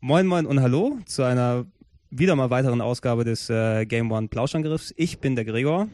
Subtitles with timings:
[0.00, 1.66] Moin Moin und Hallo zu einer
[2.10, 4.92] wieder mal weiteren Ausgabe des äh, Game One Plauschangriffs.
[4.96, 5.88] Ich bin der Gregor.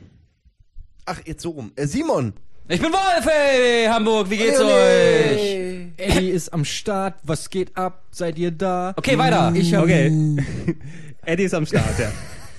[1.04, 1.72] Ach, jetzt so rum.
[1.76, 2.32] Äh, Simon!
[2.66, 5.90] Ich bin Wolf, hey, Hamburg, wie geht's euch?
[5.98, 8.04] Eddie ist am Start, was geht ab?
[8.10, 8.94] Seid ihr da?
[8.96, 9.52] Okay, weiter.
[9.54, 10.10] Ich hab, Okay.
[11.26, 12.10] Eddie ist am Start, ja.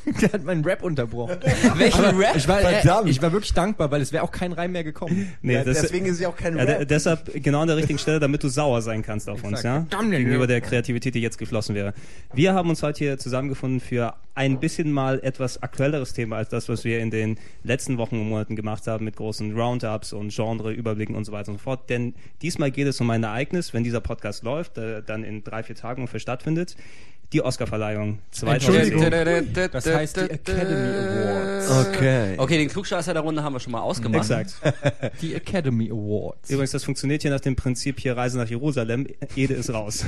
[0.22, 1.38] Der hat meinen Rap unterbrochen.
[1.76, 2.36] Welchen Aber Rap?
[2.36, 3.10] Ich war, äh, Verdammt.
[3.10, 5.34] ich war wirklich dankbar, weil es wäre auch kein Reim mehr gekommen.
[5.42, 6.88] Nee, Ja, das, deswegen ist ja auch kein ja, Rap.
[6.88, 9.86] deshalb genau an der richtigen Stelle, damit du sauer sein kannst auf uns, ja?
[9.90, 11.94] Gegenüber der Kreativität, die jetzt geflossen wäre.
[12.34, 16.68] Wir haben uns heute hier zusammengefunden für ein bisschen mal etwas aktuelleres Thema als das,
[16.68, 21.16] was wir in den letzten Wochen und Monaten gemacht haben mit großen Roundups und Genre-Überblicken
[21.16, 21.90] und so weiter und so fort.
[21.90, 25.64] Denn diesmal geht es um ein Ereignis, wenn dieser Podcast läuft, äh, dann in drei,
[25.64, 26.76] vier Tagen ungefähr stattfindet.
[27.34, 28.92] Die Oscarverleihung 2010.
[28.94, 29.70] Entschuldigung.
[29.72, 31.88] Das heißt die Academy Awards.
[31.88, 32.34] Okay.
[32.38, 34.30] Okay, den Klugscheißer der Runde haben wir schon mal ausgemacht.
[34.30, 34.54] Exakt.
[35.22, 36.50] Die Academy Awards.
[36.50, 39.08] Übrigens, das funktioniert hier nach dem Prinzip hier Reise nach Jerusalem.
[39.36, 40.06] Ede ist raus.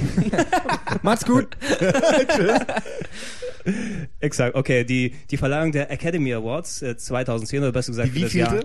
[1.01, 1.57] Macht's gut.
[4.19, 4.83] Exakt, okay.
[4.83, 8.59] Die, die Verleihung der Academy Awards äh, 2010 oder besser gesagt Die für das Jahr.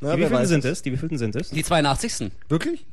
[0.00, 0.72] Na, Die wievielten sind es?
[0.72, 0.82] es?
[0.82, 1.50] Die wievielten sind es?
[1.50, 2.30] Die 82.
[2.48, 2.86] Wirklich?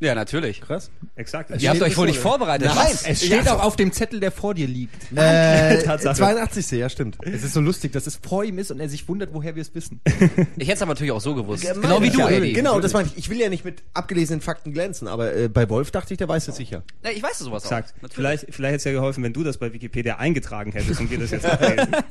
[0.00, 0.60] Ja, natürlich.
[0.60, 0.90] Krass.
[1.14, 1.50] Exakt.
[1.60, 2.68] Ihr habt euch wohl nicht so, vorbereitet.
[2.68, 2.76] Nein.
[2.78, 3.06] Was?
[3.06, 5.12] Es steht auch auf dem Zettel, der vor dir liegt.
[5.14, 6.16] Äh, Tatsache.
[6.16, 6.70] 82.
[6.72, 7.18] Ja, stimmt.
[7.22, 9.62] Es ist so lustig, dass es vor ihm ist und er sich wundert, woher wir
[9.62, 10.00] es wissen.
[10.58, 11.64] Ich hätte es aber natürlich auch so gewusst.
[11.64, 12.28] Meine genau wie du, ja.
[12.28, 12.52] Eddie.
[12.52, 13.16] Genau, das meine ich.
[13.18, 16.28] Ich will ja nicht mit abgelesenen Fakten glänzen, aber äh, bei Wolf dachte ich, der
[16.28, 16.82] weiß es sicher.
[17.04, 17.90] Ja, ich weiß sowas Exakt.
[17.90, 18.02] auch.
[18.02, 18.14] Natürlich.
[18.14, 21.18] Vielleicht, vielleicht hätte es ja geholfen, wenn du das bei Wikipedia eingetragen hättest und wir
[21.18, 21.88] das jetzt ablesen.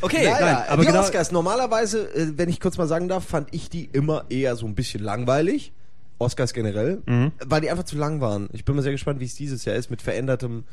[0.00, 3.24] Okay, Naja, nein, aber die genau- Oscars, normalerweise, äh, wenn ich kurz mal sagen darf,
[3.24, 5.72] fand ich die immer eher so ein bisschen langweilig.
[6.18, 7.02] Oscars generell,
[7.46, 8.48] weil die einfach zu lang waren.
[8.52, 10.64] Ich bin mal sehr gespannt, wie es dieses Jahr ist mit verändertem,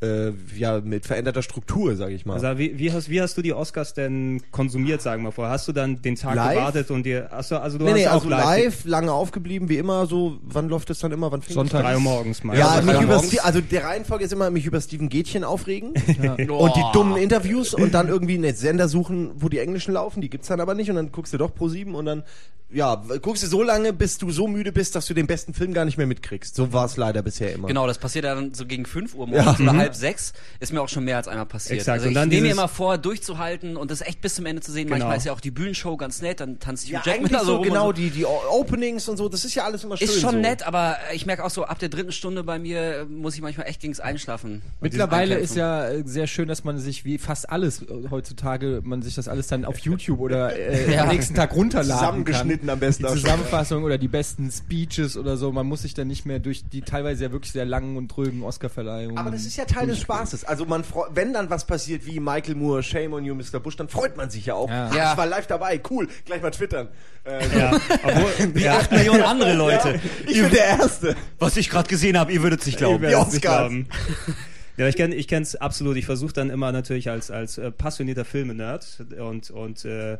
[0.00, 2.34] äh, ja, mit veränderter Struktur, sage ich mal.
[2.34, 5.52] Also, wie, wie, hast, wie hast du die Oscars denn konsumiert, sagen wir mal vorher?
[5.52, 6.54] Hast du dann den Tag Live?
[6.54, 9.12] gewartet und dir, hast du, also du nee, hast nee, auch also live, live, lange
[9.12, 11.32] aufgeblieben, wie immer, so, wann läuft es dann immer?
[11.32, 11.82] Wann fängt Sonntag.
[11.82, 12.56] drei Uhr morgens mal.
[12.56, 15.94] Ja, Also mich über also der Reihenfolge ist immer mich über Steven Gätchen aufregen
[16.48, 16.64] Oh.
[16.64, 20.30] und die dummen Interviews und dann irgendwie einen Sender suchen, wo die Englischen laufen, die
[20.30, 22.22] gibt's dann aber nicht und dann guckst du doch pro sieben und dann
[22.70, 25.72] ja, guckst du so lange, bis du so müde bist, dass du den besten Film
[25.72, 26.54] gar nicht mehr mitkriegst.
[26.54, 27.68] So war es leider bisher immer.
[27.68, 30.34] Genau, das passiert ja dann so gegen 5 Uhr morgens oder halb sechs.
[30.60, 31.78] Ist mir auch schon mehr als einmal passiert.
[31.80, 31.94] Exakt.
[32.00, 34.60] Also Und ich dann nehme mir immer vor, durchzuhalten und das echt bis zum Ende
[34.60, 34.84] zu sehen.
[34.86, 34.98] Genau.
[34.98, 37.44] Manchmal ist ja auch die Bühnenshow ganz nett, dann tanzt Hugh Ja, Jackman eigentlich da
[37.44, 37.92] so so genau so.
[37.92, 40.06] die die Openings und so, das ist ja alles immer schön.
[40.08, 40.38] Ist schon so.
[40.38, 43.40] nett, aber ich merke auch so, ab der dritten Stunde bei mir äh, muss ich
[43.40, 44.60] manchmal echt gegens Einschlafen.
[44.80, 49.00] Mittlerweile ist ja äh, sehr schön, dass man sich wie fast alles äh, heutzutage, man
[49.00, 51.04] sich das alles dann auf YouTube oder äh, Ja.
[51.04, 52.70] am nächsten Tag runterladen Zusammengeschnitten kann.
[52.70, 53.12] am besten Die.
[53.12, 55.52] Zusammenfassung oder die besten Speeches oder so.
[55.52, 58.42] Man muss sich dann nicht mehr durch die teilweise ja wirklich sehr langen und trögen
[58.42, 59.18] Oscarverleihungen.
[59.18, 60.44] Aber das ist ja Teil des Spaßes.
[60.44, 63.60] Also man wenn dann was passiert wie Michael Moore, Shame on You, Mr.
[63.60, 64.68] Bush, dann freut man sich ja auch.
[64.68, 64.88] Ja.
[64.90, 65.12] Ach, Ja.
[65.12, 66.88] Ich war live dabei, cool, gleich mal twittern.
[67.24, 70.00] Äh, Ja, obwohl, Wie ja, acht Millionen andere Leute.
[70.26, 71.16] ich bin der Erste.
[71.38, 73.02] Was ich gerade gesehen habe, ihr würdet es nicht Ich glauben.
[73.02, 73.68] werde Die es nicht Oscars.
[73.68, 73.88] glauben.
[74.76, 75.96] Ja, ich kenne ich kenn's absolut.
[75.96, 80.18] Ich versuche dann immer natürlich als als äh, passionierter Filme-Nerd und und äh,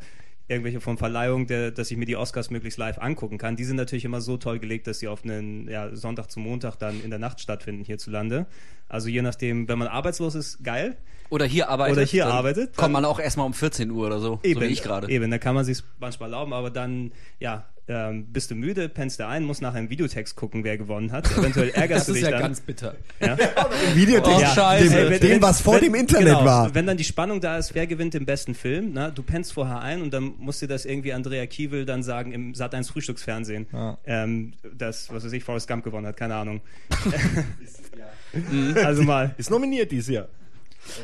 [0.49, 3.57] irgendwelche von Verleihungen, der, dass ich mir die Oscars möglichst live angucken kann.
[3.57, 6.77] Die sind natürlich immer so toll gelegt, dass sie auf einen ja, Sonntag zu Montag
[6.77, 8.47] dann in der Nacht stattfinden hierzulande.
[8.89, 10.97] Also je nachdem, wenn man arbeitslos ist, geil.
[11.29, 11.97] Oder hier arbeitet.
[11.99, 14.41] Oder hier arbeitet, Kommt man auch erstmal um 14 Uhr oder so.
[14.43, 15.11] So wie ich gerade.
[15.11, 19.19] Eben, da kann man sich manchmal erlauben, aber dann, ja, ähm, bist du müde, pennst
[19.19, 21.31] du ein, musst nachher im Videotext gucken, wer gewonnen hat.
[21.37, 22.43] Eventuell ärgerst das du ist dich ja dann.
[22.43, 22.95] ganz bitter.
[23.21, 23.37] ja.
[23.95, 24.41] Videotext.
[24.43, 24.89] Oh, scheiße.
[24.95, 26.75] Dem, Wenn- dem was vor wenn- dem Internet genau, war.
[26.75, 29.81] Wenn dann die Spannung da ist, wer gewinnt den besten Film, na, du pennst vorher
[29.81, 33.67] ein und dann musst dir das irgendwie Andrea Kiewel dann sagen im Sat 1 Frühstücksfernsehen,
[33.73, 33.97] Ja.
[34.07, 36.61] ähm, das, was weiß ich, Forrest Gump gewonnen hat, keine Ahnung.
[38.85, 39.35] also mal.
[39.39, 40.29] Ist nominiert dieses Jahr.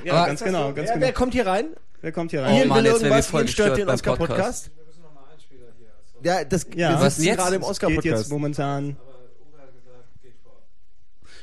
[0.05, 1.07] Ja, Aber- ganz genau, ganz Wer, genau.
[1.07, 1.67] wer kommt hier rein?
[2.03, 2.55] Wer kommt hier Oh rein?
[2.55, 4.71] Hier Mann, will jetzt werden wir irgendwas, stört den Oscar-Podcast?
[6.25, 6.91] Ja, das Ja.
[6.91, 7.39] wir Was sitzen jetzt?
[7.39, 8.97] gerade im geht jetzt momentan.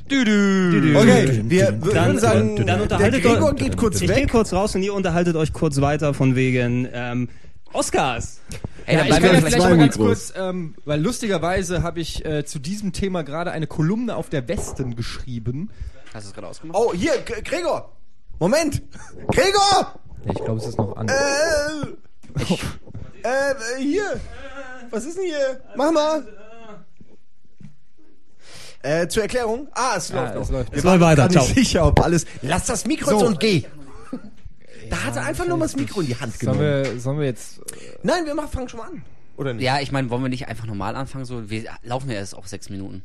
[0.09, 0.97] Dü -dü.
[0.99, 4.31] Okay, wir Dann- würden sagen, dann der unterhaltet Gregor euch- geht kurz Ich gehe weg.
[4.31, 7.29] kurz raus und ihr unterhaltet euch kurz weiter von wegen ähm,
[7.71, 8.41] Oscars.
[8.87, 12.01] Ey, dann ich bleiben kann wir ja vielleicht mal ganz kurz, ähm, weil lustigerweise habe
[12.01, 15.69] ich äh, zu diesem Thema gerade eine Kolumne auf der Westen geschrieben.
[16.13, 16.77] Hast du es gerade ausgemacht?
[16.77, 17.91] Oh, hier, G Gregor.
[18.39, 18.81] Moment.
[19.27, 19.95] Gregor!
[20.25, 21.07] Ja, ich glaube, es ist noch an.
[21.07, 21.13] Äh,
[23.23, 24.19] äh, hier.
[24.89, 25.61] Was ist denn hier?
[25.75, 26.27] Mach mal.
[28.83, 29.67] Äh, zur Erklärung.
[29.73, 30.57] Ah, es läuft es noch.
[30.57, 30.71] läuft.
[30.71, 31.45] Wir Es waren weiter, nicht ciao.
[31.45, 32.25] sicher, ob alles.
[32.41, 33.25] Lass das Mikro So.
[33.27, 33.63] und geh.
[34.89, 36.83] Da hat er einfach nur mal das Mikro in die Hand Sollen genommen.
[36.83, 37.59] wir, sollen wir jetzt.
[37.59, 37.63] äh,
[38.03, 39.05] Nein, wir machen, fangen schon mal an.
[39.37, 39.63] Oder nicht?
[39.63, 41.23] Ja, ich meine, wollen wir nicht einfach normal anfangen?
[41.23, 43.01] So, wir laufen ja erst auf sechs Minuten.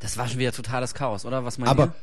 [0.00, 1.44] Das war schon wieder totales Chaos, oder?
[1.44, 1.94] Was meint Aber ihr?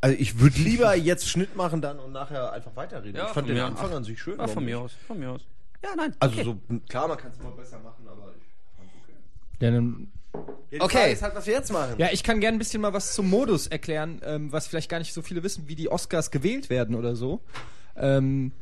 [0.00, 3.14] also ich würde lieber jetzt Schnitt machen dann und nachher einfach weiterreden.
[3.14, 3.96] Ja, ich fand von den mir Anfang aus.
[3.96, 4.38] an sich schön.
[4.40, 5.42] Ja, von mir aus, von mir aus.
[5.86, 6.14] Ja, nein.
[6.18, 6.44] Also okay.
[6.68, 8.44] so klar, man kann es immer besser machen, aber ich
[8.76, 9.14] fand's okay.
[9.60, 10.40] Ja, dann Ja,
[10.72, 10.98] die Okay.
[10.98, 11.94] Frage ist halt, was wir jetzt machen.
[11.98, 14.98] Ja, ich kann gerne ein bisschen mal was zum Modus erklären, ähm, was vielleicht gar
[14.98, 17.40] nicht so viele wissen, wie die Oscars gewählt werden oder so.
[17.96, 18.52] Ähm,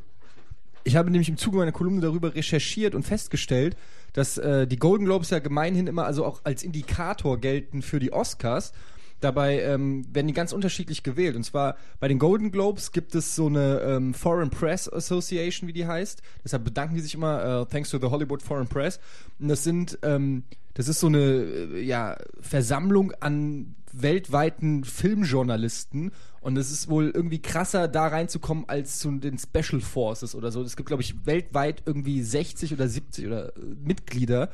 [0.84, 3.74] ich habe nämlich im Zuge meiner Kolumne darüber recherchiert und festgestellt,
[4.12, 8.12] dass äh, die Golden Globes ja gemeinhin immer also auch als Indikator gelten für die
[8.12, 8.72] Oscars.
[9.20, 11.36] Dabei ähm, werden die ganz unterschiedlich gewählt.
[11.36, 15.72] Und zwar bei den Golden Globes gibt es so eine ähm, Foreign Press Association, wie
[15.72, 16.22] die heißt.
[16.44, 19.00] Deshalb bedanken die sich immer, äh, thanks to the Hollywood Foreign Press.
[19.38, 20.44] Und das sind, ähm,
[20.74, 26.12] das ist so eine äh, ja, Versammlung an weltweiten Filmjournalisten.
[26.40, 30.62] Und es ist wohl irgendwie krasser, da reinzukommen als zu den Special Forces oder so.
[30.62, 34.50] Es gibt, glaube ich, weltweit irgendwie 60 oder 70 oder äh, Mitglieder.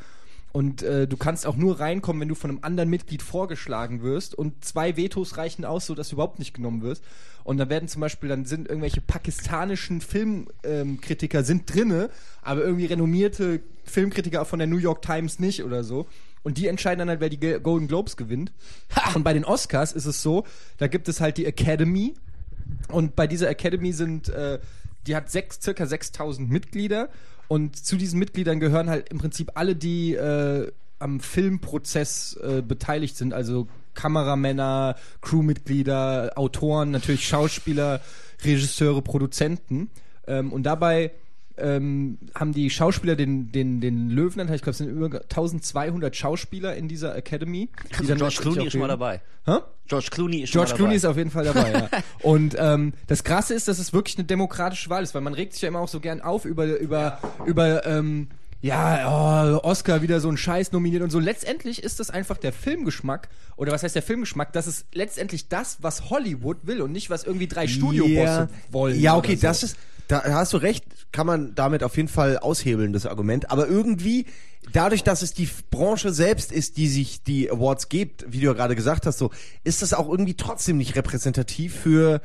[0.52, 4.34] Und äh, du kannst auch nur reinkommen, wenn du von einem anderen Mitglied vorgeschlagen wirst.
[4.34, 7.04] Und zwei Vetos reichen aus, so dass du überhaupt nicht genommen wirst.
[7.44, 12.10] Und da werden zum Beispiel, dann sind irgendwelche pakistanischen Filmkritiker sind drinne,
[12.42, 16.06] aber irgendwie renommierte Filmkritiker von der New York Times nicht oder so.
[16.42, 18.52] Und die entscheiden dann halt, wer die Golden Globes gewinnt.
[19.14, 20.44] Und bei den Oscars ist es so,
[20.78, 22.14] da gibt es halt die Academy.
[22.88, 24.58] Und bei dieser Academy sind, äh,
[25.06, 27.08] die hat sechs, circa 6000 Mitglieder.
[27.50, 30.70] Und zu diesen Mitgliedern gehören halt im Prinzip alle, die äh,
[31.00, 33.34] am Filmprozess äh, beteiligt sind.
[33.34, 38.02] Also Kameramänner, Crewmitglieder, Autoren, natürlich Schauspieler,
[38.44, 39.90] Regisseure, Produzenten.
[40.28, 41.10] Ähm, und dabei
[41.60, 44.56] ähm, haben die Schauspieler den, den, den Löwenanteil.
[44.56, 47.68] Ich glaube, es sind über 1200 Schauspieler in dieser Academy.
[47.90, 49.20] die Also George Clooney ist schon mal dabei.
[49.46, 49.58] Hä?
[49.86, 50.96] George Clooney ist George Clooney dabei.
[50.96, 51.88] ist auf jeden Fall dabei, ja.
[52.22, 55.54] Und ähm, das Krasse ist, dass es wirklich eine demokratische Wahl ist, weil man regt
[55.54, 58.28] sich ja immer auch so gern auf über, über, über ähm,
[58.62, 61.18] ja, oh, Oscar wieder so ein Scheiß nominiert und so.
[61.18, 64.52] Letztendlich ist das einfach der Filmgeschmack, oder was heißt der Filmgeschmack?
[64.52, 69.00] Das ist letztendlich das, was Hollywood will und nicht, was irgendwie drei Studiobosse wollen.
[69.00, 69.42] Ja, okay, so.
[69.42, 69.76] das ist,
[70.10, 73.50] da hast du recht, kann man damit auf jeden Fall aushebeln, das Argument.
[73.50, 74.26] Aber irgendwie,
[74.72, 78.52] dadurch, dass es die Branche selbst ist, die sich die Awards gibt, wie du ja
[78.52, 79.30] gerade gesagt hast, so,
[79.64, 82.20] ist das auch irgendwie trotzdem nicht repräsentativ für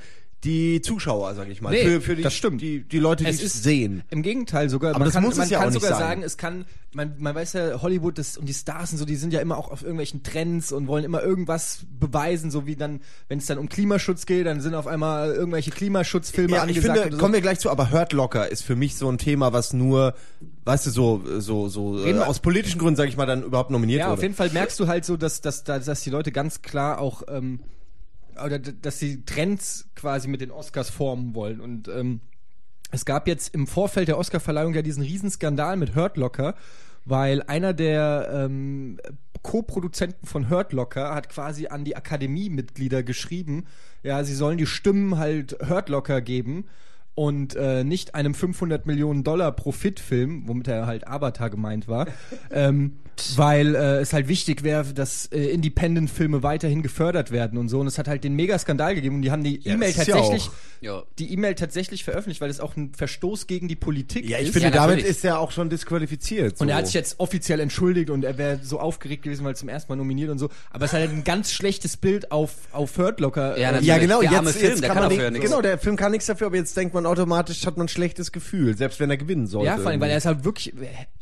[0.45, 1.71] die Zuschauer, sag ich mal.
[1.71, 2.62] Nee, für, für die, das stimmt.
[2.62, 4.03] Die, die Leute, die Es es ist- sehen.
[4.12, 4.92] Im Gegenteil sogar.
[4.92, 6.07] Aber man das kann, muss es man ja kann auch nicht sogar sein.
[6.07, 9.15] sagen, es kann, man, man weiß ja, Hollywood das, und die Stars und so, die
[9.18, 13.01] sind ja immer auch auf irgendwelchen Trends und wollen immer irgendwas beweisen, so wie dann,
[13.27, 16.86] wenn es dann um Klimaschutz geht, dann sind auf einmal irgendwelche Klimaschutzfilme Ja, ich angesagt.
[16.86, 17.18] finde, oder so.
[17.18, 20.13] kommen wir gleich zu, aber Hurt Locker ist für mich so ein Thema, was nur,
[20.65, 23.44] weißt du, so, so, so, äh, Reden wir- aus politischen Gründen, sag ich mal, dann
[23.44, 24.13] überhaupt nominiert Ja, wurde.
[24.13, 27.00] auf jeden Fall merkst du halt so, dass, dass, dass, dass die Leute ganz klar
[27.00, 27.59] auch, ähm,
[28.43, 31.59] oder dass sie Trends quasi mit den Oscars formen wollen.
[31.59, 32.21] Und ähm,
[32.91, 36.55] es gab jetzt im Vorfeld der Oscarverleihung ja diesen Riesenskandal mit Hurt Locker,
[37.05, 38.97] weil einer der ähm,
[39.41, 43.65] Co-Produzenten von Hurt Locker hat quasi an die Akademiemitglieder geschrieben,
[44.01, 46.65] ja, sie sollen die Stimmen halt Hurt Locker geben
[47.13, 52.07] und äh, nicht einem 500 Millionen Dollar Profitfilm, womit er halt Avatar gemeint war,
[52.51, 52.97] ähm,
[53.35, 57.79] weil äh, es halt wichtig wäre, dass äh, Independent-Filme weiterhin gefördert werden und so.
[57.79, 60.50] Und es hat halt den Mega-Skandal gegeben und die haben die Ja, E-Mail tatsächlich,
[60.81, 61.03] Ja.
[61.19, 64.53] die E-Mail tatsächlich veröffentlicht, weil es auch ein Verstoß gegen die Politik ja, ich ist.
[64.53, 65.17] finde, Ja, damit natürlich.
[65.17, 66.59] ist er auch schon disqualifiziert.
[66.62, 66.77] Und er so.
[66.79, 69.91] hat sich jetzt offiziell entschuldigt und er wäre so aufgeregt gewesen, weil er zum ersten
[69.91, 70.50] Mal nominiert und so.
[70.72, 73.57] Aber es hat halt ein ganz schlechtes Bild auf, auf Hurt Locker.
[73.57, 73.81] Ja, äh.
[73.84, 75.50] Ja, genau, Der jetzt, Film, jetzt kann kann man dafür nicht, nichts.
[75.50, 78.31] Genau, der Film kann nichts dafür, aber jetzt denkt man automatisch, hat man ein schlechtes
[78.31, 79.67] Gefühl, selbst wenn er gewinnen sollte.
[79.67, 80.74] Ja, vor allem, weil er ist halt wirklich,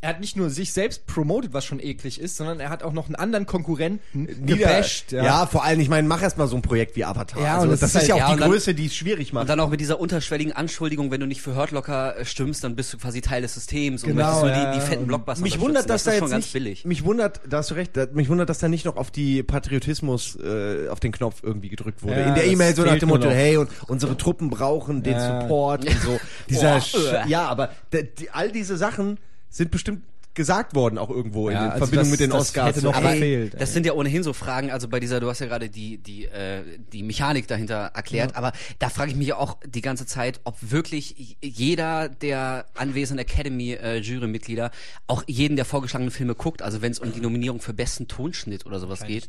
[0.02, 2.94] er hat nicht nur sich selbst promotet, was schon eklig ist, sondern er hat auch
[2.94, 5.12] noch einen anderen Konkurrenten Nieder- gebasht.
[5.12, 5.46] Ja.
[5.46, 7.42] vor allem, ich meine, mach erst mal so ein Projekt wie Avatar.
[7.42, 8.86] Ja, also, und das, das ist, halt- ja auch ja, die und dann- Größe, die
[8.86, 9.42] es schwierig macht.
[9.44, 12.64] Und dann auch mit dieser unterschwelligen Anschuldigung, wenn du nicht für Hurt Locker äh, stimmst,
[12.64, 14.90] dann bist du quasi Teil des Systems und Genau, möchtest nur ja, die, die ja.
[14.90, 16.86] fetten Blockbuster mich wundert, dass das da ist jetzt schon ganz nicht, billig.
[16.86, 19.44] mich wundert, da hast du recht, da, mich wundert, dass da nicht noch auf die
[19.44, 22.20] Patriotismus äh, auf den Knopf irgendwie gedrückt wurde.
[22.20, 25.14] Ja, In der E-Mail so nach dem nur Motto, hey, und unsere Truppen brauchen den
[25.14, 25.42] Ja.
[25.42, 26.20] Support und so.
[26.50, 27.28] Dieser, äh.
[27.28, 29.18] ja, aber die, all diese Sachen
[29.50, 30.02] sind bestimmt
[30.36, 32.68] gesagt worden, auch irgendwo in Ja, also Verbindung das- mit den das Oscars.
[32.76, 33.60] hätte noch Aber gefehlt.
[33.60, 36.26] das sind ja ohnehin so Fragen, also bei dieser, du hast ja gerade die, die,
[36.26, 36.62] äh,
[36.92, 40.56] die Mechanik dahinter erklärt, aber da frage ich mich ja auch die ganze Zeit, ob
[40.62, 44.72] wirklich jeder der anwesenden Academy-Jury-Mitglieder
[45.08, 48.66] auch jeden der vorgeschlagenen Filme guckt, also wenn es um die Nominierung für besten Tonschnitt
[48.66, 49.28] oder sowas geht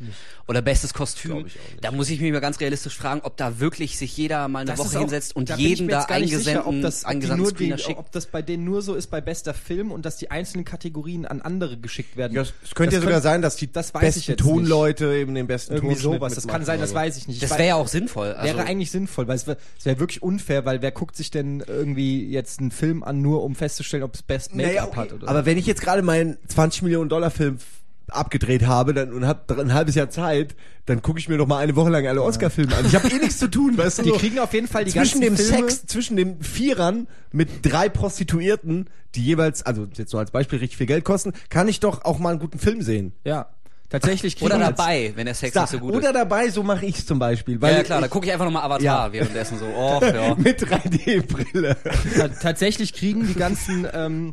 [0.49, 1.47] oder bestes Kostüm,
[1.81, 4.71] da muss ich mich mal ganz realistisch fragen, ob da wirklich sich jeder mal eine
[4.71, 7.55] Das Woche auch- hinsetzt und da jeden da nicht sicher, ob das, ob nur die,
[7.55, 7.99] Screener schickt.
[7.99, 10.94] ob das bei denen nur so ist bei bester Film und dass die einzelnen Kategorien
[10.95, 12.35] Kategorien an andere geschickt werden.
[12.35, 15.35] Ja, es könnte ja sogar sein, dass die das weiß ich besten jetzt Tonleute eben
[15.35, 16.35] den besten Irgendwie Tonschnitt sowas.
[16.35, 17.43] Das kann sein, das weiß ich nicht.
[17.43, 18.33] Das wäre ja auch sinnvoll.
[18.33, 21.65] Also, Wäre eigentlich sinnvoll, weil es wäre wär wirklich unfair, weil wer guckt sich denn
[21.67, 24.97] irgendwie jetzt einen Film an, nur um festzustellen, ob es Best Make-up Naja, okay.
[24.97, 27.59] hat oder Aber wenn ich jetzt gerade meinen 20 Millionen Dollar Film
[28.09, 30.55] abgedreht habe dann, und habe ein halbes Jahr Zeit,
[30.87, 32.85] dann gucke ich mir doch mal eine Woche lang alle Oscar-Filme an.
[32.87, 34.03] Ich habe eh nichts zu tun, weißt du?
[34.03, 34.17] Die so.
[34.17, 37.89] kriegen auf jeden Fall die zwischen ganzen dem Filme- Sex, zwischen den Vierern mit drei
[37.89, 42.05] Prostituierten, die jeweils, also jetzt so als Beispiel richtig viel Geld kosten, kann ich doch
[42.05, 43.13] auch mal einen guten Film sehen.
[43.25, 43.49] Ja.
[43.91, 46.15] Tatsächlich kriegen oder dabei, wenn der Sex Da, nicht so gut oder ist.
[46.15, 47.55] dabei, so mache ich's zum Beispiel.
[47.57, 49.13] Ja, Weil ja, klar, da ich, gucke ich einfach nochmal Avatar Ja.
[49.13, 49.67] währenddessen so.
[49.67, 50.35] Oh, ja.
[50.35, 51.77] mit 3D-Brille.
[52.17, 54.33] Ta tatsächlich kriegen die ganzen ähm,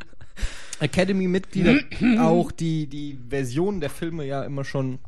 [0.81, 1.79] Academy-Mitglieder
[2.19, 4.99] auch die, die Versionen der Filme ja immer schon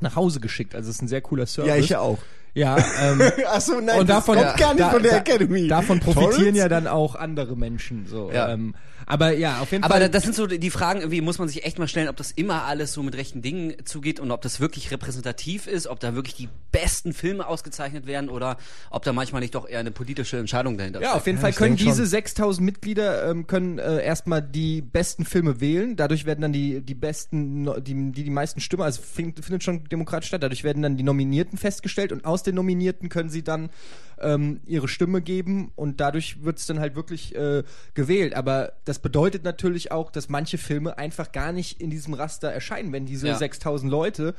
[0.00, 0.74] nach Hause geschickt.
[0.74, 1.68] Also es ist ein sehr cooler Service.
[1.70, 2.18] Ja, ich ja auch.
[2.54, 3.20] Ja, ähm,
[3.52, 5.68] Achso, nein, und das davon, kommt gar nicht da- von der da- Academy.
[5.68, 6.58] Davon profitieren Torrents?
[6.58, 8.06] ja dann auch andere Menschen.
[8.06, 8.30] So.
[8.32, 8.48] Ja.
[8.50, 8.74] Ähm,
[9.06, 10.00] aber ja, auf jeden Aber Fall.
[10.02, 12.32] da- das sind so die Fragen, irgendwie muss man sich echt mal stellen, ob das
[12.32, 16.14] immer alles so mit rechten Dingen zugeht und ob das wirklich repräsentativ ist, ob da
[16.14, 18.56] wirklich die besten Filme ausgezeichnet werden oder
[18.90, 21.52] ob da manchmal nicht doch eher eine politische Entscheidung dahinter Ja, auf jeden Ja, Fall
[21.52, 25.96] können diese 6000 Mitglieder ähm, können äh, erstmal die besten Filme wählen.
[25.96, 29.84] Dadurch werden dann die die besten die die, die meisten Stimmen, also findet, findet schon
[29.84, 30.42] demokratisch statt.
[30.42, 33.70] Dadurch werden dann die Nominierten festgestellt und aus den Nominierten können sie dann
[34.20, 37.62] ähm, ihre Stimme geben und dadurch wird es dann halt wirklich äh,
[37.94, 38.34] gewählt.
[38.34, 42.92] Aber das bedeutet natürlich auch, dass manche Filme einfach gar nicht in diesem Raster erscheinen,
[42.92, 43.36] wenn diese Ja.
[43.36, 44.34] 6000 Leute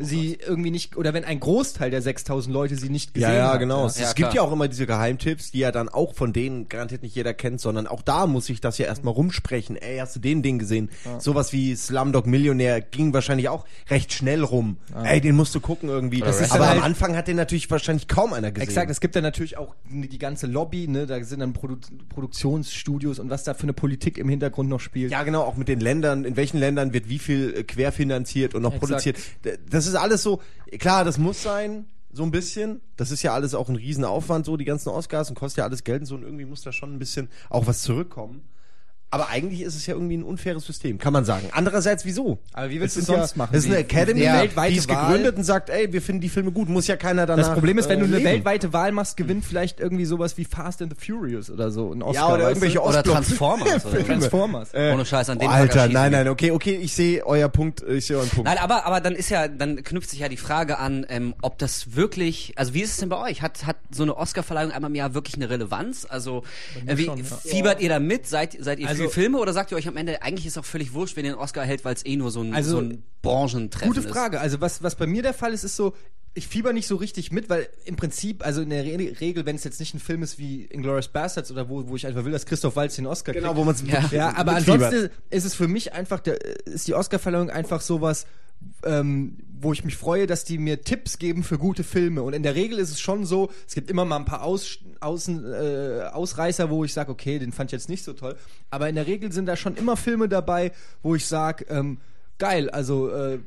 [0.00, 3.52] sie irgendwie nicht oder wenn ein Großteil der 6000 Leute sie nicht gesehen Ja, ja,
[3.52, 3.60] hat.
[3.60, 3.80] genau.
[3.82, 3.86] Ja.
[3.86, 6.68] Es, Ja, es gibt ja auch immer diese Geheimtipps, die ja dann auch von denen
[6.68, 9.76] garantiert nicht jeder kennt, sondern auch da muss ich das ja erstmal rumsprechen.
[9.76, 10.90] Ey, hast du den Ding gesehen?
[11.18, 14.76] Sowas wie Slumdog Millionär ging wahrscheinlich auch recht schnell rum.
[15.04, 16.20] Ey, den musst du gucken irgendwie.
[16.20, 18.68] Das ist Aber dann am halt- Anfang hat den natürlich wahrscheinlich kaum einer gesehen.
[18.68, 21.76] Exakt, es gibt dann natürlich auch die ganze Lobby, ne, da sind dann Produ
[22.30, 25.10] Produktionsstudios und was da für eine Politik im Hintergrund noch spielt.
[25.12, 28.62] Ja, genau, auch mit den Ländern, in welchen Ländern wird wie viel äh, querfinanziert und
[28.62, 28.88] noch Exakt.
[28.88, 29.16] produziert.
[29.70, 30.40] Das ist alles so,
[30.78, 32.80] klar, das muss sein, so ein bisschen.
[32.96, 35.84] Das ist ja alles auch ein Riesenaufwand, so die ganzen Oscars und kostet ja alles
[35.84, 38.42] Geld und so und irgendwie muss da schon ein bisschen auch was zurückkommen.
[39.12, 41.48] Aber eigentlich ist es ja irgendwie ein unfaires System, kann man sagen.
[41.50, 42.38] Andererseits, wieso?
[42.52, 43.50] Aber wie willst Es du ist sonst ja, machen?
[43.52, 44.34] Das ist eine Academy, Ja.
[44.36, 45.06] die weltweite ist Wahl.
[45.08, 47.78] gegründet und sagt, ey, wir finden die Filme gut, muss ja keiner danach Das Problem
[47.78, 48.30] ist, wenn du äh, eine leben.
[48.30, 52.02] weltweite Wahl machst, gewinnt vielleicht irgendwie sowas wie Fast and the Furious oder so, ein
[52.02, 52.28] Oscar.
[52.28, 52.84] Ja, oder irgendwelche du?
[52.84, 53.96] Oder Transformers, oder?
[53.96, 54.04] Filme.
[54.06, 54.74] Transformers.
[54.74, 56.16] Äh, Ohne Scheiß, an oh, dem Alter, Tag erschießen nein, die.
[56.18, 58.44] nein, okay, okay, ich sehe euer Punkt, ich sehe euren Punkt.
[58.48, 61.58] Nein, aber, aber dann ist ja, dann knüpft sich ja die Frage an, ähm, ob
[61.58, 63.42] das wirklich, also wie ist es denn bei euch?
[63.42, 66.06] Hat, hat so eine Oscarverleihung einmal im Jahr wirklich eine Relevanz?
[66.08, 66.44] Also,
[66.86, 67.24] äh, wie, schon, ja.
[67.24, 68.28] fiebert ihr da mit?
[68.28, 70.64] Seid, seid ihr Also- für Filme oder sagt ihr euch am Ende, eigentlich ist auch
[70.64, 72.78] völlig wurscht, wenn ihr einen Oscar erhält, weil es eh nur so ein, Also, so
[72.78, 74.12] ein Branchentreffen Gute ist?
[74.12, 74.40] Frage.
[74.40, 75.94] Also was, was bei mir der Fall ist, ist so,
[76.34, 79.56] ich fieber nicht so richtig mit, weil im Prinzip, also in der Re Regel, wenn
[79.56, 82.32] es jetzt nicht ein Film ist wie Inglourious Bastards oder wo, wo ich einfach will,
[82.32, 83.58] dass Christoph Waltz den Oscar genau, kriegt.
[83.58, 84.08] wo man es Ja.
[84.12, 88.26] Ja, aber ansonsten ist es für mich einfach, der, ist die Oscarverleihung einfach sowas,
[88.84, 92.22] ähm, wo ich mich freue, dass die mir Tipps geben für gute Filme.
[92.22, 94.78] Und in der Regel ist es schon so, es gibt immer mal ein paar Aus,
[95.00, 98.36] Außen, äh, Ausreißer, wo ich sage, okay, den fand ich jetzt nicht so toll.
[98.70, 101.98] Aber in der Regel sind da schon immer Filme dabei, wo ich sage, ähm,
[102.38, 103.38] geil, also äh,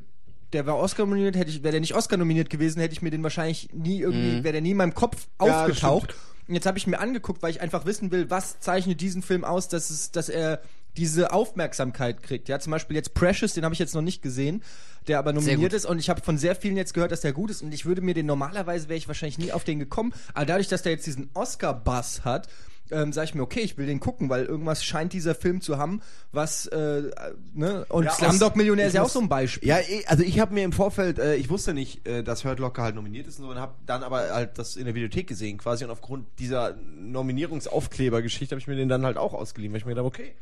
[0.52, 3.10] der war Oscar nominiert, hätte ich, wäre der nicht Oscar nominiert gewesen, hätte ich mir
[3.10, 6.14] den wahrscheinlich nie irgendwie, wäre der nie in meinem Kopf Ja, aufgetaucht.
[6.46, 9.44] Und jetzt habe ich mir angeguckt, weil ich einfach wissen will, was zeichnet diesen Film
[9.44, 10.60] aus, dass es, dass er
[10.96, 12.48] diese Aufmerksamkeit kriegt.
[12.48, 14.62] Ja, zum Beispiel jetzt Precious, den habe ich jetzt noch nicht gesehen,
[15.08, 17.50] der aber nominiert ist und ich habe von sehr vielen jetzt gehört, dass der gut
[17.50, 20.46] ist und ich würde mir den normalerweise wäre ich wahrscheinlich nie auf den gekommen, aber
[20.46, 22.48] dadurch, dass der jetzt diesen Oscar-Bass hat,
[22.90, 25.78] ähm, sage ich mir, okay, ich will den gucken, weil irgendwas scheint dieser Film zu
[25.78, 27.10] haben, was, äh,
[27.54, 29.68] ne, und Ja, Slumdog Millionär ist ja auch so ein Beispiel.
[29.68, 32.58] Ja, eh, also ich habe mir im Vorfeld, äh, ich wusste nicht, äh, dass Hurt
[32.58, 35.26] Locker halt nominiert ist und so, und habe dann aber halt das in der Videothek
[35.26, 39.78] gesehen quasi und aufgrund dieser Nominierungsaufkleber-Geschichte habe ich mir den dann halt auch ausgeliehen, weil
[39.78, 40.34] ich mir gedacht okay,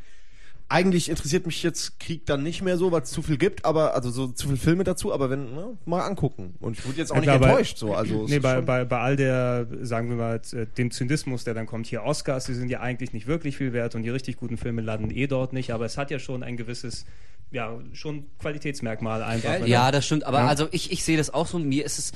[0.73, 3.95] eigentlich interessiert mich jetzt Krieg dann nicht mehr so, weil es zu viel gibt, aber
[3.95, 6.55] also so zu viele Filme dazu, aber wenn, ne, mal angucken.
[6.61, 8.85] Und ich wurde jetzt auch Ja, nicht klar, bei- enttäuscht, so, also Nee, bei, bei,
[8.85, 12.55] bei all der, sagen wir mal, äh, dem Zynismus, der dann kommt, hier Oscars, die
[12.55, 15.53] sind ja eigentlich nicht wirklich viel wert und die richtig guten Filme landen eh dort
[15.53, 17.05] nicht, aber es hat ja schon ein gewisses,
[17.51, 19.67] ja, schon Qualitätsmerkmal einfach.
[19.67, 20.25] Ja, das stimmt.
[20.25, 20.47] Aber Ja.
[20.47, 21.59] also ich, ich sehe das auch so.
[21.59, 22.13] Mir ist es,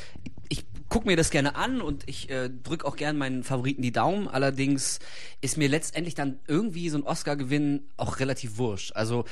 [0.48, 3.92] ich guck mir das gerne an und ich äh, drück auch gern meinen Favoriten die
[3.92, 4.28] Daumen.
[4.28, 4.98] Allerdings
[5.40, 8.92] ist mir letztendlich dann irgendwie so ein Oscar-Gewinn auch relativ wurscht.
[8.94, 9.24] Also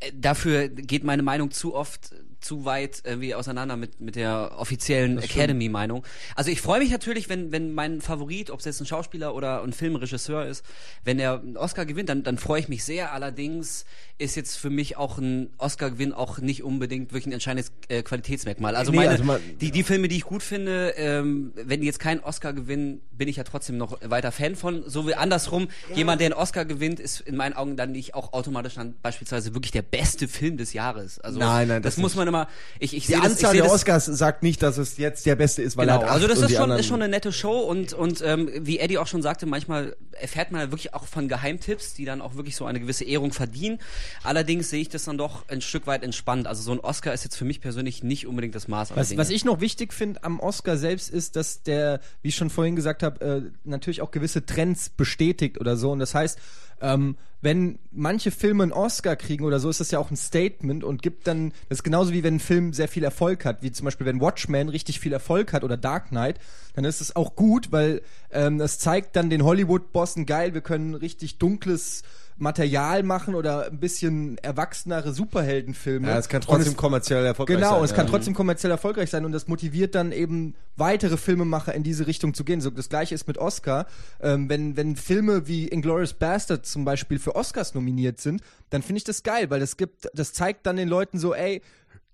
[0.00, 5.18] äh, dafür geht meine Meinung zu oft zu weit irgendwie auseinander mit, mit der offiziellen
[5.18, 6.04] Academy-Meinung.
[6.34, 9.62] Also ich freue mich natürlich, wenn, wenn mein Favorit, ob es jetzt ein Schauspieler oder
[9.62, 10.64] ein Filmregisseur ist,
[11.04, 13.12] wenn er einen Oscar gewinnt, dann, dann freue ich mich sehr.
[13.12, 13.84] Allerdings
[14.18, 18.76] ist jetzt für mich auch ein Oscar-Gewinn auch nicht unbedingt wirklich ein entscheidendes äh, Qualitätsmerkmal.
[18.76, 21.86] Also, Nee, meine, also man- die, die Filme, die ich gut finde, ähm, wenn die
[21.86, 24.82] jetzt keinen Oscar gewinnen, bin ich ja trotzdem noch weiter Fan von.
[24.88, 28.32] So wie andersrum, jemand, der einen Oscar gewinnt, ist in meinen Augen dann nicht auch
[28.32, 31.18] automatisch dann beispielsweise wirklich der beste Film des Jahres.
[31.20, 32.48] Also Nein, nein, das, das muss man immer.
[32.78, 34.96] Ich, ich Die sehe das, ich Anzahl sehe der das, Oscars sagt nicht, dass es
[34.96, 37.02] jetzt der beste ist, weil Genau, er hat also das ist die schon, ist schon
[37.02, 40.70] eine nette Show und, und ähm, wie Eddie auch schon sagte, manchmal erfährt man ja
[40.70, 43.78] wirklich auch von Geheimtipps, die dann auch wirklich so eine gewisse Ehrung verdienen.
[44.22, 46.46] Allerdings sehe ich das dann doch ein Stück weit entspannt.
[46.46, 49.30] Also so ein Oscar ist jetzt für mich persönlich nicht unbedingt das Maß Was, was
[49.30, 53.02] ich noch wichtig finde am Oscar selbst ist, dass der, wie ich schon vorhin gesagt
[53.02, 55.90] habe, äh, natürlich auch gewisse Trends bestätigt oder so.
[55.90, 56.38] Und das heißt,
[56.80, 60.84] ähm, wenn manche Filme einen Oscar kriegen oder so, ist das ja auch ein Statement
[60.84, 63.72] und gibt dann, das ist genauso wie wenn ein Film sehr viel Erfolg hat, wie
[63.72, 66.38] zum Beispiel wenn Watchmen richtig viel Erfolg hat oder Dark Knight,
[66.74, 70.94] dann ist es auch gut, weil ähm, das zeigt dann den Hollywood-Bossen, geil, wir können
[70.94, 72.04] richtig dunkles
[72.38, 76.08] Material machen oder ein bisschen erwachsenere Superheldenfilme.
[76.08, 77.78] Ja, es kann trotzdem es- kommerziell erfolgreich Genau, sein.
[77.78, 78.10] und es kann ja.
[78.10, 82.44] trotzdem kommerziell erfolgreich sein und das motiviert dann eben weitere Filmemacher in diese Richtung zu
[82.44, 82.60] gehen.
[82.60, 83.86] So, das gleiche ist mit Oscar.
[84.20, 88.98] Ähm, wenn, wenn Filme wie Inglourious Bastard zum Beispiel für Oscars nominiert sind, dann finde
[88.98, 91.62] ich das geil, weil das gibt, das zeigt dann den Leuten so, ey,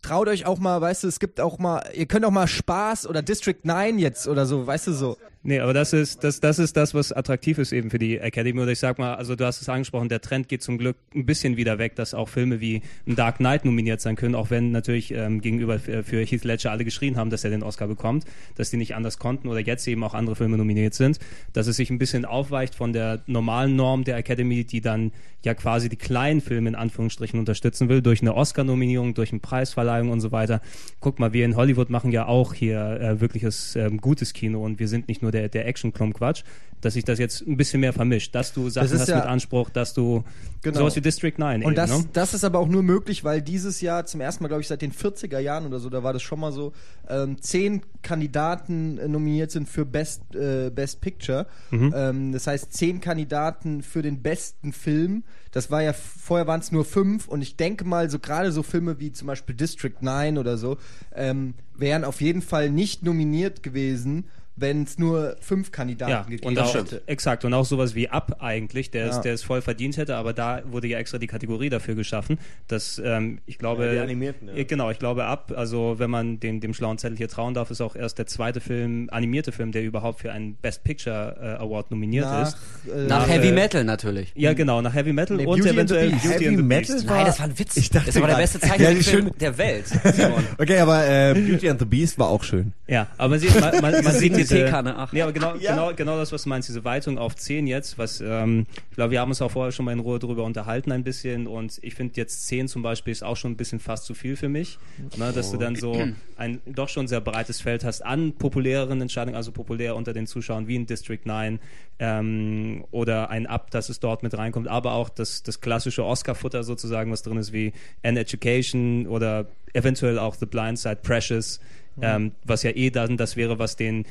[0.03, 3.07] traut euch auch mal, weißt du, es gibt auch mal, ihr könnt auch mal Spaß
[3.07, 5.17] oder District 9 jetzt oder so, weißt du so.
[5.49, 8.61] Nee, aber das ist, das, das ist das, was attraktiv ist eben für die Academy.
[8.61, 11.25] Oder ich sag mal, also du hast es angesprochen, der Trend geht zum Glück ein
[11.25, 15.11] bisschen wieder weg, dass auch Filme wie Dark Knight nominiert sein können, auch wenn natürlich
[15.11, 18.27] ähm, gegenüber für, für Heath Ledger alle geschrien haben, dass er den Oscar bekommt,
[18.57, 21.19] dass die nicht anders konnten oder jetzt eben auch andere Filme nominiert sind,
[21.55, 25.13] dass es sich ein bisschen aufweicht von der normalen Norm der Academy, die dann
[25.45, 30.11] ja quasi die kleinen Filme in Anführungsstrichen unterstützen will, durch eine Oscar-Nominierung, durch eine Preisverleihung
[30.11, 30.61] und so weiter.
[31.01, 34.81] Guck mal, wir in Hollywood machen ja auch hier äh, wirkliches ähm, gutes Kino und
[34.81, 36.43] wir sind nicht nur der, der Action-Klump-Quatsch,
[36.81, 39.69] dass sich das jetzt ein bisschen mehr vermischt, dass du Sachen hast ja- mit Anspruch,
[39.71, 40.23] dass du
[40.63, 40.79] Genau.
[40.81, 42.05] sowas wie District 9 Und eben, das, ne?
[42.13, 44.81] das ist aber auch nur möglich, weil dieses Jahr zum ersten Mal, glaube ich, seit
[44.83, 46.73] den 40er Jahren oder so, da war das schon mal so,
[47.09, 51.47] ähm, zehn Kandidaten äh, nominiert sind für Best, äh, Best Picture.
[51.71, 51.93] Mhm.
[51.97, 55.25] Ähm, das heißt, zehn Kandidaten für den besten Film.
[55.53, 58.63] Das war ja, vorher waren es nur fünf und ich denke mal, so gerade so
[58.63, 60.77] Filme wie zum Beispiel District 9 oder so,
[61.15, 64.25] ähm, wären auf jeden Fall nicht nominiert gewesen,
[64.61, 67.03] wenn es nur fünf Kandidaten Ja, gegeben und auch, hätte.
[67.07, 67.45] exakt.
[67.45, 69.11] Und auch sowas wie Up eigentlich, der, Ja.
[69.11, 72.39] es, der es voll verdient hätte, aber da wurde ja extra die Kategorie dafür geschaffen,
[72.67, 73.87] dass ähm, ich glaube.
[73.87, 74.55] Ja, die animierten, ja.
[74.55, 77.71] äh, Genau, ich glaube Up, also wenn man dem, dem schlauen Zettel hier trauen darf,
[77.71, 81.63] ist auch erst der zweite Film, animierte Film, der überhaupt für einen Best Picture äh,
[81.63, 82.57] Award nominiert Nach, ist.
[82.87, 84.33] äh, Nach Nach, Heavy äh, Metal natürlich.
[84.35, 86.23] Ja, genau, nach Heavy Metal Nee, und Beauty and the eventuell Beast.
[86.23, 87.09] Beauty Heavy and the Metal Beast.
[87.09, 87.77] war- Nein, das war ein Witz.
[87.77, 89.85] Ich dachte das war der beste Zeichentrickfilm der Welt.
[90.59, 92.73] Okay, aber äh, Beauty and the Beast war auch schön.
[92.87, 95.13] Ja, aber man, man, man sieht diese, Teekanne, ach.
[95.13, 95.73] Nee, aber genau, Ja.
[95.73, 99.13] genau, genau das, was du meinst, diese Weitung auf 10 jetzt, was, ähm, ich glaube,
[99.13, 101.95] wir haben uns auch vorher schon mal in Ruhe drüber unterhalten ein bisschen und ich
[101.95, 104.79] finde jetzt 10 zum Beispiel ist auch schon ein bisschen fast zu viel für mich,
[105.17, 109.37] ne, dass du dann so ein doch schon sehr breites Feld hast an populäreren Entscheidungen,
[109.37, 111.59] also populär unter den Zuschauern wie in District 9
[111.99, 116.63] ähm, oder ein Up, dass es dort mit reinkommt, aber auch das, das klassische Oscar-Futter
[116.63, 121.61] sozusagen, was drin ist, wie An Education oder eventuell auch The Blind Side, Precious,
[122.01, 124.07] ähm, was ja eh dann das wäre, was den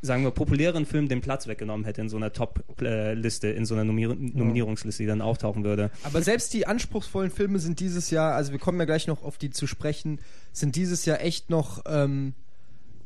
[0.00, 3.84] sagen wir, populären Film den Platz weggenommen hätte in so einer Top-Liste, in so einer
[3.84, 5.90] Nominier Nominierungsliste, die dann auftauchen würde.
[6.04, 9.38] Aber selbst die anspruchsvollen Filme sind dieses Jahr, also wir kommen ja gleich noch auf
[9.38, 10.20] die zu sprechen,
[10.52, 11.82] sind dieses Jahr echt noch.
[11.86, 12.34] Ähm,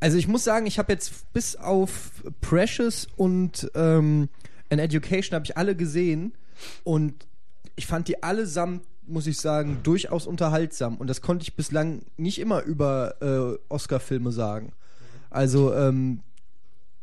[0.01, 4.29] also ich muss sagen, ich habe jetzt bis auf Precious und ähm,
[4.69, 6.33] An Education habe ich alle gesehen
[6.85, 7.27] und
[7.77, 12.39] ich fand die allesamt, muss ich sagen, durchaus unterhaltsam und das konnte ich bislang nicht
[12.39, 14.73] immer über äh, Oscar-Filme sagen.
[15.31, 16.21] Also ähm,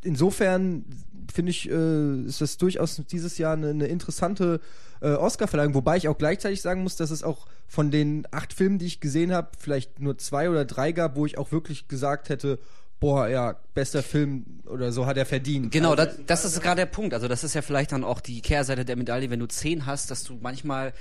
[0.04, 0.86] insofern
[1.32, 4.60] finde ich, äh, ist das durchaus dieses Jahr eine, eine interessante
[5.02, 8.80] äh, Oscar-Verleihung, wobei ich auch gleichzeitig sagen muss, dass es auch von den acht Filmen,
[8.80, 12.30] die ich gesehen habe, vielleicht nur zwei oder drei gab, wo ich auch wirklich gesagt
[12.30, 12.60] hätte,
[13.00, 15.72] boah, ja, bester Film oder so hat er verdient.
[15.72, 17.14] Genau, also, das, das ist gerade der Punkt.
[17.14, 20.12] Also das ist ja vielleicht dann auch die Kehrseite der Medaille, wenn du zehn hast,
[20.12, 20.94] dass du manchmal,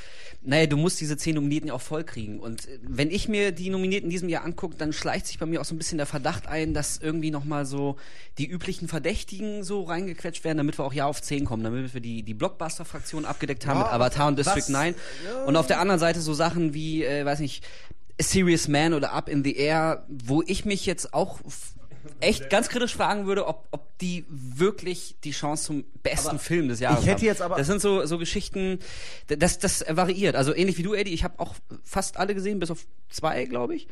[0.43, 2.39] naja, du musst diese zehn Nominierten ja auch voll kriegen.
[2.39, 5.47] Und äh, wenn ich mir die Nominierten in diesem Jahr angucke, dann schleicht sich bei
[5.47, 7.97] mir auch so ein bisschen der Verdacht ein, dass irgendwie nochmal so
[8.39, 12.01] die üblichen Verdächtigen so reingequetscht werden, damit wir auch ja auf zehn kommen, damit wir
[12.01, 14.95] die, die Blockbuster-Fraktion abgedeckt haben Ja, mit Avatar und District was- 9.
[15.47, 17.65] Und auf der anderen Seite so Sachen wie, äh, weiß nicht,
[18.21, 21.41] A Serious Man oder Up in the Air, wo ich mich jetzt auch
[22.21, 26.69] echt ganz kritisch fragen würde, ob, ob die wirklich die Chance zum besten aber Film
[26.69, 28.79] des Jahres ich hätte jetzt aber Das sind so, so Geschichten,
[29.27, 30.37] das, das variiert.
[30.37, 33.75] Also ähnlich wie du, Eddie, ich habe auch fast alle gesehen, bis auf zwei, glaube
[33.75, 33.89] ich.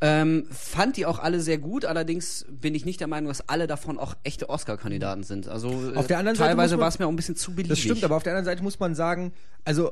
[0.00, 3.66] Ähm, fand die auch alle sehr gut, allerdings bin ich nicht der Meinung, dass alle
[3.66, 5.48] davon auch echte Oscar-Kandidaten sind.
[5.48, 7.70] Also auf der anderen teilweise war es mir auch ein bisschen zu beliebig.
[7.70, 9.32] Das stimmt, aber auf der anderen Seite muss man sagen,
[9.64, 9.90] also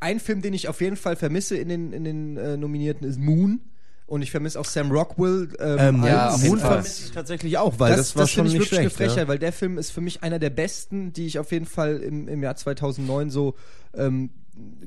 [0.00, 3.18] ein Film, den ich auf jeden Fall vermisse in den, in den äh, Nominierten, ist
[3.18, 3.60] Moon.
[4.08, 5.48] Und ich vermisse auch Sam Rockwell.
[5.60, 8.54] Ähm, ähm, ja, Moon vermisse ich tatsächlich auch, weil das, das war das schon nicht
[8.54, 8.96] wirklich schlecht.
[8.96, 9.28] Frechheit, ja.
[9.28, 12.26] weil der Film ist für mich einer der besten, die ich auf jeden Fall im,
[12.26, 13.54] im Jahr 2009 so
[13.94, 14.30] ähm,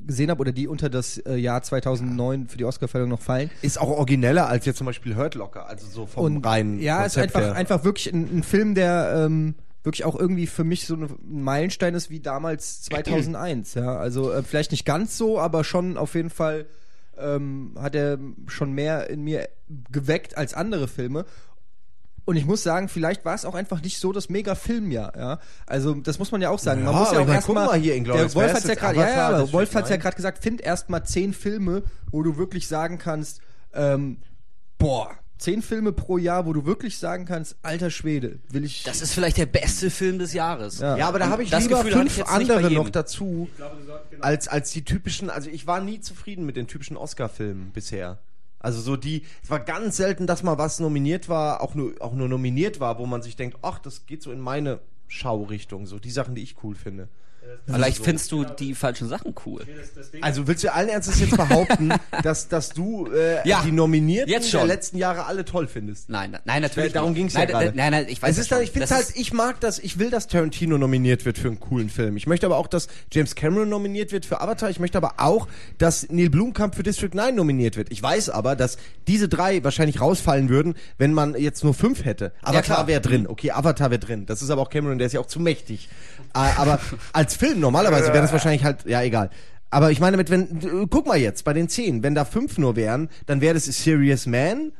[0.04, 3.48] gesehen habe oder die unter das äh, Jahr 2009 für die Oscarverleihung noch fallen.
[3.62, 7.02] Ist auch origineller als jetzt zum Beispiel Hurt Locker, also so vom Und, reinen Ja,
[7.02, 9.54] Konzept ist einfach, einfach wirklich ein, ein Film, der ähm,
[9.84, 13.74] wirklich auch irgendwie für mich so ein Meilenstein ist wie damals 2001.
[13.74, 16.66] ja, also äh, vielleicht nicht ganz so, aber schon auf jeden Fall
[17.18, 19.48] ähm, hat er schon mehr in mir
[19.90, 21.24] geweckt als andere Filme.
[22.24, 25.38] Und ich muss sagen, vielleicht war es auch einfach nicht so das Mega-Filmjahr, ja.
[25.66, 26.84] Also, das muss man ja auch sagen.
[26.84, 27.66] Man ja, muss ja auch erstmal.
[27.66, 30.14] Mal hier in der Wolf hat ja gerade, ja, ja, aber Wolf hat ja gerade
[30.14, 33.40] gesagt, find erstmal zehn Filme, wo du wirklich sagen kannst,
[33.74, 34.18] ähm,
[34.78, 38.84] boah, zehn Filme pro Jahr, wo du wirklich sagen kannst, alter Schwede, will ich.
[38.84, 40.78] Das ist vielleicht der beste Film des Jahres.
[40.78, 43.76] Ja, ja aber da habe ich das lieber Gefühl fünf andere noch dazu, glaube,
[44.10, 44.22] genau.
[44.22, 48.18] als, als die typischen, also ich war nie zufrieden mit den typischen Oscar-Filmen bisher.
[48.60, 52.14] Also so die, es war ganz selten, dass mal was nominiert war, auch nur, auch
[52.14, 54.78] nur nominiert war, wo man sich denkt, ach, das geht so in meine
[55.08, 57.08] Schaurichtung, so die Sachen, die ich cool finde.
[57.66, 58.04] Vielleicht so.
[58.04, 59.62] findest du die falschen Sachen cool.
[60.20, 64.64] Also willst du allen Ernstes jetzt behaupten, dass, dass du äh, ja, die Nominierten der
[64.64, 66.08] letzten Jahre alle toll findest?
[66.08, 66.88] Nein, nein, natürlich.
[66.88, 67.72] Weil darum ging es ja gerade.
[67.74, 68.42] Nein, nein, ich weiß es.
[68.42, 71.48] Ist dann, ich finde halt, ich mag das, ich will, dass Tarantino nominiert wird für
[71.48, 72.16] einen coolen Film.
[72.16, 74.70] Ich möchte aber auch, dass James Cameron nominiert wird für Avatar.
[74.70, 77.90] Ich möchte aber auch, dass Neil Blomkamp für District 9 nominiert wird.
[77.90, 82.32] Ich weiß aber, dass diese drei wahrscheinlich rausfallen würden, wenn man jetzt nur fünf hätte.
[82.42, 83.26] Avatar ja, wäre drin.
[83.26, 84.26] Okay, Avatar wäre drin.
[84.26, 85.88] Das ist aber auch Cameron, der ist ja auch zu mächtig.
[86.34, 86.80] Äh, aber
[87.12, 89.30] als Film normalerweise wäre das wahrscheinlich halt, ja, egal.
[89.70, 92.76] Aber ich meine, mit wenn, guck mal jetzt, bei den zehn, wenn da fünf nur
[92.76, 94.72] wären, dann wäre das Serious Man,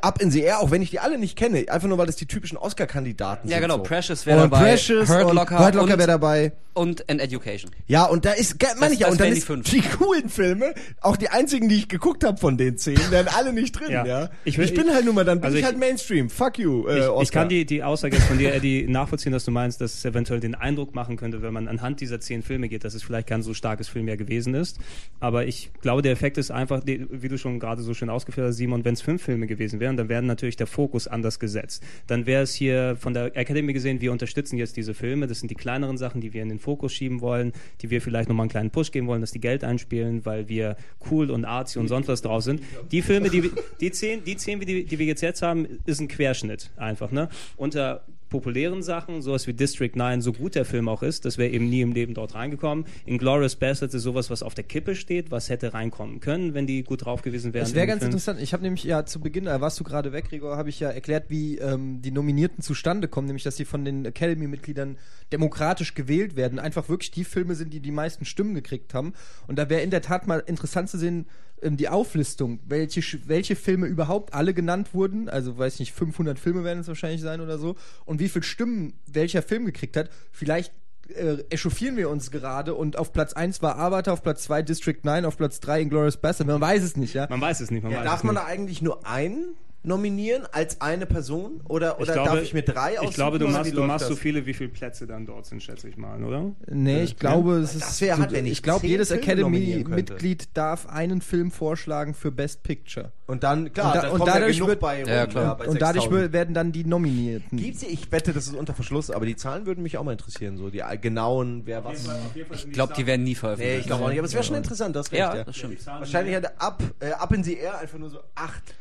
[0.00, 2.16] Up in the Air, auch wenn ich die alle nicht kenne, einfach nur weil das
[2.16, 3.62] die typischen Oscar-Kandidaten ja, sind.
[3.62, 3.82] Ja, genau, so.
[3.84, 4.58] Precious wäre dabei.
[4.58, 6.52] Precious Hurt Locker, Hurt Locker wäre dabei.
[6.74, 7.72] Und An Education.
[7.88, 11.16] Ja, und da ist, meine ich ja, und dann die, ist die coolen Filme, auch
[11.16, 14.06] die einzigen, die ich geguckt habe von den zehn, wären alle nicht drin, ja.
[14.06, 14.30] ja?
[14.44, 16.30] Ich, will, ich, bin halt nur mal, dann bin also ich, halt Mainstream.
[16.30, 19.44] Fuck you, äh, ich, ich, kann die, die Aussage jetzt von dir, Eddie, nachvollziehen, dass
[19.44, 22.68] du meinst, dass es eventuell den Eindruck machen könnte, wenn man anhand dieser zehn Filme
[22.68, 24.78] geht, dass es vielleicht kein so starkes Film mehr gewesen ist.
[25.18, 28.56] Aber ich glaube, der Effekt ist einfach, wie du schon gerade so schön ausgeführt hast,
[28.56, 31.82] Simon, wenn es fünf Filme gewesen wären, dann wären natürlich der Fokus anders gesetzt.
[32.06, 35.50] Dann wäre es hier von der Academy gesehen, wir unterstützen jetzt diese Filme, das sind
[35.50, 38.50] die kleineren Sachen, die wir in den Fokus schieben wollen die wir vielleicht nochmal einen
[38.50, 40.76] kleinen Push geben wollen, dass die Geld einspielen, weil wir
[41.10, 42.62] cool und artsy und sonst was drauf sind.
[42.90, 43.50] Die Filme, die,
[43.80, 47.10] die zehn, die zehn, die, die wir jetzt haben, ist ein Querschnitt einfach.
[47.10, 47.28] Ne?
[47.56, 51.50] Unter populären Sachen, sowas wie District 9, so gut der Film auch ist, das wäre
[51.50, 52.84] eben nie im Leben dort reingekommen.
[53.06, 56.82] Inglourious Bastards ist sowas, was auf der Kippe steht, was hätte reinkommen können, wenn die
[56.82, 57.64] gut drauf gewesen wären.
[57.64, 58.10] Das wäre ganz Film.
[58.10, 58.40] interessant.
[58.40, 60.90] Ich habe nämlich ja zu Beginn, da warst du gerade weg, Gregor, habe ich ja
[60.90, 64.98] erklärt, wie ähm, die Nominierten zustande kommen, nämlich dass sie von den Academy-Mitgliedern
[65.32, 69.14] demokratisch gewählt werden, einfach wirklich die Filme sind, die die meisten Stimmen gekriegt haben.
[69.46, 71.26] Und da wäre in der Tat mal interessant zu sehen,
[71.62, 76.64] ähm, die Auflistung, welche, welche Filme überhaupt alle genannt wurden, also weiß nicht, 500 Filme
[76.64, 80.10] werden es wahrscheinlich sein oder so, und wie viele Stimmen welcher Film gekriegt hat.
[80.32, 80.72] Vielleicht
[81.14, 84.98] äh, echauffieren wir uns gerade und auf Platz 1 war Avatar, auf Platz 2 District
[85.02, 86.46] 9, auf Platz 3 Inglourious Bastard.
[86.46, 87.26] Man weiß es nicht, ja?
[87.30, 87.82] Man weiß es nicht.
[87.82, 88.44] Man ja, weiß darf man nicht.
[88.44, 91.60] da eigentlich nur einen nominieren als eine Person?
[91.64, 93.08] Oder, oder ich glaube, darf ich mir drei aussuchen?
[93.08, 95.88] Ich glaube, du machst, du machst so viele, wie viele Plätze dann dort sind, schätze
[95.88, 96.52] ich mal, oder?
[96.66, 97.82] Nee, ich glaube, es ist.
[97.82, 102.62] Das wäre halt, wenn ich Ich glaube, jedes Academy-Mitglied darf einen Film vorschlagen für Best
[102.62, 103.12] Picture.
[103.26, 105.60] Und dann, klar, und, da, dann und dadurch, ja wird, bei, ja, klar.
[105.66, 107.58] und dadurch werden dann die Nominierten.
[107.58, 110.56] Gibt's, ich wette, das ist unter Verschluss, aber die Zahlen würden mich auch mal interessieren,
[110.56, 112.08] so die genauen, wer was.
[112.52, 113.74] Ich glaube, die werden nie veröffentlicht.
[113.74, 115.44] Nee, ich glaube auch nicht, aber es wäre schon interessant, das recht, ja, ja.
[115.44, 115.86] das stimmt.
[115.86, 118.74] Wahrscheinlich hätte ab, äh, ab in die Air einfach nur so acht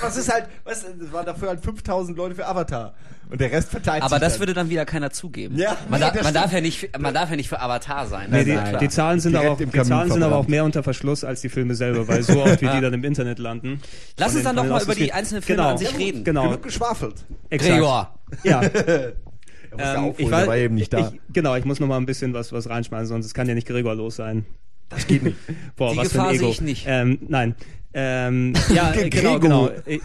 [0.00, 2.94] was ist halt, was, das waren dafür halt 5000 Leute für Avatar.
[3.28, 4.40] Und der Rest verteilt Aber sich das dann.
[4.40, 5.56] würde dann wieder keiner zugeben.
[5.58, 8.30] Ja, man, nee, da, man darf ja nicht, man darf ja nicht für Avatar sein.
[8.30, 11.24] Nee, die, die, Zahlen sind, aber auch, die Zahlen sind aber auch mehr unter Verschluss
[11.24, 13.80] als die Filme selber, weil so oft wie die dann im Internet landen.
[14.16, 16.22] Lass uns dann doch mal über die einzelnen Filme genau, an sich reden.
[16.22, 16.44] Genau.
[16.44, 17.24] Genug geschwafelt.
[17.50, 17.72] Exakt.
[17.72, 18.18] Gregor.
[18.44, 18.62] Ja.
[19.78, 21.10] ähm, ich war, war eben nicht da.
[21.12, 23.66] Ich, genau, ich muss noch mal ein bisschen was, was reinschmeißen, sonst kann ja nicht
[23.66, 24.46] Gregor los sein.
[24.88, 25.36] Das geht nicht.
[25.76, 26.44] Boah, die was Gefahr für ein Ego.
[26.44, 26.84] sehe ich nicht.
[26.86, 27.56] Ähm, nein.
[27.98, 29.70] Ähm, ja, genau, genau.
[29.86, 30.02] Ich,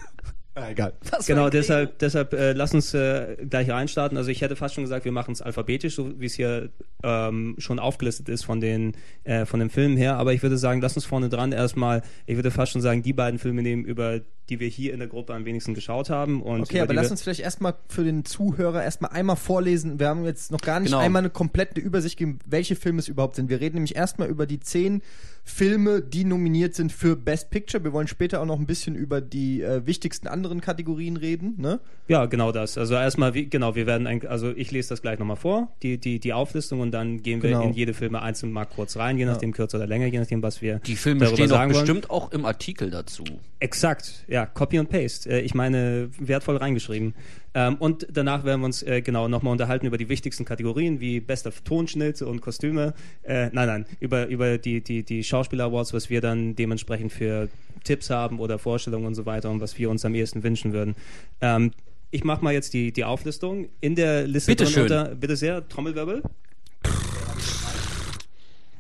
[0.54, 0.93] Ah, egal.
[1.10, 4.17] Was genau, deshalb, deshalb äh, lass uns äh, gleich reinstarten.
[4.17, 6.69] Also ich hätte fast schon gesagt, wir machen es alphabetisch, so wie es hier
[7.04, 10.17] ähm, schon aufgelistet ist von den äh, von den Filmen her.
[10.17, 13.13] Aber ich würde sagen, lass uns vorne dran erstmal, ich würde fast schon sagen, die
[13.13, 16.41] beiden Filme nehmen, über die wir hier in der Gruppe am wenigsten geschaut haben.
[16.41, 19.99] Und okay, aber lass uns vielleicht erstmal für den Zuhörer erstmal einmal vorlesen.
[19.99, 20.99] Wir haben jetzt noch gar nicht genau.
[21.01, 23.49] einmal eine komplette Übersicht gegeben, welche Filme es überhaupt sind.
[23.49, 25.01] Wir reden nämlich erstmal über die zehn
[25.43, 27.84] Filme, die nominiert sind für Best Picture.
[27.84, 31.80] Wir wollen später auch noch ein bisschen über die äh, wichtigsten anderen Kategorien reden, ne?
[32.08, 32.77] Ja, genau das.
[32.77, 35.97] Also erstmal, wie, genau, wir werden, ein, also ich lese das gleich nochmal vor, die,
[35.97, 37.63] die, die Auflistung und dann gehen wir genau.
[37.63, 39.56] in jede Filme einzeln mal kurz rein, je nachdem ja.
[39.56, 42.91] kürzer oder länger, je nachdem, was wir Die Filme stehen doch bestimmt auch im Artikel
[42.91, 43.23] dazu.
[43.60, 45.30] Exakt, ja, Copy und Paste.
[45.30, 47.13] Äh, ich meine, wertvoll reingeschrieben.
[47.54, 51.20] Ähm, und danach werden wir uns äh, genau nochmal unterhalten über die wichtigsten Kategorien wie
[51.20, 52.94] bester Tonschnitt und Kostüme.
[53.24, 57.50] Äh, nein, nein, über, über die, die, die Schauspieler-Awards, was wir dann dementsprechend für
[57.84, 60.96] Tipps haben oder Vorstellungen und so weiter und was wir uns am ehesten wünschen würden.
[61.41, 61.72] Ähm,
[62.10, 63.67] ich mache mal jetzt die, die Auflistung.
[63.82, 64.84] In der Liste bitte schön.
[64.84, 66.24] Unter, bitte sehr, Trommelwirbel.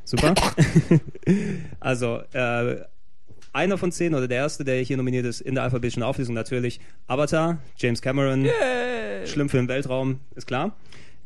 [0.05, 0.33] Super.
[1.79, 2.81] also, äh,
[3.53, 6.79] einer von zehn oder der erste, der hier nominiert ist in der alphabetischen Auflistung natürlich
[7.07, 9.25] Avatar, James Cameron, yeah.
[9.25, 10.75] Schlimmfilm Weltraum, ist klar.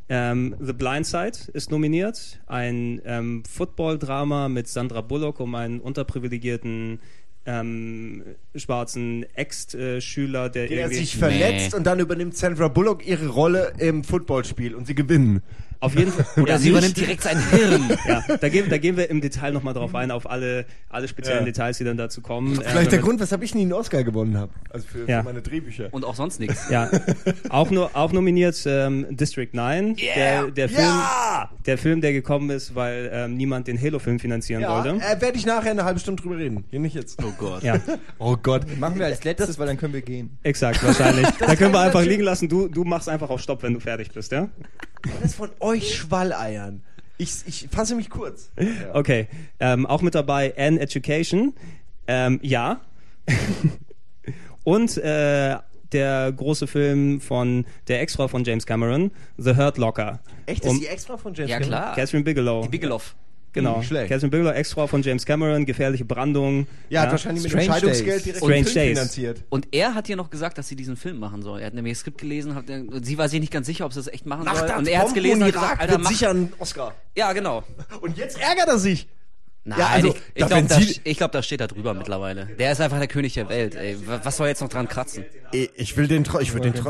[0.08, 7.00] Ähm, The Blind Side ist nominiert, ein ähm, Football-Drama mit Sandra Bullock um einen unterprivilegierten
[7.44, 8.22] ähm,
[8.54, 11.78] schwarzen Ex-Schüler, der, der sich verletzt nee.
[11.78, 15.42] und dann übernimmt Sandra Bullock ihre Rolle im Footballspiel und sie gewinnen.
[15.80, 16.42] Auf jeden Fall.
[16.42, 17.96] Oder ja, sie übernimmt direkt sein Hirn.
[18.08, 21.40] ja, da gehen, da gehen wir im Detail nochmal drauf ein, auf alle, alle speziellen
[21.40, 21.46] ja.
[21.46, 22.56] Details, die dann dazu kommen.
[22.56, 24.52] Vielleicht äh, der Grund, weshalb ich nie einen Oscar gewonnen habe.
[24.70, 25.20] Also für, ja.
[25.20, 25.88] für, meine Drehbücher.
[25.90, 26.68] Und auch sonst nichts.
[26.70, 26.90] Ja.
[27.48, 29.96] auch, nur, auch nominiert ähm, District 9.
[29.98, 30.14] Yeah.
[30.14, 31.50] Der, der, Film, ja.
[31.66, 34.74] der Film, der gekommen ist, weil ähm, niemand den Halo-Film finanzieren ja.
[34.74, 35.04] wollte.
[35.04, 36.64] Äh, Werde ich nachher eine halbe Stunde drüber reden.
[36.70, 37.22] Hier nicht jetzt.
[37.22, 37.62] Oh Gott.
[37.62, 37.76] Ja.
[38.18, 38.62] oh Gott.
[38.78, 40.38] Machen wir als letztes, weil dann können wir gehen.
[40.42, 41.26] Exakt, wahrscheinlich.
[41.38, 42.48] da können wir einfach liegen lassen.
[42.48, 44.48] Du, du machst einfach auf Stopp, wenn du fertig bist, ja?
[45.22, 46.82] Das von euch Schwalleiern.
[47.18, 48.50] Ich, ich fasse mich kurz.
[48.58, 48.94] Ja.
[48.94, 49.28] Okay.
[49.58, 51.54] Ähm, auch mit dabei An Education.
[52.06, 52.80] Ähm, ja.
[54.64, 55.56] Und äh,
[55.92, 60.20] der große Film von der Ex-Frau von James Cameron, The Hurt Locker.
[60.46, 60.64] Echt?
[60.64, 61.72] Ist um, die Ex-Frau von James ja, Cameron?
[61.72, 61.94] Ja, klar.
[61.94, 62.62] Catherine Bigelow.
[62.62, 63.00] Die Bigelow.
[63.56, 63.80] Genau.
[63.80, 66.66] Catherine Bigelow, Ex-Frau von James Cameron, gefährliche Brandung.
[66.90, 67.02] Ja, ja.
[67.02, 68.98] hat wahrscheinlich mit Strange Scheidungsgeld direkt Strange Film Days.
[68.98, 69.44] finanziert.
[69.48, 71.60] Und er hat ihr noch gesagt, dass sie diesen Film machen soll.
[71.60, 72.66] Er hat nämlich das Skript gelesen, hat,
[73.02, 74.70] sie war sich nicht ganz sicher, ob sie das echt machen Nach soll.
[74.76, 76.10] Und er hat es gelesen und gesagt, Alter, mach.
[76.10, 76.94] sicher einen Oscar.
[77.16, 77.64] Ja, genau.
[78.02, 79.08] Und jetzt ärgert er sich.
[79.64, 82.46] Nein, ja, also, ich, ich glaube, da, glaub, da steht da drüber mittlerweile.
[82.58, 83.74] Der ist einfach der König der Welt.
[83.74, 83.96] Ey.
[84.22, 85.24] Was soll jetzt noch dran kratzen?
[85.50, 86.84] Ich will den, ich will den, ich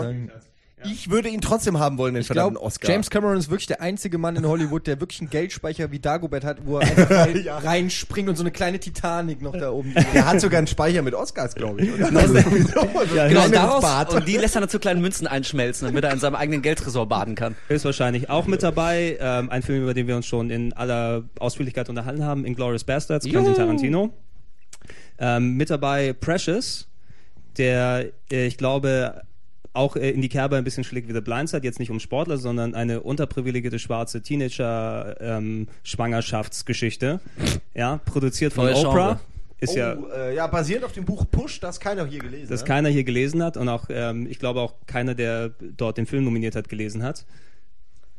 [1.10, 2.90] würde ihn trotzdem haben wollen, den ich verdammten glaub, Oscar.
[2.90, 6.44] James Cameron ist wirklich der einzige Mann in Hollywood, der wirklich einen Geldspeicher wie Dagobert
[6.44, 7.58] hat, wo er einfach ja.
[7.58, 9.94] reinspringt und so eine kleine Titanic noch da oben.
[10.14, 11.92] Der hat sogar einen Speicher mit Oscars, glaube ich.
[11.92, 12.10] Oder?
[12.96, 14.14] Also, ja, genau, daraus, Bad.
[14.14, 17.06] und die lässt er dann zu kleinen Münzen einschmelzen, damit er in seinem eigenen Geldtresor
[17.06, 17.54] baden kann.
[17.68, 19.18] Ist wahrscheinlich auch mit dabei.
[19.20, 23.28] Ähm, ein Film, über den wir uns schon in aller Ausführlichkeit unterhalten haben, Inglourious Bastards,
[23.28, 24.12] Quentin Tarantino.
[25.18, 26.88] Ähm, mit dabei Precious,
[27.56, 29.22] der, äh, ich glaube,
[29.76, 32.00] auch äh, in die Kerbe ein bisschen schlägt wie The Blind Side, jetzt nicht um
[32.00, 37.20] Sportler, sondern eine unterprivilegierte schwarze Teenager-Schwangerschaftsgeschichte.
[37.38, 38.92] Ähm, ja, produziert von Neue Oprah.
[38.92, 39.20] Genre.
[39.58, 42.50] Ist oh, ja, äh, ja basiert auf dem Buch Push, das keiner hier gelesen hat.
[42.50, 42.66] Das ne?
[42.66, 46.24] keiner hier gelesen hat und auch, ähm, ich glaube auch keiner, der dort den Film
[46.24, 47.24] nominiert hat, gelesen hat.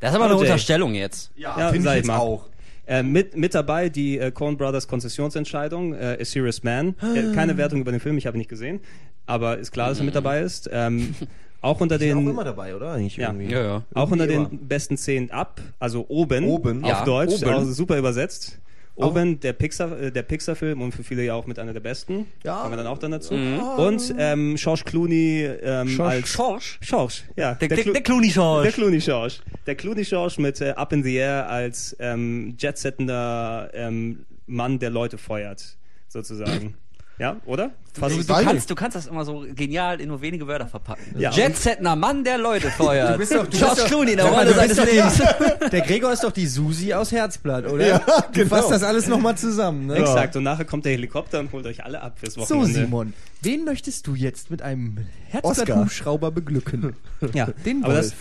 [0.00, 1.30] Das ist aber eine Unterstellung jetzt.
[1.36, 2.18] Ja, ja finde ich jetzt mal.
[2.18, 2.46] auch.
[2.86, 6.94] Äh, mit, mit dabei die äh, Coen Brothers Konzessionsentscheidung, äh, A Serious Man.
[7.14, 8.80] Äh, keine Wertung über den Film, ich habe ihn nicht gesehen,
[9.26, 10.68] aber ist klar, dass er mit dabei ist.
[10.72, 11.14] Ähm,
[11.60, 12.16] Auch unter den.
[12.16, 12.92] auch immer dabei, oder?
[12.92, 13.32] Eigentlich ja.
[13.32, 13.82] ja, ja.
[13.94, 16.84] Auch unter den besten zehn ab, also oben, oben.
[16.84, 17.04] auf ja.
[17.04, 17.50] Deutsch, oben.
[17.50, 18.58] Also super übersetzt.
[18.98, 22.26] Oben der Pixar, äh, der Pixar-Film und für viele ja auch mit einer der besten.
[22.42, 22.62] Ja.
[22.62, 23.34] Kommen wir dann auch dann dazu.
[23.34, 23.60] Mhm.
[23.60, 26.02] Und ähm, George Clooney ähm, George.
[26.02, 26.64] als George?
[26.80, 27.54] George, ja.
[27.54, 28.64] Der, der, der, der Clooney George.
[28.64, 29.34] Der Clooney George.
[29.66, 34.90] Der Clooney George mit äh, Up in the Air als ähm, jetsettender ähm, Mann, der
[34.90, 35.76] Leute feuert,
[36.08, 36.74] sozusagen.
[37.18, 37.72] Ja, oder?
[37.98, 41.18] Fast du, du, kannst, du kannst das immer so genial in nur wenige Wörter verpacken.
[41.18, 43.14] Ja, Jetsetner Mann, der Leute feuert.
[43.14, 45.20] Du bist doch, du George Clooney in der Rolle seines Lebens.
[45.72, 47.86] Der Gregor ist doch die Susi aus Herzblatt, oder?
[47.86, 48.22] Ja, genau.
[48.32, 49.86] Du fasst das alles nochmal zusammen.
[49.86, 49.96] Ne?
[49.96, 50.36] Exakt.
[50.36, 52.72] Und nachher kommt der Helikopter und holt euch alle ab fürs Wochenende.
[52.72, 53.12] So, Simon.
[53.42, 56.94] Wen möchtest du jetzt mit einem Herzblatt-Hubschrauber beglücken?
[57.34, 57.96] Ja, den Wolf.
[57.96, 58.14] Das,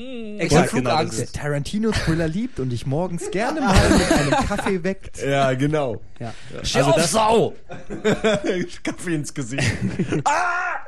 [0.00, 5.22] Mm, Exakt, genau, der Tarantino-Thriller liebt und dich morgens gerne mal mit einem Kaffee weckt.
[5.22, 6.00] Ja, genau.
[6.18, 6.32] Ja.
[6.74, 7.54] Also auf, Sau!
[8.82, 9.70] Kaffee ins Gesicht.
[10.24, 10.80] ah!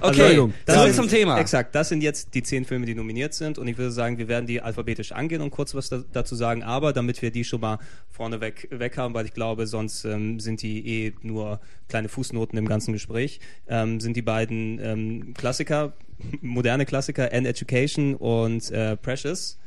[0.00, 1.38] Okay, also, zurück zum Thema.
[1.38, 4.28] Exakt, das sind jetzt die zehn Filme, die nominiert sind und ich würde sagen, wir
[4.28, 7.60] werden die alphabetisch angehen und kurz was da, dazu sagen, aber damit wir die schon
[7.60, 7.78] mal
[8.10, 12.68] vorneweg weg haben, weil ich glaube, sonst ähm, sind die eh nur kleine Fußnoten im
[12.68, 15.94] ganzen Gespräch, ähm, sind die beiden ähm, Klassiker
[16.40, 19.58] moderne Klassiker, An Education und äh, Precious.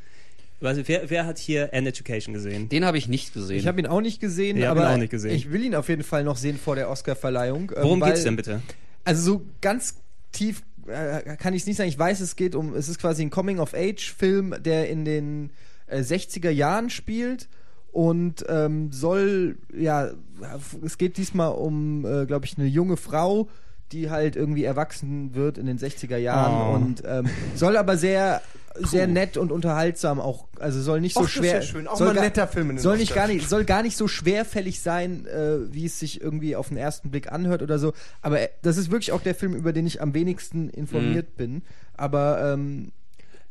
[0.60, 2.68] Weiß wer, wer hat hier An Education gesehen?
[2.68, 3.58] Den habe ich nicht gesehen.
[3.58, 5.34] Ich habe ihn auch nicht gesehen, ich aber ihn auch nicht gesehen.
[5.34, 7.72] ich will ihn auf jeden Fall noch sehen vor der Oscar-Verleihung.
[7.76, 8.60] Ähm, Worum geht's denn bitte?
[9.04, 9.94] also so ganz
[10.32, 11.88] tief äh, kann ich es nicht sagen.
[11.88, 15.50] Ich weiß, es geht um, es ist quasi ein Coming-of-Age-Film, der in den
[15.86, 17.48] äh, 60er Jahren spielt
[17.92, 20.10] und ähm, soll, ja,
[20.84, 23.48] es geht diesmal um, äh, glaube ich, eine junge Frau,
[23.92, 26.74] die halt irgendwie erwachsen wird in den 60er Jahren Oh.
[26.76, 28.42] und ähm, soll aber sehr
[28.80, 31.88] sehr nett und unterhaltsam auch also soll nicht so Och, das ist schwer ja schön.
[31.88, 33.96] Auch soll mal ein gar- netter Film in soll nicht gar nicht soll gar nicht
[33.96, 37.92] so schwerfällig sein äh, wie es sich irgendwie auf den ersten Blick anhört oder so.
[38.22, 41.62] Aber äh, das ist wirklich auch der Film über den ich am wenigsten informiert bin.
[41.96, 42.92] Aber ähm,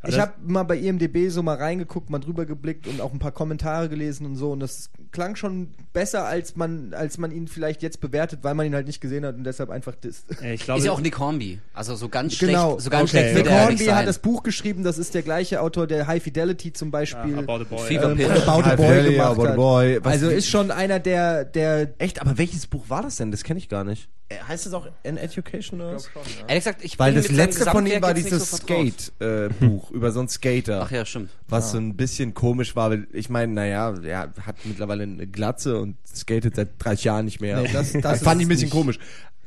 [0.04, 3.20] ich das- habe mal bei IMDb so mal reingeguckt, mal drüber geblickt und auch ein
[3.20, 7.48] paar Kommentare gelesen und so und das klang schon besser, als man, als man ihn
[7.48, 10.26] vielleicht jetzt bewertet, weil man ihn halt nicht gesehen hat und deshalb einfach disst.
[10.44, 11.60] Ich glaube, Ist ja auch Nick Hornby.
[11.74, 12.72] Also so ganz Genau.
[12.72, 13.96] schlecht, so ganz Okay, schlecht Nick ja Hornby nicht sein.
[13.96, 17.54] hat das Buch geschrieben, das ist der gleiche Autor, der High Fidelity zum Beispiel About
[17.54, 17.96] a Boy.
[17.96, 18.02] Ähm.
[18.46, 19.56] About a Boy gemacht About hat.
[19.56, 20.00] Boy.
[20.04, 23.32] Also ist schon einer der, der Echt, aber welches Buch war das denn?
[23.32, 24.10] Das kenne ich gar nicht.
[24.30, 26.10] Äh, Heißt es auch An Education oder was?
[26.48, 28.58] Ehrlich gesagt, ich Weil bin das letzte von ihm war dieses so.
[28.58, 30.82] Skate-Buch über so einen Skater.
[30.86, 31.30] Ach ja, stimmt.
[31.48, 35.80] Was so ein bisschen komisch war, weil ich meine, naja, er hat mittlerweile eine Glatze
[35.80, 37.62] und skatet seit 30 Jahren nicht mehr.
[37.62, 39.00] Nee, das- das fand ist ich ein bisschen nicht- komisch.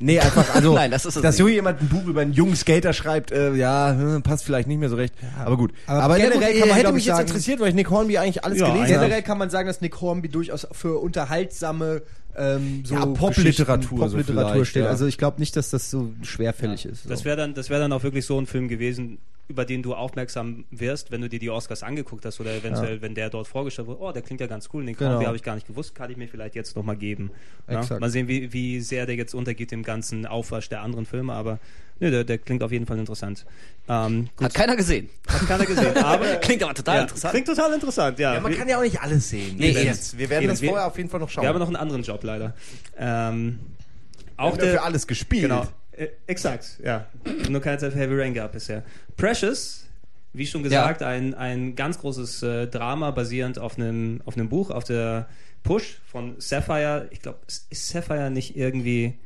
[0.03, 3.31] Nee, einfach, also, Nein, das dass so jemand ein Buch über einen jungen Skater schreibt,
[3.31, 5.13] äh, ja, hm, passt vielleicht nicht mehr so recht.
[5.45, 5.73] Aber gut.
[5.85, 7.91] Aber Aber, generell generell kann man, hätte mich ich, jetzt sagen- interessiert, weil ich Nick
[7.91, 9.05] Hornby eigentlich alles Ja, gelesen habe.
[9.05, 12.01] generell kann man sagen, dass Nick Hornby durchaus für unterhaltsame
[12.37, 14.83] ähm, so Ja, Popliteratur so Popliteratur vielleicht, steht.
[14.83, 14.89] ja.
[14.89, 17.03] Also ich glaube nicht, dass das so schwerfällig ist.
[17.03, 17.09] So.
[17.09, 19.17] Das wäre dann, das wäre dann auch wirklich so ein Film gewesen,
[19.47, 23.15] über den du aufmerksam wirst, wenn du dir die Oscars angeguckt hast oder eventuell, wenn
[23.15, 25.21] der dort vorgestellt wurde, oh, der klingt ja ganz cool, den Genau.
[25.25, 27.31] habe ich gar nicht gewusst, kann ich mir vielleicht jetzt noch mal geben.
[27.69, 27.85] Ja?
[27.99, 31.59] Mal sehen, wie, wie sehr der jetzt untergeht im ganzen Aufwasch der anderen Filme, aber
[32.01, 33.45] nö, der, der klingt auf jeden Fall interessant.
[33.87, 35.09] Ähm, Hat keiner gesehen.
[35.27, 37.31] hat keiner gesehen, aber Klingt aber total ja, interessant.
[37.33, 38.33] Klingt total interessant, ja.
[38.33, 39.55] Ja, man Wir- kann ja auch nicht alles sehen.
[39.57, 41.43] Nee, Wir jetzt- wir werden Eben, das wir- vorher auf jeden Fall noch schauen.
[41.45, 42.53] wir haben noch einen anderen Job leider.
[42.97, 43.59] Ähm,
[44.35, 45.43] auch der, dafür alles gespielt.
[45.43, 47.05] Genau, äh, exakt, ja.
[47.49, 48.83] Nur keine Zeit für Heavy Rain gehabt bisher.
[49.17, 49.85] Precious,
[50.33, 54.69] wie schon gesagt, ein, ein ganz großes äh, Drama basierend auf einem, auf einem Buch,
[54.71, 55.27] auf der
[55.63, 57.07] Push von Sapphire.
[57.11, 59.19] Ich glaube, ist Sapphire nicht irgendwie.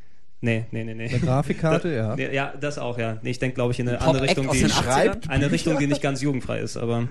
[0.46, 1.08] Nee, nee, nee, nee.
[1.08, 2.16] Eine Grafikkarte, ja.
[2.16, 3.18] Nee, ja, das auch, ja.
[3.24, 5.30] Nee, ich denke, glaube ich, in eine andere Richtung, die schreibt 80ern?
[5.30, 7.08] eine Richtung, die nicht ganz jugendfrei ist, aber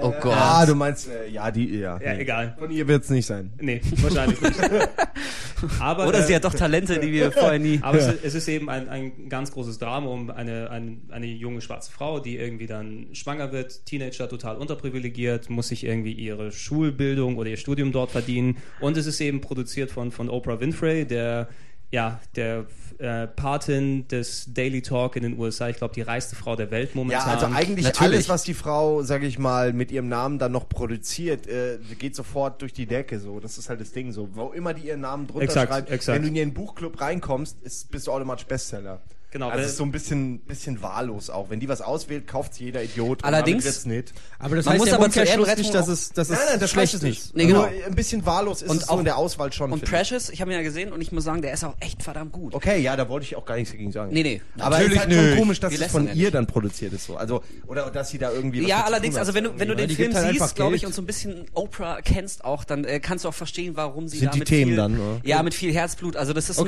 [0.00, 0.36] Oh Gott.
[0.36, 1.98] Ah, du meinst, äh, ja, die, ja.
[2.00, 2.20] ja, nee.
[2.20, 2.54] egal.
[2.56, 3.52] Von ihr wird es nicht sein.
[3.60, 4.54] Nee, wahrscheinlich nicht.
[5.80, 7.80] aber, Oder äh, sie hat doch Talente, die wir vorher nie.
[7.82, 11.60] Aber es, es ist eben ein, ein ganz großes Drama um eine, ein, eine junge
[11.60, 17.36] schwarze Frau, die irgendwie dann schwanger wird, Teenager total unterprivilegiert, muss sich irgendwie ihre Schulbildung
[17.36, 18.58] oder ihr Studium dort verdienen.
[18.78, 21.48] Und es ist eben produziert von, von Oprah Winfrey, der
[21.92, 22.64] ja, der
[22.98, 26.90] äh, Patin des Daily Talk in den USA, ich glaube, die reichste Frau der Welt
[26.90, 27.28] Ja, momentan.
[27.28, 28.14] also eigentlich Natürlich.
[28.14, 32.16] alles, was die Frau, sage ich mal, mit ihrem Namen dann noch produziert, äh, geht
[32.16, 33.20] sofort durch die Decke.
[33.20, 34.10] So, das ist halt das Ding.
[34.12, 36.16] So, wo immer die ihren Namen drunter Exakt, schreibt, exakt.
[36.16, 39.02] wenn du in ihren Buchclub reinkommst, ist, bist du automatisch Bestseller.
[39.32, 41.48] Genau, Also es ist so ein bisschen, bisschen wahllos auch.
[41.48, 43.24] Wenn die was auswählt, kauft jeder Idiot.
[43.24, 44.12] Allerdings- wird's nicht.
[44.38, 46.60] Aber das Man heißt muss ja aber Ehrenrettung nicht, dass es, dass es Nein, nein,
[46.60, 47.34] das schlecht es nicht.
[47.34, 47.60] Nee, genau.
[47.60, 49.72] Nur ein bisschen wahllos ist Und es so auch- in der Auswahl schon.
[49.72, 49.86] Und.
[49.86, 52.32] Precious, ich habe ihn ja gesehen und ich muss sagen, der ist auch echt verdammt
[52.32, 52.54] gut.
[52.54, 54.12] Okay, ja, da wollte ich auch gar nichts dagegen sagen.
[54.12, 56.92] Nee, nee, Aber natürlich es ist halt schon komisch, dass es von ihr dann produziert
[56.92, 57.06] ist.
[57.06, 57.16] So.
[57.16, 58.60] Also, oder dass sie da irgendwie.
[58.64, 60.94] was Ja, allerdings, also wenn du, wenn du den Film halt siehst, glaube ich, und
[60.94, 64.28] so ein bisschen Oprah kennst auch, dann äh, kannst du auch verstehen, warum sie Sind
[64.28, 66.58] da die mit Themen viel, ja, mit viel Herzblut, also ist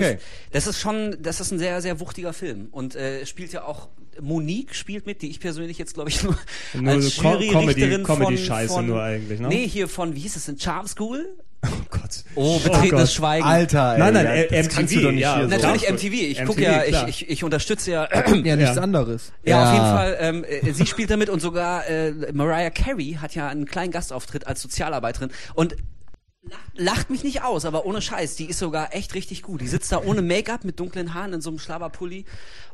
[0.52, 3.88] das ist schon, das ist ein sehr, sehr wuchtiger Film und äh, spielt ja auch
[4.20, 6.36] Monique spielt mit, die ich persönlich jetzt glaube ich nur,
[6.74, 9.48] Nur als so Jury-Richterin Comedy- von, Comedy-Scheiße von nur eigentlich, ne?
[9.48, 11.36] Nee, hier von, wie hieß es, in Charm School?
[11.66, 12.24] oh Gott.
[12.34, 13.10] Oh, betretenes Gott.
[13.10, 13.44] Schweigen.
[13.46, 15.34] Alter, ey, Nein, nein, ja, äh, das MTV, kannst du doch nicht ja.
[15.36, 15.50] hier so.
[15.50, 15.92] Natürlich Klar.
[15.94, 16.12] MTV.
[16.12, 17.08] Ich gucke ja, ich, klar.
[17.08, 18.08] ich, ich unterstütze ja
[18.44, 18.82] ja nichts Ja.
[18.82, 19.32] anderes.
[19.44, 19.64] Ja, Ja.
[19.66, 20.16] auf jeden Fall.
[20.20, 24.46] Ähm, äh, sie spielt damit und sogar äh, Mariah Carey hat ja einen kleinen Gastauftritt
[24.46, 25.74] als Sozialarbeiterin und
[26.74, 29.60] lacht, mich nicht aus, aber ohne Scheiß, die ist sogar echt richtig gut.
[29.60, 32.24] Die sitzt da ohne Make-up mit dunklen Haaren in so einem Schlabberpulli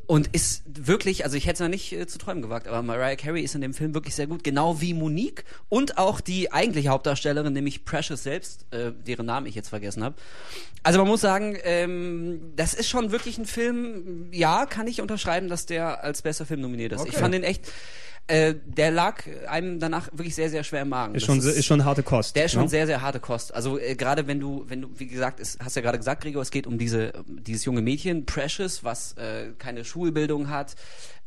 [0.07, 3.15] und ist wirklich, also ich hätte es ja nicht äh, zu träumen gewagt, aber Mariah
[3.15, 6.89] Carey ist in dem Film wirklich sehr gut, genau wie Monique und auch die eigentliche
[6.89, 10.15] Hauptdarstellerin, nämlich Precious selbst, äh, deren Namen ich jetzt vergessen habe.
[10.83, 15.47] Also man muss sagen, ähm, das ist schon wirklich ein Film, ja, kann ich unterschreiben,
[15.47, 17.05] dass der als bester Film nominiert ist.
[17.05, 17.71] Ich fand den echt,
[18.31, 21.15] äh, der lag einem danach wirklich sehr, sehr schwer im Magen.
[21.15, 22.35] Ist Das schon, ist schon harte Kost.
[22.35, 22.69] der ist schon ne?
[22.69, 23.53] sehr, sehr harte Kost.
[23.53, 26.41] Also äh, gerade wenn du, wenn du, wie gesagt, es, hast ja gerade gesagt, Gregor,
[26.41, 30.75] es geht um diese, dieses junge Mädchen, Precious, was äh, keine Schulbildung hat,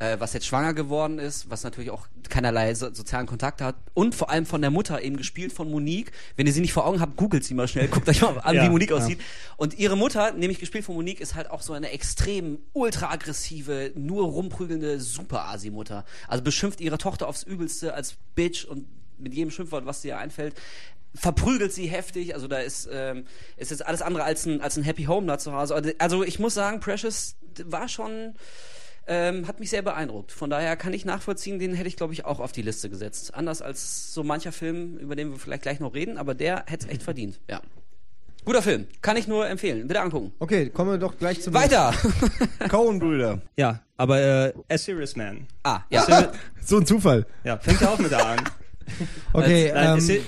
[0.04, 4.14] äh, was jetzt schwanger geworden ist, was natürlich auch keinerlei so, sozialen Kontakt hat und
[4.14, 6.12] vor allem von der Mutter eben gespielt von Monique.
[6.36, 8.54] Wenn ihr sie nicht vor Augen habt, googelt sie mal schnell, guckt euch mal an,
[8.54, 8.96] Ja, wie Monique ja.
[8.96, 9.20] aussieht.
[9.56, 13.92] Und ihre Mutter, nämlich gespielt von Monique, ist halt auch so eine extrem ultra aggressive,
[13.94, 16.04] nur rumprügelnde Super-Asi-Mutter.
[16.28, 18.86] Also beschimpft ihre Tochter aufs Übelste als Bitch und
[19.18, 20.54] mit jedem Schimpfwort, was dir einfällt.
[21.14, 22.34] verprügelt sie heftig.
[22.34, 25.38] Also da ist, ähm, ist jetzt alles andere als ein, als ein Happy Home da
[25.38, 25.74] zu Hause.
[25.74, 28.34] Also, also ich muss sagen, Precious war schon,
[29.06, 30.32] ähm, hat mich sehr beeindruckt.
[30.32, 33.34] Von daher kann ich nachvollziehen, den hätte ich, glaube ich, auch auf die Liste gesetzt.
[33.34, 36.86] Anders als so mancher Film, über den wir vielleicht gleich noch reden, aber der hätte
[36.86, 37.40] es echt verdient.
[37.50, 37.60] Ja.
[38.44, 38.86] Guter Film.
[39.00, 39.86] Kann ich nur empfehlen.
[39.88, 40.32] Bitte angucken.
[40.38, 41.94] Okay, kommen wir doch gleich zum Weiter!
[42.68, 43.40] Coen-Brüder.
[43.56, 45.46] Ja, aber äh, A Serious Man.
[45.62, 46.32] ah, ja.
[46.62, 47.26] So ein Zufall.
[47.42, 48.40] ja, fängt ja auch mit A an.
[49.32, 50.24] Okay, Als- nein, ähm,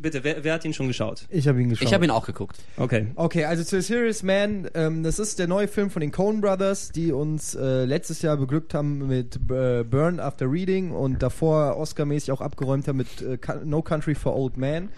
[0.00, 1.26] bitte, wer, wer hat ihn schon geschaut?
[1.30, 1.86] ich habe ihn geschaut.
[1.86, 2.58] Ich habe ihn auch geguckt.
[2.76, 3.08] Okay.
[3.14, 6.90] Okay, also zu Serious Man, ähm, das ist der neue Film von den Coen Brothers,
[6.92, 12.32] die uns äh, letztes Jahr beglückt haben mit äh, Burn After Reading und davor Oscar-mäßig
[12.32, 14.88] auch abgeräumt haben mit äh, No Country for Old Men.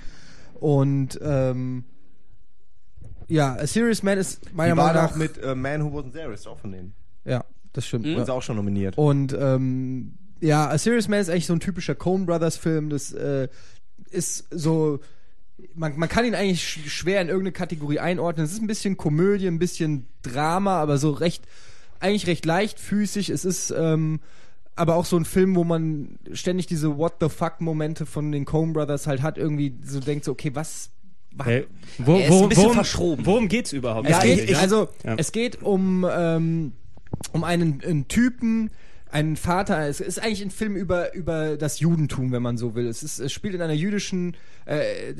[0.60, 1.84] Und ähm,
[3.28, 6.32] ja, A Serious Man ist meiner Meinung auch nach mit äh, Man Who Wasn't There,
[6.32, 6.94] ist auch von denen.
[7.24, 8.06] Ja, das stimmt.
[8.06, 8.12] Mhm.
[8.12, 8.22] Ja.
[8.22, 8.96] Ist auch schon nominiert.
[8.96, 12.90] Und ähm, ja, A Serious Man ist eigentlich so ein typischer Coen Brothers Film.
[12.90, 13.48] Das äh,
[14.10, 15.00] ist so,
[15.74, 18.46] man, man kann ihn eigentlich sch schwer in irgendeine Kategorie einordnen.
[18.46, 21.44] Es ist ein bisschen Komödie, ein bisschen Drama, aber so recht,
[22.00, 23.30] eigentlich recht leichtfüßig.
[23.30, 24.20] Es ist ähm,
[24.76, 28.44] aber auch so ein Film, wo man ständig diese What the fuck Momente von den
[28.44, 30.90] Coen Brothers halt hat, irgendwie so denkt so, okay, was
[31.44, 31.66] Hey,
[31.98, 33.26] wo, Er ist wo, ein bisschen worum, verschroben.
[33.26, 34.08] Worum geht's überhaupt?
[34.08, 34.58] Es eigentlich, geht, ja?
[34.58, 35.14] also, Ja.
[35.18, 36.72] es geht um, ähm,
[37.32, 38.70] um einen, einen Typen,
[39.10, 39.88] einen Vater.
[39.88, 42.86] Es ist eigentlich ein Film über, über das Judentum, wenn man so will.
[42.86, 44.36] Es, ist, es spielt in einer jüdischen,
[44.66, 45.14] äh,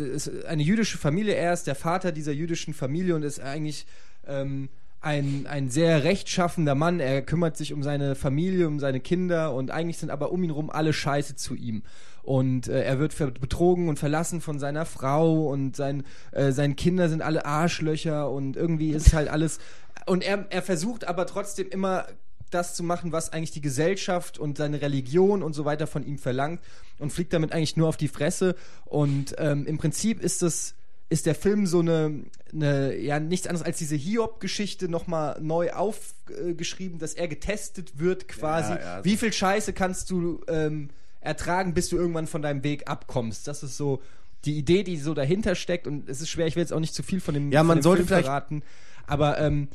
[0.46, 1.34] eine jüdische Familie.
[1.34, 3.86] Er ist der Vater dieser jüdischen Familie und ist eigentlich
[4.26, 4.68] ähm,
[5.00, 7.00] ein, ein sehr rechtschaffender Mann.
[7.00, 10.50] Er kümmert sich um seine Familie, um seine Kinder und eigentlich sind aber um ihn
[10.50, 11.82] rum alle scheiße zu ihm.
[12.22, 17.08] Und äh, er wird betrogen und verlassen von seiner Frau und sein, äh, seine Kinder
[17.08, 19.60] sind alle Arschlöcher und irgendwie ist halt alles.
[20.04, 22.06] Und er, er versucht aber trotzdem immer
[22.50, 26.18] das zu machen, was eigentlich die Gesellschaft und seine Religion und so weiter von ihm
[26.18, 26.60] verlangt
[26.98, 28.54] und fliegt damit eigentlich nur auf die Fresse.
[28.84, 30.74] Und ähm, im Prinzip ist das
[31.10, 36.98] ist der Film so eine, eine ja nichts anderes als diese Hiob-Geschichte nochmal neu aufgeschrieben,
[36.98, 38.74] dass er getestet wird quasi.
[38.74, 40.90] Ja, ja, Wie viel Scheiße kannst du ähm,
[41.20, 43.48] ertragen, bis du irgendwann von deinem Weg abkommst?
[43.48, 44.02] Das ist so
[44.44, 46.94] die Idee, die so dahinter steckt und es ist schwer, ich will jetzt auch nicht
[46.94, 48.62] zu viel von dem, Ja, man dem sollte Film verraten,
[49.06, 49.68] aber ähm,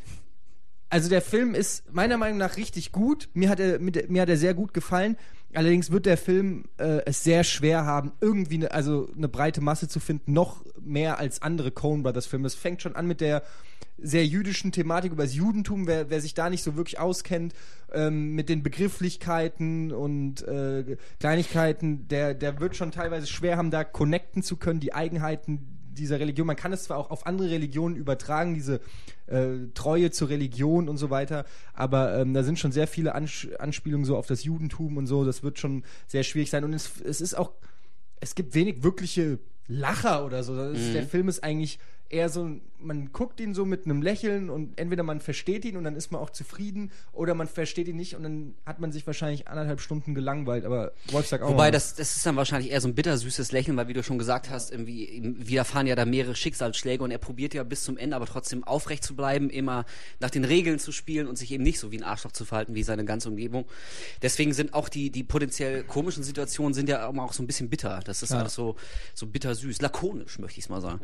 [0.93, 3.27] also der Film ist meiner Meinung nach richtig gut.
[3.33, 5.17] Mir hat er, mir hat er sehr gut gefallen.
[5.55, 9.87] Allerdings wird der Film äh, es sehr schwer haben, irgendwie eine, also eine breite Masse
[9.87, 12.45] zu finden, noch mehr als andere Coen Brothers Filme.
[12.45, 13.41] Es fängt schon an mit der
[13.97, 15.87] sehr jüdischen Thematik über das Judentum.
[15.87, 17.55] Wer, wer sich da nicht so wirklich auskennt,
[17.91, 23.83] ähm, mit den Begrifflichkeiten und äh, Kleinigkeiten, der, der wird schon teilweise schwer haben, da
[23.83, 26.47] connecten zu können, die Eigenheiten dieser Religion.
[26.47, 28.81] Man kann es zwar auch auf andere Religionen übertragen, diese
[29.27, 33.47] äh, Treue zur Religion und so weiter, aber ähm, da sind schon sehr viele Ans
[33.59, 35.23] Anspielungen so auf das Judentum und so.
[35.25, 36.63] Das wird schon sehr schwierig sein.
[36.63, 37.51] Und es, es ist auch,
[38.19, 40.59] es gibt wenig wirkliche Lacher oder so.
[40.69, 41.79] Ist, Der Film ist eigentlich
[42.09, 45.77] eher so, ein- man guckt ihn so mit einem Lächeln und entweder man versteht ihn
[45.77, 48.91] und dann ist man auch zufrieden oder man versteht ihn nicht und dann hat man
[48.91, 50.65] sich wahrscheinlich anderthalb Stunden gelangweilt.
[50.65, 53.77] Aber Wolf sagt auch Wobei das, das ist dann wahrscheinlich eher so ein bittersüßes Lächeln,
[53.77, 57.53] weil wie du schon gesagt hast, irgendwie widerfahren ja da mehrere Schicksalsschläge und er probiert
[57.53, 59.85] ja bis zum Ende aber trotzdem aufrecht zu bleiben, immer
[60.19, 62.75] nach den Regeln zu spielen und sich eben nicht so wie ein Arschloch zu verhalten
[62.75, 63.65] wie seine ganze Umgebung.
[64.21, 68.01] Deswegen sind auch die, die potenziell komischen Situationen sind ja auch so ein bisschen bitter.
[68.05, 68.75] Das ist alles so,
[69.13, 70.99] so bittersüß, lakonisch, möchte ich es mal sagen.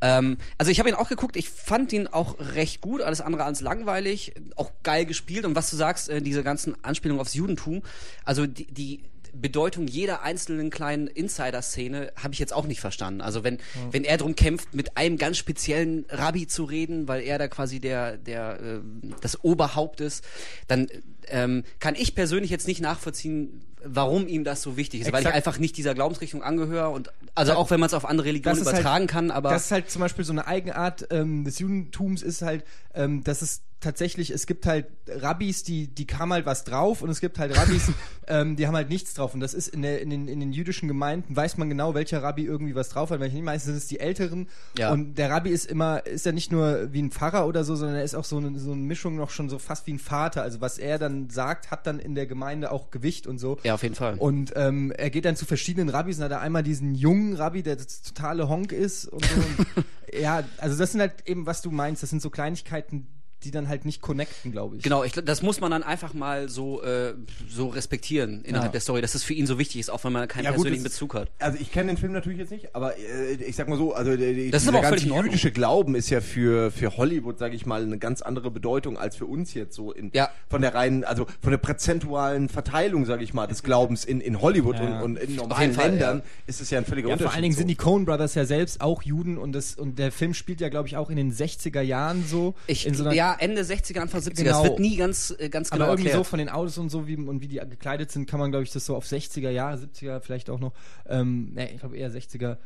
[0.00, 3.44] Ähm, also ich habe ihn auch geguckt, ich fand ihn auch recht gut, alles andere
[3.44, 5.44] als langweilig, auch geil gespielt.
[5.44, 7.82] Und was du sagst, äh, diese ganzen Anspielungen aufs Judentum,
[8.24, 9.00] also die, die
[9.32, 13.20] Bedeutung jeder einzelnen kleinen Insider-Szene habe ich jetzt auch nicht verstanden.
[13.20, 13.58] Also wenn,
[13.90, 17.80] wenn er drum kämpft, mit einem ganz speziellen Rabbi zu reden, weil er da quasi
[17.80, 18.80] der, der, äh,
[19.20, 20.24] das Oberhaupt ist,
[20.68, 20.88] dann
[21.30, 25.26] ähm, kann ich persönlich jetzt nicht nachvollziehen, warum ihm das so wichtig ist, weil ich
[25.26, 25.36] Exakt.
[25.36, 28.62] einfach nicht dieser Glaubensrichtung angehöre und also auch wenn man es auf andere Religionen ist
[28.62, 32.22] übertragen halt, kann, aber das ist halt zum Beispiel so eine Eigenart ähm, des Judentums
[32.22, 32.64] ist halt,
[32.94, 37.10] ähm, dass es tatsächlich, es gibt halt Rabbis, die, die haben halt was drauf und
[37.10, 37.90] es gibt halt Rabbis,
[38.28, 39.34] ähm, die haben halt nichts drauf.
[39.34, 42.22] Und das ist in, der, in, den, in den jüdischen Gemeinden, weiß man genau, welcher
[42.22, 43.44] Rabbi irgendwie was drauf hat, welcher nicht.
[43.44, 44.48] Meistens sind es die Älteren.
[44.78, 44.92] Ja.
[44.92, 47.96] Und der Rabbi ist immer, ist ja nicht nur wie ein Pfarrer oder so, sondern
[47.96, 50.42] er ist auch so eine, so eine Mischung noch schon so fast wie ein Vater.
[50.42, 53.58] Also was er dann sagt, hat dann in der Gemeinde auch Gewicht und so.
[53.62, 54.16] ja auf jeden Fall.
[54.18, 57.62] Und ähm, er geht dann zu verschiedenen Rabbis und hat da einmal diesen jungen Rabbi,
[57.62, 59.40] der das totale Honk ist und so.
[60.12, 63.06] Ja, also das sind halt eben, was du meinst, das sind so Kleinigkeiten,
[63.44, 64.82] die dann halt nicht connecten, glaube ich.
[64.82, 67.14] Genau, ich, das muss man dann einfach mal so, äh,
[67.48, 68.72] so respektieren innerhalb Ja.
[68.72, 70.58] der Story, dass es für ihn so wichtig ist, auch wenn man keinen Ja, gut,
[70.58, 71.28] persönlichen das- Bezug hat.
[71.38, 74.16] Also ich kenne den Film natürlich jetzt nicht, aber äh, ich sag mal so, also
[74.16, 77.82] die, Das ist dieser ganze jüdische Glauben ist ja für für Hollywood, sage ich mal,
[77.82, 80.28] eine ganz andere Bedeutung als für uns jetzt so in Ja.
[80.48, 84.40] von der reinen, also von der prozentualen Verteilung, sage ich mal, des Glaubens in in
[84.40, 86.24] Hollywood und, und in normalen Fall, Ländern ja.
[86.46, 87.28] ist es ja ein völliger Ja, Unterschied.
[87.30, 87.58] vor allen Dingen so.
[87.58, 90.68] sind die Coen Brothers ja selbst auch Juden und das und der Film spielt ja,
[90.68, 92.54] glaube ich, auch in den 60er Jahren so.
[92.66, 94.34] Ich, in so einer, ja, Ende 60er, Anfang 70er.
[94.34, 94.62] Genau.
[94.62, 96.26] Das wird nie ganz, äh, ganz genau aber irgendwie so erklärt.
[96.26, 98.72] von den Autos und so wie und wie die gekleidet sind, kann man, glaube ich,
[98.72, 100.72] das so auf 60er Jahre, 70er vielleicht auch noch,
[101.08, 102.58] ähm, ne, ich glaube eher 60er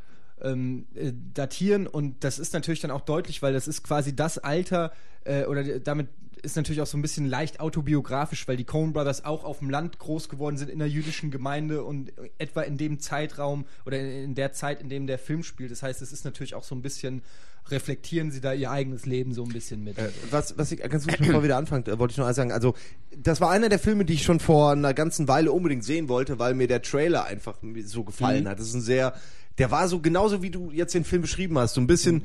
[0.43, 4.39] ähm, äh, datieren und das ist natürlich dann auch deutlich, weil das ist quasi das
[4.39, 4.93] Alter
[5.25, 6.09] äh, oder damit
[6.43, 9.71] ist natürlich auch so ein bisschen leicht autobiografisch, weil die Coen Brothers auch auf dem
[9.71, 14.25] Land groß geworden sind in der jüdischen Gemeinde und etwa in dem Zeitraum oder in,
[14.25, 15.71] in der Zeit, in dem der Film spielt.
[15.71, 17.23] Das heißt, es ist natürlich auch so ein bisschen
[17.71, 19.99] reflektieren sie da ihr eigenes Leben so ein bisschen mit.
[19.99, 22.37] Äh, was, was ich ganz kurz bevor wir wieder anfangen, äh, wollte ich noch eins
[22.37, 22.53] sagen.
[22.53, 22.75] Also,
[23.17, 26.39] das war einer der Filme, die ich schon vor einer ganzen Weile unbedingt sehen wollte,
[26.39, 28.59] weil mir der Trailer einfach so gefallen hat.
[28.59, 29.15] Das ist ein sehr,
[29.59, 32.23] der war so genauso wie du jetzt den Film beschrieben hast, so ein bisschen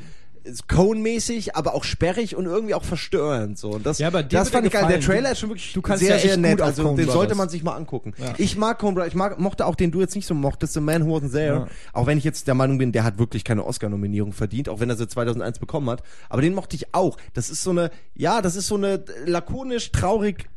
[0.67, 3.71] Cone-mäßig, aber auch sperrig und irgendwie auch verstörend so.
[3.71, 4.87] Und das, Ja, aber das fand ich geil.
[4.87, 4.99] Der.
[4.99, 6.61] Trailer ist schon wirklich sehr, ja sehr nett.
[6.61, 7.37] Also Coen den sollte Brothers.
[7.37, 8.13] man sich mal angucken.
[8.17, 8.33] Ja.
[8.37, 9.09] Ich mag Coen Brothers.
[9.09, 11.67] Ich mag, mochte auch den du jetzt nicht so mochtest, The Man Who Wasn't There.
[11.93, 14.89] Auch wenn ich jetzt der Meinung bin, der hat wirklich keine Oscar-Nominierung verdient, auch wenn
[14.89, 16.03] er sie 2001 bekommen hat.
[16.29, 17.17] Aber den mochte ich auch.
[17.33, 20.49] Das ist so eine, ja, das ist so eine lakonisch traurig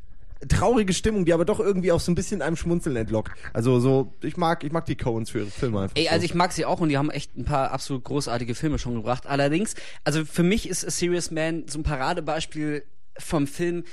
[0.48, 3.32] traurige Stimmung, die aber doch irgendwie auch so ein bisschen einem Schmunzeln entlockt.
[3.52, 5.96] Also so, ich mag, ich mag die Coens für ihre Filme einfach.
[5.96, 6.10] Ey, so.
[6.10, 8.94] also ich mag sie auch und die haben echt ein paar absolut großartige Filme schon
[8.94, 9.26] gebracht.
[9.26, 9.74] Allerdings,
[10.04, 12.84] also für mich ist A Serious Man so ein Paradebeispiel
[13.18, 13.84] vom Film,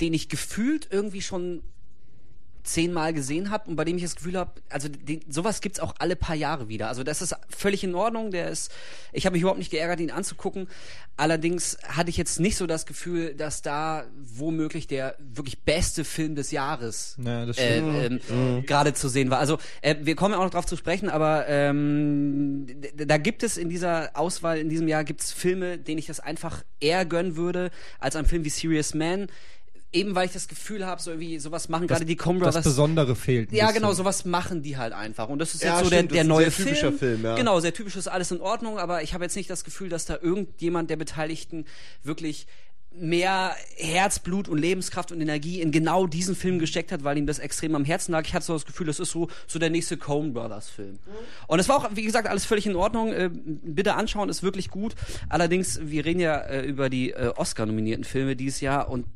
[0.00, 1.62] den ich gefühlt irgendwie schon
[2.66, 5.94] zehnmal gesehen habe und bei dem ich das Gefühl habe, also den, sowas gibt's auch
[5.98, 6.88] alle paar Jahre wieder.
[6.88, 8.30] Also das ist völlig in Ordnung.
[8.30, 8.70] Der ist,
[9.12, 10.68] ich habe mich überhaupt nicht geärgert, ihn anzugucken.
[11.16, 16.34] Allerdings hatte ich jetzt nicht so das Gefühl, dass da womöglich der wirklich beste Film
[16.34, 19.38] des Jahres Ja, äh, ähm, gerade zu sehen war.
[19.38, 23.56] Also äh, wir kommen ja auch noch drauf zu sprechen, aber ähm, da gibt es
[23.56, 27.70] in dieser Auswahl in diesem Jahr gibt's Filme, denen ich das einfach eher gönnen würde
[27.98, 29.28] als ein Film wie Serious Man.
[29.92, 32.64] Eben weil ich das Gefühl habe, so irgendwie sowas machen gerade die Coen das Brothers.
[32.64, 33.52] Besondere fehlt.
[33.52, 33.82] Ja, bisschen.
[33.82, 35.28] genau, sowas machen die halt einfach.
[35.28, 36.92] Und das ist Ja, jetzt so stimmt, der, der das ist ein neue sehr typischer
[36.92, 37.34] Film, ja.
[37.36, 40.04] Genau, sehr typisch ist alles in Ordnung, aber ich habe jetzt nicht das Gefühl, dass
[40.04, 41.64] da irgendjemand der Beteiligten
[42.02, 42.46] wirklich
[42.98, 47.38] mehr Herzblut und Lebenskraft und Energie in genau diesen Film gesteckt hat, weil ihm das
[47.38, 48.24] extrem am Herzen lag.
[48.26, 50.98] Ich hatte so das Gefühl, das ist so, so der nächste Coen Brothers Film.
[51.46, 53.12] Und es war auch, wie gesagt, alles völlig in Ordnung.
[53.12, 54.94] Äh, bitte anschauen, ist wirklich gut.
[55.28, 59.06] Allerdings, wir reden ja äh, über die äh, Oscar-nominierten Filme dieses Jahr und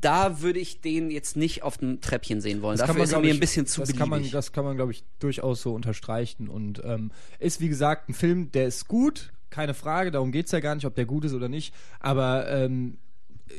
[0.00, 2.78] da würde ich den jetzt nicht auf dem Treppchen sehen wollen.
[2.78, 4.92] Dafür ist er mir ich, ein bisschen zu das kann man, das kann man, glaube
[4.92, 6.48] ich, durchaus so unterstreichen.
[6.48, 10.60] Und ähm, ist, wie gesagt, ein Film, der ist gut, keine Frage, darum geht's ja
[10.60, 11.74] gar nicht, ob der gut ist oder nicht.
[12.00, 12.98] Aber ähm,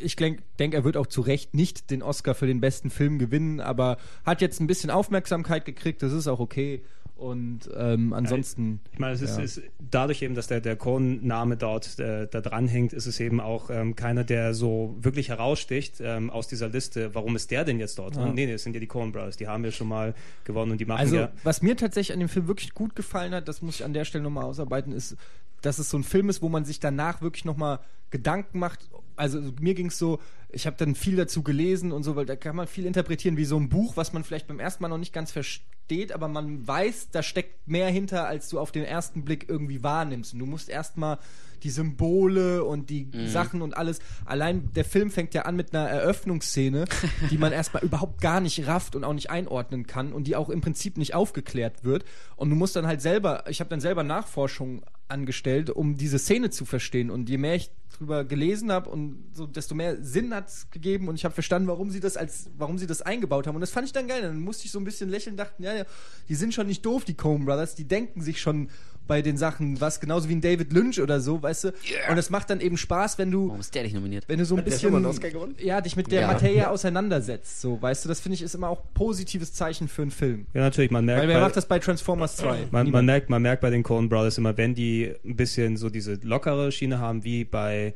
[0.02, 3.20] ich denke, denk, er wird auch zu Recht nicht den Oscar für den besten Film
[3.20, 6.84] gewinnen, aber hat jetzt ein bisschen Aufmerksamkeit gekriegt, das ist auch okay.
[7.20, 8.80] Und ähm, ansonsten.
[8.94, 9.44] Ich meine, es ist, Ja.
[9.44, 9.62] ist
[9.92, 13.70] dadurch eben, dass der, der Cohen-Name dort äh, da dran hängt, ist es eben auch
[13.70, 17.14] ähm, keiner, der so wirklich heraussticht ähm, aus dieser Liste.
[17.14, 18.34] Warum ist der denn jetzt dort dran?
[18.34, 19.36] Nee, nee, es sind ja die Coen Brothers.
[19.38, 20.14] Die haben ja schon mal
[20.46, 21.32] gewonnen und die machen Also, ja.
[21.44, 24.06] was mir tatsächlich an dem Film wirklich gut gefallen hat, das muss ich an der
[24.06, 25.18] Stelle nochmal ausarbeiten, ist,
[25.62, 27.80] dass es so ein Film ist, wo man sich danach wirklich nochmal
[28.12, 28.90] Gedanken macht.
[29.20, 32.38] Also mir ging es so, ich habe dann viel dazu gelesen und so, weil da
[32.38, 34.98] kann man viel interpretieren wie so ein Buch, was man vielleicht beim ersten Mal noch
[34.98, 39.26] nicht ganz versteht, aber man weiß, da steckt mehr hinter, als du auf den ersten
[39.26, 40.34] Blick irgendwie wahrnimmst.
[40.34, 41.20] Und du musst erstmal
[41.64, 44.00] die Symbole und die Sachen und alles.
[44.24, 46.86] Allein der Film fängt ja an mit einer Eröffnungsszene,
[47.30, 50.50] die man erstmal überhaupt gar nicht rafft und auch nicht einordnen kann und die auch
[50.50, 52.06] im Prinzip nicht aufgeklärt wird.
[52.38, 56.50] Und du musst dann halt selber, ich habe dann selber Nachforschung angestellt, um diese Szene
[56.50, 57.10] zu verstehen.
[57.10, 61.08] Und je mehr ich drüber gelesen habe und so, desto mehr Sinn hat es gegeben
[61.08, 63.56] und ich habe verstanden, warum sie das als, warum sie das eingebaut haben.
[63.56, 64.22] Und das fand ich dann geil.
[64.22, 65.86] Dann musste ich so ein bisschen lächeln, dachten, ja, ja,
[66.28, 68.70] die sind schon nicht doof, die Coen Brothers, die denken sich schon
[69.10, 71.68] bei den Sachen was, genauso wie ein David Lynch oder so, weißt du.
[72.10, 74.24] Und es macht dann eben Spaß, wenn du, Warum ist der nicht nominiert?
[74.28, 76.28] wenn du so ein schon bisschen ja, dich mit der Ja.
[76.28, 80.12] Materie auseinandersetzt, so, weißt du, das finde ich ist immer auch positives Zeichen für einen
[80.12, 80.46] Film.
[80.54, 81.22] Ja, natürlich, man merkt.
[81.24, 82.68] Weil wer bei- macht das bei Transformers 2?
[82.72, 85.90] Man, man, merkt, man merkt bei den Coen Brothers immer, wenn die ein bisschen so
[85.90, 87.94] diese lockere Schiene haben, wie bei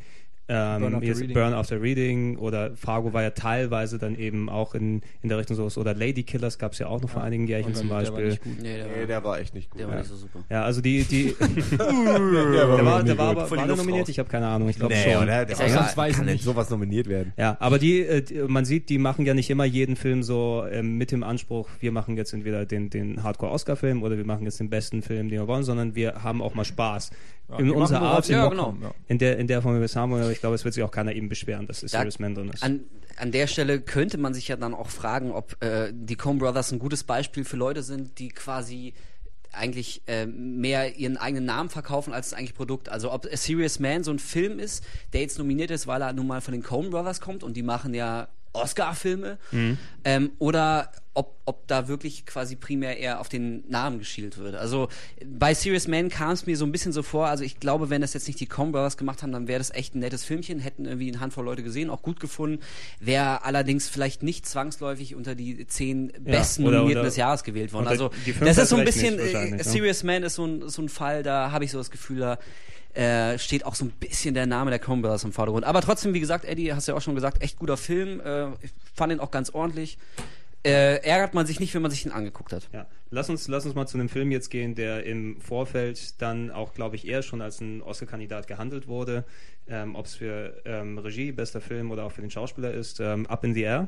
[0.47, 1.33] Burn ähm, After jetzt Reading.
[1.33, 5.55] Burn After Reading oder Fargo war ja teilweise dann eben auch in, in der Richtung
[5.55, 8.03] sowas oder Lady Killers gab es ja auch noch vor einigen Jährchen zum der war
[8.03, 8.25] Beispiel.
[8.29, 8.53] nicht gut.
[8.61, 9.79] Nee, der war, Nee, der war echt nicht gut.
[9.79, 10.01] der war ja.
[10.01, 10.39] nicht so super.
[10.49, 11.33] Ja, also die, die
[11.71, 14.01] der der war, der war, aber, war der nominiert?
[14.03, 14.09] raus.
[14.09, 15.23] Ich habe keine Ahnung, ich glaube Nee, schon.
[15.23, 15.45] oder?
[15.45, 15.77] Der Ist ja egal.
[15.77, 16.43] Ausnahmsweise kann nicht.
[16.43, 17.33] sowas nominiert werden.
[17.37, 20.65] Ja, aber die, äh, die, man sieht, die machen ja nicht immer jeden Film so
[20.69, 24.59] ähm, mit dem Anspruch, wir machen jetzt entweder den, den Hardcore-Oscar-Film oder wir machen jetzt
[24.59, 27.11] den besten Film, den wir wollen, sondern wir haben auch mal Spaß.
[27.57, 28.75] In die unserer Art, Ja, genau.
[28.81, 28.91] ja.
[29.07, 30.83] in der, in der Form, wie wir es haben, oder ich glaube, es wird sich
[30.83, 32.63] auch keiner eben beschweren, dass Serious Man drin ist.
[32.63, 32.81] An,
[33.17, 36.71] an der Stelle könnte man sich ja dann auch fragen, ob äh, die Coen Brothers
[36.71, 38.93] ein gutes Beispiel für Leute sind, die quasi
[39.51, 42.89] eigentlich äh, mehr ihren eigenen Namen verkaufen als das eigentliche Produkt.
[42.89, 44.83] Also ob A Serious Man so ein Film ist,
[45.13, 47.63] der jetzt nominiert ist, weil er nun mal von den Coen Brothers kommt und die
[47.63, 49.77] machen ja Oscar-Filme mhm.
[50.03, 54.55] ähm, oder ob, ob da wirklich quasi primär eher auf den Namen geschielt wird.
[54.55, 54.89] Also
[55.25, 58.01] bei Serious Man kam es mir so ein bisschen so vor, also ich glaube, wenn
[58.01, 60.59] das jetzt nicht die Coen Brothers gemacht haben, dann wäre das echt ein nettes Filmchen,
[60.59, 62.63] hätten irgendwie eine Handvoll Leute gesehen, auch gut gefunden,
[62.99, 67.43] wäre allerdings vielleicht nicht zwangsläufig unter die zehn besten ja, oder, Nominierten oder, des Jahres
[67.43, 67.87] gewählt worden.
[67.87, 68.09] Also
[68.39, 71.51] das ist so ein bisschen, äh, Serious Man ist so ein, so ein Fall, da
[71.51, 72.39] habe ich so das Gefühl, da
[72.93, 75.65] äh, steht auch so ein bisschen der Name der Coen Brothers im Vordergrund.
[75.65, 78.19] Aber trotzdem, wie gesagt, Eddie, hast du ja auch schon gesagt, echt guter Film.
[78.19, 79.97] Äh, ich fand ihn auch ganz ordentlich.
[80.65, 82.69] Äh, ärgert man sich nicht, wenn man sich ihn angeguckt hat.
[82.71, 82.87] Ja.
[83.09, 86.73] Lass uns, lass uns mal zu einem Film jetzt gehen, der im Vorfeld dann auch,
[86.73, 89.25] glaube ich, eher schon als ein Oscar-Kandidat gehandelt wurde.
[89.67, 92.99] Ähm, Ob es für ähm, Regie, bester Film oder auch für den Schauspieler ist.
[93.01, 93.87] Ähm, Up in the Air.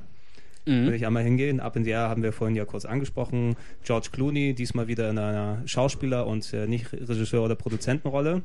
[0.65, 0.87] Mhm.
[0.87, 1.61] Will ich einmal hingehen.
[1.61, 3.55] Up in the Air haben wir vorhin ja kurz angesprochen.
[3.83, 8.41] George Clooney, diesmal wieder in einer Schauspieler- und äh, nicht Regisseur- oder Produzentenrolle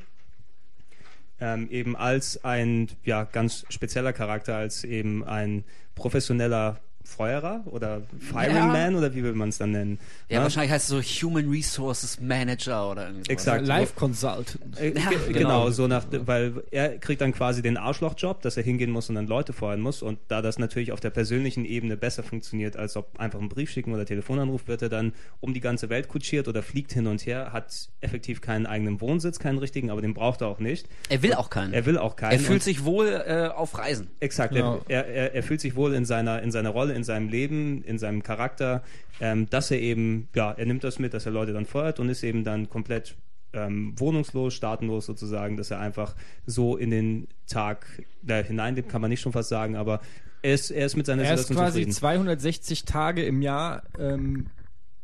[1.41, 5.64] ähm, eben als ein ja, ganz spezieller Charakter, als eben ein
[5.95, 8.98] professioneller Feuerer oder Fireman ja.
[8.98, 9.98] oder wie will man es dann nennen?
[10.28, 13.66] Ja, ja, wahrscheinlich heißt es so Human Resources Manager oder irgendwie Exakt.
[13.66, 14.58] Life Consultant.
[14.78, 15.38] Äh, ja, genau.
[15.38, 19.16] genau, so nach, weil er kriegt dann quasi den Arschlochjob, dass er hingehen muss und
[19.16, 22.96] dann Leute feuern muss und da das natürlich auf der persönlichen Ebene besser funktioniert, als
[22.96, 26.48] ob einfach ein Brief schicken oder Telefonanruf, wird er dann um die ganze Welt kutschiert
[26.48, 30.40] oder fliegt hin und her, hat effektiv keinen eigenen Wohnsitz, keinen richtigen, aber den braucht
[30.42, 30.86] er auch nicht.
[31.08, 31.72] Er will auch keinen.
[31.72, 32.32] Er will auch keinen.
[32.32, 34.08] Er fühlt sich wohl äh, auf Reisen.
[34.20, 34.80] Exakt, genau.
[34.88, 37.98] er, er, er fühlt sich wohl in seiner, in seiner Rolle, in seinem Leben, in
[37.98, 38.82] seinem Charakter,
[39.20, 42.09] ähm, dass er eben, ja, er nimmt das mit, dass er Leute dann feuert und
[42.09, 43.16] ist eben dann komplett
[43.53, 46.14] ähm, wohnungslos, staatenlos sozusagen, dass er einfach
[46.46, 47.86] so in den Tag
[48.26, 50.01] äh, hineinlebt, kann man nicht schon fast sagen, aber
[50.42, 51.92] er ist, er ist mit seiner er Situation Er ist quasi zufrieden.
[51.92, 54.46] 260 Tage im Jahr ähm,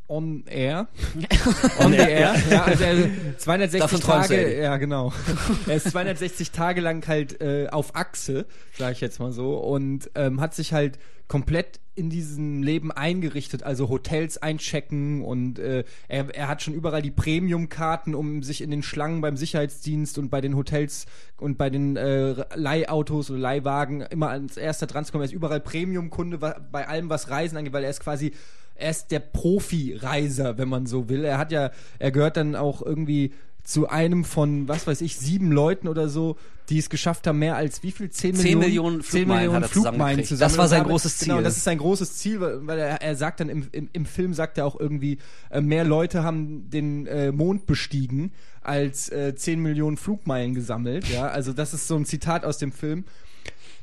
[0.08, 0.88] on air.
[1.78, 2.34] on the air.
[2.50, 5.12] Ja, also er 260 Tage, ja genau.
[5.66, 8.46] er ist 260 Tage lang halt äh, auf Achse,
[8.76, 10.98] sage ich jetzt mal so, und ähm, hat sich halt
[11.28, 17.00] komplett in diesem Leben eingerichtet, also Hotels einchecken und äh, er, er hat schon überall
[17.00, 21.06] die Premium-Karten, um sich in den Schlangen beim Sicherheitsdienst und bei den Hotels
[21.38, 25.22] und bei den äh, Leihautos oder Leihwagen immer als erster dran zu kommen.
[25.22, 28.32] Er ist überall Premium-Kunde bei allem, was Reisen angeht, weil er ist quasi
[28.78, 31.24] er ist der Profi-Reiser, wenn man so will.
[31.24, 33.32] Er hat ja, er gehört dann auch irgendwie
[33.66, 36.36] zu einem von, was weiß ich, sieben Leuten oder so,
[36.68, 38.10] die es geschafft haben, mehr als wie viel?
[38.10, 41.28] Zehn, Millionen, Millionen Flugmeilen, Millionen Flugmeilen zu Das war sein damit, großes Ziel.
[41.28, 44.34] Genau, das ist sein großes Ziel, weil er, er sagt dann im, im, im, Film,
[44.34, 45.18] sagt er auch irgendwie,
[45.50, 51.08] äh, mehr Leute haben den äh, Mond bestiegen als äh, 10 Millionen Flugmeilen gesammelt.
[51.08, 53.04] Ja, also das ist so ein Zitat aus dem Film.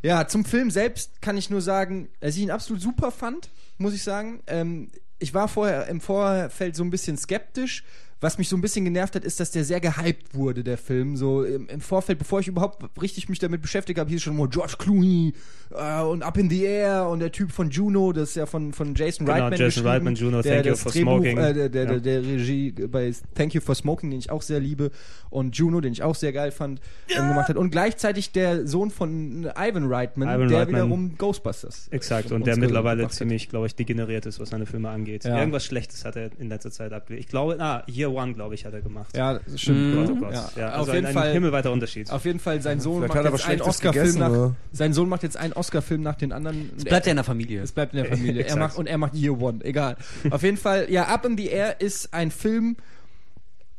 [0.03, 3.93] Ja, zum Film selbst kann ich nur sagen, dass ich ihn absolut super fand, muss
[3.93, 4.43] ich sagen.
[4.47, 7.85] Ähm, ich war vorher im Vorfeld so ein bisschen skeptisch,
[8.23, 11.17] was mich so ein bisschen genervt hat, ist, dass der sehr gehypt wurde, der Film.
[11.17, 14.47] So im, im Vorfeld, bevor ich überhaupt richtig mich damit beschäftigt habe, hieß schon mal
[14.47, 15.33] George Clooney
[15.71, 18.71] äh, und Up in the Air und der Typ von Juno, das ist ja von,
[18.71, 19.59] von Jason genau, Reitman.
[19.59, 21.37] Jason Reitman, Juno, der, Thank You for Drehbuch, Smoking.
[21.37, 21.99] Äh, der, der, ja.
[21.99, 24.91] der, der, Regie bei Thank You for Smoking, den ich auch sehr liebe,
[25.29, 27.21] und Juno, den ich auch sehr geil fand, ja.
[27.21, 27.57] ähm, gemacht hat.
[27.57, 30.83] Und gleichzeitig der Sohn von Ivan Reitman, Ivan der Reitman.
[30.83, 31.89] wiederum Ghostbusters.
[31.89, 35.25] Exakt, und der mittlerweile ziemlich, glaube ich, degeneriert ist, was seine Filme angeht.
[35.25, 35.39] Ja.
[35.39, 37.19] Irgendwas Schlechtes hat er in letzter Zeit abgewählt.
[37.19, 39.15] Ich glaube, ah, Year One, glaube ich, hat er gemacht.
[39.15, 39.95] Ja, das stimmt.
[39.95, 40.09] Mhm.
[40.11, 40.33] Oh Gott.
[40.33, 40.49] Ja.
[40.55, 42.09] ja also auf jeden ein, Fall himmelweiter Unterschied.
[42.11, 44.51] Auf jeden Fall, sein Sohn macht jetzt einen Oscar-Film nach.
[44.71, 46.71] Sein Sohn macht jetzt einen Oscar-Film nach den anderen.
[46.77, 47.61] Es bleibt ja in der Familie.
[47.61, 48.43] Es bleibt in der Familie.
[48.45, 49.63] er macht und er macht Year One.
[49.63, 49.97] Egal.
[50.29, 52.77] auf jeden Fall, ja, Up in the Air ist ein Film,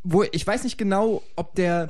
[0.02, 1.88] wo ich weiß nicht genau, ob der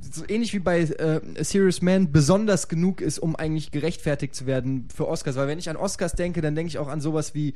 [0.00, 4.46] so ähnlich wie bei äh, A Serious Man besonders genug ist, um eigentlich gerechtfertigt zu
[4.46, 5.36] werden für Oscars.
[5.36, 7.54] Weil wenn ich an Oscars denke, dann denke ich auch an sowas wie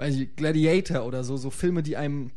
[0.00, 2.30] weiß ich, Gladiator oder so, so Filme, die einem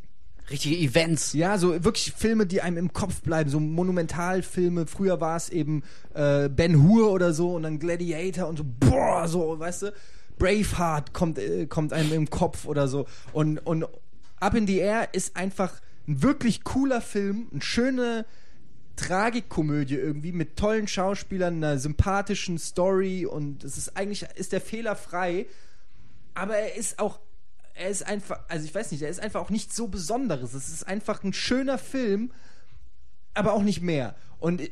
[0.50, 1.32] richtige Events.
[1.32, 4.86] Ja, so wirklich Filme, die einem im Kopf bleiben, so Monumentalfilme.
[4.86, 5.82] Früher war es eben
[6.14, 9.92] äh, Ben Hur oder so und dann Gladiator und so, boah, so, weißt du.
[10.38, 13.06] Braveheart kommt, äh, kommt einem im Kopf oder so.
[13.32, 13.86] Und, und
[14.40, 18.26] Up in the Air ist einfach ein wirklich cooler Film, eine schöne
[18.96, 24.96] Tragikkomödie irgendwie mit tollen Schauspielern, einer sympathischen Story und es ist eigentlich, ist der Fehler
[24.96, 25.46] frei,
[26.34, 27.20] aber er ist auch
[27.74, 30.54] er ist einfach, also ich weiß nicht, er ist einfach auch nichts so Besonderes.
[30.54, 32.32] Es ist einfach ein schöner Film,
[33.34, 34.14] aber auch nicht mehr.
[34.38, 34.62] Und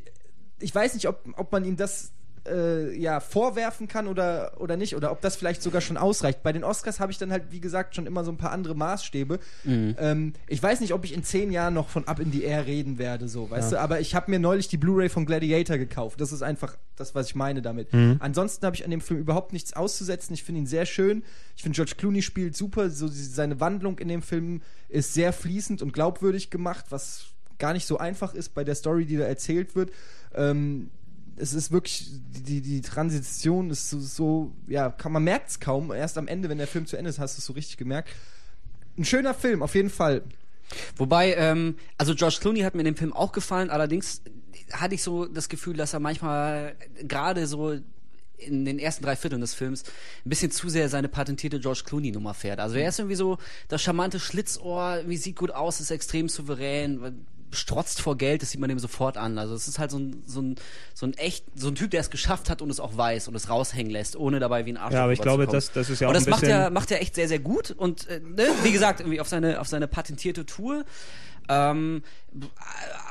[0.61, 2.13] ich weiß nicht, ob, ob man ihm das
[2.47, 6.43] äh, ja, vorwerfen kann oder, oder nicht, oder ob das vielleicht sogar schon ausreicht.
[6.43, 8.75] Bei den Oscars habe ich dann halt, wie gesagt, schon immer so ein paar andere
[8.75, 9.39] Maßstäbe.
[9.65, 9.97] Mhm.
[9.99, 12.67] Ähm, ich weiß nicht, ob ich in zehn Jahren noch von Up in the Air
[12.67, 13.79] reden werde, so, weißt ja.
[13.79, 16.21] du, aber ich habe mir neulich die Blu-ray von Gladiator gekauft.
[16.21, 17.93] Das ist einfach das, was ich meine damit.
[17.93, 18.17] Mhm.
[18.21, 20.35] Ansonsten habe ich an dem Film überhaupt nichts auszusetzen.
[20.35, 21.23] Ich finde ihn sehr schön.
[21.57, 22.91] Ich finde, George Clooney spielt super.
[22.91, 27.27] So, seine Wandlung in dem Film ist sehr fließend und glaubwürdig gemacht, was
[27.59, 29.91] gar nicht so einfach ist bei der Story, die da erzählt wird.
[30.35, 30.91] Ähm,
[31.37, 32.09] es ist wirklich,
[32.47, 35.93] die, die Transition ist so, so ja, kann, man merkt es kaum.
[35.93, 38.11] Erst am Ende, wenn der Film zu Ende ist, hast du es so richtig gemerkt.
[38.99, 40.23] Ein schöner Film, auf jeden Fall.
[40.97, 44.23] Wobei, ähm, also George Clooney hat mir in dem Film auch gefallen, allerdings
[44.73, 47.79] hatte ich so das Gefühl, dass er manchmal gerade so
[48.39, 49.85] in den ersten drei Vierteln des Films
[50.25, 52.59] ein bisschen zu sehr seine patentierte George Clooney-Nummer fährt.
[52.59, 57.25] Also er ist irgendwie so das charmante Schlitzohr, wie sieht gut aus, ist extrem souverän,
[57.53, 59.39] strotzt vor Geld, das sieht man dem sofort an.
[59.39, 60.57] Also es ist halt so ein, so ein,
[60.95, 63.35] so ein echt, so ein Typ, der es geschafft hat und es auch weiß und
[63.35, 66.01] es raushängen lässt, ohne dabei wie ein Arsch Ja, aber ich glaube, das, das ist
[66.01, 68.21] ja auch und das ein macht er, macht er echt sehr, sehr gut und äh,
[68.21, 70.85] ne, wie gesagt, irgendwie auf seine, auf seine patentierte Tour.
[71.49, 72.03] Ähm,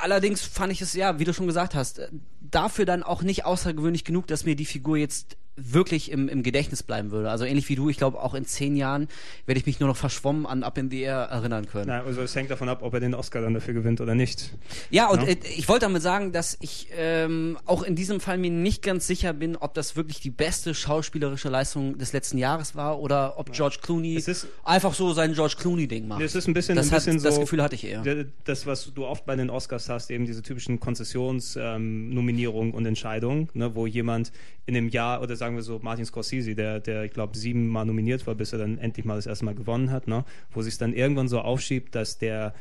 [0.01, 2.01] allerdings fand ich es, ja, wie du schon gesagt hast,
[2.39, 6.83] dafür dann auch nicht außergewöhnlich genug, dass mir die Figur jetzt wirklich im, im Gedächtnis
[6.83, 7.29] bleiben würde.
[7.29, 9.07] Also ähnlich wie du, ich glaube auch in zehn Jahren
[9.45, 11.87] werde ich mich nur noch verschwommen an Up in the Air erinnern können.
[11.87, 14.53] Na, also es hängt davon ab, ob er den Oscar dann dafür gewinnt oder nicht.
[14.89, 15.29] Ja, und ja?
[15.29, 19.07] Äh, ich wollte damit sagen, dass ich ähm, auch in diesem Fall mir nicht ganz
[19.07, 23.51] sicher bin, ob das wirklich die beste schauspielerische Leistung des letzten Jahres war oder ob
[23.51, 24.23] George Clooney
[24.63, 26.21] einfach so sein George Clooney-Ding macht.
[26.21, 28.03] Es ist ein bisschen, das, ein bisschen hat, so, das Gefühl hatte ich eher.
[28.45, 33.49] Das, was du oft bei den Oscars hast, eben diese typischen Konzessionsnominierungen ähm, und Entscheidungen,
[33.53, 34.31] ne, wo jemand
[34.65, 38.25] in dem Jahr, oder sagen wir so, Martin Scorsese, der, der ich glaube, siebenmal nominiert
[38.27, 40.23] war, bis er dann endlich mal das erste Mal gewonnen hat, ne?
[40.51, 42.53] wo sich dann irgendwann so aufschiebt, dass der,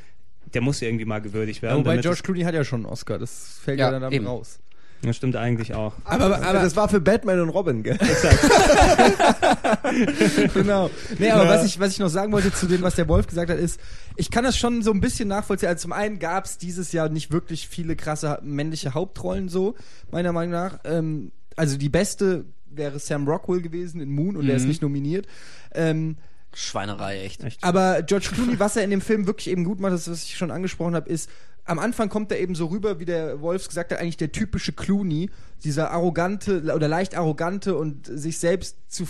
[0.55, 1.78] der muss irgendwie mal gewürdigt werden.
[1.78, 4.26] Ja, wobei George Clooney hat ja schon einen Oscar, das fällt ja, ja dann eben.
[4.26, 4.59] raus.
[5.03, 5.94] Das stimmt eigentlich auch.
[6.05, 7.96] Aber, aber, aber, das war für Batman und Robin, gell?
[10.53, 10.90] genau.
[11.18, 11.51] Nee, aber ja.
[11.51, 13.80] was, ich, was ich noch sagen wollte zu dem, was der Wolf gesagt hat, ist,
[14.16, 15.70] ich kann das schon so ein bisschen nachvollziehen.
[15.70, 19.74] Also zum einen gab es dieses Jahr nicht wirklich viele krasse männliche Hauptrollen so,
[20.11, 20.80] meiner Meinung nach.
[20.84, 24.46] Ähm, also die beste wäre Sam Rockwell gewesen in Moon und mhm.
[24.46, 24.68] der ist mhm.
[24.68, 25.26] nicht nominiert.
[25.74, 26.16] Ähm,
[26.54, 27.44] Schweinerei, echt.
[27.44, 27.62] echt.
[27.62, 30.36] Aber George Clooney, was er in dem Film wirklich eben gut macht, das, was ich
[30.36, 31.28] schon angesprochen habe, ist,
[31.66, 34.72] am Anfang kommt er eben so rüber, wie der Wolfs gesagt hat, eigentlich der typische
[34.72, 35.28] Clooney,
[35.62, 39.06] dieser arrogante oder leicht arrogante und sich selbst zu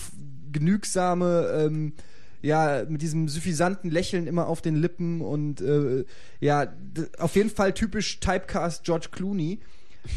[0.53, 1.93] genügsame, ähm,
[2.43, 6.05] ja, mit diesem suffisanten Lächeln immer auf den Lippen und äh,
[6.41, 6.67] ja,
[7.19, 9.61] auf jeden Fall typisch Typecast George Clooney.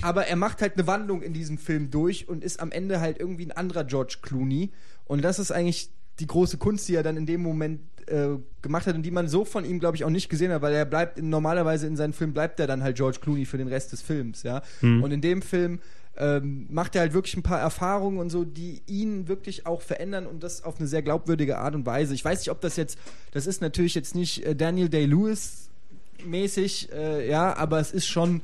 [0.01, 3.19] Aber er macht halt eine Wandlung in diesem Film durch und ist am Ende halt
[3.19, 4.71] irgendwie ein anderer George Clooney.
[5.05, 8.86] Und das ist eigentlich die große Kunst, die er dann in dem Moment äh, gemacht
[8.88, 10.86] hat und die man so von ihm, glaube ich, auch nicht gesehen hat, weil er
[10.86, 13.91] bleibt in, normalerweise in seinen Filmen bleibt er dann halt George Clooney für den Rest
[13.91, 14.61] des Films, ja.
[14.81, 15.03] Mhm.
[15.03, 15.79] Und in dem Film
[16.17, 20.27] ähm, macht er halt wirklich ein paar Erfahrungen und so, die ihn wirklich auch verändern
[20.27, 22.13] und das auf eine sehr glaubwürdige Art und Weise.
[22.13, 22.97] Ich weiß nicht, ob das jetzt,
[23.31, 25.69] das ist natürlich jetzt nicht äh, Daniel Day-Lewis
[26.25, 28.41] mäßig, äh, ja, aber es ist schon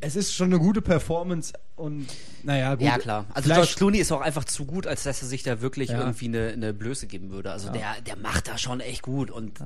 [0.00, 2.06] es ist schon eine gute Performance und
[2.42, 2.84] naja, gut.
[2.86, 3.26] Ja, klar.
[3.34, 5.98] Also George Clooney ist auch einfach zu gut, als dass er sich da wirklich ja.
[5.98, 7.50] irgendwie eine, eine Blöße geben würde.
[7.50, 7.72] Also ja.
[7.72, 9.60] der, der macht da schon echt gut und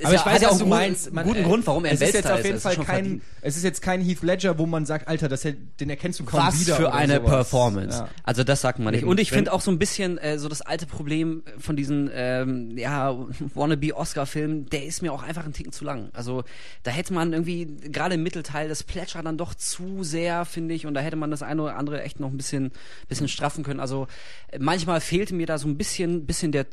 [0.00, 0.06] ja.
[0.06, 1.12] Aber ich ja, weiß, was du meinst.
[1.12, 2.62] Man, guten äh, Grund, warum er es ist jetzt auf jeden ist.
[2.62, 3.22] Fall kein.
[3.42, 6.40] Es ist jetzt kein Heath Ledger, wo man sagt, Alter, das, den erkennst du kaum
[6.40, 6.72] was wieder.
[6.72, 7.30] Was für eine sowas.
[7.30, 7.98] Performance.
[7.98, 8.08] Ja.
[8.24, 9.04] Also das sagt man nicht.
[9.04, 12.76] Und ich finde auch so ein bisschen äh, so das alte Problem von diesen ähm,
[12.76, 13.16] ja
[13.54, 16.10] wannabe Oscar-Filmen, der ist mir auch einfach ein Ticken zu lang.
[16.12, 16.44] Also
[16.82, 20.86] da hätte man irgendwie gerade im Mittelteil das Plätscher dann doch zu sehr, finde ich,
[20.86, 22.72] und da hätte man das eine oder andere echt noch ein bisschen
[23.08, 23.80] bisschen straffen können.
[23.80, 24.06] Also
[24.58, 26.66] manchmal fehlte mir da so ein bisschen bisschen der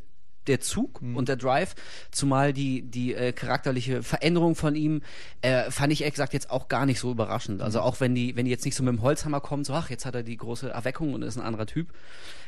[0.47, 1.15] der Zug mhm.
[1.15, 1.75] und der Drive,
[2.11, 5.01] zumal die, die äh, charakterliche Veränderung von ihm
[5.41, 7.61] äh, fand ich ehrlich gesagt jetzt auch gar nicht so überraschend.
[7.61, 7.85] Also mhm.
[7.85, 10.05] auch wenn die, wenn die jetzt nicht so mit dem Holzhammer kommen, so ach, jetzt
[10.05, 11.87] hat er die große Erweckung und ist ein anderer Typ.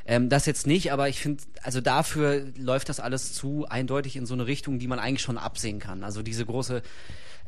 [0.06, 4.26] Ähm, das jetzt nicht, aber ich finde, also dafür läuft das alles zu eindeutig in
[4.26, 6.04] so eine Richtung, die man eigentlich schon absehen kann.
[6.04, 6.82] Also diese große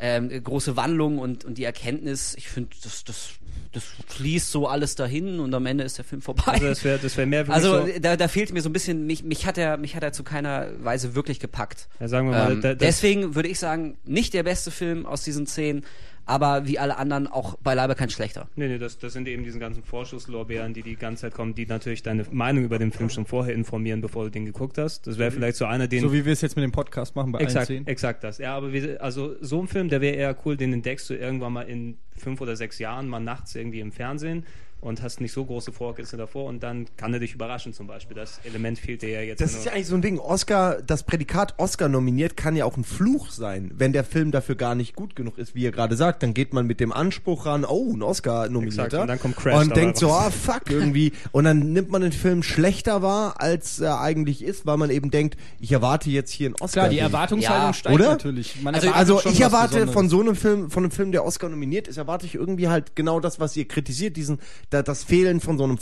[0.02, 3.30] ähm, große Wandlung und, und die Erkenntnis, ich finde, das, das,
[3.72, 6.54] das fließt so alles dahin und am Ende ist der Film vorbei.
[6.54, 9.06] Also das wäre das wär mehr Also so da, da fehlt mir so ein bisschen,
[9.06, 11.88] mich, mich, hat er, mich hat er zu keiner Weise wirklich gepackt.
[11.99, 12.52] Ja, sagen wir mal.
[12.54, 15.86] Ähm, da, deswegen würde ich sagen, nicht der beste Film aus diesen zehn,
[16.26, 18.47] aber wie alle anderen auch beileibe kein schlechter.
[18.55, 21.65] Nee, nee, das, das sind eben diese ganzen Vorschusslorbeeren, die die ganze Zeit kommen, die
[21.65, 25.07] natürlich deine Meinung über den Film schon vorher informieren, bevor du den geguckt hast.
[25.07, 26.01] Das wäre vielleicht so einer, den...
[26.01, 27.88] So wie wir es jetzt mit dem Podcast machen bei exakt, 10.
[27.88, 28.38] Exakt das.
[28.38, 31.53] Ja, aber wir, also so ein Film, der wäre eher cool, den entdeckst du irgendwann
[31.53, 34.45] mal in fünf oder sechs Jahren mal nachts irgendwie im Fernsehen
[34.82, 38.16] und hast nicht so große Vorkenntnisse davor und dann kann er dich überraschen zum Beispiel.
[38.18, 39.40] Das Element fehlt dir ja jetzt.
[39.40, 40.20] Das ist ja eigentlich so ein Ding.
[40.20, 43.72] Oscar, das Prädikat Oscar nominiert kann ja auch ein Fluch sein.
[43.76, 46.54] Wenn der Film dafür gar nicht gut genug ist, wie ihr gerade sagt, dann geht
[46.54, 49.02] man mit dem Anspruch ran, oh, ein Oscar nominierter.
[49.02, 51.14] Und dann kommt Crash Und denkt so, ah, fuck, irgendwie.
[51.32, 55.12] Und dann nimmt man den Film schlechter wahr, als er eigentlich ist, weil man eben
[55.12, 56.82] denkt, ich erwarte jetzt hier einen Oscar.
[56.84, 57.74] Klar, die Erwartungshaltung Ja.
[57.74, 58.10] steigt Oder?
[58.10, 58.62] natürlich.
[58.62, 61.50] Man Also- Also schon ich erwarte von so einem Film, von einem Film, der Oscar
[61.50, 64.40] nominiert ist, erwarte ich irgendwie halt genau das, was ihr kritisiert, diesen,
[64.72, 65.78] da, das Fehlen von so einem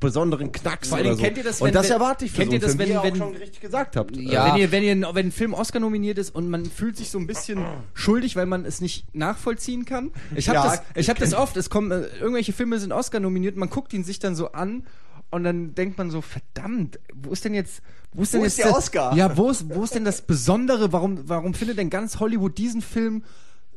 [0.00, 1.22] besonderen Knacks Vor oder so.
[1.22, 2.78] kennt ihr das, Und wenn- das wenn- erwarte ich für kennt so ihr das, Film,
[2.80, 4.16] wenn- ihr auch wenn- schon richtig gesagt habt.
[4.16, 4.52] Ja.
[4.52, 7.18] Wenn ihr, wenn ihr, wenn ein Film Oscar nominiert ist und man fühlt sich so
[7.18, 10.10] ein bisschen schuldig, weil man es nicht nachvollziehen kann.
[10.34, 11.56] Ich habe Ja, das, ich habe das oft.
[11.56, 14.82] Es kommen äh, irgendwelche Filme sind Oscar nominiert, man guckt ihn sich dann so an
[15.30, 17.80] und dann denkt man so, verdammt, wo ist denn jetzt,
[18.12, 19.14] wo ist denn Wo jetzt ist der Oscar?
[19.16, 20.92] Ja, wo ist, wo ist denn das Besondere?
[20.92, 23.22] Warum, warum findet denn ganz Hollywood diesen Film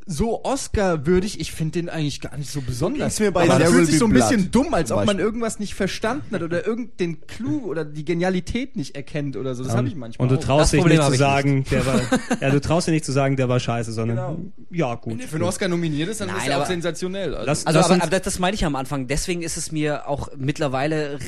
[0.07, 1.39] so Oscar-würdig?
[1.39, 3.17] Ich finde den eigentlich gar nicht so besonders.
[3.17, 5.19] ging's mir bei Aber There fühlt sich so ein Blood bisschen dumm, als ob man
[5.19, 9.63] irgendwas nicht verstanden hat oder irgendeinen Clou oder die Genialität nicht erkennt oder so.
[9.63, 10.25] Das habe ich manchmal.
[10.27, 10.43] Und du auch.
[10.43, 12.01] traust dich nicht zu sagen, der war,
[12.41, 15.13] ja, du traust dir nicht zu sagen, der war scheiße, sondern ja gut.
[15.13, 17.35] Wenn er für einen Oscar nominiert ist, dann Nein, ist er auch sensationell.
[17.35, 19.07] Also, Lass- Also, lass aber, aber das, das meine ich am Anfang.
[19.07, 21.19] Deswegen ist es mir auch mittlerweile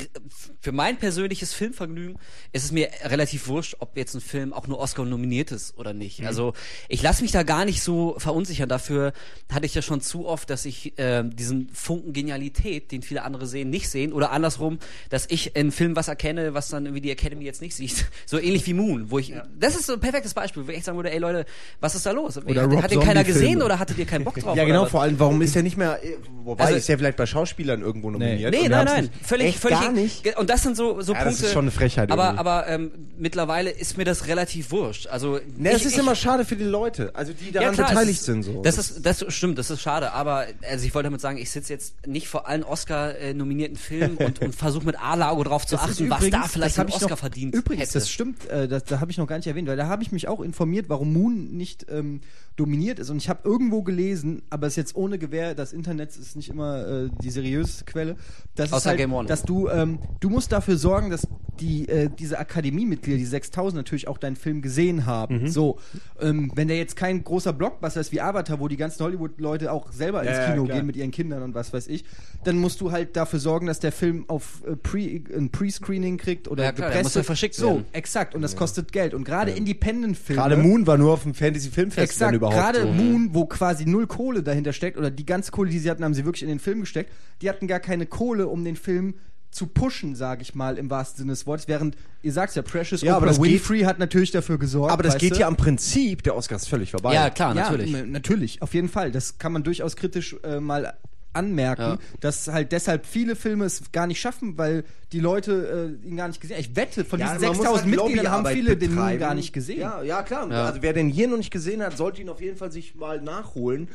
[0.61, 2.17] für mein persönliches Filmvergnügen
[2.51, 5.93] ist es mir relativ wurscht, ob jetzt ein Film auch nur Oscar nominiert ist oder
[5.93, 6.25] nicht.
[6.25, 6.53] Also
[6.87, 8.68] ich lasse mich da gar nicht so verunsichern.
[8.69, 9.11] Dafür
[9.51, 13.47] hatte ich ja schon zu oft, dass ich äh, diesen Funken Genialität, den viele andere
[13.47, 17.11] sehen, nicht sehen oder andersrum, dass ich in Film was erkenne, was dann irgendwie die
[17.11, 18.05] Academy jetzt nicht sieht.
[18.25, 20.85] So ähnlich wie Moon, wo ich das ist so ein perfektes Beispiel, wo ich echt
[20.85, 21.45] sagen würde, ey Leute,
[21.79, 22.37] was ist da los?
[22.37, 24.55] Oder hat, Rob hat den keiner gesehen oder hattet ihr keinen Bock drauf?
[24.55, 27.17] Ja, genau, vor allem, warum ist er nicht mehr, äh, wobei, Also- ist er vielleicht
[27.17, 28.53] bei Schauspielern irgendwo nominiert?
[28.53, 29.79] Nee, nein, nein, völlig, völlig.
[29.79, 30.37] gar nicht.
[30.37, 31.45] Und das sind so, so Ja, das Punkte.
[31.47, 32.39] ist schon eine Frechheit Aber, irgendwie.
[32.39, 35.07] aber ähm, mittlerweile ist mir das relativ wurscht.
[35.07, 37.87] Also Ne, ich, es ist ich, immer schade für die Leute, also die daran klar,
[37.87, 38.43] es beteiligt ist, sind.
[38.43, 38.58] So.
[38.63, 40.11] Das ist, das stimmt, das ist schade.
[40.13, 44.41] Aber also ich wollte damit sagen, ich sitze jetzt nicht vor allen Oscar-nominierten Filmen und,
[44.41, 47.09] und versuche mit A-Lago drauf zu Das achten, was übrigens- da vielleicht das ich Oscar
[47.11, 47.99] noch- verdient Übrigens, hätte.
[47.99, 50.11] das stimmt, äh, das, da habe ich noch gar nicht erwähnt, weil da habe ich
[50.11, 52.21] mich auch informiert, warum Moon nicht ähm,
[52.55, 53.09] dominiert ist.
[53.09, 56.49] Und ich habe irgendwo gelesen, aber es ist jetzt ohne Gewähr, das Internet ist nicht
[56.49, 58.15] immer äh, die seriöse Quelle,
[58.55, 59.27] dass, es Außer halt, Game One.
[59.27, 61.25] dass du, ähm, du musst dafür sorgen, dass
[61.59, 65.49] die, äh, diese Akademiemitglieder, die 6000 natürlich auch deinen Film gesehen haben.
[65.49, 65.77] So,
[66.21, 69.91] ähm, wenn der jetzt kein großer Blockbuster ist wie Avatar, wo die ganzen Hollywood-Leute auch
[69.91, 70.77] selber ins Ja, ja, Kino klar.
[70.77, 72.05] gehen mit ihren Kindern und was weiß ich,
[72.43, 74.99] dann musst du halt dafür sorgen, dass der Film auf äh, Pre,
[75.35, 77.25] ein Pre-Screening kriegt oder Ja, klar, gepresst muss ja wird.
[77.25, 77.85] verschickt so, werden.
[77.91, 78.33] exakt.
[78.33, 79.13] Und das kostet Geld.
[79.13, 80.41] Und gerade Independent-Filme.
[80.41, 82.55] Gerade Moon war nur auf dem Fantasy-Filmfest, überhaupt.
[82.55, 82.87] gerade so.
[82.87, 86.13] Moon, wo quasi null Kohle dahinter steckt, oder die ganze Kohle, die sie hatten, haben
[86.13, 87.11] sie wirklich in den Film gesteckt.
[87.41, 89.15] Die hatten gar keine Kohle, um den Film
[89.51, 91.67] zu pushen, sage ich mal, im wahrsten Sinne des Wortes.
[91.67, 94.91] Während, ihr sagt's ja, Precious Ja, aber Oprah das geht- Winfrey hat natürlich dafür gesorgt.
[94.93, 95.39] Aber das geht du?
[95.39, 97.13] ja am Prinzip der Oscars völlig vorbei.
[97.13, 97.91] ja, klar, natürlich.
[97.91, 99.11] Ja, natürlich, auf jeden Fall.
[99.11, 100.93] Das kann man durchaus kritisch äh, mal
[101.31, 101.97] anmerken, Ja.
[102.21, 106.27] dass halt deshalb viele Filme es gar nicht schaffen, weil die Leute äh, ihn gar
[106.27, 106.61] nicht gesehen haben.
[106.61, 109.19] Ich wette, von Ja, diesen man muss 6000 halt Mitgliedern haben viele den Moon betreiben.
[109.19, 109.79] gar nicht gesehen.
[109.79, 110.49] Ja, ja klar.
[110.49, 110.65] Ja.
[110.65, 113.21] Also wer den hier noch nicht gesehen hat, sollte ihn auf jeden Fall sich mal
[113.21, 113.89] nachholen.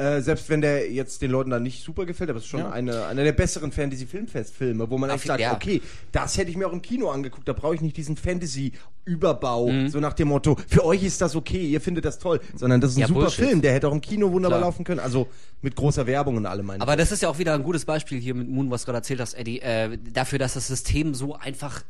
[0.00, 2.60] Äh, selbst wenn der jetzt den Leuten da nicht super gefällt, aber es ist schon
[2.60, 2.70] Ja.
[2.70, 5.52] eine, einer der besseren Fantasy-Filmfest-Filme, wo man echt sagt, ja.
[5.52, 5.82] okay,
[6.12, 9.88] das hätte ich mir auch im Kino angeguckt, da brauche ich nicht diesen Fantasy-Überbau, Mhm.
[9.88, 12.92] so nach dem Motto, für euch ist das okay, ihr findet das toll, sondern das
[12.92, 13.44] ist ein Ja, super Bullshit.
[13.46, 14.68] Film, der hätte auch im Kino wunderbar Klar.
[14.70, 15.26] laufen können, also
[15.62, 16.70] mit großer Werbung und allem.
[16.70, 18.98] Aber das ist ja auch wieder ein gutes Beispiel hier mit Moon, was du gerade
[18.98, 21.82] erzählt hast, Eddie, äh, dafür, dass das System so einfach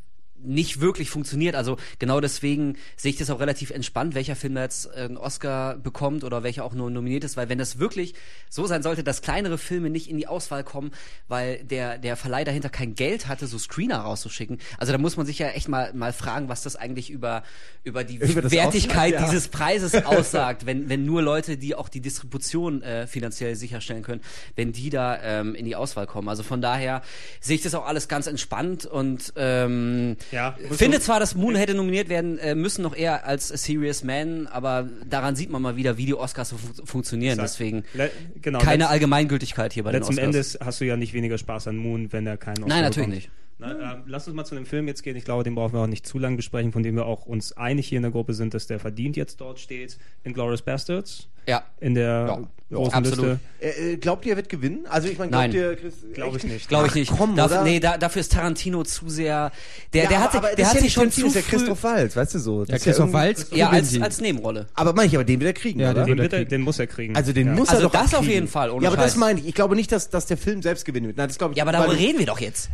[0.42, 1.54] nicht wirklich funktioniert.
[1.54, 5.76] Also genau deswegen sehe ich das auch relativ entspannt, welcher Film jetzt äh, einen Oscar
[5.76, 8.14] bekommt oder welcher auch nur nominiert ist, weil wenn das wirklich
[8.48, 10.92] so sein sollte, dass kleinere Filme nicht in die Auswahl kommen,
[11.28, 14.58] weil der, der Verleih dahinter kein Geld hatte, so Screener rauszuschicken.
[14.78, 17.42] Also da muss man sich ja echt mal, mal fragen, was das eigentlich über,
[17.84, 19.24] über die Über Wertigkeit ja.
[19.24, 24.20] dieses Preises aussagt, wenn, wenn nur Leute, die auch die Distribution äh, finanziell sicherstellen können,
[24.56, 26.28] wenn die da ähm, in die Auswahl kommen.
[26.28, 27.02] Also von daher
[27.40, 31.74] sehe ich das auch alles ganz entspannt und ähm, Ja, finde zwar, dass Moon hätte
[31.74, 35.96] nominiert werden äh, müssen, noch eher als Serious Man, aber daran sieht man mal wieder,
[35.96, 37.38] wie die Oscars so fun funktionieren.
[37.38, 37.54] Exakt.
[37.54, 38.10] Deswegen Le
[38.40, 40.26] genau, keine Allgemeingültigkeit hier bei den Letzten Oscars.
[40.26, 43.08] Endes hast du ja nicht weniger Spaß an Moon, wenn er keinen Oscar Nein, natürlich
[43.08, 43.14] bekommt.
[43.14, 43.30] nicht.
[43.60, 45.16] Na, ähm, lass uns mal zu dem Film jetzt gehen.
[45.16, 47.56] Ich glaube, den brauchen wir auch nicht zu lange besprechen, von dem wir auch uns
[47.56, 49.98] einig hier in der Gruppe sind, dass der verdient jetzt dort steht.
[50.22, 51.26] In Glorious Bastards.
[51.48, 51.64] Ja.
[51.80, 53.38] In der großen absolut.
[53.60, 53.80] Liste.
[53.80, 54.86] äh, äh, glaubt ihr, er wird gewinnen?
[54.88, 55.50] Also ich meine, Nein.
[55.50, 56.68] glaubt ihr, Chris, Glaube ich nicht.
[56.68, 57.10] Glaube ich Ach, nicht.
[57.16, 57.64] komm, Darf, oder?
[57.64, 59.50] nee, da, dafür ist Tarantino zu sehr.
[59.92, 61.40] Der, Ja, der hat, sich- aber der das hat ja sich schon zu ist ja
[61.42, 62.60] früh, Christoph Waltz, weißt du so.
[62.60, 64.66] Das Ja, ist Christoph Waltz ja, gewinnt als, als Nebenrolle.
[64.74, 66.04] Aber meine ich, aber den wird er kriegen, Ja, oder?
[66.04, 66.50] den wird er kriegen.
[66.50, 67.16] den muss er kriegen.
[67.16, 67.52] Also den ja.
[67.54, 69.48] muss Also er doch das auf jeden Fall, Ja, aber das meine ich.
[69.48, 71.16] Ich glaube nicht, dass, dass der Film selbst gewinnen wird.
[71.16, 72.68] Nein, das glaube ich Ja, aber darüber reden wir doch jetzt.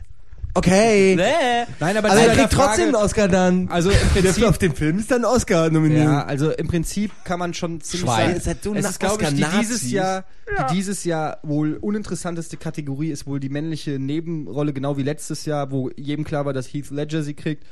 [0.56, 1.16] Okay.
[1.16, 1.66] Nee.
[1.80, 3.68] Nein, aber, zu er kriegt trotzdem einen Oscar dann.
[3.68, 6.04] Also im Prinzip auf den Film ist dann Oscar nominiert.
[6.04, 8.26] Ja, also im Prinzip kann man schon ziemlich Schwein.
[8.26, 10.24] sagen, Ihr seid so es na- ist, glaube ich, die dieses Jahr,
[10.70, 15.72] die dieses Jahr wohl uninteressanteste Kategorie ist wohl die männliche Nebenrolle, genau wie letztes Jahr,
[15.72, 17.64] wo jedem klar war, dass Heath Ledger sie kriegt.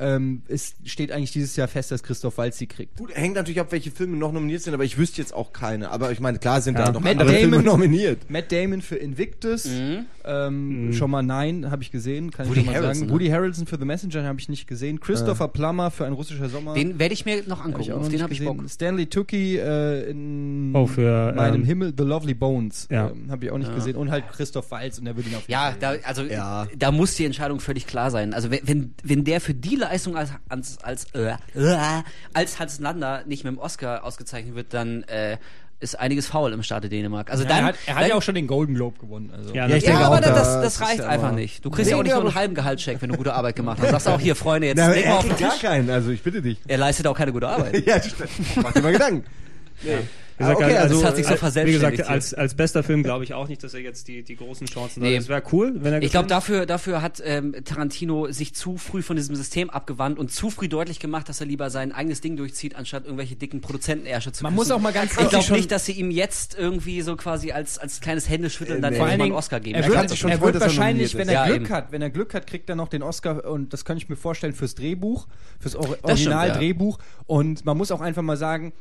[0.00, 2.96] Ähm, es steht eigentlich dieses Jahr fest, dass Christoph Waltz sie kriegt.
[2.98, 5.90] Gut, hängt natürlich ab, welche Filme noch nominiert sind, aber ich wüsste jetzt auch keine.
[5.90, 6.84] Aber ich meine, klar sind Ja.
[6.86, 8.30] da noch Matt andere Filme Damon- nominiert.
[8.30, 10.06] Matt Damon für Invictus, Mhm.
[10.24, 13.06] ähm, schon mal nein, habe ich gesehen, kann Woody ich schon mal Harrelson, sagen.
[13.08, 13.12] ne?
[13.14, 15.00] Woody Harrelson für The Messenger habe ich nicht gesehen.
[15.00, 16.74] Christopher Plummer für ein russischer Sommer.
[16.74, 17.92] Den werde ich mir noch hab angucken.
[17.92, 18.44] Auf noch den habe ich.
[18.44, 18.62] Bock.
[18.68, 22.86] Stanley Tucci äh, in Oh, für, meinem ähm, Himmel, The Lovely Bones.
[22.90, 23.10] Ja.
[23.10, 23.74] Ähm, habe ich auch nicht Ja.
[23.74, 23.96] gesehen.
[23.96, 26.68] Und halt Christoph Waltz und der würde ihn auf jeden Ja, Fall da, also Ja.
[26.78, 28.32] da muss die Entscheidung völlig klar sein.
[28.34, 32.02] Also wenn, wenn, wenn der für die Leistung als, als, als, äh, äh,
[32.34, 35.36] als Hans Lander nicht mit dem Oscar ausgezeichnet wird, dann äh,
[35.80, 37.30] ist einiges faul im Staate Dänemark.
[37.30, 39.30] Also Ja, dann, er hat, er hat dann, ja auch schon den Golden Globe gewonnen.
[39.32, 39.54] Also.
[39.54, 41.64] Ja, Ja, ich ja, denke aber auch, das, da- das, das reicht einfach nicht.
[41.64, 43.78] Du kriegst ja auch Nee, nicht nur einen halben Gehaltscheck, wenn du gute Arbeit gemacht
[43.78, 43.86] hast.
[43.86, 45.60] Du sagst auch hier, Freunde, jetzt Na, leg mal er auf den Tisch.
[45.62, 46.58] keinen, also ich bitte dich.
[46.66, 47.84] Er leistet auch keine gute Arbeit.
[47.86, 48.28] ja, stimmt.
[48.56, 49.24] Mach dir mal Gedanken.
[49.82, 52.54] Wie gesagt, Ah, okay, also, das hat sich so als- Wie verselbstständigt gesagt, als, als
[52.54, 55.16] bester Film glaube ich auch nicht, dass er jetzt die, die großen Chancen Nee.
[55.16, 55.22] hat.
[55.22, 59.02] Es wäre cool, wenn er Ich glaube, dafür, dafür hat ähm, Tarantino sich zu früh
[59.02, 62.36] von diesem System abgewandt und zu früh deutlich gemacht, dass er lieber sein eigenes Ding
[62.36, 64.56] durchzieht, anstatt irgendwelche dicken Produzentenärsche zu Man küssen.
[64.68, 67.78] muss auch mal ganz Ich glaube nicht, dass sie ihm jetzt irgendwie so quasi als,
[67.78, 68.98] als kleines Händeschütteln Äh, dann nee.
[69.00, 69.74] Vor einen Oscar geben.
[69.74, 71.56] Er Er wird, kann sich das schon er wird er wahrscheinlich, wenn er Ja, Glück
[71.62, 71.70] eben.
[71.70, 74.14] hat, wenn er Glück hat, kriegt er noch den Oscar und das kann ich mir
[74.14, 75.26] vorstellen fürs Drehbuch,
[75.58, 77.00] fürs Or Originaldrehbuch.
[77.26, 78.72] Und man muss auch einfach mal sagen,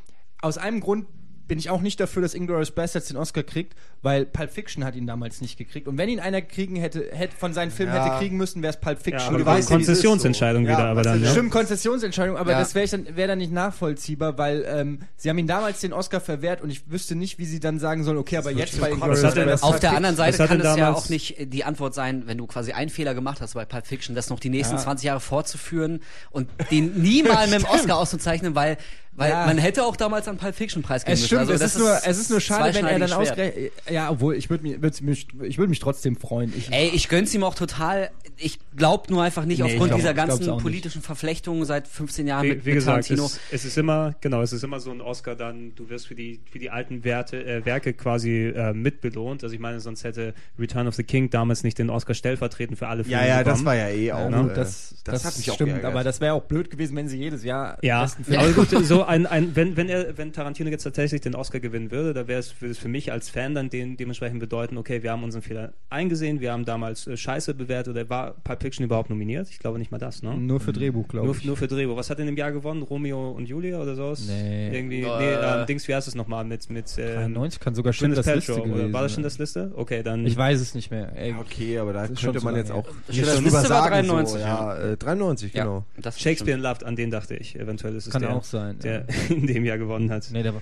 [0.42, 1.06] aus einem Grund
[1.48, 4.98] bin ich auch nicht dafür, dass Inglourious Basterds den Oscar kriegt, weil Pulp Fiction hat
[4.98, 5.88] ihn damals nicht gekriegt.
[5.88, 8.04] Und wenn ihn einer kriegen hätte, hätte von seinen Filmen Ja.
[8.04, 9.30] hätte kriegen müssen, wäre es Pulp ja, Fiction.
[9.30, 10.72] aber du weißt ja, Konzessionsentscheidung so.
[10.72, 11.32] wieder, Ja, aber dann, ist ja.
[11.32, 12.60] Stimmt, Konzessionsentscheidung, aber Ja.
[12.60, 16.20] das wäre dann, wär dann nicht nachvollziehbar, weil ähm, sie haben ihm damals den Oscar
[16.20, 19.22] verwehrt und ich wüsste nicht, wie sie dann sagen sollen, okay, aber jetzt bei Inglourious
[19.24, 22.38] Basterds- Auf der anderen Seite kann es ja auch nicht äh, die Antwort sein, wenn
[22.38, 24.82] du quasi einen Fehler gemacht hast bei Pulp Fiction, das noch die nächsten Ja.
[24.82, 28.76] 20 Jahre fortzuführen und den nie mal mit dem Oscar auszuzeichnen, weil,
[29.18, 29.46] weil Ja.
[29.46, 31.52] man hätte auch damals einen Pulp Fiction Preis geben Es stimmt, müssen.
[31.52, 33.72] Also es, das ist nur, es ist nur schade, wenn er dann ausgerechnet.
[33.90, 36.54] Ja, obwohl, ich würde mich, würd mich, ich würd mich trotzdem freuen.
[36.58, 38.10] Ich, Ey, ich gönn's ihm auch total.
[38.38, 42.28] Ich glaub nur einfach nicht Nee, aufgrund glaub- dieser ganzen auch politischen Verflechtungen seit 15
[42.28, 43.26] Jahren Wie, mit, wie mit gesagt, Tarantino.
[43.26, 46.14] es, es ist immer, genau, es ist immer so ein Oscar dann, du wirst für
[46.16, 49.44] die, für die alten Werte, äh, Werke quasi äh, mitbelohnt.
[49.44, 52.88] Also ich meine, sonst hätte Return of the King damals nicht den Oscar stellvertretend für
[52.88, 53.66] alle Filme Ja, ja, das bekommen.
[53.66, 54.30] war ja eh auch.
[54.30, 55.92] Ja, äh, gut, das, das, hat mich auch stimmt, geärgert.
[55.92, 58.70] aber das wäre auch blöd gewesen, wenn sie jedes Jahr Ja, besten Film- aber gut,
[58.86, 62.28] so ein, ein wenn, wenn er, wenn Tarantino jetzt tatsächlich den Oscar gewinnen würde, da
[62.28, 65.42] wäre es für, für mich als Fan dann den, dementsprechend bedeuten, okay, wir haben unseren
[65.42, 69.50] Fehler eingesehen, wir haben damals äh, Scheiße bewertet, oder war Pulp Fiction überhaupt nominiert?
[69.50, 70.36] Ich glaube nicht mal das, ne?
[70.38, 71.46] Nur für Drehbuch, glaube ich.
[71.46, 71.96] nur für Drehbuch.
[71.96, 72.84] Was hat denn im Jahr gewonnen?
[72.84, 74.26] Romeo und Julia oder sowas?
[74.28, 74.70] Nee.
[74.76, 77.94] Irgendwie, Äh, nee, ähm, Dings, wie heißt es nochmal mit, mit ähm, 93 kann sogar
[77.94, 79.16] Gwyneth Schindlers Liste Paltrow, gewesen oder war das sein.
[79.16, 79.72] Schindlers Liste?
[79.76, 80.26] Okay, dann.
[80.26, 81.12] Ich weiß es nicht mehr.
[81.16, 83.84] Ey, Ja, okay, aber da schon könnte man jetzt auch Schindlers nichts Liste drüber war
[83.84, 84.08] sagen.
[84.08, 85.86] 93, so, ja, äh, 93, Ja, genau.
[85.98, 87.56] das Shakespeare in Love, an den dachte ich.
[87.58, 89.16] Eventuell ist es Kann der, auch sein, der ja.
[89.36, 90.28] in dem Jahr gewonnen hat.
[90.32, 90.62] nee, der war.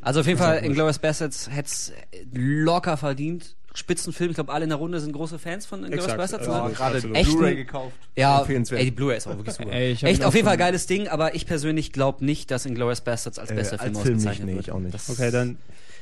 [0.00, 0.68] Also auf jeden Fall, gut.
[0.68, 1.92] Inglourious Basterds hätt's
[2.32, 3.56] locker verdient.
[3.72, 6.46] Spitzenfilm, ich glaube, alle in der Runde sind große Fans von Inglourious Exakt, Basterds.
[6.46, 6.74] ja, ne?
[6.74, 7.16] gerade absolut.
[7.16, 7.96] Echt Blu-ray gekauft.
[8.16, 9.72] Ja, ey, die Blu-ray ist auch wirklich super.
[9.72, 13.38] Ey, Echt, auf jeden Fall geiles Ding, aber ich persönlich glaube nicht, dass Inglourious Basterds
[13.38, 14.66] als Äh, bester als Film Film nicht, ausgezeichnet nee, wird.
[14.66, 14.92] ich auch nicht.
[14.94, 15.56] Das, Okay, dann.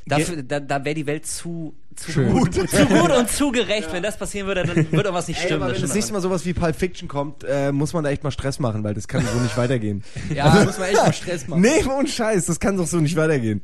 [0.06, 2.32] Dafür, da, da wäre die Welt zu, zu Schön.
[2.32, 3.92] gut, zu gut und zu gerecht.
[3.92, 5.62] Wenn das passieren würde, dann würde irgendwas nicht Ey, stimmen.
[5.62, 8.24] aber wenn das nächste Mal sowas wie Pulp Fiction kommt, äh, muss man da echt
[8.24, 10.02] mal Stress machen, weil das kann so nicht weitergehen.
[10.34, 11.60] Ja, Da muss man echt mal Stress machen.
[11.62, 13.62] Nee, ohne Scheiß, das kann doch so nicht weitergehen.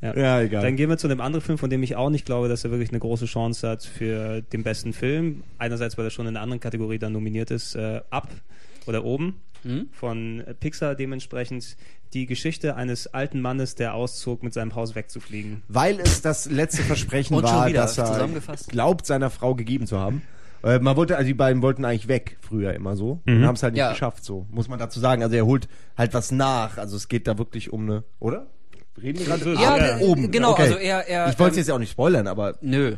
[0.00, 0.16] Ja.
[0.16, 0.62] Ja, egal.
[0.62, 2.70] Dann gehen wir zu einem anderen Film, von dem ich auch nicht glaube, dass er
[2.70, 5.42] wirklich eine große Chance hat für den besten Film.
[5.58, 8.28] Einerseits, weil er schon in einer anderen Kategorie dann nominiert ist, äh, Up
[8.86, 9.88] oder Oben Hm?
[9.92, 10.94] von Pixar.
[10.94, 11.76] Dementsprechend
[12.12, 15.62] die Geschichte eines alten Mannes, der auszog, mit seinem Haus wegzufliegen.
[15.68, 18.68] Weil es das letzte Versprechen war, dass er zusammengefasst.
[18.68, 20.22] glaubt, seiner Frau gegeben zu haben.
[20.62, 23.20] Äh, Man wollte, also die beiden wollten eigentlich weg, früher immer so.
[23.24, 23.36] Mhm.
[23.38, 23.90] Und haben es halt nicht Ja.
[23.90, 24.46] geschafft, so.
[24.50, 25.22] Muss man dazu sagen.
[25.22, 26.78] Also er holt halt was nach.
[26.78, 28.46] Also es geht da wirklich um eine, oder?
[29.02, 29.54] Reden wir gerade?
[29.54, 30.30] Ja, Ja, äh, oben.
[30.30, 30.62] genau, Okay.
[30.62, 32.96] also er, er Ich wollte es ähm, jetzt ja auch nicht spoilern, aber Nö.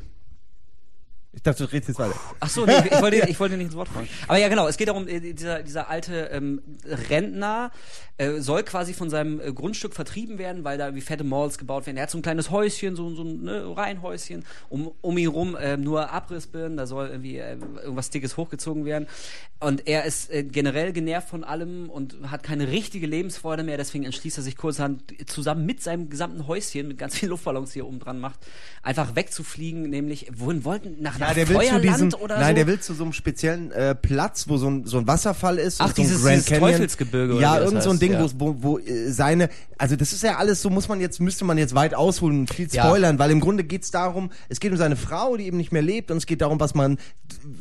[1.37, 2.19] Ich dachte, du redest jetzt weiter.
[2.41, 4.09] Ach so, nee, ich wollte, ich wollte nicht ins Wort fallen.
[4.27, 6.63] Aber ja, genau, es geht darum, äh, dieser, dieser alte ähm,
[7.11, 7.71] Rentner
[8.19, 11.87] äh, soll quasi von seinem äh, Grundstück vertrieben werden, weil da wie fette Malls gebaut
[11.87, 11.97] werden.
[11.99, 15.55] Er hat so ein kleines Häuschen, so, so ein ne, Reihenhäuschen, um, um ihn rum
[15.57, 19.07] äh, nur Abrissbirnen, da soll irgendwie äh, irgendwas Dickes hochgezogen werden.
[19.61, 24.05] Und er ist äh, generell genervt von allem und hat keine richtige Lebensfreude mehr, deswegen
[24.05, 27.87] entschließt er sich kurzerhand zusammen mit seinem gesamten Häuschen, mit ganz vielen Luftballons, die er
[27.87, 28.39] oben dran macht,
[28.83, 30.97] einfach wegzufliegen, nämlich, wohin wollten?
[31.01, 32.55] Nach, nach Ja, der will zu Feuerland diesem, oder nein, so?
[32.55, 35.81] der will zu so einem speziellen äh, Platz, wo so ein, so ein Wasserfall ist.
[35.81, 36.71] Ach, und so ein dieses- Grand dieses Canyon.
[36.73, 38.27] Teufelsgebirge Ja, irgend so ein heißt, Ding, ja.
[38.39, 39.49] wo, wo, äh, seine,
[39.79, 42.51] also das ist ja alles so, muss man jetzt, müsste man jetzt weit ausholen und
[42.55, 42.85] viel Ja.
[42.87, 45.83] spoilern, weil im Grunde geht's darum, es geht um seine Frau, die eben nicht mehr
[45.83, 46.99] lebt und es geht darum, was man,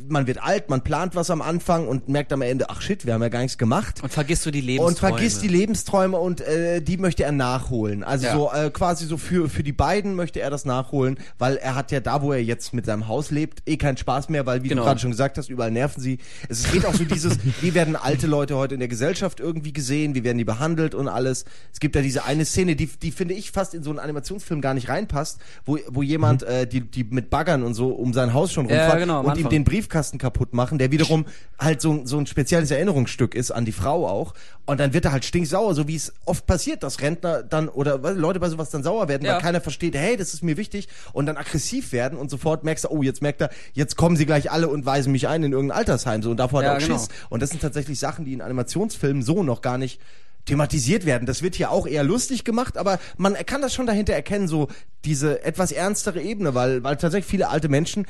[0.08, 3.14] man wird alt, man plant was am Anfang und merkt am Ende, ach shit, wir
[3.14, 4.02] haben ja gar nichts gemacht.
[4.02, 4.88] Und vergisst du die Lebensträume.
[4.88, 8.02] Und vergisst die Lebensträume und äh, die möchte er nachholen.
[8.04, 8.32] Also Ja.
[8.34, 11.92] so äh, quasi so für für die beiden möchte er das nachholen, weil er hat
[11.92, 14.68] ja da, wo er jetzt mit seinem Haus lebt, eh keinen Spaß mehr, weil wie
[14.68, 14.82] Genau.
[14.82, 16.18] du gerade schon gesagt hast, überall nerven sie.
[16.48, 20.14] Es geht auch so dieses, wie werden alte Leute heute in der Gesellschaft irgendwie gesehen,
[20.14, 21.44] wie werden die behandelt und alles.
[21.72, 24.60] Es gibt ja diese eine Szene, die die finde ich fast in so einen Animationsfilm
[24.60, 28.32] gar nicht reinpasst, wo wo jemand äh, die die mit Baggern und so um sein
[28.34, 29.50] Haus schon Ja, rumfährt genau, und ihm Anfang.
[29.50, 31.26] den Briefkasten kaputt machen, der wiederum
[31.58, 34.34] halt so, so ein spezielles Erinnerungsstück ist an die Frau auch.
[34.66, 37.98] Und dann wird er halt stinksauer, so wie es oft passiert, dass Rentner dann oder
[38.14, 39.34] Leute bei sowas dann sauer werden, Ja.
[39.34, 42.84] weil keiner versteht, hey, das ist mir wichtig und dann aggressiv werden und sofort merkst
[42.84, 45.52] du, oh, jetzt merkt er, jetzt kommen sie gleich alle und weisen mich ein in
[45.52, 46.98] irgendein Altersheim so und davor hat Ja, er auch genau.
[46.98, 47.08] Schiss.
[47.30, 50.00] Und das sind tatsächlich Sachen, die in Animationsfilmen so noch gar nicht
[50.46, 51.26] thematisiert werden.
[51.26, 54.68] Das wird hier auch eher lustig gemacht, aber man kann das schon dahinter erkennen, so
[55.04, 58.06] diese etwas ernstere Ebene, weil, weil tatsächlich viele alte Menschen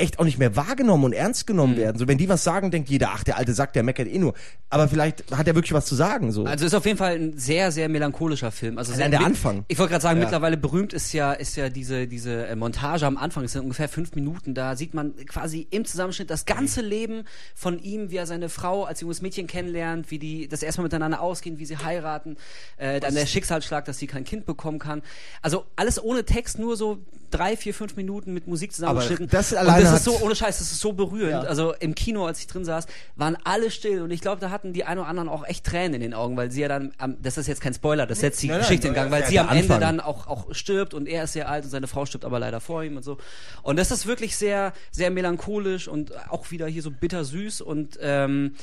[0.00, 1.46] echt auch nicht mehr wahrgenommen und ernst Mhm.
[1.52, 1.98] genommen werden.
[1.98, 4.34] So, wenn die was sagen, denkt jeder, ach, der alte Sack, der meckert eh nur.
[4.68, 6.44] Aber vielleicht hat er wirklich was zu sagen, so.
[6.44, 8.78] Also ist auf jeden Fall ein sehr, sehr melancholischer Film.
[8.78, 9.64] Also Allein der Anfang.
[9.68, 10.24] Ich wollte gerade sagen, Ja.
[10.24, 13.44] mittlerweile berühmt ist ja, ist ja diese, diese äh, Montage am Anfang.
[13.44, 14.54] Es sind ungefähr fünf Minuten.
[14.54, 17.24] Da sieht man quasi im Zusammenschnitt das ganze Leben
[17.54, 21.20] von ihm, wie er seine Frau als junges Mädchen kennenlernt, wie die das erstmal miteinander
[21.20, 22.36] ausgehen, wie sie heiraten,
[22.76, 25.02] äh, dann der Schicksalsschlag, dass sie kein Kind bekommen kann.
[25.42, 26.98] Also alles ohne Text, nur so
[27.30, 29.28] drei, vier, fünf Minuten mit Musik zusammengeschnitten.
[29.30, 31.44] das und alleine das ist so, ohne Scheiß, das ist so berührend.
[31.44, 31.48] Ja.
[31.48, 32.86] Also im Kino, als ich drin saß,
[33.16, 35.94] waren alle still und ich glaube, da hatten die ein oder anderen auch echt Tränen
[35.94, 38.42] in den Augen, weil sie ja dann, am, das ist jetzt kein Spoiler, das setzt
[38.42, 39.80] die Nein, nein, Geschichte in das Gang, weil sie am Ende Anfang.
[39.80, 42.60] dann auch, auch stirbt und er ist sehr alt und seine Frau stirbt aber leider
[42.60, 43.18] vor ihm und so.
[43.62, 48.54] Und das ist wirklich sehr, sehr melancholisch und auch wieder hier so bittersüß und ähm,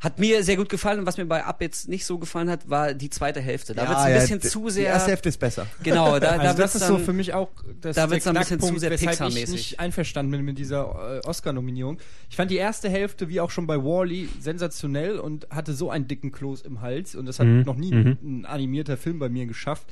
[0.00, 2.68] hat mir sehr gut gefallen und was mir bei Up jetzt nicht so gefallen hat,
[2.68, 3.74] war die zweite Hälfte.
[3.74, 4.86] Da Ja, wird's ein ja, bisschen die- zu Die sehr.
[4.88, 5.66] erste Hälfte ist besser.
[5.82, 7.48] Genau, da, da Also wird's das ist dann, so für mich auch
[7.80, 9.50] das da der wird's ein bisschen zu Knackpunkt, sehr weshalb ich Pixar-mäßig.
[9.52, 11.98] nicht einverstanden bin mit dieser äh, Oscar-Nominierung.
[12.28, 16.06] Ich fand die erste Hälfte, wie auch schon bei Wall-E, sensationell und hatte so einen
[16.08, 17.62] dicken Kloß im Hals und das hat Mhm.
[17.62, 18.18] noch nie Mhm.
[18.22, 19.86] ein animierter Film bei mir geschafft.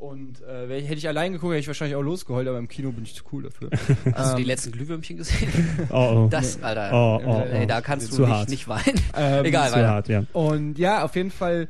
[0.00, 3.04] Und äh, hätte ich allein geguckt, hätte ich wahrscheinlich auch losgeheult, aber im Kino bin
[3.04, 3.68] ich zu cool dafür.
[4.14, 5.50] Hast du die Ähm, letzten Glühwürmchen gesehen?
[5.90, 6.28] Oh, oh.
[6.30, 6.90] Das, Alter.
[6.92, 7.66] Oh, oh, Ey, oh.
[7.66, 8.48] da kannst du nicht, hart.
[8.48, 8.98] nicht weinen.
[9.14, 9.88] Ähm, Egal, Zu weiter.
[9.88, 10.24] hart, ja.
[10.32, 11.68] Und ja, auf jeden Fall,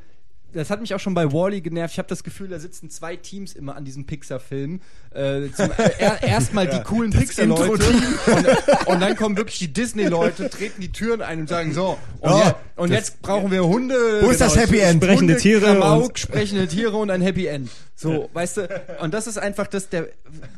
[0.53, 1.95] das hat mich auch schon bei Wally genervt.
[1.95, 4.81] Ich habe das Gefühl, da sitzen zwei Teams immer an diesem Pixar-Film.
[5.13, 10.49] Äh, zum- äh, er, Erstmal die coolen Pixar-Leute und, und dann kommen wirklich die Disney-Leute,
[10.51, 13.97] treten die Türen ein und sagen so, und, Ja, je, und jetzt brauchen wir Hunde.
[14.23, 15.03] Wo ist das Happy End?
[15.03, 17.71] Sprechende Hunde, Tiere Klamauk, und- sprechende Tiere und ein Happy End.
[17.97, 20.09] So, weißt du, und das ist einfach das, der,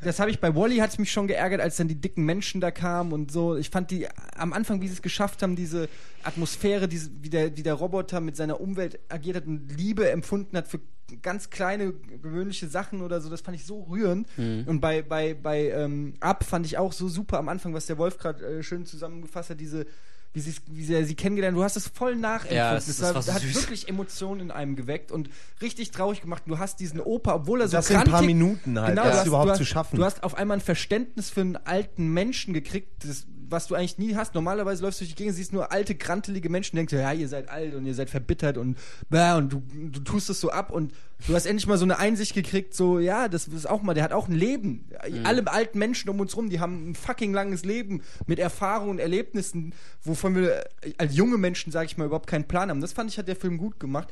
[0.04, 2.60] das habe ich bei Wally hat es mich schon geärgert, als dann die dicken Menschen
[2.60, 3.56] da kamen und so.
[3.56, 5.88] Ich fand die am Anfang, wie sie es geschafft haben, diese
[6.22, 10.56] Atmosphäre, diese, wie, der, wie der Roboter mit seiner Umwelt agiert hat und Liebe empfunden
[10.56, 10.78] hat für
[11.20, 14.26] ganz kleine, gewöhnliche Sachen oder so, das fand ich so rührend.
[14.36, 17.98] Und bei, bei, bei ähm, Up fand ich auch so super am Anfang, was der
[17.98, 19.86] Wolf gerade äh, schön zusammengefasst hat, diese
[20.34, 22.56] wie, sie, wie sie, sie kennengelernt, du hast es voll nachempfunden.
[22.56, 23.54] Ja, das das war hat süß.
[23.54, 25.28] wirklich Emotionen in einem geweckt und
[25.60, 26.44] richtig traurig gemacht.
[26.46, 29.12] Du hast diesen Opa, obwohl er so Das in ein paar Minuten halt, genau, das
[29.12, 29.96] du hast, überhaupt hast, zu schaffen.
[29.96, 33.98] Du hast auf einmal ein Verständnis für einen alten Menschen gekriegt, das, was du eigentlich
[33.98, 34.34] nie hast.
[34.34, 37.48] Normalerweise läufst du durch die Gegend, siehst nur alte, grantelige Menschen, denkst, ja, ihr seid
[37.48, 38.76] alt und ihr seid verbittert und
[39.08, 40.92] bäh, und du, du tust es so ab und
[41.26, 44.04] du hast endlich mal so eine Einsicht gekriegt, so, ja, das ist auch mal, der
[44.04, 44.88] hat auch ein Leben.
[45.24, 48.98] Alle alten Menschen um uns rum, die haben ein fucking langes Leben mit Erfahrungen und
[48.98, 52.80] Erlebnissen, wovon wir äh, als junge Menschen, sage ich mal, überhaupt keinen Plan haben.
[52.80, 54.08] Das fand ich, hat der Film gut gemacht.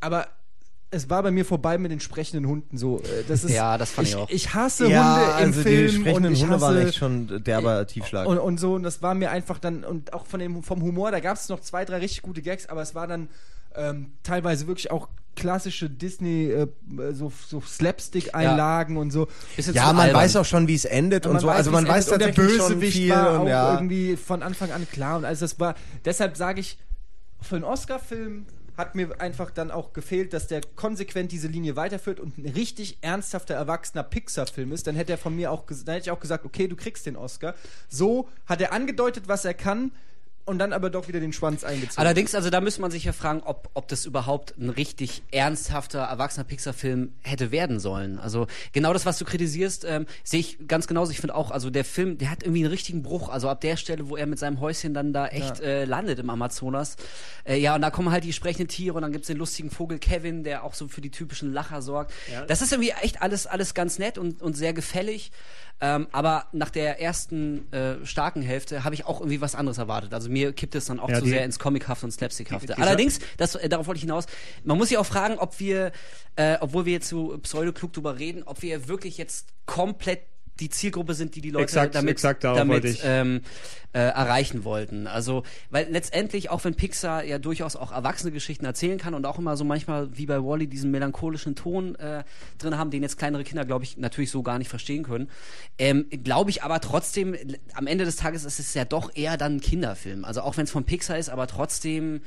[0.00, 0.28] Aber
[0.94, 3.00] es war bei mir vorbei mit den sprechenden Hunden so.
[3.00, 4.30] Äh, Das ist, Ja, das fand ich ich auch.
[4.30, 6.96] Ich hasse ja, Hunde im also Film die sprechenden und ich Hunde hasse, waren echt
[6.96, 8.26] schon derber Tiefschlag.
[8.26, 11.10] und, und so, und das war mir einfach dann, und auch von dem, vom Humor,
[11.10, 13.28] da gab es noch zwei, drei richtig gute Gags, aber es war dann
[13.74, 16.68] ähm, teilweise wirklich auch klassische Disney, äh,
[17.12, 19.28] so, so Slapstick-Einlagen und so.
[19.56, 20.22] Ja, man albern.
[20.22, 21.48] weiß auch schon, wie es endet und, so.
[21.48, 23.74] Also man weiß tatsächlich der Bösewicht war und auch ja.
[23.74, 25.18] irgendwie von Anfang an klar.
[25.18, 25.74] Und also das war,
[26.04, 26.78] deshalb sage ich,
[27.40, 28.46] für einen Oscar-Film
[28.76, 32.98] hat mir einfach dann auch gefehlt, dass der konsequent diese Linie weiterführt und ein richtig
[33.02, 34.86] ernsthafter, erwachsener Pixar-Film ist.
[34.86, 37.16] Dann hätte er von mir auch, dann hätte ich auch gesagt, okay, du kriegst den
[37.16, 37.54] Oscar.
[37.88, 39.92] So hat er angedeutet, was er kann
[40.44, 41.98] und dann aber doch wieder den Schwanz eingezogen.
[41.98, 46.00] Allerdings, also da müsste man sich ja fragen, ob, ob das überhaupt ein richtig ernsthafter,
[46.00, 48.18] erwachsener Pixar-Film hätte werden sollen.
[48.18, 51.12] Also genau das, was du kritisierst, ähm, sehe ich ganz genauso.
[51.12, 53.30] Ich finde auch, also der Film, der hat irgendwie einen richtigen Bruch.
[53.30, 56.28] Also ab der Stelle, wo er mit seinem Häuschen dann da echt äh, landet im
[56.28, 56.96] Amazonas.
[57.44, 59.98] Äh, ja, und da kommen halt die sprechenden Tiere und dann gibt's den lustigen Vogel
[59.98, 62.12] Kevin, der auch so für die typischen Lacher sorgt.
[62.48, 65.32] Das ist irgendwie echt alles, alles ganz nett und, und sehr gefällig.
[65.80, 70.14] Ähm, aber nach der ersten äh, starken Hälfte habe ich auch irgendwie was anderes erwartet.
[70.14, 72.78] Also mir kippt es dann auch ja, zu sehr ins Comichafte und Slapstickhafte.
[72.78, 74.26] Allerdings, das, äh, darauf wollte ich hinaus,
[74.62, 75.92] man muss sich auch fragen, ob wir,
[76.36, 80.20] äh, obwohl wir jetzt so pseudoklug drüber reden, ob wir wirklich jetzt komplett
[80.60, 83.40] die Zielgruppe sind, die die Leute exakt, damit, exakt damit ähm,
[83.92, 85.06] äh, erreichen wollten.
[85.06, 89.38] Also, weil letztendlich, auch wenn Pixar ja durchaus auch erwachsene Geschichten erzählen kann und auch
[89.38, 92.24] immer so manchmal wie bei Wally diesen melancholischen Ton äh,
[92.58, 95.28] drin haben, den jetzt kleinere Kinder, glaube ich, natürlich so gar nicht verstehen können,
[95.78, 97.36] ähm, glaube ich aber trotzdem,
[97.74, 100.24] am Ende des Tages ist es ja doch eher dann ein Kinderfilm.
[100.24, 102.20] Also auch wenn es von Pixar ist, aber trotzdem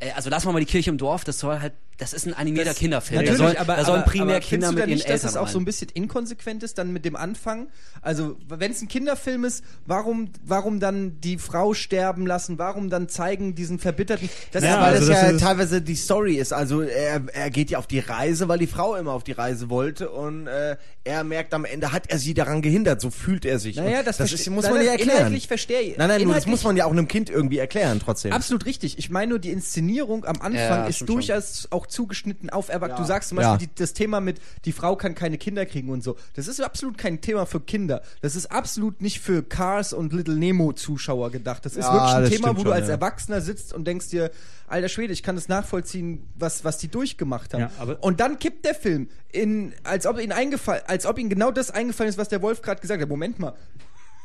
[0.00, 2.34] äh, also lassen wir mal die Kirche im Dorf, das soll halt, das ist ein
[2.34, 3.20] animierter das, Kinderfilm.
[3.20, 5.30] Natürlich, da, soll, aber, da sollen aber, primär aber Kinder mit ihren nicht, Eltern dass
[5.30, 5.52] es auch rein.
[5.52, 7.68] so ein bisschen inkonsequent ist dann mit dem Anfang?
[8.02, 12.58] Also, wenn es ein Kinderfilm ist, warum, warum dann die Frau sterben lassen?
[12.58, 14.28] Warum dann zeigen diesen verbitterten...
[14.50, 16.52] Das ja, ist, weil also das, das ja teilweise die Story ist.
[16.52, 19.70] Also, er, er geht ja auf die Reise, weil die Frau immer auf die Reise
[19.70, 23.00] wollte und äh, er merkt am Ende, hat er sie daran gehindert.
[23.00, 23.76] So fühlt er sich.
[23.76, 25.18] Naja, das, das ist, muss man ja erklären.
[25.18, 25.96] Inhaltlich verstehe ich.
[25.96, 28.32] Nein, nein, nur das muss man ja auch einem Kind irgendwie erklären trotzdem.
[28.32, 28.98] Absolut richtig.
[28.98, 29.83] Ich meine nur, die Inszenierung
[30.26, 31.72] am Anfang ja, ist durchaus schon.
[31.72, 32.98] auch zugeschnitten auf Erwachsene.
[32.98, 33.02] Ja.
[33.02, 33.56] Du sagst zum Beispiel ja.
[33.58, 36.16] die, das Thema mit, die Frau kann keine Kinder kriegen und so.
[36.34, 38.02] Das ist absolut kein Thema für Kinder.
[38.20, 41.64] Das ist absolut nicht für Cars und Little Nemo Zuschauer gedacht.
[41.64, 44.30] Das ist wirklich ein Thema, wo schon, du als Erwachsener sitzt und denkst dir,
[44.66, 47.96] alter Schwede, ich kann das nachvollziehen, was, was die durchgemacht haben.
[48.00, 51.70] und dann kippt der Film in, als ob ihnen eingefallen, als ob ihnen genau das
[51.70, 53.08] eingefallen ist, was der Wolf gerade gesagt hat.
[53.08, 53.54] Moment mal,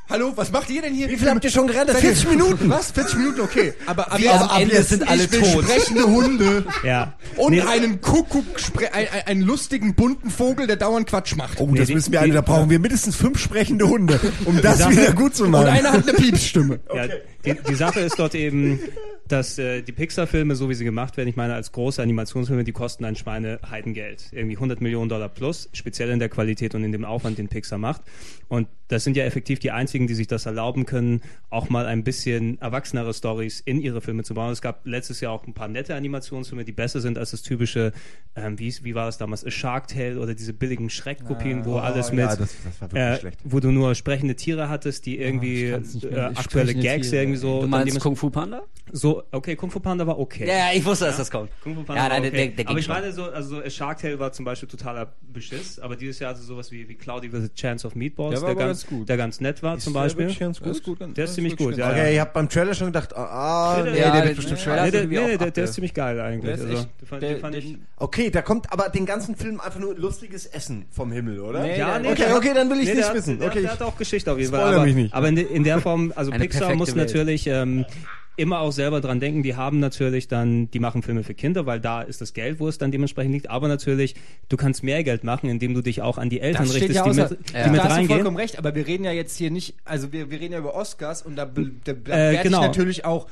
[0.09, 1.07] Hallo, was macht ihr denn hier?
[1.07, 1.91] Wie viel habt ihr schon gerannt?
[1.91, 2.67] 40 Minuten.
[2.67, 2.89] Was?
[2.89, 3.73] 40 Minuten, okay.
[3.85, 5.63] Aber, aber am, am Ende sind alle tot.
[5.63, 6.65] sprechende Hunde.
[6.83, 7.13] ja.
[7.37, 7.61] Und nee.
[7.61, 8.43] einen Kuckuck,
[8.91, 11.61] ein, einen lustigen bunten Vogel, der dauernd Quatsch macht.
[11.61, 14.79] Oh, nee, das müssen wir alle, da brauchen wir mindestens fünf sprechende Hunde, um das
[14.79, 15.65] Sache, wieder gut zu machen.
[15.65, 16.79] Und einer hat eine Piepsstimme.
[16.87, 17.09] Okay.
[17.45, 18.81] Ja, die, die Sache ist dort eben,
[19.29, 22.73] dass äh, die Pixar-Filme, so wie sie gemacht werden, ich meine, als große Animationsfilme, die
[22.73, 24.25] kosten ein Schweineheidengeld.
[24.33, 27.77] Irgendwie 100 Millionen Dollar plus, speziell in der Qualität und in dem Aufwand, den Pixar
[27.77, 28.01] macht.
[28.49, 32.03] Und das sind ja effektiv die einzigen, die sich das erlauben können, auch mal ein
[32.03, 34.51] bisschen erwachsenere Stories in ihre Filme zu bauen.
[34.51, 37.93] Es gab letztes Jahr auch ein paar nette Animationsfilme, die besser sind als das typische,
[38.35, 41.75] ähm, wie, wie war es damals, A Shark Tale oder diese billigen Schreckkopien, ah, wo
[41.75, 42.55] oh, alles mit, ja, das,
[42.91, 47.23] das äh, wo du nur sprechende Tiere hattest, die irgendwie oh, äh, aktuelle Gags Tiere.
[47.23, 47.61] irgendwie so.
[47.61, 48.63] Du meinst Kung Fu Panda?
[48.91, 50.47] So, okay, Kung Fu Panda war okay.
[50.47, 51.51] Ja, ich wusste, dass das kommt.
[51.61, 52.37] Kung Fu Panda ja, nein, war okay.
[52.37, 55.13] der, der, der aber ich meine so, also so Shark Tale war zum Beispiel totaler
[55.21, 58.55] Beschiss, aber dieses Jahr hatte sowas wie, wie Cloudy with a Chance of Meatballs, der,
[58.55, 60.27] der ganz, ganz der ganz nett war ist zum Beispiel.
[60.27, 60.83] Der, ganz gut?
[60.83, 61.89] gut der ist ziemlich gut, ja.
[61.89, 64.83] Okay, ich habe beim Trailer schon gedacht, ah, nee, der wird bestimmt schwer.
[64.83, 66.59] Nee, der, nee, der, der ist ziemlich geil eigentlich.
[66.59, 71.11] Also, fand ich okay, da kommt aber den ganzen Film einfach nur lustiges Essen vom
[71.11, 71.61] Himmel, oder?
[71.61, 73.41] Nee, ja, nee, okay, okay, dann will ich nicht wissen.
[73.41, 74.73] Okay, der hat auch Geschichte auf jeden Fall.
[74.73, 77.85] Aber, aber in, der Form, also Pixar muss natürlich ähm,
[78.39, 81.79] immer auch selber dran denken, die haben natürlich dann, die machen Filme für Kinder, weil
[81.79, 84.15] da ist das Geld, wo es dann dementsprechend liegt, aber natürlich,
[84.47, 87.03] du kannst mehr Geld machen, indem du dich auch an die Eltern das richtest, ja
[87.03, 87.63] die mit, ja.
[87.63, 88.07] die mit da hast reingehen.
[88.07, 90.59] du vollkommen recht, aber wir reden ja jetzt hier nicht, also wir, wir reden ja
[90.59, 92.61] über Oscars und da, da, da äh, genau.
[92.61, 93.27] ich natürlich auch,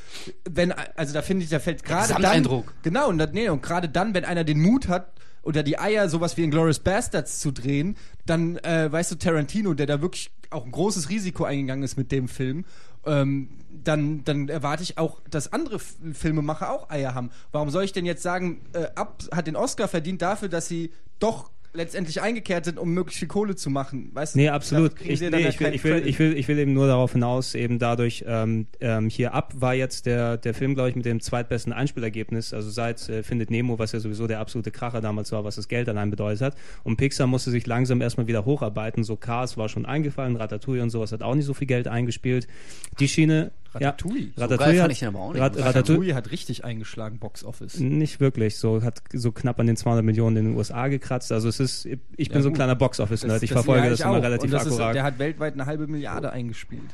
[0.49, 4.13] wenn, also da finde ich, da fällt gerade dann, genau, und, nee, und gerade dann,
[4.13, 5.13] wenn einer den Mut hat,
[5.43, 9.73] oder die Eier, sowas wie in Glorious Bastards zu drehen, dann, äh, weißt du, Tarantino,
[9.73, 12.65] der da wirklich auch ein großes Risiko eingegangen ist mit dem Film,
[13.07, 13.49] ähm,
[13.83, 17.31] dann, dann erwarte ich auch, dass andere Filmemacher auch Eier haben.
[17.51, 20.91] Warum soll ich denn jetzt sagen, äh, Ab hat den Oscar verdient dafür, dass sie
[21.19, 24.09] doch letztendlich eingekehrt sind, um möglichst viel Kohle zu machen.
[24.13, 24.93] Weißt nee, absolut.
[25.01, 27.79] Ich, nee, ich, will, ich, will, ich, will, ich will eben nur darauf hinaus, eben
[27.79, 31.73] dadurch, ähm, ähm, hier ab war jetzt der, der Film, glaube ich, mit dem zweitbesten
[31.73, 35.55] Einspielergebnis, also seit äh, Findet Nemo, was ja sowieso der absolute Kracher damals war, was
[35.55, 36.55] das Geld allein bedeutet hat.
[36.83, 39.03] Und Pixar musste sich langsam erstmal wieder hocharbeiten.
[39.03, 42.47] So Cars war schon eingefallen, Ratatouille und sowas hat auch nicht so viel Geld eingespielt.
[42.99, 44.31] Die Schiene Ratatouille.
[44.35, 47.79] Ja, Ratatouille, hat, Rat, Ratatouille hat richtig eingeschlagen, Box Office.
[47.79, 51.31] Nicht wirklich, so hat so knapp an den 200 Millionen in den USA gekratzt.
[51.31, 53.43] Also es ist, ich bin ja, so ein kleiner Box Office Nerd.
[53.43, 54.95] Ich verfolge ja, das immer relativ akkurat.
[54.95, 56.93] der hat weltweit eine halbe Milliarde eingespielt.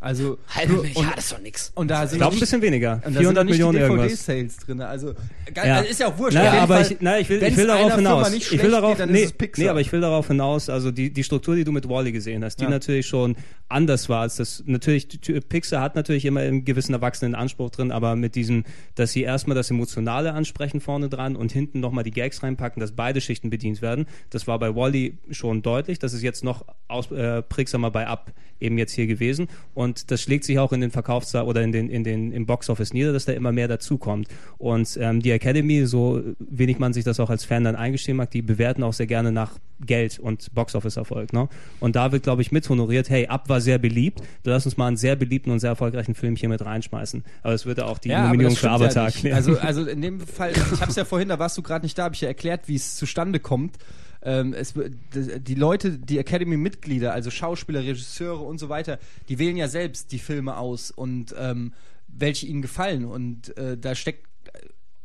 [0.00, 1.72] Also halbe Milliarde ist doch nix.
[1.74, 3.02] Und da sind ich glaube ein bisschen weniger.
[3.02, 4.24] 400 Millionen die irgendwas.
[4.24, 4.80] Sales drin.
[4.80, 5.14] Also,
[5.54, 5.62] ja.
[5.74, 6.34] also ist ja auch wurscht.
[6.34, 8.32] Naja, aber ich, na, ich will, ich will darauf hinaus.
[8.32, 10.70] Ich will darauf, geht, nee, nee, aber ich will darauf hinaus.
[10.70, 12.70] Also die die Struktur, die du mit Wally gesehen hast, die ja.
[12.70, 13.36] natürlich schon
[13.68, 14.62] anders war als das.
[14.66, 15.08] Natürlich
[15.48, 18.64] Pixar hat natürlich immer einen gewissen erwachsenen Anspruch drin, aber mit diesem,
[18.94, 22.92] dass sie erstmal das Emotionale ansprechen vorne dran und hinten nochmal die Gags reinpacken, dass
[22.92, 24.06] beide Schichten bedient werden.
[24.30, 25.98] Das war bei Wally schon deutlich.
[25.98, 30.22] Das ist jetzt noch aus, äh, prägsamer bei Up eben jetzt hier gewesen und das
[30.22, 33.24] schlägt sich auch in den Verkaufszahlen oder in den, in den, im Boxoffice nieder, dass
[33.24, 34.28] da immer mehr dazukommt.
[34.58, 38.30] Und ähm, die Academy, so wenig man sich das auch als Fan dann eingestehen mag,
[38.30, 41.32] die bewerten auch sehr gerne nach Geld und Boxoffice-Erfolg.
[41.32, 41.48] Ne?
[41.80, 44.88] Und da wird, glaube ich, mit honoriert, hey, Ab war sehr beliebt, lass uns mal
[44.88, 47.24] einen sehr beliebten und sehr erfolgreichen Film hier mit reinschmeißen.
[47.42, 49.36] Aber es würde auch die ja, Nominierung für Avatar ja erklären.
[49.36, 51.96] Also, also in dem Fall, ich habe es ja vorhin, da warst du gerade nicht
[51.96, 53.78] da, habe ich ja erklärt, wie es zustande kommt
[54.22, 54.74] ähm, es,
[55.14, 58.98] die Leute, die Academy-Mitglieder, also Schauspieler, Regisseure und so weiter,
[59.28, 61.72] die wählen ja selbst die Filme aus und ähm,
[62.06, 63.04] welche ihnen gefallen.
[63.04, 64.26] Und äh, da steckt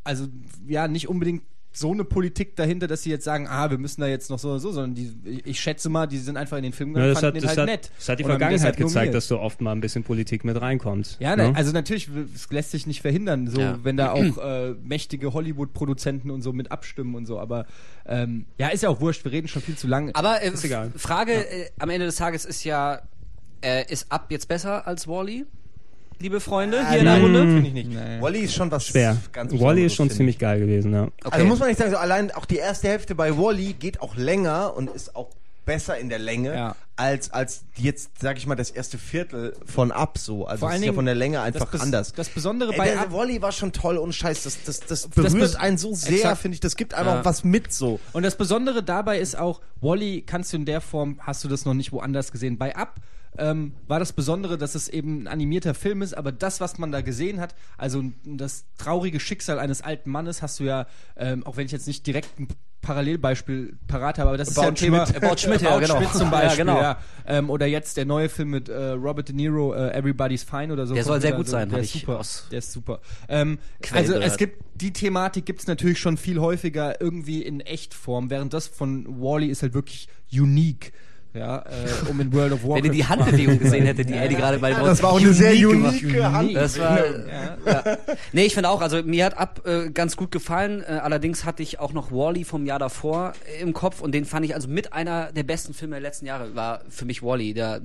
[0.03, 0.27] also
[0.67, 1.43] ja nicht unbedingt
[1.77, 4.49] so eine Politik dahinter, dass sie jetzt sagen, ah, wir müssen da jetzt noch so
[4.49, 7.21] oder so, sondern die, ich schätze mal, die sind einfach in den Film ja, das
[7.21, 7.91] hat, das halt hat, nett.
[7.97, 11.17] Das hat die Vergangenheit gezeigt, dass so oft mal ein bisschen Politik mit reinkommt.
[11.19, 11.51] Ja, ne?
[11.55, 13.79] also natürlich, es lässt sich nicht verhindern, so ja.
[13.83, 17.65] wenn da auch äh, mächtige Hollywood-Produzenten und so mit abstimmen und so, aber
[18.05, 20.15] ähm, ja, ist ja auch wurscht, wir reden schon viel zu lange.
[20.15, 20.51] Aber äh,
[20.95, 21.39] Frage ja.
[21.39, 23.01] äh, am Ende des Tages ist ja,
[23.61, 25.41] äh, ist Ab jetzt besser als Wally?
[25.41, 25.45] -E?
[26.19, 27.39] Liebe Freunde, hier in der Runde?
[27.41, 27.89] Finde ich nicht.
[27.89, 28.21] Nee.
[28.21, 29.17] Wally ist schon was schwer.
[29.31, 31.03] Ganz Wally ist schon ziemlich geil gewesen, ja.
[31.03, 31.13] Okay.
[31.23, 34.15] Also muss man nicht sagen, so allein auch die erste Hälfte bei Wally geht auch
[34.15, 35.29] länger und ist auch
[35.65, 36.75] besser in der Länge ja.
[36.95, 40.81] als als jetzt sag ich mal das erste Viertel von ab so also Vor allen
[40.81, 43.51] ist ja von der Länge einfach das anders das Besondere bei Ey, der Wally war
[43.51, 46.75] schon toll und scheiß das das das berührt das einen so sehr finde ich das
[46.75, 47.25] gibt einfach ja.
[47.25, 51.19] was mit so und das Besondere dabei ist auch Wally kannst du in der Form
[51.19, 52.95] hast du das noch nicht woanders gesehen bei ab
[53.37, 56.91] ähm, war das Besondere, dass es eben ein animierter Film ist, aber das, was man
[56.91, 61.57] da gesehen hat, also das traurige Schicksal eines alten Mannes, hast du ja, ähm, auch
[61.57, 62.47] wenn ich jetzt nicht direkt ein
[62.85, 65.01] Parallelbeispiel parat habe, aber das About ist ja ein Thema.
[65.03, 65.97] About Schmidt, ja, genau.
[65.97, 66.81] Schmidt zum Beispiel, ja, genau.
[66.81, 66.97] ja.
[67.25, 70.85] Ähm, oder jetzt der neue Film mit äh, Robert De Niro, äh, Everybody's Fine oder
[70.85, 70.93] so.
[70.93, 72.21] Der soll sehr gut sein, der ist super.
[72.51, 73.01] Der ist super.
[73.27, 73.57] Ähm,
[73.91, 78.53] also es gibt die Thematik gibt es natürlich schon viel häufiger irgendwie in Echtform, während
[78.53, 80.91] das von Wally -E ist halt wirklich unique
[81.35, 82.77] ja, äh, um in World of Warcraft.
[82.77, 85.33] Wenn ihr die Handbewegung gesehen hättet, die Eddie gerade bei ja, Das war auch eine
[85.33, 86.55] sehr unique Hand.
[86.55, 87.57] Das war, ja.
[87.65, 87.97] ja.
[88.31, 90.81] Nee, ich finde auch, also mir hat ab äh, ganz gut gefallen.
[90.81, 94.45] Äh, allerdings hatte ich auch noch Wally vom Jahr davor im Kopf und den fand
[94.45, 97.53] ich also mit einer der besten Filme der letzten Jahre war für mich Wally.
[97.53, 97.81] Der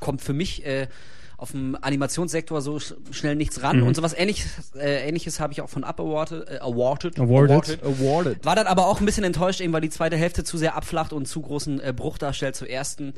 [0.00, 0.86] kommt für mich äh,
[1.36, 3.80] auf dem Animationssektor so schnell nichts ran.
[3.80, 3.86] Mhm.
[3.86, 8.44] Und sowas ähnliches, äh, ähnliches habe ich auch von Up awarded, äh, awarded, awarded, awarded.
[8.44, 11.12] War dann aber auch ein bisschen enttäuscht, eben weil die zweite Hälfte zu sehr abflacht
[11.12, 13.14] und zu großen äh, Bruch darstellt zur ersten.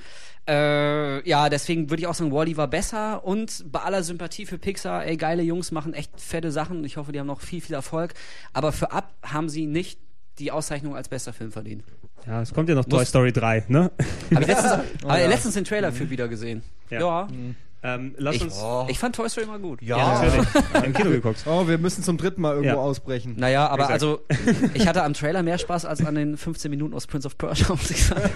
[0.48, 4.58] Äh, ja, deswegen würde ich auch sagen, Wally war besser und bei aller Sympathie für
[4.58, 6.84] Pixar, ey, geile Jungs machen echt fette Sachen.
[6.84, 8.14] Ich hoffe, die haben noch viel, viel Erfolg.
[8.52, 9.98] Aber für Up haben sie nicht
[10.38, 11.84] die Auszeichnung als bester Film verdient.
[12.26, 13.90] Ja, es kommt ja noch Toy Story 3, ne?
[14.34, 14.72] Habe ich letztens,
[15.04, 15.26] oh, ja.
[15.26, 16.62] letztens den Trailer für wieder gesehen.
[16.90, 17.00] Ja.
[17.00, 17.28] ja.
[17.30, 17.54] Mhm.
[17.82, 18.58] Ähm, lass ich, uns.
[18.60, 18.86] Oh.
[18.88, 19.80] Ich fand Toy Story mal gut.
[19.82, 20.48] Ja, ja natürlich.
[20.84, 21.44] Im Kino geguckt.
[21.46, 22.82] Oh, wir müssen zum dritten Mal irgendwo ja.
[22.82, 23.34] ausbrechen.
[23.36, 23.92] Naja, aber Exakt.
[23.92, 24.20] also,
[24.74, 27.68] ich hatte am Trailer mehr Spaß als an den 15 Minuten aus Prince of Persia,
[27.68, 28.30] muss ich sagen.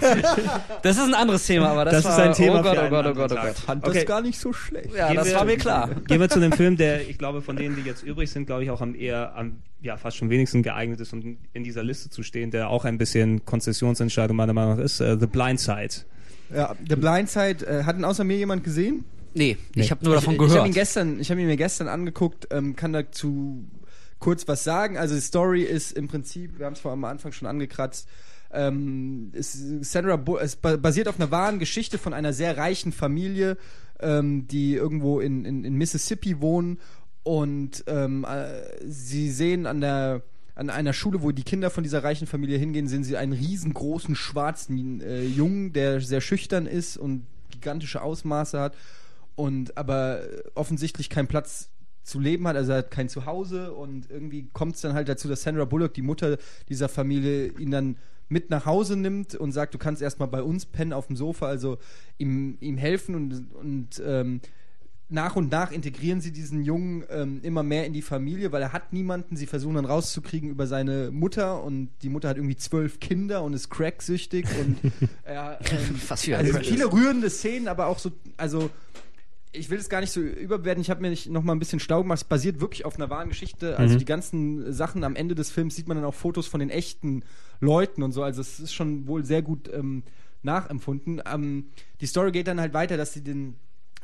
[0.82, 2.88] Das ist ein anderes Thema, aber das, das war, ist ein Thema oh Gott, oh
[2.90, 3.56] Gott, oh Gott, oh Gott.
[3.56, 3.98] Fand okay.
[3.98, 4.94] das gar nicht so schlecht.
[4.94, 5.90] Ja, Gehen das wir, war mir klar.
[6.06, 8.62] Gehen wir zu dem Film, der, ich glaube, von denen, die jetzt übrig sind, glaube
[8.64, 12.10] ich, auch am eher, am, ja, fast schon wenigsten geeignet ist, um in dieser Liste
[12.10, 16.04] zu stehen, der auch ein bisschen Konzessionsentscheidung meiner Meinung nach ist, uh, The Blind Side.
[16.54, 19.04] Ja, The Blind Side, äh, hat ihn außer mir jemand gesehen?
[19.34, 19.82] Nee, nee.
[19.82, 20.52] ich habe nur davon ich, gehört.
[20.52, 23.64] Ich habe ihn gestern, ich habe ihn mir gestern angeguckt, ähm, kann dazu
[24.18, 24.98] kurz was sagen.
[24.98, 28.08] Also die Story ist im Prinzip, wir haben es vor am Anfang schon angekratzt,
[28.52, 33.56] ähm, Sandra Bull, es basiert auf einer wahren Geschichte von einer sehr reichen Familie,
[34.00, 36.78] ähm, die irgendwo in, in, in Mississippi wohnen
[37.22, 40.22] und ähm, äh, sie sehen an der
[40.56, 44.14] an einer Schule, wo die Kinder von dieser reichen Familie hingehen, sehen sie einen riesengroßen
[44.14, 48.74] schwarzen äh, Jungen, der sehr schüchtern ist und gigantische Ausmaße hat
[49.36, 50.20] und aber
[50.54, 51.70] offensichtlich keinen Platz
[52.02, 55.28] zu leben hat, also er hat kein Zuhause und irgendwie kommt es dann halt dazu,
[55.28, 56.38] dass Sandra Bullock, die Mutter
[56.68, 57.96] dieser Familie, ihn dann
[58.28, 61.46] mit nach Hause nimmt und sagt, du kannst erstmal bei uns pennen auf dem Sofa,
[61.46, 61.78] also
[62.16, 64.40] ihm, ihm helfen und, und ähm,
[65.10, 68.72] nach und nach integrieren sie diesen Jungen ähm, immer mehr in die Familie, weil er
[68.72, 69.36] hat niemanden.
[69.36, 73.52] Sie versuchen dann rauszukriegen über seine Mutter und die Mutter hat irgendwie zwölf Kinder und
[73.52, 74.78] ist cracksüchtig und
[75.24, 78.70] er, ähm, Was für also viele rührende Szenen, aber auch so, also
[79.52, 80.80] ich will es gar nicht so überbewerten.
[80.80, 82.18] Ich habe mir noch mal ein bisschen Stau gemacht.
[82.18, 83.78] Es basiert wirklich auf einer wahren Geschichte.
[83.78, 83.98] Also mhm.
[83.98, 87.24] die ganzen Sachen am Ende des Films sieht man dann auch Fotos von den echten
[87.60, 88.22] Leuten und so.
[88.22, 90.04] Also es ist schon wohl sehr gut ähm,
[90.42, 91.20] nachempfunden.
[91.30, 91.66] Ähm,
[92.00, 93.56] die Story geht dann halt weiter, dass sie den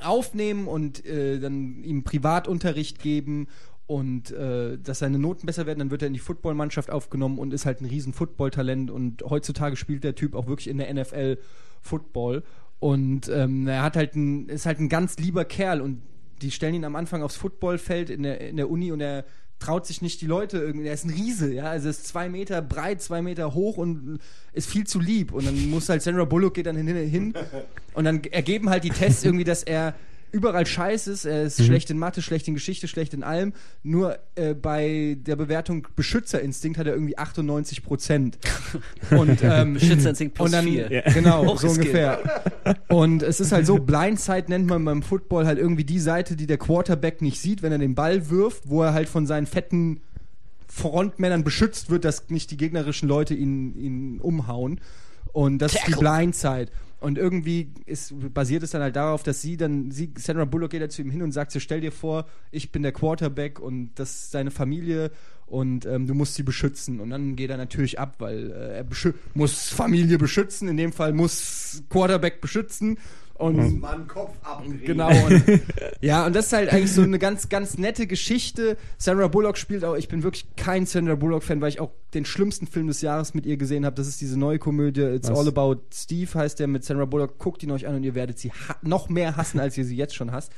[0.03, 3.49] aufnehmen und äh, dann ihm Privatunterricht geben
[3.87, 7.55] und äh, dass seine Noten besser werden, dann wird er in die Footballmannschaft aufgenommen und
[7.55, 11.39] ist halt ein riesen Footballtalent und heutzutage spielt der Typ auch wirklich in der NFL
[11.81, 12.43] Football
[12.79, 16.03] und ähm, er hat halt ein, ist halt ein ganz lieber Kerl und
[16.43, 19.25] die stellen ihn am Anfang aufs Footballfeld in der, in der Uni und er
[19.59, 20.87] traut sich nicht die Leute irgendwie.
[20.87, 24.19] Er ist ein Riese, ja, also ist zwei Meter breit, zwei Meter hoch und
[24.53, 25.33] ist viel zu lieb.
[25.33, 27.35] Und dann muss halt Sandra Bullock geht dann hin, hin
[27.95, 29.95] und dann ergeben halt die Tests irgendwie, dass er
[30.37, 31.25] überall scheiße ist.
[31.25, 31.65] Er ist mhm.
[31.65, 33.55] schlecht in Mathe, schlecht in Geschichte, schlecht in allem.
[33.83, 38.39] Nur äh, bei der Bewertung Beschützerinstinkt hat er irgendwie 98 Prozent.
[39.11, 41.03] Und, ähm, Beschützerinstinkt plus und dann, vier.
[41.15, 42.43] Genau, so ungefähr.
[42.89, 46.47] Und es ist halt so, Blindside nennt man beim Football halt irgendwie die Seite, die
[46.47, 50.01] der Quarterback nicht sieht, wenn er den Ball wirft, wo er halt von seinen fetten
[50.69, 54.81] Frontmännern beschützt wird, dass nicht die gegnerischen Leute ihn, ihn umhauen.
[55.33, 55.91] Und das Tackle.
[55.91, 56.71] ist die Blindzeit.
[56.99, 60.83] Und irgendwie ist, basiert es dann halt darauf, dass sie dann, sie, Sandra Bullock geht
[60.83, 63.91] da zu ihm hin und sagt so, stell dir vor, ich bin der Quarterback und
[63.97, 65.11] das ist seine Familie
[65.45, 67.01] und ähm, du musst sie beschützen.
[67.01, 68.87] Und dann geht er natürlich ab, weil äh, er
[69.35, 72.99] muss Familie beschützen, in dem Fall muss Quarterback beschützen
[73.39, 73.81] und mhm.
[73.81, 74.83] Mann Kopf abdrehen.
[74.85, 75.09] Genau.
[75.09, 75.63] Und,
[76.01, 78.77] ja, und das ist halt eigentlich so eine ganz, ganz nette Geschichte.
[78.99, 82.67] Sandra Bullock spielt auch, ich bin wirklich kein Sandra Bullock-Fan, weil ich auch den schlimmsten
[82.67, 83.97] Film des Jahres mit ihr gesehen habe.
[83.97, 85.39] Das ist diese neue Komödie, It's Was?
[85.39, 87.39] All About Steve heißt der mit Sandra Bullock.
[87.39, 88.53] Guckt ihn euch an und ihr werdet sie
[88.83, 90.53] noch mehr hassen, als ihr sie jetzt schon hasst.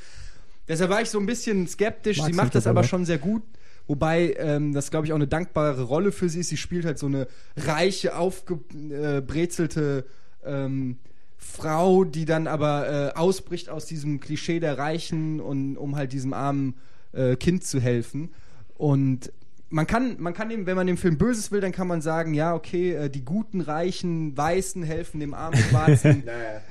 [0.69, 2.19] Deshalb war ich so ein bisschen skeptisch.
[2.19, 3.43] Magst sie macht das aber schon sehr gut.
[3.89, 6.51] Wobei ähm, das, glaube ich, auch eine dankbare Rolle für sie ist.
[6.51, 7.27] Sie spielt halt so eine
[7.57, 10.05] reiche, aufgebrezelte
[10.45, 10.99] ähm,
[11.39, 16.33] Frau, die dann aber äh, ausbricht aus diesem Klischee der Reichen und um halt diesem
[16.33, 16.75] armen
[17.13, 18.31] äh, Kind zu helfen.
[18.77, 19.33] Und
[19.71, 22.35] man kann, man kann dem, wenn man dem Film Böses will, dann kann man sagen,
[22.35, 26.25] ja, okay, äh, die guten, reichen, Weißen helfen dem armen, schwarzen,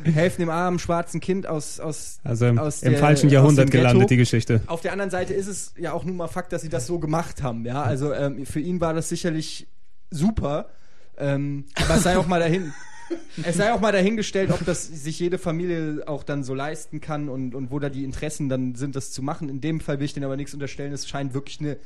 [0.04, 4.10] helfen dem armen, schwarzen Kind aus, aus, also im, aus im der, falschen Jahrhundert gelandet,
[4.10, 4.62] die Geschichte.
[4.68, 7.00] Auf der anderen Seite ist es ja auch nun mal Fakt, dass sie das so
[7.00, 7.84] gemacht haben, ja.
[7.84, 9.68] Also ähm, für ihn war das sicherlich
[10.10, 10.70] super.
[11.20, 12.74] Ähm, aber sei auch mal dahin,
[13.44, 17.30] es sei auch mal dahingestellt, ob das sich jede Familie auch dann so leisten kann
[17.30, 19.50] und, und wo da die Interessen dann sind, das zu machen.
[19.50, 20.94] In dem Fall will ich denen aber nichts unterstellen.
[20.94, 21.78] Es scheint wirklich eine,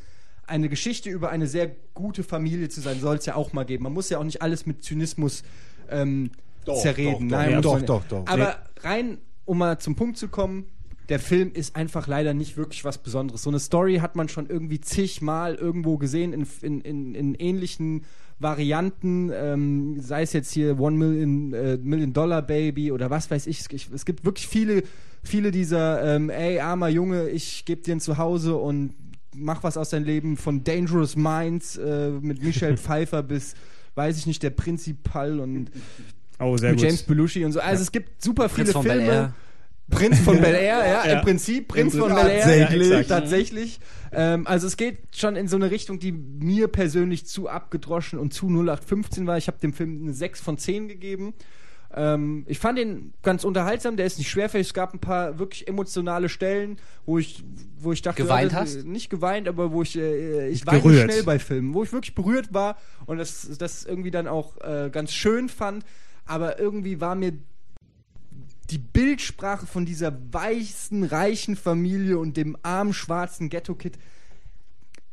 [0.47, 2.99] eine Geschichte über eine sehr gute Familie zu sein.
[2.99, 3.83] Soll es ja auch mal geben.
[3.83, 5.43] Man muss ja auch nicht alles mit Zynismus
[5.89, 6.31] ähm,
[6.65, 7.29] doch, zerreden.
[7.29, 8.27] Doch, doch, Nein, doch, doch, doch.
[8.27, 10.65] Aber rein, um mal zum Punkt zu kommen,
[11.09, 13.43] der Film ist einfach leider nicht wirklich was Besonderes.
[13.43, 18.05] So eine Story hat man schon irgendwie zigmal irgendwo gesehen in, in, in, in ähnlichen
[18.41, 23.47] Varianten, ähm, sei es jetzt hier One Million, äh, Million Dollar Baby oder was weiß
[23.47, 23.63] ich.
[23.71, 24.83] ich es gibt wirklich viele,
[25.23, 28.93] viele dieser, ähm, ey, armer Junge, ich gebe dir ein Zuhause und
[29.35, 33.55] mach was aus deinem Leben von Dangerous Minds äh, mit Michelle Pfeiffer bis,
[33.95, 35.71] weiß ich nicht, der Prinzipal und
[36.39, 37.59] oh, mit James Belushi und so.
[37.59, 37.83] Also ja.
[37.83, 39.33] es gibt super viele Filme.
[39.91, 42.41] Prinz von Bel Air, ja, ja, im Prinzip Prinz von Bel Air.
[42.41, 42.89] Tatsächlich.
[42.89, 43.79] Ja, tatsächlich.
[44.11, 48.33] Ähm, also es geht schon in so eine Richtung, die mir persönlich zu abgedroschen und
[48.33, 49.37] zu 0815 war.
[49.37, 51.33] Ich habe dem Film eine 6 von 10 gegeben.
[51.93, 54.67] Ähm, ich fand ihn ganz unterhaltsam, der ist nicht schwerfällig.
[54.67, 57.43] Es gab ein paar wirklich emotionale Stellen, wo ich,
[57.79, 58.85] wo ich dachte, geweint ja, hast?
[58.85, 62.53] nicht geweint, aber wo ich, äh, ich weine schnell bei Filmen, wo ich wirklich berührt
[62.53, 65.83] war und das, das irgendwie dann auch äh, ganz schön fand.
[66.25, 67.33] Aber irgendwie war mir
[68.71, 73.97] die Bildsprache von dieser weißen, reichen Familie und dem armen, schwarzen Ghetto-Kid,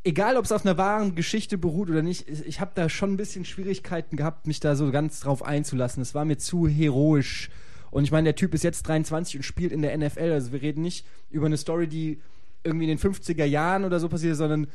[0.05, 3.17] egal ob es auf einer wahren Geschichte beruht oder nicht, ich habe da schon ein
[3.17, 6.03] bisschen Schwierigkeiten gehabt, mich da so ganz drauf einzulassen.
[6.03, 7.51] Es war mir zu heroisch.
[7.91, 10.33] Und ich meine, der Typ ist jetzt 23 und spielt in der NFL.
[10.33, 12.21] Also wir reden nicht über eine Story, die
[12.65, 14.69] irgendwie in den 50er Jahren oder so passiert, sondern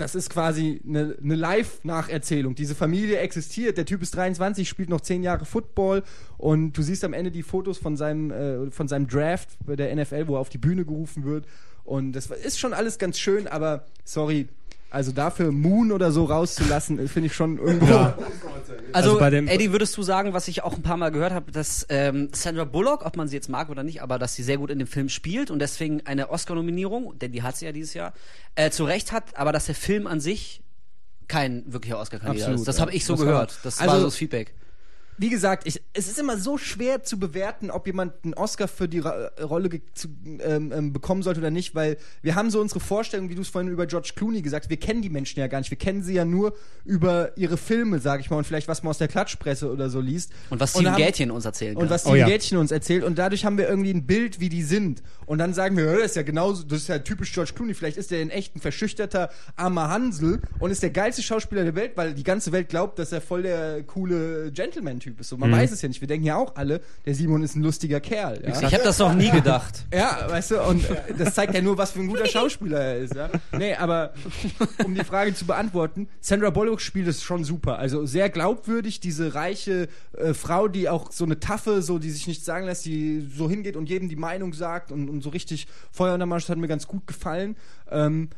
[0.00, 2.54] das ist quasi eine, eine Live-Nacherzählung.
[2.54, 3.76] Diese Familie existiert.
[3.76, 6.02] Der Typ ist 23, spielt noch 10 Jahre Football
[6.38, 9.94] und du siehst am Ende die Fotos von seinem, äh, von seinem Draft bei der
[9.94, 11.46] NFL, wo er auf die Bühne gerufen wird.
[11.84, 14.48] Und das ist schon alles ganz schön, aber sorry,
[14.90, 17.86] also dafür Moon oder so rauszulassen, finde ich schon irgendwo.
[17.86, 18.18] Ja.
[18.92, 21.86] Also, also Eddie, würdest du sagen, was ich auch ein paar Mal gehört habe, dass
[21.88, 24.70] ähm, Sandra Bullock, ob man sie jetzt mag oder nicht, aber dass sie sehr gut
[24.70, 28.12] in dem Film spielt und deswegen eine Oscar-Nominierung, denn die hat sie ja dieses Jahr,
[28.56, 30.62] äh, zu Recht hat, aber dass der Film an sich
[31.28, 32.66] kein wirklicher Oscar-Kandidat ist.
[32.66, 32.82] Das ja.
[32.82, 33.58] habe ich so das gehört.
[33.62, 34.54] Das also, war so das Feedback
[35.20, 38.88] wie gesagt, ich, es ist immer so schwer zu bewerten, ob jemand einen Oscar für
[38.88, 40.08] die Ra Rolle zu,
[40.40, 43.48] ähm, ähm, bekommen sollte oder nicht, weil wir haben so unsere Vorstellung, wie du es
[43.48, 45.70] vorhin über George Clooney gesagt hast, wir kennen die Menschen ja gar nicht.
[45.70, 46.54] Wir kennen sie ja nur
[46.86, 50.00] über ihre Filme, sag ich mal, und vielleicht was man aus der Klatschpresse oder so
[50.00, 50.32] liest.
[50.48, 51.76] Und was Steven Gätchen uns erzählt.
[51.76, 52.26] Und was Steven oh, ja.
[52.26, 53.04] Gätchen uns erzählt.
[53.04, 55.02] Und dadurch haben wir irgendwie ein Bild, wie die sind.
[55.26, 57.74] Und dann sagen wir, das ist ja genauso, das ist ja typisch George Clooney.
[57.74, 61.74] Vielleicht ist der in echt ein verschüchterter, armer Hansel und ist der geilste Schauspieler der
[61.74, 65.28] Welt, weil die ganze Welt glaubt, dass er voll der coole Gentleman-Typ Typ ist.
[65.28, 65.54] So, man mhm.
[65.54, 66.00] weiß es ja nicht.
[66.00, 68.42] Wir denken ja auch alle, der Simon ist ein lustiger Kerl.
[68.42, 68.62] Ja?
[68.62, 69.86] Ich habe das noch nie gedacht.
[69.92, 70.84] ja, weißt du, und
[71.18, 73.14] das zeigt ja nur, was für ein guter Schauspieler er ist.
[73.14, 73.28] Ja?
[73.56, 74.14] Nee, aber
[74.84, 77.78] um die Frage zu beantworten, Sandra Bullock spielt es schon super.
[77.78, 82.26] Also sehr glaubwürdig, diese reiche äh, Frau, die auch so eine Taffe, so die sich
[82.28, 85.66] nichts sagen lässt, die so hingeht und jedem die Meinung sagt und, und so richtig
[85.90, 87.56] Feuer unter Marsch hat mir ganz gut gefallen.
[87.90, 88.28] Ähm,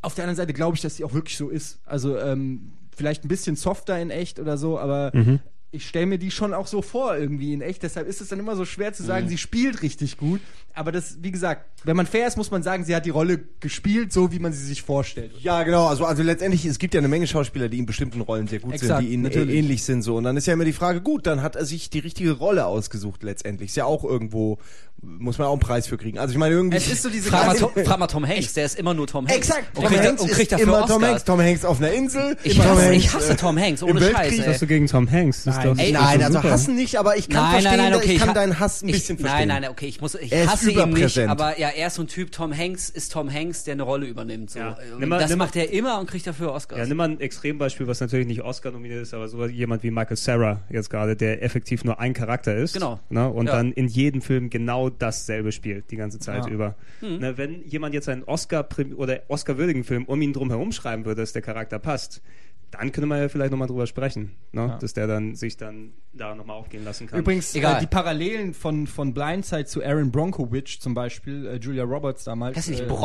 [0.00, 1.80] auf der anderen Seite glaube ich, dass sie auch wirklich so ist.
[1.84, 5.40] Also ähm, vielleicht ein bisschen softer in echt oder so, aber mhm
[5.70, 7.82] ich stelle mir die schon auch so vor irgendwie in echt.
[7.82, 9.30] Deshalb ist es dann immer so schwer zu sagen, mhm.
[9.30, 10.40] sie spielt richtig gut.
[10.72, 13.40] Aber das, wie gesagt, wenn man fair ist, muss man sagen, sie hat die Rolle
[13.60, 15.32] gespielt, so wie man sie sich vorstellt.
[15.40, 15.86] Ja, genau.
[15.86, 18.74] Also, also letztendlich, es gibt ja eine Menge Schauspieler, die in bestimmten Rollen sehr gut
[18.74, 19.56] Exakt, sind, die ihnen natürlich.
[19.56, 20.16] ähnlich sind so.
[20.16, 22.64] Und dann ist ja immer die Frage, gut, dann hat er sich die richtige Rolle
[22.64, 23.70] ausgesucht letztendlich.
[23.70, 24.58] Ist ja auch irgendwo
[25.00, 26.18] muss man auch einen Preis für kriegen.
[26.18, 26.76] Also ich meine irgendwie.
[26.76, 29.06] Es ist so diese Frag mal, Tom, frag mal Tom Hanks, der ist immer nur
[29.06, 29.48] Tom Hanks.
[29.48, 29.78] Exakt.
[29.78, 30.90] Und kriegt, Hanks und kriegt ist dafür immer Oscars.
[30.96, 31.24] Tom Hanks.
[31.24, 32.36] Tom Hanks auf einer Insel.
[32.42, 34.16] Ich Tom hasse, Hanks, ich hasse Tom Hanks, ohne Weltkrieg.
[34.16, 34.38] Scheiß.
[34.40, 34.52] Was Ey.
[34.52, 35.44] hast du gegen Tom Hanks?
[35.44, 36.50] Das ist Nein, doch, ey, Nein, also super.
[36.50, 38.12] hassen nicht, aber ich kann Nein, verstehen, nein, nein, okay.
[38.12, 39.48] ich kann ha- deinen Hass ein ich, bisschen Nein, verstehen.
[39.48, 41.30] nein, okay, ich muss, ich Er ist hasse ihn nicht, überpräsent.
[41.30, 44.06] aber ja, er ist so ein Typ, Tom Hanks ist Tom Hanks, der eine Rolle
[44.06, 44.50] übernimmt.
[44.50, 44.58] So.
[44.58, 44.76] Ja.
[44.98, 46.78] Mal- das macht er immer und kriegt dafür Oscars.
[46.80, 49.90] Ja, nimm mal ein Extrembeispiel, was natürlich nicht Oscar nominiert ist, aber so jemand wie
[49.90, 52.72] Michael Sarah jetzt gerade, der effektiv nur ein Charakter ist.
[52.74, 52.98] Genau.
[53.10, 56.50] Ne, und dann in jedem Film genau dasselbe spielt, die ganze Zeit Ja.
[56.50, 56.74] über.
[57.00, 57.18] Hm.
[57.18, 58.66] Ne, wenn jemand jetzt einen Oscar
[58.96, 62.22] oder Oscar-würdigen Film um ihn drum herum schreiben würde, dass der Charakter passt,
[62.70, 64.60] dann könnte man ja vielleicht nochmal drüber sprechen, ne?
[64.60, 64.76] Ja.
[64.78, 67.18] dass der dann sich dann da nochmal aufgehen lassen kann.
[67.18, 67.78] Übrigens, Egal.
[67.78, 72.58] äh, die Parallelen von, von Blindside zu Aaron Bronkowicz zum Beispiel, äh, Julia Roberts damals.
[72.58, 73.00] Heißt er nicht äh, glaube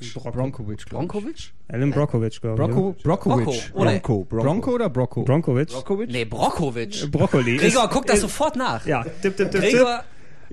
[0.00, 0.86] ich.
[0.90, 1.52] Bronkowicz?
[1.68, 2.68] Alan Brockovich, glaube ich.
[2.70, 3.70] Brocko, Brockowicz.
[3.70, 3.90] Brocco, oder?
[3.90, 4.44] Bronco, Bronco.
[4.44, 5.22] Bronco oder Brocco?
[5.24, 5.72] Bronkowicz.
[5.74, 6.10] Brockowicz?
[6.10, 7.10] Nee, Brockowicz.
[7.10, 7.56] Brokkoli.
[7.58, 8.86] Gregor, ist- guck das ist- sofort nach.
[8.86, 9.86] Ja, tipp, tipp, tipp, tipp.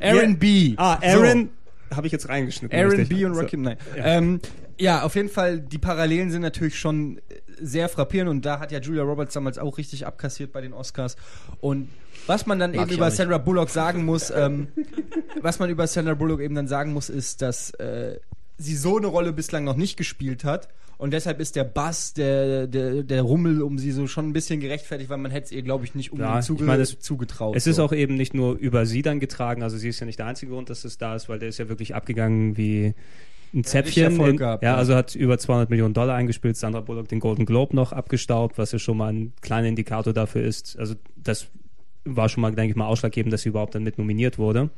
[0.01, 0.37] Aaron.
[0.37, 0.73] B.
[0.77, 1.49] Ah, Aaron
[1.93, 2.77] habe ich jetzt reingeschnitten.
[2.77, 3.09] Aaron richtig.
[3.17, 3.25] B.
[3.25, 3.41] und So.
[3.41, 3.77] Rocky, nein.
[3.95, 4.05] Ja.
[4.05, 4.39] Ähm,
[4.77, 7.19] ja, auf jeden Fall, die Parallelen sind natürlich schon
[7.61, 11.17] sehr frappierend und da hat ja Julia Roberts damals auch richtig abkassiert bei den Oscars.
[11.59, 11.89] Und
[12.27, 13.11] was man dann Mag eben über.
[13.11, 14.67] Sandra Bullock sagen muss, ähm,
[15.41, 18.19] was man über Sandra Bullock eben dann sagen muss, ist, dass äh,
[18.57, 20.69] sie so eine Rolle bislang noch nicht gespielt hat.
[20.99, 24.59] Und deshalb ist der Bass, der, der, der Rummel um sie so schon ein bisschen
[24.59, 26.99] gerechtfertigt, weil man hätte es ihr, glaube ich, nicht unbedingt Ja, zuge ich meine, es-
[26.99, 27.55] zugetraut.
[27.55, 27.85] Es ist so.
[27.85, 30.51] auch eben nicht nur über sie dann getragen, also sie ist ja nicht der einzige
[30.51, 32.93] Grund, dass es da ist, weil der ist ja wirklich abgegangen wie
[33.53, 34.19] ein Zäpfchen.
[34.19, 34.75] In, gehabt, ja, ja.
[34.75, 38.73] also hat über 200 Millionen Dollar eingespielt, Sandra Bullock den Golden Globe noch abgestaubt, was
[38.73, 40.77] ja schon mal ein kleiner Indikator dafür ist.
[40.77, 41.47] Also das
[42.03, 44.69] war schon mal, denke ich mal, ausschlaggebend, dass sie überhaupt dann mit nominiert wurde.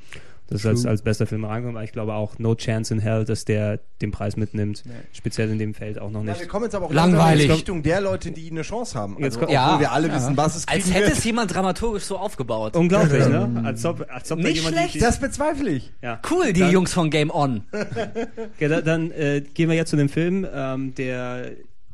[0.52, 3.26] Das ist als, als bester Film reingekommen, aber ich glaube auch No Chance in Hell,
[3.26, 4.84] dass der den Preis mitnimmt.
[5.14, 6.42] Speziell in dem Feld auch noch Ja, nicht.
[6.42, 7.18] wir kommen jetzt aber auch Langweilig.
[7.20, 9.14] langsam in die Richtung der Leute, die eine Chance haben.
[9.14, 9.80] Jetzt Also, kommt- obwohl Ja.
[9.80, 10.16] wir alle Ja.
[10.16, 11.18] wissen, was es als hätte wird.
[11.18, 12.76] es jemand dramaturgisch so aufgebaut.
[12.76, 13.62] Unglaublich, ne?
[13.64, 14.96] Als ob, als ob da Nicht jemand schlecht.
[14.96, 15.92] Die, Das bezweifle ich.
[16.02, 16.20] ja.
[16.30, 17.64] Cool, die Dann- Jungs von Game On.
[18.60, 21.52] Ja, da, dann äh, gehen wir jetzt zu dem Film, ähm, der,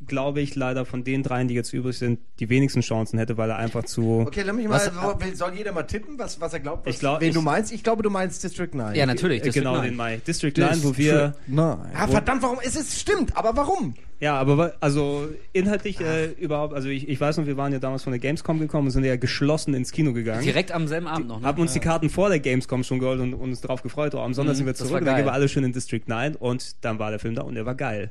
[0.08, 3.50] glaube ich, leider von den dreien, die jetzt übrig sind, die wenigsten Chancen hätte, weil
[3.50, 4.22] er einfach zu.
[4.28, 7.00] Okay, lass mich mal, Was- soll jeder mal tippen, was, was er glaubt, was, Ich
[7.00, 7.72] glaub, wen ich- du meinst?
[7.72, 8.96] Ich glaube, du meinst District 9.
[8.96, 9.42] Ja, natürlich.
[9.42, 10.16] Das genau, wird den nein.
[10.18, 10.22] Mai.
[10.26, 11.36] District 9, wo wir.
[11.48, 11.78] Nein.
[11.96, 12.58] Ah, verdammt, warum?
[12.64, 13.94] Es ist, stimmt, aber warum?
[14.20, 18.02] Ja, aber also inhaltlich äh, überhaupt, also ich, ich weiß noch, wir waren ja damals
[18.02, 20.42] von der Gamescom gekommen und sind ja geschlossen ins Kino gegangen.
[20.44, 21.40] Direkt am selben Abend noch.
[21.40, 21.46] Ne?
[21.46, 24.16] Haben uns die Karten vor der Gamescom schon geholt und, und uns drauf gefreut.
[24.16, 26.36] Oh, am Sonntag Mhm, sind wir zurück dann gehen wir alle schön in District 9
[26.36, 28.10] und dann war der Film da und der war geil.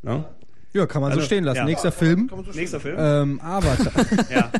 [0.00, 0.24] Ne?
[0.74, 1.58] Ja, kann man so Also, stehen lassen.
[1.58, 1.64] ja.
[1.66, 2.28] Nächster Film.
[2.52, 2.96] Nächster Film?
[2.98, 3.92] Ähm, Avatar.
[4.30, 4.50] Ja.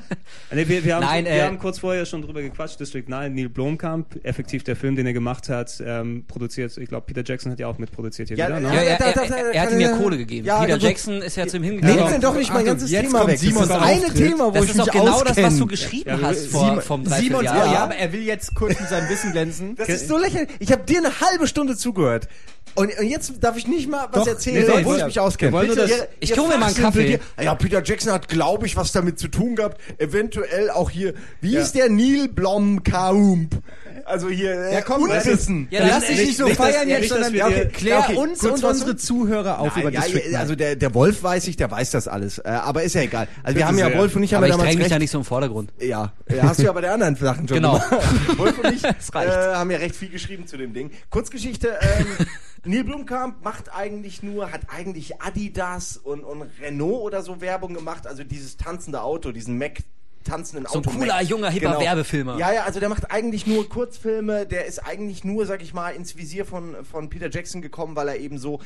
[0.52, 2.78] Nee, wir, wir, haben, Nein, wir äh, haben kurz vorher schon drüber gequatscht.
[2.78, 6.76] District 9, Neil Blomkamp, effektiv der Film, den er gemacht hat, ähm, produziert.
[6.78, 8.60] Ich glaube, Peter Jackson hat ja auch mitproduziert hier Ja, wieder.
[8.60, 8.74] ja, Ne?
[8.76, 10.46] Ja, er, er, er, er hat ihm ja Kohle gegeben.
[10.46, 11.98] Ja, Peter Jackson ist ja zu ihm hingegangen.
[11.98, 13.34] jetzt doch nicht mein Achtung, ganzes jetzt Thema kommt weg.
[13.36, 14.16] Das ist Simons das eine Auftritt.
[14.28, 16.64] Thema, wo das ich ist mich doch genau das, was du geschrieben Ja, hast vor,
[16.66, 17.66] Simon- vom Simons, Dreivierteljahr.
[17.66, 19.74] ja, ja, aber er will jetzt kurz mit seinem Wissen glänzen.
[19.76, 20.48] Das ist so lächerlich.
[20.60, 22.28] Ich habe dir eine halbe Stunde zugehört.
[22.76, 25.20] Und, und jetzt darf ich nicht mal was Doch, erzählen, nee, obwohl nee, ich mich
[25.20, 25.52] auskenne.
[25.52, 27.06] wir wollen nur Bitte, das- ihr- Ich ihr hol mir mal einen Kaffee.
[27.06, 27.20] hier.
[27.40, 29.80] Ja, Peter Jackson hat, glaube ich, was damit zu tun gehabt.
[29.98, 31.88] Eventuell auch hier, wie hieß der?
[31.88, 33.56] Neil Blomkamp.
[34.04, 35.68] Also hier, äh, Ja, komm, Unwissen.
[35.70, 37.94] Ja, Dann lass dich nicht- so nicht, feiern ja, jetzt, sondern wir ja, okay, klär
[37.98, 40.58] Ja, okay, uns und unsere Zuhörer auf Nein, über ja, District ja, also 9.
[40.58, 42.38] der, der Wolf weiß ich, der weiß das alles.
[42.38, 43.28] Äh, aber ist ja egal.
[43.42, 43.96] Also wir haben ja.
[43.96, 45.72] Wolf und ich haben aber ja ich damals dränge mich da nicht so im Vordergrund.
[45.80, 47.74] Ja, ja, hast du ja bei der anderen Sachen schon Genau.
[47.78, 47.92] gemacht.
[48.38, 48.84] Wolf und ich
[49.14, 50.90] äh, haben ja recht viel geschrieben zu dem Ding.
[51.10, 52.06] Kurzgeschichte, ähm,
[52.66, 58.06] Neil Blomkamp macht eigentlich nur, hat eigentlich Adidas und, und Renault oder so Werbung gemacht,
[58.06, 59.78] also dieses tanzende Auto, diesen Mac
[60.24, 60.90] tanzenden So ein Auto.
[60.90, 61.00] Genau.
[61.00, 62.38] cooler, junger, hipper Werbefilmer.
[62.38, 65.90] Ja, ja, also der macht eigentlich nur Kurzfilme, der ist eigentlich nur, sag ich mal,
[65.90, 68.60] ins Visier von, von Peter Jackson gekommen, weil er eben so,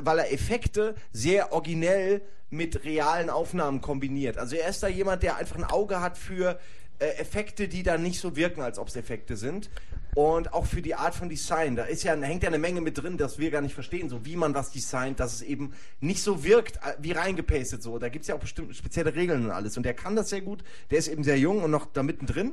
[0.00, 4.38] weil er Effekte sehr originell mit realen Aufnahmen kombiniert.
[4.38, 6.58] Also er ist da jemand, der einfach ein Auge hat für
[6.98, 9.68] äh, Effekte, die dann nicht so wirken, als ob es Effekte sind.
[10.16, 11.76] Und auch für die Art von Design.
[11.76, 14.24] Da ist ja, hängt ja eine Menge mit drin, dass wir gar nicht verstehen, so
[14.24, 17.98] wie man was designt, dass es eben nicht so wirkt, äh, wie reingepastet so.
[17.98, 19.76] Da gibt's ja auch bestimmt spezielle Regeln und alles.
[19.76, 20.64] Und der kann das sehr gut.
[20.90, 22.52] Der ist eben sehr jung und noch da mittendrin.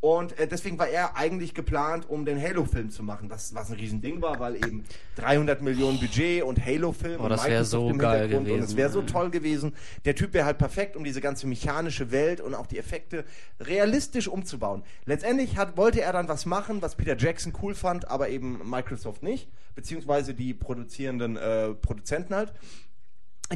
[0.00, 3.76] Und äh, deswegen war er eigentlich geplant, um den Halo-Film zu machen, was, was ein
[3.76, 4.84] Riesending war, weil eben
[5.16, 8.54] 300 Millionen Budget und Halo-Film Oh, und das wär Microsoft so im geil Hintergrund und
[8.58, 8.76] es gewesen.
[8.76, 9.72] wäre so toll gewesen.
[10.04, 13.24] Der Typ wäre halt perfekt, um diese ganze mechanische Welt und auch die Effekte
[13.58, 14.84] realistisch umzubauen.
[15.04, 19.24] Letztendlich hat, wollte er dann was machen, was Peter Jackson cool fand, aber eben Microsoft
[19.24, 22.52] nicht, beziehungsweise die produzierenden äh, Produzenten halt.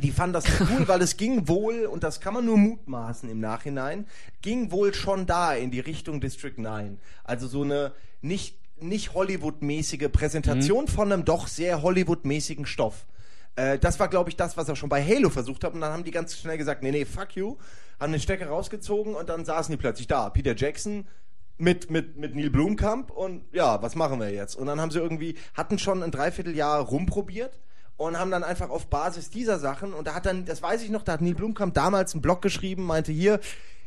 [0.01, 3.41] Die fanden das cool, weil es ging wohl, und das kann man nur mutmaßen im
[3.41, 4.07] Nachhinein,
[4.41, 6.99] ging wohl schon da in die Richtung District 9.
[7.25, 7.93] Also so eine
[8.23, 13.07] nicht, nicht Hollywood-mäßige Präsentation von einem doch sehr Hollywood-mäßigen Stoff.
[13.57, 15.75] Äh, das war, glaube ich, das, was er schon bei Halo versucht hat.
[15.75, 17.57] Und dann haben die ganz schnell gesagt, nee, nee, fuck you.
[18.01, 20.31] Haben den Stecker rausgezogen und dann saßen die plötzlich da.
[20.31, 21.07] Peter Jackson,
[21.59, 24.57] mit, mit, mit Neil Blumkamp und ja, was machen wir jetzt?
[24.57, 27.61] Und dann haben sie irgendwie, hatten schon ein Dreivierteljahr rumprobiert
[27.97, 30.91] und haben dann einfach auf Basis dieser Sachen und da hat dann, das weiß ich
[30.91, 33.41] noch, da hat Neil Blumkamp damals einen Blog geschrieben, meinte hier,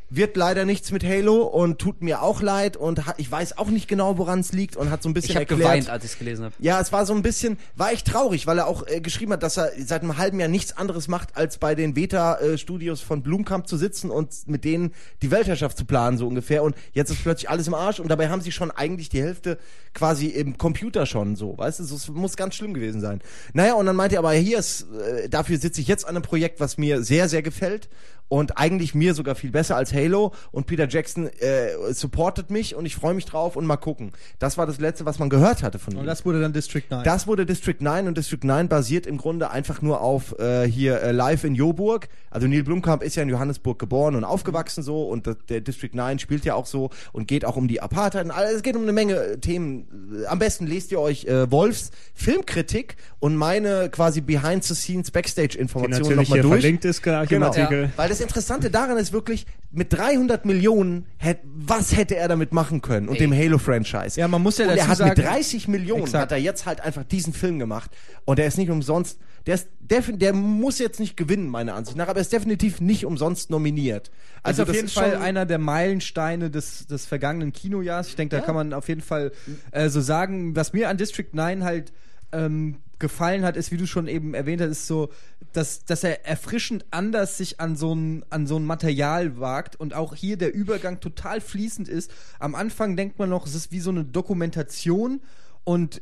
[0.08, 3.88] wird leider nichts mit Halo und tut mir auch leid und ich weiß auch nicht
[3.88, 5.60] genau, woran es liegt und hat so ein bisschen ich habe erklärt.
[5.60, 6.54] geweint, als ich es gelesen habe.
[6.60, 9.42] Ja, es war so ein bisschen, war echt traurig, weil er auch äh, geschrieben hat,
[9.42, 13.66] dass er seit einem halben Jahr nichts anderes macht, als bei den Beta-Studios von Blumkamp
[13.66, 14.92] zu sitzen und mit denen
[15.22, 16.62] die Weltherrschaft zu planen, so ungefähr.
[16.62, 19.58] Und jetzt ist plötzlich alles im Arsch und dabei haben sie schon eigentlich die Hälfte
[19.92, 23.20] quasi im Computer schon so, weißt du, es muss ganz schlimm gewesen sein.
[23.54, 26.22] Naja, und dann meinte er aber, hier ist, äh, dafür sitze ich jetzt an einem
[26.22, 27.88] Projekt, was mir sehr, sehr gefällt
[28.28, 32.86] und eigentlich mir sogar viel besser als Halo und Peter Jackson äh, supportet mich und
[32.86, 34.12] ich freue mich drauf und mal gucken.
[34.38, 36.00] Das war das letzte, was man gehört hatte von ihm.
[36.00, 37.04] Und das wurde dann District 9.
[37.04, 41.00] Das wurde District 9 und District 9 basiert im Grunde einfach nur auf äh, hier
[41.02, 42.08] äh, Live in Joburg.
[42.30, 45.90] Also Neil Blumkamp ist ja in Johannesburg geboren und aufgewachsen so und das, der District
[45.92, 48.30] 9 spielt ja auch so und geht auch um die Apartheid.
[48.30, 49.86] Also es geht um eine Menge äh, Themen.
[50.28, 55.56] Am besten lest ihr euch äh, Wolfs Filmkritik und meine quasi Behind the Scenes Backstage
[55.56, 56.60] Informationen nochmal durch.
[56.60, 57.46] verlinkt ist gleich genau.
[57.46, 57.82] im Artikel.
[57.84, 62.52] Ja, weil das Interessante daran ist wirklich mit 300 Millionen hätt, was hätte er damit
[62.52, 63.20] machen können und Ey.
[63.20, 64.18] dem Halo Franchise.
[64.18, 66.22] Ja, man muss ja und dazu er hat sagen, mit 30 Millionen exakt.
[66.22, 67.90] hat er jetzt halt einfach diesen Film gemacht
[68.24, 72.08] und der ist nicht umsonst der, ist der muss jetzt nicht gewinnen, meiner Ansicht nach,
[72.08, 74.10] aber er ist definitiv nicht umsonst nominiert.
[74.42, 78.08] Also ist auf jeden Fall einer der Meilensteine des, des vergangenen Kinojahres.
[78.08, 78.44] Ich denke, da ja.
[78.44, 79.30] kann man auf jeden Fall
[79.70, 80.56] äh, so sagen.
[80.56, 81.92] Was mir an District 9 halt
[82.32, 85.10] ähm, gefallen hat, ist, wie du schon eben erwähnt hast, ist so,
[85.52, 89.94] dass, dass er erfrischend anders sich an so, ein, an so ein Material wagt und
[89.94, 92.10] auch hier der Übergang total fließend ist.
[92.38, 95.20] Am Anfang denkt man noch, es ist wie so eine Dokumentation
[95.64, 96.00] und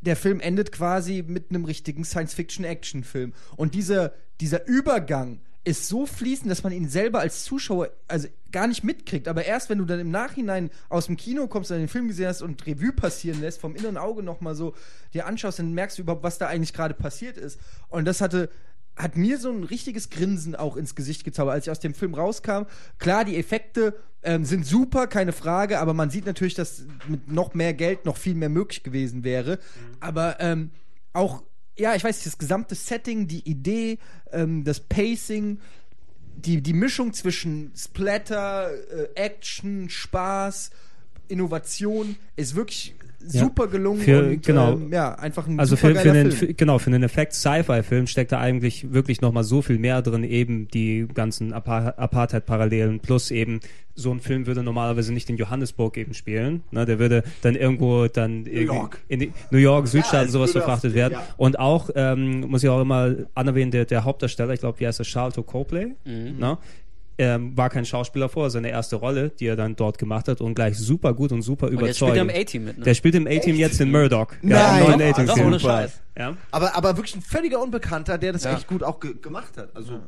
[0.00, 3.32] der Film endet quasi mit einem richtigen Science-Fiction-Action-Film.
[3.56, 8.66] Und dieser, dieser Übergang ist so fließend, dass man ihn selber als Zuschauer also gar
[8.66, 9.28] nicht mitkriegt.
[9.28, 12.28] Aber erst wenn du dann im Nachhinein aus dem Kino kommst, und den Film gesehen
[12.28, 14.74] hast und Revue passieren lässt, vom inneren Auge nochmal so
[15.12, 17.60] dir anschaust, dann merkst du überhaupt, was da eigentlich gerade passiert ist.
[17.88, 18.48] Und das hatte
[18.96, 22.14] hat mir so ein richtiges Grinsen auch ins Gesicht gezaubert, als ich aus dem Film
[22.14, 22.64] rauskam.
[22.98, 27.54] Klar, die Effekte ähm, sind super, keine Frage, aber man sieht natürlich, dass mit noch
[27.54, 29.52] mehr Geld noch viel mehr möglich gewesen wäre.
[29.52, 29.96] Mhm.
[30.00, 30.70] Aber ähm,
[31.12, 31.44] auch,
[31.78, 33.98] ja, ich weiß nicht, das gesamte Setting, die Idee,
[34.32, 35.60] ähm, das Pacing,
[36.36, 40.70] die, die Mischung zwischen Splatter, äh, Action, Spaß,
[41.28, 44.72] Innovation ist wirklich super gelungen für, und genau.
[44.74, 46.48] ähm, ja, einfach ein also super für, für einen, Film.
[46.48, 50.24] Für, genau, für einen Effekt Sci-Fi-Film steckt da eigentlich wirklich nochmal so viel mehr drin,
[50.24, 53.60] eben die ganzen Apar Apartheid-Parallelen plus eben
[53.94, 56.62] so ein Film würde normalerweise nicht in Johannesburg eben spielen.
[56.70, 56.86] Ne?
[56.86, 59.00] Der würde dann irgendwo dann New York.
[59.08, 61.14] in New York, Südstaaten ja, sowas verfrachtet werden.
[61.14, 61.26] Ja.
[61.36, 65.00] Und auch, ähm, muss ich auch immer anerwähnen, der, der Hauptdarsteller, ich glaube, wie heißt
[65.00, 66.38] er, Charlton Copley, Mhm.
[66.38, 66.58] ne?
[67.18, 70.54] Ähm, war kein Schauspieler vor, seine erste Rolle, die er dann dort gemacht hat und
[70.54, 72.16] gleich super gut und super Und jetzt überzeugend.
[72.16, 72.84] spielt er im A-Team mit, ne?
[72.84, 74.28] Der spielt im A-Team jetzt in Murdoch.
[74.42, 74.50] Nein.
[74.58, 75.26] Ja, im neuen Doch, A-Team.
[75.26, 75.46] doch, Film.
[75.48, 75.92] ohne Scheiß.
[76.16, 78.54] Ja, Aber, aber wirklich ein völliger Unbekannter, der das Ja.
[78.56, 79.74] echt gut auch ge gemacht hat.
[79.74, 80.00] Also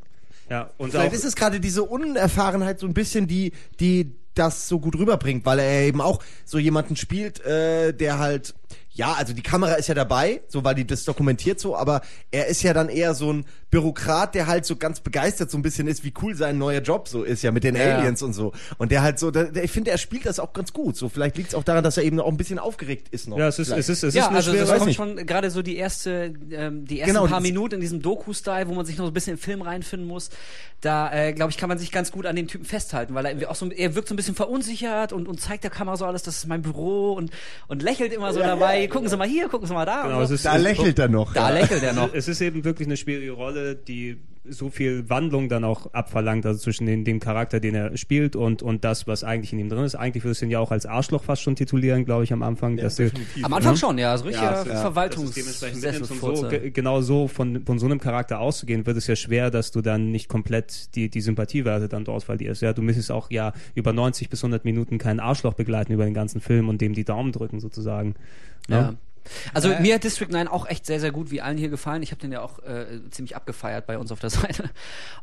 [0.49, 0.71] ja.
[0.79, 4.79] Und vielleicht auch, ist es gerade diese Unerfahrenheit so ein bisschen, die, die das so
[4.79, 8.55] gut rüberbringt, weil er eben auch so jemanden spielt, äh, der halt,
[9.01, 12.49] ja, also die Kamera ist ja dabei, so weil die das dokumentiert so, aber er
[12.49, 15.89] ist ja dann eher so ein Bürokrat, der halt so ganz begeistert so ein bisschen
[15.89, 17.97] ist, wie cool sein neuer Job so ist, ja, mit den Ja.
[17.97, 18.53] Aliens und so.
[18.77, 20.99] Und der halt so, der, der, ich finde, er spielt das auch ganz gut.
[20.99, 23.39] So, vielleicht liegt es auch daran, dass er eben auch ein bisschen aufgeregt ist noch.
[23.39, 23.81] ja, es ist, Vielleicht.
[23.81, 24.97] es ist, es ja, ist eine also schwere, das kommt nicht.
[24.97, 28.75] schon gerade so die erste, ähm, die ersten Genau, paar Minuten in diesem Doku-Style, wo
[28.75, 30.29] man sich noch so ein bisschen im Film reinfinden muss.
[30.83, 33.31] Da, äh, glaube ich, kann man sich ganz gut an dem Typen festhalten, weil er
[33.33, 36.07] irgendwie auch so, er wirkt so ein bisschen verunsichert und, und zeigt der Kamera so
[36.07, 37.31] alles, das ist mein Büro und,
[37.69, 38.87] und lächelt immer so dabei.
[38.91, 40.03] Gucken Sie mal hier, gucken Sie mal da.
[40.03, 40.35] Genau, so.
[40.35, 41.33] ist, da lächelt er noch.
[41.33, 41.61] Da ja.
[41.61, 42.13] lächelt er noch.
[42.13, 46.59] Es ist eben wirklich eine schwierige Rolle, die so viel Wandlung dann auch abverlangt, also
[46.59, 49.85] zwischen den, dem Charakter, den er spielt und, und das, was eigentlich in ihm drin
[49.85, 49.95] ist.
[49.95, 52.77] Eigentlich würdest du ihn ja auch als Arschloch fast schon titulieren, glaube ich, am Anfang.
[52.77, 53.11] dass du,
[53.43, 54.83] Am Anfang schon, ja, so richtiger Ja, ja.
[56.11, 59.73] und so, genau so von, von so einem Charakter auszugehen, wird es ja schwer, dass
[59.73, 62.63] du dann nicht komplett die, die Sympathiewerte dann dort verlierst.
[62.63, 66.15] Ja, du müsstest auch ja über 90 bis 100 Minuten keinen Arschloch begleiten über den
[66.15, 68.15] ganzen Film und dem die Daumen drücken sozusagen.
[68.69, 68.77] Ne?
[68.77, 68.95] Ja.
[69.55, 69.81] Also Ja.
[69.81, 72.03] mir hat District 9 auch echt sehr, sehr gut, wie allen hier gefallen.
[72.03, 74.71] Ich habe den ja auch äh, ziemlich abgefeiert bei uns auf der Seite.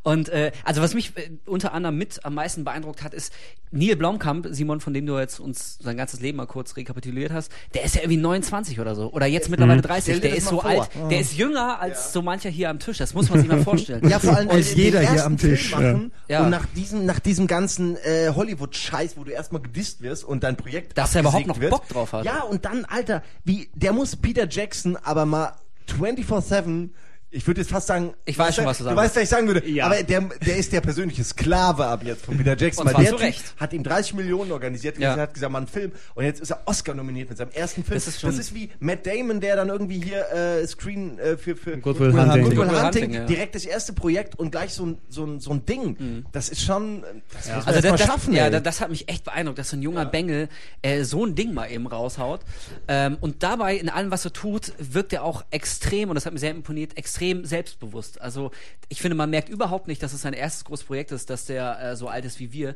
[0.02, 3.32] Und äh, also was mich äh, unter anderem mit am meisten beeindruckt hat, ist
[3.70, 7.52] Neil Blomkamp, Simon, von dem du jetzt uns sein ganzes Leben mal kurz rekapituliert hast,
[7.74, 9.12] der ist ja irgendwie 29 oder so.
[9.12, 10.02] Oder jetzt mittlerweile 30.
[10.04, 10.70] Stell dir Der das ist so vor.
[10.70, 10.88] alt.
[11.10, 12.96] Der ist jünger als so mancher hier am Tisch.
[12.98, 14.08] Das muss man sich mal vorstellen.
[14.08, 15.70] Ja, vor allem äh, den jeder hier am Tisch.
[15.72, 16.44] Machen Ja.
[16.44, 20.56] und nach diesem, nach diesem ganzen äh, Hollywood-Scheiß, wo du erstmal gedisst wirst und dein
[20.56, 21.70] Projekt Dass er überhaupt noch wird.
[21.70, 22.24] Bock drauf hat.
[22.24, 25.52] Ja, und dann, Alter, wie, der muss Peter Jackson aber mal
[25.88, 26.90] 24-7
[27.30, 29.28] ich würde jetzt fast sagen, Ich weiß schon, was du sagen Du weißt, was ich
[29.28, 29.68] sagen würde.
[29.68, 29.84] Ja.
[29.86, 32.86] Aber der, der ist der persönliche Sklave ab jetzt von Peter Jackson.
[32.86, 33.54] Und weil zwar der Typ Recht.
[33.58, 34.98] hat ihm 30 Millionen organisiert.
[34.98, 35.14] Ja.
[35.14, 35.92] Er hat gesagt, mal einen Film.
[36.14, 37.94] Und jetzt ist er Oscar nominiert mit seinem ersten Film.
[37.96, 41.76] Das ist schon- wie Matt Damon, der dann irgendwie hier äh, Screen äh, für, für
[41.76, 42.42] Good Will Hunting.
[42.44, 43.24] Good Will Good Will Hunting, ja.
[43.26, 46.24] direkt das erste Projekt und gleich so ein, so ein, so ein Ding.
[46.32, 48.32] Das ist schon, das muss man Also das, mal das, schaffen.
[48.34, 50.48] ja, das, das hat mich echt beeindruckt, dass so ein junger Bengel
[50.80, 52.40] äh, so ein Ding mal eben raushaut.
[52.88, 56.32] Ähm, und dabei, in allem, was er tut, wirkt er auch extrem, und das hat
[56.32, 58.20] mir sehr imponiert, extrem selbstbewusst.
[58.20, 58.50] Also
[58.88, 61.78] ich finde, man merkt überhaupt nicht, dass es sein erstes großes Projekt ist, dass der
[61.80, 62.74] äh, so alt ist wie wir.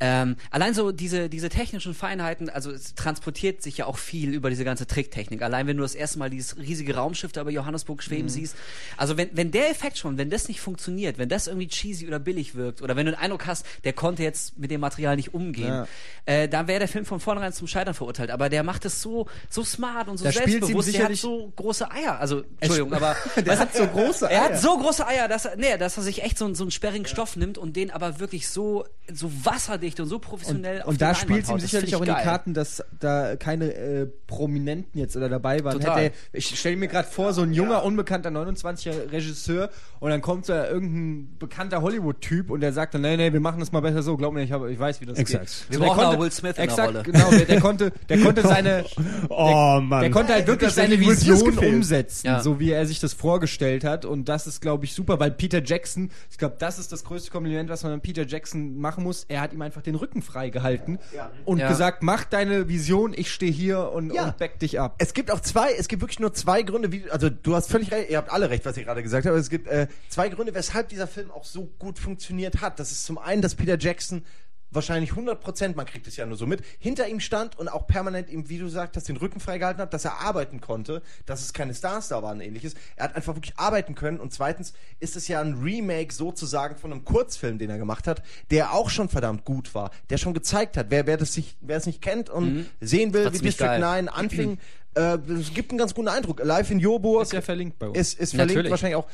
[0.00, 4.50] Ähm, allein so diese, diese technischen Feinheiten, also es transportiert sich ja auch viel über
[4.50, 5.40] diese ganze Tricktechnik.
[5.42, 8.56] Allein wenn du das erste Mal dieses riesige Raumschiff da über Johannesburg schweben siehst.
[8.96, 12.18] Also wenn, wenn der Effekt schon, wenn das nicht funktioniert, wenn das irgendwie cheesy oder
[12.18, 15.32] billig wirkt, oder wenn du den Eindruck hast, der konnte jetzt mit dem Material nicht
[15.34, 15.86] umgehen, Ja.
[16.26, 18.30] äh, dann wäre der Film von vornherein zum Scheitern verurteilt.
[18.30, 20.72] Aber der macht es so, so smart und so Da selbstbewusst.
[20.72, 22.18] Der hat sicherlich- so große Eier.
[22.20, 24.44] Also, Entschuldigung, aber der hat so große er Eier.
[24.50, 26.70] hat so große Eier, dass er, nee, dass er sich echt so, einen- so einen
[26.70, 31.00] sperrigen Stoff nimmt und den aber wirklich so, so wasserdicht und so professionell auf Und
[31.02, 31.62] da spielt ihm haut.
[31.62, 32.12] Das sicherlich auch in die.
[32.12, 35.78] Karten, dass da keine äh, Prominenten jetzt oder dabei waren.
[35.80, 36.04] Total.
[36.04, 39.70] Hätte, er- ich stelle mir gerade vor, so ein junger, unbekannter 29er Regisseur
[40.00, 43.60] und dann kommt da irgendein bekannter Hollywood-Typ und der sagt dann, nee, nee, wir machen
[43.60, 45.44] das mal besser so, glaub mir, ich, hab, ich weiß, wie das Exakt.
[45.46, 45.70] geht.
[45.70, 47.02] Wir der brauchen konnte- Will Smith in der exakt, Rolle.
[47.02, 48.84] Genau, der, der konnte, der konnte seine,
[49.28, 50.00] Oh Mann.
[50.02, 52.40] der konnte halt wirklich seine Vision umsetzen, Ja.
[52.42, 54.04] so wie er sich das vorgestellt hat.
[54.04, 57.32] Und das ist, glaube ich, super, weil Peter Jackson, ich glaube, das ist das größte
[57.32, 59.24] Kompliment, was man an Peter Jackson machen muss.
[59.26, 61.00] Er hat ihm einfach den Rücken frei gehalten
[61.44, 61.68] und Ja.
[61.68, 64.26] gesagt, mach deine Vision, ich stehe hier und, Ja.
[64.26, 64.94] und back dich ab.
[64.98, 67.90] Es gibt auch zwei, es gibt wirklich nur zwei Gründe, wie, also du hast völlig
[67.90, 70.28] recht, ihr habt alle recht, was ihr gerade gesagt habt, aber es gibt äh, zwei
[70.28, 72.78] Gründe, weshalb dieser Film auch so gut funktioniert hat.
[72.78, 74.22] Das ist zum einen, dass Peter Jackson
[74.70, 77.86] wahrscheinlich 100 Prozent, man kriegt es ja nur so mit, hinter ihm stand und auch
[77.86, 81.42] permanent ihm, wie du sagst, dass den Rücken freigehalten hat, dass er arbeiten konnte, dass
[81.42, 82.74] es keine Stars da waren und ähnliches.
[82.96, 86.92] Er hat einfach wirklich arbeiten können und zweitens ist es ja ein Remake sozusagen von
[86.92, 90.76] einem Kurzfilm, den er gemacht hat, der auch schon verdammt gut war, der schon gezeigt
[90.76, 93.66] hat, wer, wer das sich, wer es nicht kennt und sehen will, War wie District
[93.66, 93.80] geil.
[93.80, 94.58] 9 anfing,
[94.94, 96.42] äh, es gibt einen ganz guten Eindruck.
[96.42, 97.98] Live in Joburg Ist ja verlinkt bei uns.
[97.98, 98.70] ist, ist verlinkt Natürlich.
[98.70, 99.06] wahrscheinlich auch.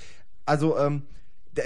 [0.46, 1.02] Also, ähm,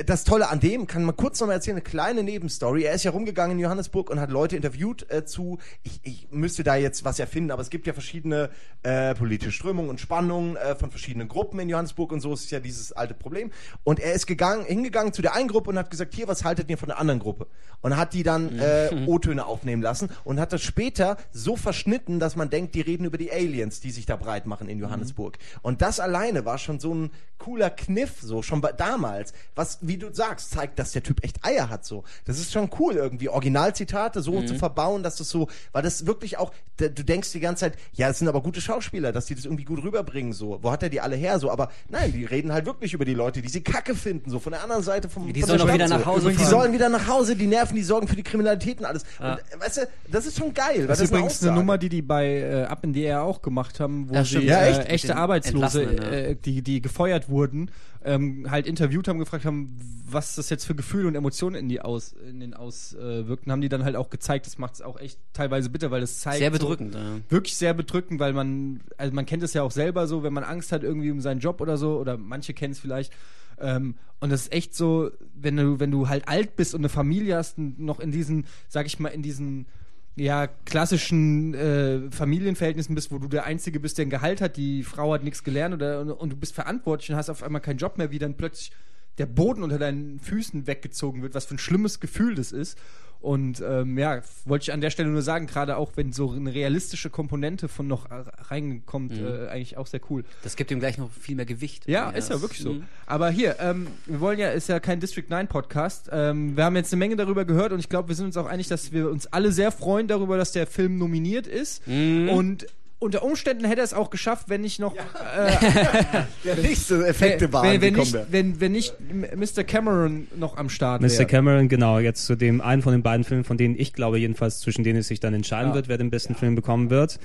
[0.07, 2.85] das Tolle an dem, kann man kurz noch mal erzählen, eine kleine Nebenstory.
[2.85, 6.65] Er ist ja rumgegangen in Johannesburg und hat Leute interviewt äh, zu, ich, ich müsste
[6.65, 8.49] da jetzt was erfinden, aber es gibt ja verschiedene
[8.83, 12.61] äh, politische Strömungen und Spannungen äh, von verschiedenen Gruppen in Johannesburg und so ist ja
[12.61, 13.51] dieses alte Problem.
[13.83, 16.71] Und er ist gegangen, hingegangen zu der einen Gruppe und hat gesagt, hier, was haltet
[16.71, 17.47] ihr von der anderen Gruppe?
[17.83, 22.37] Und hat die dann äh, O-Töne aufnehmen lassen und hat das später so verschnitten, dass
[22.37, 25.37] man denkt, die reden über die Aliens, die sich da breit machen in Johannesburg.
[25.61, 30.13] Und das alleine war schon so ein cooler Kniff, so schon damals, was, wie du
[30.13, 32.05] sagst, zeigt, dass der Typ echt Eier hat, so.
[32.25, 36.39] Das ist schon cool, irgendwie Originalzitate so zu verbauen, dass das so, weil das wirklich
[36.39, 39.45] auch, du denkst die ganze Zeit, ja, es sind aber gute Schauspieler, dass die das
[39.45, 40.59] irgendwie gut rüberbringen, so.
[40.63, 41.51] Wo hat er die alle her, so?
[41.51, 44.53] Aber nein, die reden halt wirklich über die Leute, die sie kacke finden, so von
[44.53, 47.07] der anderen Seite vom Die von sollen Stadt, wieder nach Hause Die sollen wieder nach
[47.09, 49.05] Hause, die nerven, die sorgen für die Kriminalität und alles.
[49.19, 50.87] Und, äh, weißt du, das ist schon geil.
[50.87, 51.55] Das ist übrigens eine Aussage.
[51.55, 54.31] Nummer, die die bei äh, Up in the Air auch gemacht haben, wo Ja, sie
[54.31, 54.45] stimmt.
[54.45, 54.79] Ja, äh, echt?
[54.79, 56.03] Mit echte Arbeitslose, ja.
[56.11, 57.71] äh, die, die gefeuert wurden,
[58.05, 59.77] ähm, halt interviewt haben, gefragt haben,
[60.07, 63.71] was das jetzt für Gefühle und Emotionen in die aus, in den auswirkten, haben die
[63.71, 64.47] dann halt auch gezeigt.
[64.47, 66.95] Das macht es auch echt teilweise bitter, weil es zeigt Sehr so, bedrückend.
[66.95, 67.17] ja.
[67.31, 70.45] wirklich sehr bedrückend, weil man, also man kennt es ja auch selber so, wenn man
[70.45, 73.13] Angst hat irgendwie um seinen Job oder so, oder manche kennen es vielleicht.
[73.59, 76.89] Ähm, und das ist echt so, wenn du, wenn du halt alt bist und eine
[76.91, 79.67] Familie hast, und noch in diesen, sag ich mal, in diesen
[80.17, 84.85] ja, klassischen äh, Familienverhältnissen bist, wo du der Einzige bist, der ein Gehalt hat, die
[84.85, 87.79] Frau hat nichts gelernt oder, und, und du bist verantwortlich und hast auf einmal keinen
[87.79, 88.73] Job mehr, wie dann plötzlich
[89.19, 92.79] der Boden unter deinen Füßen weggezogen wird, was für ein schlimmes Gefühl das ist.
[93.25, 96.53] Und ähm, ja, wollte ich an der Stelle nur sagen, gerade auch wenn so eine
[96.53, 98.09] realistische Komponente von noch
[98.51, 100.25] reinkommt, äh, eigentlich auch sehr cool.
[100.43, 101.89] Das gibt ihm gleich noch viel mehr Gewicht.
[101.89, 102.75] Ja, ist ja wirklich so.
[102.75, 102.83] Mhm.
[103.07, 106.11] Aber hier, ähm, wir wollen ja, ist ja kein District 9 Podcast.
[106.13, 108.45] Ähm, wir haben jetzt eine Menge darüber gehört und ich glaube, wir sind uns auch
[108.45, 111.87] einig, dass wir uns alle sehr freuen darüber, dass der Film nominiert ist.
[111.89, 112.29] Mhm.
[112.29, 112.67] Und
[113.05, 114.95] unter Umständen hätte er es auch geschafft, wenn nicht noch
[116.45, 118.95] Der nächste Effekte waren, wenn, wenn, nicht, wenn, wenn nicht
[119.37, 119.63] Mr.
[119.65, 121.11] Cameron noch am Start Mr.
[121.11, 121.27] wäre.
[121.27, 124.61] Cameron, genau, jetzt zu dem einen von den beiden Filmen, von denen ich glaube jedenfalls,
[124.61, 125.75] zwischen denen es sich dann entscheiden Ja.
[125.75, 127.19] wird, wer den besten Film bekommen wird.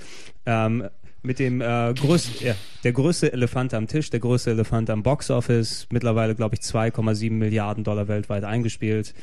[0.46, 0.88] Ähm,
[1.22, 5.88] mit dem äh, größten, ja, der größte Elefant am Tisch, der größte Elefant am Boxoffice,
[5.92, 9.14] mittlerweile glaube ich 2,7 Milliarden Dollar weltweit eingespielt.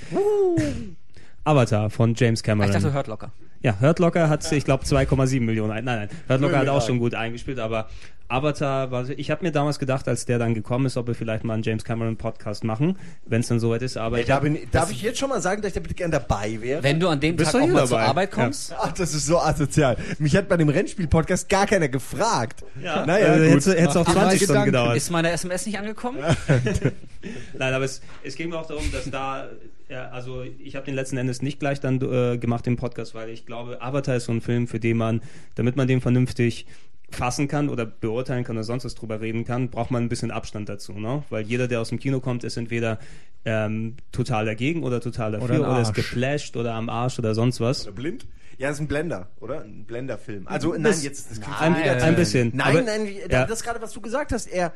[1.45, 2.71] Avatar von James Cameron.
[2.71, 3.33] Ich dachte, Hurt Locker.
[3.67, 5.71] Ja, Hurt Locker hat, ich glaube, 2,7 Millionen.
[5.71, 7.89] Nein, nein, Hurt Locker hat auch schon gut eingespielt, aber
[8.29, 11.43] Avatar war, ich habe mir damals gedacht, als der dann gekommen ist, ob wir vielleicht
[11.43, 13.97] mal einen James Cameron Podcast machen, wenn es dann soweit ist.
[13.97, 16.13] Aber ich darf, hab, darf ich jetzt schon mal sagen, dass ich da bitte gerne
[16.13, 16.81] dabei wäre?
[16.85, 18.09] Wenn du an dem Bist Tag auch mal zur dabei?
[18.11, 18.73] Arbeit kommst.
[18.79, 19.97] Ach, das ist so asozial.
[20.21, 22.65] Mich hat bei dem Rennspiel-Podcast gar keiner gefragt.
[22.81, 23.67] ja, Naja, gut.
[23.67, 24.97] hätte es auch Mach dir 20 mal Stunden gedauert.
[24.97, 26.19] Ist meine SMS nicht angekommen?
[27.59, 29.49] Nein, aber es, es ging mir auch darum, dass da,
[29.89, 33.29] ja, also ich habe den letzten Endes nicht gleich dann äh, gemacht im Podcast, weil
[33.31, 35.23] ich glaube, Avatar ist so ein Film, für den man,
[35.55, 36.67] damit man den vernünftig
[37.09, 40.33] fassen kann oder beurteilen kann oder sonst was drüber reden kann, braucht man ein bisschen
[40.33, 41.23] Abstand dazu, ne?
[41.31, 42.99] Weil jeder, der aus dem Kino kommt, ist entweder
[43.45, 47.61] ähm, total dagegen oder total dafür Oder oder, ist geflasht oder am Arsch oder sonst
[47.61, 47.87] was.
[47.87, 48.27] Oder blind?
[48.59, 49.61] Ja, das ist ein Blender, oder?
[49.63, 50.49] Ein Blender-Film.
[50.49, 52.51] Also, nein, jetzt, das klingt Ein, ein bisschen.
[52.57, 53.45] Nein, aber, nein, ja.
[53.47, 54.73] das gerade, was du gesagt hast, er,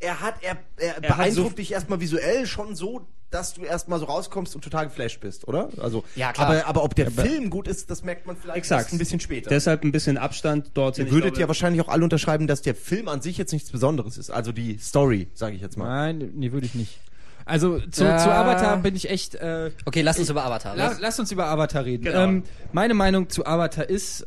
[0.00, 3.62] er hat, er, er, Er hat beeindruckt so- dich erstmal visuell schon so, dass du
[3.62, 5.68] erstmal so rauskommst und total geflasht bist, oder?
[5.78, 6.48] Also, Ja, klar.
[6.48, 8.82] Aber, aber ob der Film gut ist, das merkt man vielleicht Exakt.
[8.84, 9.50] erst ein bisschen später.
[9.50, 11.06] Deshalb ein bisschen Abstand dorthin.
[11.06, 13.70] Ihr würdet glaube- ja wahrscheinlich auch alle unterschreiben, dass der Film an sich jetzt nichts
[13.70, 14.30] Besonderes ist.
[14.30, 15.86] Also die Story, sage ich jetzt mal.
[16.12, 17.00] Nein, nee, würde ich nicht.
[17.44, 18.18] Also zu, Ja.
[18.18, 19.34] zu Avatar bin ich echt.
[19.34, 20.74] Äh, Okay, lass uns über Avatar.
[20.76, 22.04] La, Lass, lass uns über Avatar reden.
[22.04, 22.24] Genau.
[22.24, 22.42] Ähm,
[22.72, 24.26] meine Meinung zu Avatar ist,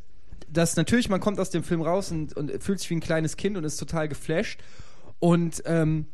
[0.51, 3.37] dass natürlich man kommt aus dem Film raus und, und fühlt sich wie ein kleines
[3.37, 4.59] Kind und ist total geflasht.
[5.19, 6.07] Und ähm,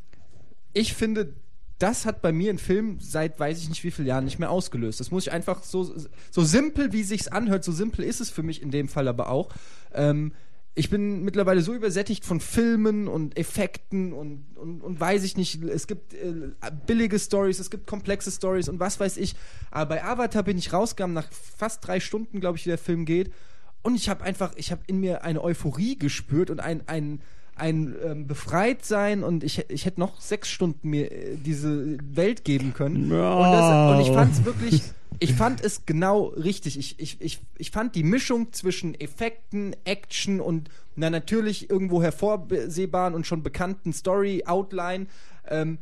[0.74, 1.34] ich finde,
[1.80, 4.50] das hat bei mir ein Film seit weiß ich nicht wie vielen Jahren nicht mehr
[4.50, 5.00] ausgelöst.
[5.00, 5.94] Das muss ich einfach so
[6.32, 9.30] so simpel wie sich's anhört, so simpel ist es für mich in dem Fall aber
[9.30, 9.50] auch.
[9.94, 10.34] Ähm,
[10.78, 15.64] ich bin mittlerweile so übersättigt von Filmen und Effekten und, und, und weiß ich nicht,
[15.64, 16.52] es gibt äh,
[16.86, 19.36] billige Stories, es gibt komplexe Stories und was weiß ich.
[19.72, 23.06] Aber bei Avatar bin ich rausgegangen nach fast drei Stunden, glaube ich, wie der Film
[23.06, 23.34] geht.
[23.82, 27.22] Und ich habe einfach, ich habe in mir eine Euphorie gespürt und ein, ein,
[27.60, 32.74] ein ähm, Befreitsein und ich, ich hätte noch sechs Stunden mir äh, diese Welt geben
[32.74, 33.12] können.
[33.12, 34.82] Und, das, und ich fand es wirklich,
[35.20, 36.78] ich fand es genau richtig.
[36.78, 43.14] Ich, ich, ich, ich fand die Mischung zwischen Effekten, Action und einer natürlich irgendwo hervorsehbaren
[43.14, 45.08] und schon bekannten Story-Outline
[45.48, 45.80] ähm,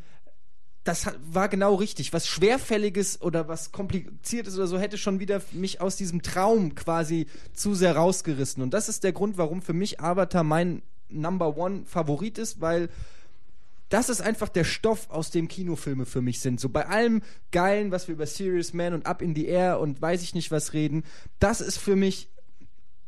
[0.85, 2.13] das war genau richtig.
[2.13, 7.25] Was Schwerfälliges oder was Kompliziertes oder so hätte schon wieder mich aus diesem Traum quasi
[7.53, 8.61] zu sehr rausgerissen.
[8.61, 10.83] Und das ist der Grund, warum für mich Avatar mein
[11.15, 12.89] Number One Favorit ist, weil
[13.89, 16.59] das ist einfach der Stoff, aus dem Kinofilme für mich sind.
[16.59, 17.21] So bei allem
[17.51, 20.51] Geilen, was wir über Serious Man und Up in the Air und weiß ich nicht
[20.51, 21.03] was reden,
[21.39, 22.29] das ist für mich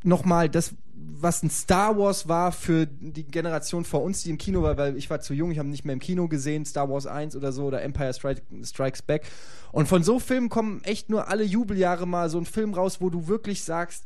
[0.04, 4.62] nochmal das, was ein Star Wars war für die Generation vor uns, die im Kino
[4.62, 7.08] war, weil ich war zu jung, ich habe nicht mehr im Kino gesehen, Star Wars
[7.08, 9.26] 1 oder so oder Empire Strike, Strikes Back.
[9.72, 13.10] Und von so Filmen kommen echt nur alle Jubeljahre mal so ein Film raus, wo
[13.10, 14.06] du wirklich sagst,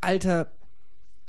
[0.00, 0.50] Alter,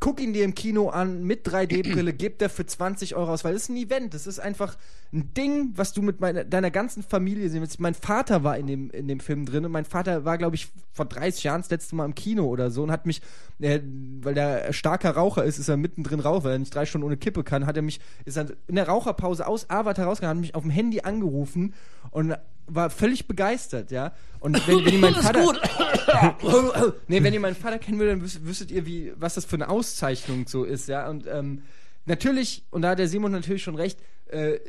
[0.01, 3.63] guck ihn dir im Kino an mit 3D-Brille, gib dafür 20 Euro aus, weil es
[3.63, 4.13] ist ein Event.
[4.13, 4.75] Das ist einfach
[5.13, 7.81] ein Ding, was du mit meiner, deiner ganzen Familie sehen willst.
[7.81, 10.69] Mein Vater war in dem, in dem Film drin und mein Vater war, glaube ich,
[10.93, 13.21] vor 30 Jahren das letzte Mal im Kino oder so und hat mich,
[13.59, 13.81] äh,
[14.21, 17.17] weil der starker Raucher ist, ist er mittendrin raus, weil er nicht drei Stunden ohne
[17.17, 20.55] Kippe kann, hat er mich, ist er in der Raucherpause aus Avatar rausgegangen, hat mich
[20.55, 21.73] auf dem Handy angerufen
[22.11, 22.35] und
[22.67, 24.13] war völlig begeistert, ja.
[24.39, 26.93] Und wenn, wenn ihr meinen Vater.
[27.07, 29.57] nee, wenn ihr meinen Vater kennen würdet, dann wüs wüsstet ihr, wie, was das für
[29.57, 31.09] eine Auszeichnung so ist, ja.
[31.09, 31.63] Und ähm,
[32.05, 34.59] natürlich, und da hat der Simon natürlich schon recht, äh,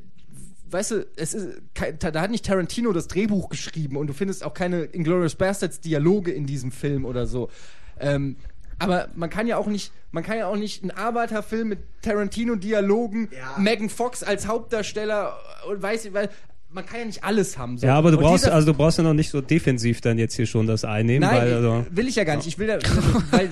[0.72, 1.60] weißt du, es ist,
[2.00, 6.32] da hat nicht Tarantino das Drehbuch geschrieben und du findest auch keine Inglourious Bastards Dialoge
[6.32, 7.50] in diesem Film oder so.
[7.98, 8.36] Ähm,
[8.78, 13.28] aber man kann ja auch nicht, man kann ja auch nicht einen Arbeiterfilm mit Tarantino-Dialogen,
[13.30, 13.56] Ja.
[13.58, 15.36] Megan Fox als Hauptdarsteller
[15.68, 16.30] und weiß ich, weil
[16.72, 17.78] man kann ja nicht alles haben.
[17.78, 17.86] So.
[17.86, 20.34] Ja, aber du Und brauchst, also du brauchst ja noch nicht so defensiv dann jetzt
[20.34, 22.46] hier schon das einnehmen, Nein, weil also, will ich ja gar nicht.
[22.46, 22.78] Ich will da,
[23.30, 23.48] weil,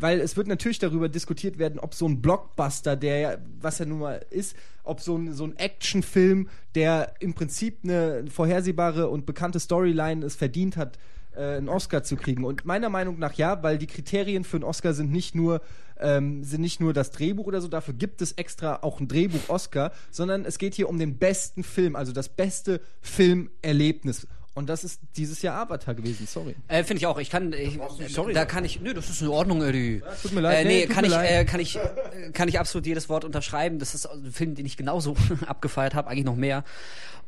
[0.00, 3.86] weil es wird natürlich darüber diskutiert werden, ob so ein Blockbuster, der ja, was er
[3.86, 9.26] nun mal ist, ob so ein, so ein Actionfilm, der im Prinzip eine vorhersehbare und
[9.26, 10.98] bekannte Storyline es verdient hat,
[11.36, 12.44] äh, einen Oscar zu kriegen.
[12.44, 15.60] Und meiner Meinung nach ja, weil die Kriterien für einen Oscar sind nicht nur
[15.98, 19.92] ähm, sind nicht nur das Drehbuch oder so, dafür gibt es extra auch ein Drehbuch-Oscar,
[20.10, 24.26] sondern es geht hier um den besten Film, also das beste Filmerlebnis.
[24.56, 26.56] Und das ist dieses Jahr Avatar gewesen, sorry.
[26.66, 27.18] Äh, Finde ich auch.
[27.18, 27.78] Ich kann, ich,
[28.08, 30.02] sorry da kann ich, nö, das ist in Ordnung, Eddie.
[30.22, 30.64] tut mir leid.
[30.64, 31.30] Äh, Nee, nee, tut kann mir ich, leid.
[31.30, 33.78] äh, kann ich, äh, kann ich absolut jedes Wort unterschreiben.
[33.78, 35.14] Das ist ein Film, den ich genauso
[35.46, 36.64] abgefeiert habe, eigentlich noch mehr.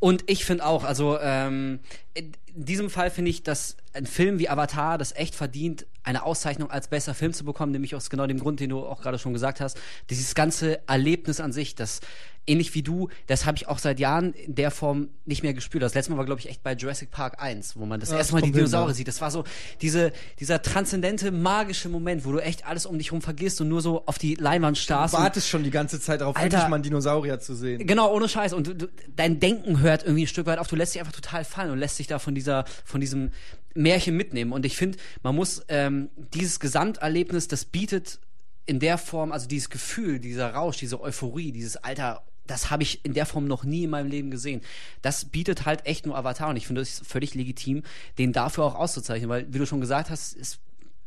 [0.00, 1.80] Und ich finde auch, also ähm,
[2.14, 6.70] in diesem Fall finde ich, dass ein Film wie Avatar das echt verdient, eine Auszeichnung
[6.70, 9.34] als bester Film zu bekommen, nämlich aus genau dem Grund, den du auch gerade schon
[9.34, 9.76] gesagt hast.
[10.08, 12.00] Dieses ganze Erlebnis an sich, das
[12.48, 15.82] ähnlich wie du, das habe ich auch seit Jahren in der Form nicht mehr gespürt.
[15.82, 18.16] Das letzte Mal war, glaube ich, echt bei Jurassic Park 1, wo man das Ja,
[18.16, 19.08] erste Mal die Dinosaurier sieht.
[19.08, 19.44] Das war so
[19.80, 23.80] diese, dieser transzendente, magische Moment, wo du echt alles um dich herum vergisst und nur
[23.82, 25.14] so auf die Leinwand starrst.
[25.14, 26.56] Du wartest schon die ganze Zeit darauf, Alter.
[26.56, 27.86] endlich mal einen Dinosaurier zu sehen.
[27.86, 28.52] Genau, ohne Scheiß.
[28.52, 30.68] Und du, du, dein Denken hört irgendwie ein Stück weit auf.
[30.68, 33.30] Du lässt dich einfach total fallen und lässt dich da von dieser, von diesem
[33.74, 34.52] Märchen mitnehmen.
[34.52, 38.18] Und ich finde, man muss ähm, dieses Gesamterlebnis, das bietet
[38.66, 43.04] in der Form, also dieses Gefühl, dieser Rausch, diese Euphorie, dieses Alter, das habe ich
[43.04, 44.62] in der Form noch nie in meinem Leben gesehen.
[45.02, 47.82] Das bietet halt echt nur Avatar und ich finde es völlig legitim,
[48.18, 50.58] den dafür auch auszuzeichnen, weil, wie du schon gesagt hast, es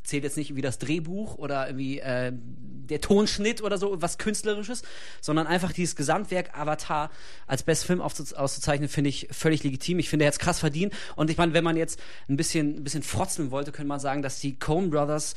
[0.04, 4.82] zählt jetzt nicht wie das Drehbuch oder irgendwie äh, der Tonschnitt oder so, was Künstlerisches,
[5.22, 7.12] sondern einfach dieses Gesamtwerk Avatar
[7.48, 10.00] als besten Film auszuzeichnen, finde ich völlig legitim.
[10.00, 10.94] Ich finde, er hat es krass verdient.
[11.16, 14.22] Und ich meine, wenn man jetzt ein bisschen, ein bisschen frotzeln wollte, könnte man sagen,
[14.22, 15.36] dass die Coen Brothers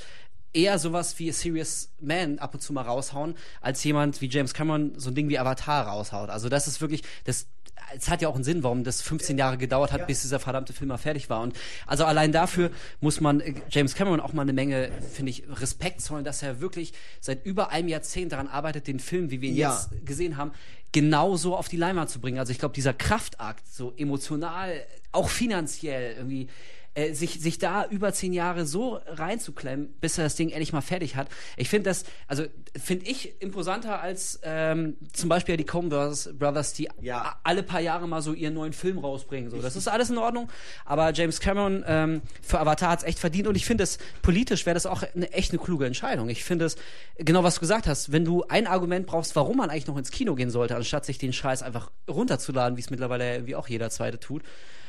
[0.55, 4.55] eher sowas wie A Serious Man ab und zu mal raushauen, als jemand wie James
[4.55, 6.31] Cameron so ein Ding wie Avatar raushaut.
[6.31, 7.49] Also das ist wirklich, das,
[7.97, 10.07] es hat ja auch einen Sinn, warum das 15 Jahre gedauert hat, ja.
[10.07, 11.43] bis dieser verdammte Film mal fertig war.
[11.43, 11.57] Und
[11.87, 12.71] also allein dafür
[13.01, 16.61] muss man äh, James Cameron auch mal eine Menge, finde ich, Respekt zollen, dass er
[16.61, 19.73] wirklich seit über einem Jahrzehnt daran arbeitet, den Film, wie wir ihn ja.
[19.73, 20.53] jetzt gesehen haben,
[20.93, 22.39] genauso auf die Leinwand zu bringen.
[22.39, 26.49] Also ich glaube, dieser Kraftakt, so emotional, auch finanziell irgendwie
[26.95, 30.81] äh, sich, sich da über zehn Jahre so reinzuklemmen, bis er das Ding endlich mal
[30.81, 31.29] fertig hat.
[31.57, 32.45] Ich finde das, also
[32.81, 37.37] finde ich imposanter als ähm, zum Beispiel die Coen Brothers, die ja.
[37.43, 39.51] alle paar Jahre mal so ihren neuen Film rausbringen.
[39.51, 40.49] So, das ist alles in Ordnung.
[40.85, 44.65] Aber James Cameron ähm, für Avatar hat es echt verdient und ich finde es politisch
[44.67, 46.29] wäre das auch eine echt eine kluge Entscheidung.
[46.29, 46.77] Ich finde es
[47.19, 48.13] genau was du gesagt hast.
[48.13, 51.19] Wenn du ein Argument brauchst, warum man eigentlich noch ins Kino gehen sollte, anstatt sich
[51.19, 54.43] den Scheiß einfach runterzuladen, wie es mittlerweile irgendwie auch jeder Zweite tut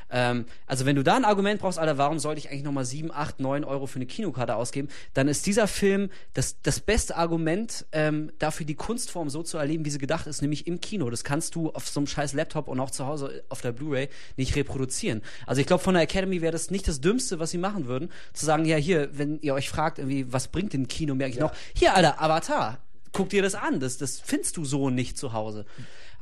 [0.10, 3.12] ähm, also wenn du da ein Argument brauchst, Alter, warum sollte ich eigentlich nochmal 7,
[3.12, 7.86] 8, 9 Euro für eine Kinokarte ausgeben, dann ist dieser Film das, das beste Argument
[7.92, 11.10] ähm, dafür, die Kunstform so zu erleben, wie sie gedacht ist, nämlich im Kino.
[11.10, 14.10] Das kannst du auf so einem scheiß Laptop und auch zu Hause auf der Blu-ray
[14.38, 15.22] nicht reproduzieren.
[15.46, 18.12] Also ich glaube, von der Academy wäre das nicht das Dümmste, was sie machen würden,
[18.34, 21.38] zu sagen, ja hier, wenn ihr euch fragt, irgendwie, was bringt denn Kino mir eigentlich
[21.38, 21.44] ja.
[21.44, 21.54] noch?
[21.74, 22.80] Hier, Alter, Avatar,
[23.16, 25.66] guck dir das an, das, das findest du so nicht zu Hause.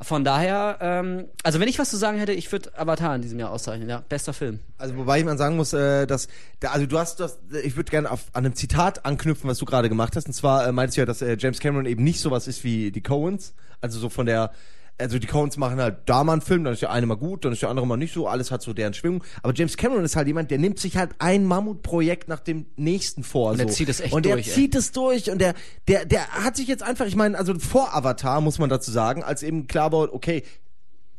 [0.03, 3.39] Von daher, ähm, also wenn ich was zu sagen hätte, ich würde Avatar in diesem
[3.39, 4.03] Jahr auszeichnen, ja.
[4.09, 4.59] Bester Film.
[4.77, 6.27] Also wobei man sagen muss, äh, dass,
[6.61, 10.15] also du hast das, ich würde gerne an einem Zitat anknüpfen, was du gerade gemacht
[10.15, 10.27] hast.
[10.27, 12.91] Und zwar äh, meintest du ja, dass äh, James Cameron eben nicht sowas ist wie
[12.91, 14.51] die Coens, also so von der
[14.97, 17.45] also die Coens machen halt da mal einen Film, dann ist der eine mal gut,
[17.45, 19.23] dann ist der andere mal nicht so, alles hat so deren Schwingung.
[19.41, 23.23] Aber James Cameron ist halt jemand, der nimmt sich halt ein Mammutprojekt nach dem nächsten
[23.23, 23.51] vor.
[23.51, 23.67] Und so.
[23.67, 24.35] zieht es echt und durch.
[24.35, 25.55] Und der zieht es durch und der,
[25.87, 29.23] der, der hat sich jetzt einfach, ich meine, also vor Avatar muss man dazu sagen,
[29.23, 30.43] als eben klar war, okay,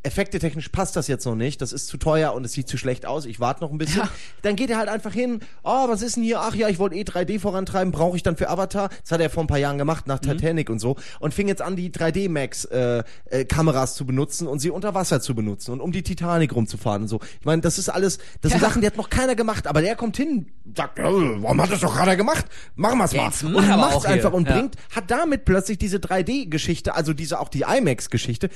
[0.05, 2.77] Effekte technisch passt das jetzt noch nicht, das ist zu teuer und es sieht zu
[2.77, 4.03] schlecht aus, ich warte noch ein bisschen.
[4.03, 4.09] Ja.
[4.43, 6.41] Dann geht er halt einfach hin, oh, was ist denn hier?
[6.41, 8.89] Ach ja, ich wollte eh 3D vorantreiben, brauche ich dann für Avatar?
[9.01, 10.37] Das hat er vor ein paar Jahren gemacht, nach mhm.
[10.37, 10.95] Titanic und so.
[11.19, 13.45] Und fing jetzt an, die 3D Max äh, äh,
[13.87, 17.19] zu benutzen und sie unter Wasser zu benutzen und um die Titanic rumzufahren und so.
[17.39, 18.59] Ich meine, das ist alles, das ja.
[18.59, 21.79] sind Sachen, die hat noch keiner gemacht, aber der kommt hin, sagt, warum hat das
[21.79, 22.45] doch gerade gemacht?
[22.75, 23.31] Machen wir's mal.
[23.43, 24.53] und macht's einfach und ja.
[24.55, 28.49] bringt, hat damit plötzlich diese 3D-Geschichte, also diese auch die IMAX-Geschichte,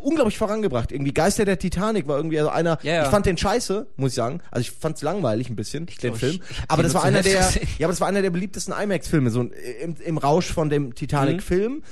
[0.00, 2.78] unglaublich vorangebracht irgendwie Geister der Titanic war irgendwie also einer.
[2.82, 3.04] Ja, ja.
[3.04, 4.40] Ich fand den scheiße, muss ich sagen.
[4.50, 6.40] Also ich fand es langweilig ein bisschen, ich den glaub, Film.
[6.48, 7.40] Ich, ich aber das war einer der,
[7.78, 11.72] ja, aber das war einer der beliebtesten IMAX-Filme, so im, im Rausch von dem Titanic-Film.
[11.72, 11.82] Mhm.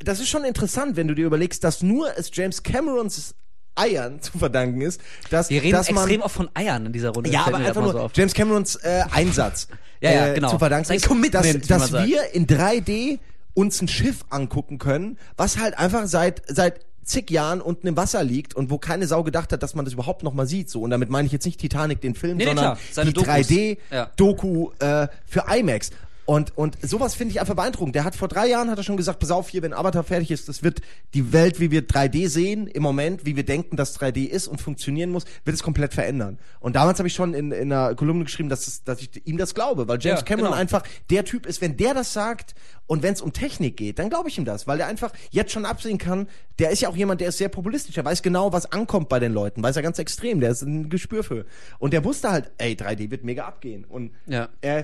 [0.00, 3.34] Das ist schon interessant, wenn du dir überlegst, dass nur es James Camerons
[3.76, 5.00] Eiern zu verdanken ist,
[5.30, 7.30] dass, Wir reden dass man, extrem oft von Eiern in dieser Runde.
[7.30, 9.68] Ja, aber einfach nur so James Camerons äh, Einsatz
[10.00, 10.50] ja, ja, äh, genau.
[10.50, 13.18] zu verdanken ist, dass, dass wir in 3D
[13.54, 18.24] uns ein Schiff angucken können, was halt einfach seit seit zig Jahren unten im Wasser
[18.24, 20.70] liegt und wo keine Sau gedacht hat, dass man das überhaupt noch mal sieht.
[20.70, 25.04] So und damit meine ich jetzt nicht Titanic den Film, nee, sondern die 3D-Doku ja.
[25.04, 25.90] äh, für IMAX.
[26.30, 27.96] Und, und sowas finde ich einfach beeindruckend.
[27.96, 30.30] Der hat vor drei Jahren hat er schon gesagt, pass auf hier, wenn Avatar fertig
[30.30, 30.80] ist, das wird
[31.12, 34.60] die Welt, wie wir 3D sehen im Moment, wie wir denken, dass 3D ist und
[34.60, 36.38] funktionieren muss, wird es komplett verändern.
[36.60, 39.38] Und damals habe ich schon in, in einer Kolumne geschrieben, dass, es, dass ich ihm
[39.38, 40.60] das glaube, weil James ja, Cameron genau.
[40.60, 42.54] einfach der Typ ist, wenn der das sagt
[42.90, 45.52] und wenn es um Technik geht, dann glaube ich ihm das, weil er einfach jetzt
[45.52, 46.26] schon absehen kann,
[46.58, 49.20] der ist ja auch jemand, der ist sehr populistisch, der weiß genau, was ankommt bei
[49.20, 51.46] den Leuten, weiß er ganz extrem, der ist ein Gespür für.
[51.78, 53.84] Und der wusste halt, ey, 3D wird mega abgehen.
[53.84, 54.48] Und ja.
[54.60, 54.82] äh,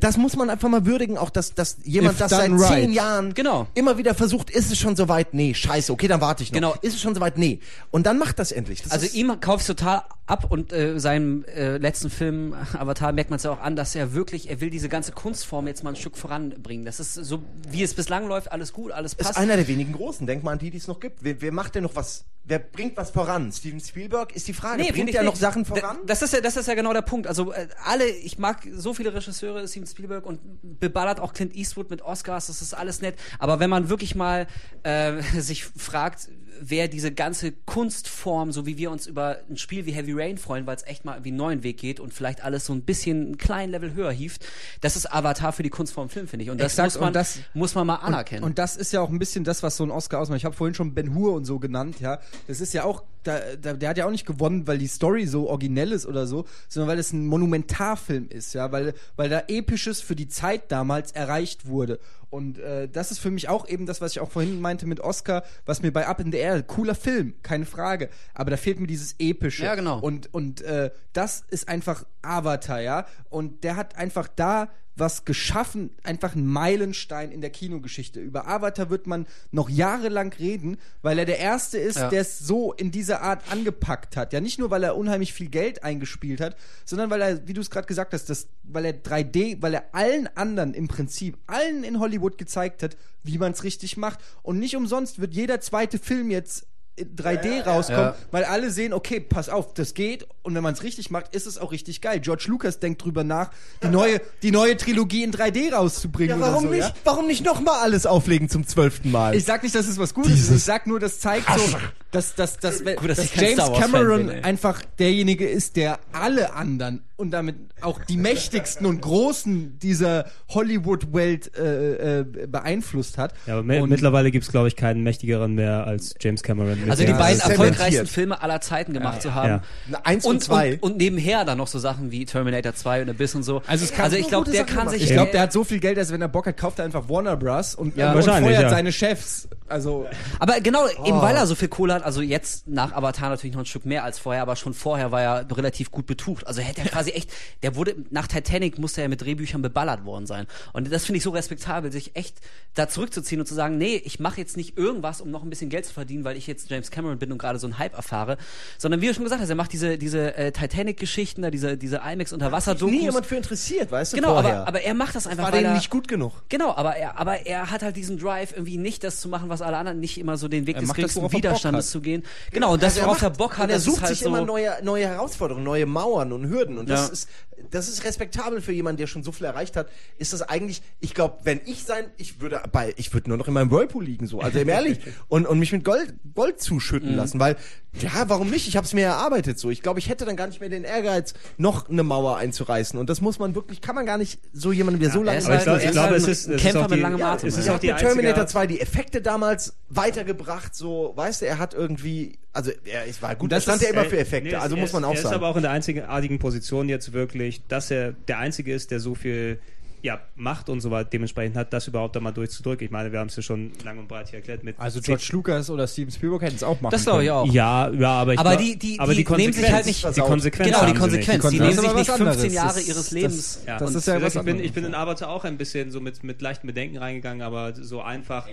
[0.00, 2.68] das muss man einfach mal würdigen, auch dass, dass jemand If das seit right.
[2.68, 3.66] zehn Jahren genau.
[3.74, 5.34] immer wieder versucht, ist es schon soweit?
[5.34, 6.56] Nee, scheiße, okay, dann warte ich noch.
[6.56, 6.74] Genau.
[6.80, 7.36] Ist es schon soweit?
[7.36, 7.60] Nee.
[7.90, 8.80] Und dann macht das endlich.
[8.80, 13.36] Das also ihm kaufst total ab und äh, seinem äh, letzten Film Avatar merkt man
[13.36, 15.96] es ja auch an, dass er wirklich, er will diese ganze Kunstform jetzt mal ein
[15.96, 16.86] Stück voranbringen.
[16.86, 19.30] Das ist so, wie es bislang läuft, alles gut, alles passt.
[19.30, 20.26] Ist einer der wenigen großen.
[20.26, 21.22] Denk mal an die, die es noch gibt.
[21.22, 22.24] Wer, wer macht denn noch was?
[22.44, 23.50] Wer bringt was voran?
[23.50, 24.80] Steven Spielberg ist die Frage.
[24.80, 25.98] Nee, bringt er noch Sachen voran?
[26.06, 27.26] Das ist ja, das ist ja genau der Punkt.
[27.26, 31.90] Also äh, alle, ich mag so viele Regisseure, Steven Spielberg und beballert auch Clint Eastwood
[31.90, 32.46] mit Oscars.
[32.46, 33.16] Das ist alles nett.
[33.40, 34.46] Aber wenn man wirklich mal
[34.84, 36.28] äh, sich fragt,
[36.60, 40.66] wer diese ganze Kunstform, so wie wir uns über ein Spiel wie Heavy Rain freuen,
[40.66, 43.26] weil es echt mal wie einen neuen Weg geht und vielleicht alles so ein bisschen
[43.26, 44.44] einen kleinen Level höher hieft,
[44.80, 46.50] das ist Avatar für die Kunstform Film, finde ich.
[46.50, 48.42] Und das, Exakt, muss, man, das muss man mal anerkennen.
[48.42, 50.38] Und, und, das ist ja auch ein bisschen das, was so ein Oscar ausmacht.
[50.38, 52.20] Ich habe vorhin schon Ben Hur und so genannt, ja.
[52.46, 55.26] Das ist ja auch da, da, der hat ja auch nicht gewonnen, weil die Story
[55.26, 59.42] so originell ist oder so, sondern weil es ein Monumentarfilm ist, ja, weil, weil da
[59.48, 61.98] Episches für die Zeit damals erreicht wurde.
[62.30, 65.00] Und äh, das ist für mich auch eben das, was ich auch vorhin meinte mit
[65.00, 68.08] Oscar, was mir bei Up in the Air, cooler Film, keine Frage.
[68.34, 69.64] Aber da fehlt mir dieses Epische.
[69.64, 70.00] Ja, genau.
[70.00, 73.06] Und, und äh, das ist einfach Avatar, ja.
[73.30, 78.18] Und der hat einfach da was geschaffen, einfach ein Meilenstein in der Kinogeschichte.
[78.18, 82.08] Über Avatar wird man noch jahrelang reden, weil er der Erste ist, Ja.
[82.08, 84.32] der es so in dieser Art angepackt hat.
[84.32, 87.60] Ja, nicht nur, weil er unheimlich viel Geld eingespielt hat, sondern weil er, wie du
[87.60, 91.84] es gerade gesagt hast, das, weil er 3D, weil er allen anderen im Prinzip, allen
[91.84, 94.20] in Hollywood gezeigt hat, wie man es richtig macht.
[94.42, 96.66] Und nicht umsonst wird jeder zweite Film jetzt
[96.98, 98.14] 3D rauskommen, Ja.
[98.30, 101.46] weil alle sehen, okay, pass auf, das geht und wenn man es richtig macht, ist
[101.46, 102.20] es auch richtig geil.
[102.20, 103.50] George Lucas denkt drüber nach,
[103.82, 106.40] die neue, die neue Trilogie in 3D rauszubringen.
[106.40, 106.88] Ja, warum oder so, nicht?
[106.88, 106.94] Ja?
[107.04, 109.34] Warum nicht nochmal alles auflegen zum zwölften Mal?
[109.34, 110.50] Ich sag nicht, dass es was Gutes ist.
[110.50, 111.76] Ich sag nur, das zeigt so,
[112.12, 117.02] dass, dass, dass, Gut, dass dass James Cameron bin, einfach derjenige ist, der alle anderen
[117.16, 123.32] und damit auch die mächtigsten und großen dieser Hollywood-Welt äh, äh, beeinflusst hat.
[123.46, 126.78] Ja, aber Und- mittlerweile gibt es, glaube ich, keinen mächtigeren mehr als James Cameron.
[126.90, 128.06] Also die beiden erfolgreichsten.
[128.06, 129.60] Filme aller Zeiten gemacht zu haben.
[130.04, 130.74] Eins und, Und, zwei.
[130.74, 133.62] und, und nebenher dann noch so Sachen wie Terminator 2 und Abyss und so.
[133.66, 135.02] Also es kann also ich glaube, der Sachen kann sich.
[135.02, 137.08] Ich glaube, der hat so viel Geld, dass wenn er Bock hat, kauft er einfach
[137.08, 137.74] Warner Bros.
[137.74, 138.10] und, Ja.
[138.10, 138.70] und Wahrscheinlich, feuert ja.
[138.70, 139.48] seine Chefs.
[139.68, 140.06] Also
[140.38, 141.06] Aber genau, Oh.
[141.06, 143.84] eben weil er so viel Kohle hat, also jetzt nach Avatar natürlich noch ein Stück
[143.86, 146.46] mehr als vorher, aber schon vorher war er relativ gut betucht.
[146.46, 147.30] Also hätte er quasi echt,
[147.62, 150.46] der wurde, nach Titanic musste er mit Drehbüchern beballert worden sein.
[150.72, 152.36] Und das finde ich so respektabel, sich echt
[152.74, 155.70] da zurückzuziehen und zu sagen, nee, ich mache jetzt nicht irgendwas, um noch ein bisschen
[155.70, 158.36] Geld zu verdienen, weil ich jetzt James Cameron bin und gerade so einen Hype erfahre,
[158.78, 161.96] sondern wie du schon gesagt hast, er macht diese, diese äh, Titanic-Geschichten, da diese, diese
[162.06, 162.90] IMAX-Unterwasser-Dokus.
[162.92, 164.58] nie jemand für interessiert, weißt du, Genau, vorher.
[164.60, 166.32] aber, aber er macht das einfach, war weil denen er, nicht gut genug.
[166.48, 169.55] Genau, aber er, aber er hat halt diesen Drive, irgendwie nicht das zu machen, was
[169.62, 172.22] alle anderen, nicht immer so den Weg Er des das, geringsten er Widerstandes zu gehen.
[172.52, 174.10] Genau, und das, Also er worauf er macht- Bock hat, er das sucht ist halt
[174.10, 174.26] sich so.
[174.28, 176.78] immer neue, neue Herausforderungen, neue Mauern und Hürden.
[176.78, 177.12] Und das Ja.
[177.12, 177.28] ist,
[177.70, 179.88] das ist respektabel für jemanden, der schon so viel erreicht hat.
[180.18, 183.48] Ist das eigentlich, ich glaube, wenn ich sein, ich würde bei, ich würde nur noch
[183.48, 187.16] in meinem Whirlpool liegen, so, also ehrlich, und, und mich mit Gold, Gold zuschütten Mhm.
[187.16, 187.56] lassen, weil,
[187.98, 188.68] ja, warum nicht?
[188.68, 189.70] Ich habe es mir erarbeitet, so.
[189.70, 192.98] Ich glaube, ich hätte dann gar nicht mehr den Ehrgeiz, noch eine Mauer einzureißen.
[192.98, 195.48] Und das muss man wirklich, kann man gar nicht so jemanden, der so lange ist
[195.48, 197.02] ich glaube, er ich glaube, halt es ein ist, es ist Kämpfer auch mit die,
[197.02, 197.60] langem ja, Atem, es ja.
[197.62, 199.45] ist Er auch die Terminator einzige, 2 die Effekte damals
[199.88, 203.82] weitergebracht, so, weißt du, er hat irgendwie, also er es war gut, Das das stand
[203.82, 205.28] ist- ja immer für Effekte, nee, also er muss man ist, auch er sagen.
[205.32, 209.00] ist aber auch in der einzigartigen Position jetzt wirklich, dass er der Einzige ist, der
[209.00, 209.58] so viel
[210.02, 212.84] ja, Macht und so weiter dementsprechend hat, das überhaupt einmal durchzudrücken.
[212.84, 215.26] Ich meine, wir haben es ja schon lang und breit hier erklärt mit Also George
[215.32, 217.40] Lucas oder Steven Spielberg hätten es auch machen Das glaube ich können.
[217.40, 217.52] auch.
[217.52, 220.20] Ja, ja, aber ich Aber glaub- die- die- aber die nehmen sich halt nicht- die.
[220.20, 221.42] Konsequenz Genau, die Konsequenz.
[221.44, 222.52] Die Die nehmen sich ist nicht aber was 15 anderes.
[222.54, 223.60] Jahre Das- ihres das- Lebens.
[223.66, 226.00] Ja, Das ist ja was ich bin, ich bin in Avatar auch ein bisschen so
[226.00, 228.46] mit, mit leichtem Bedenken reingegangen, aber so einfach.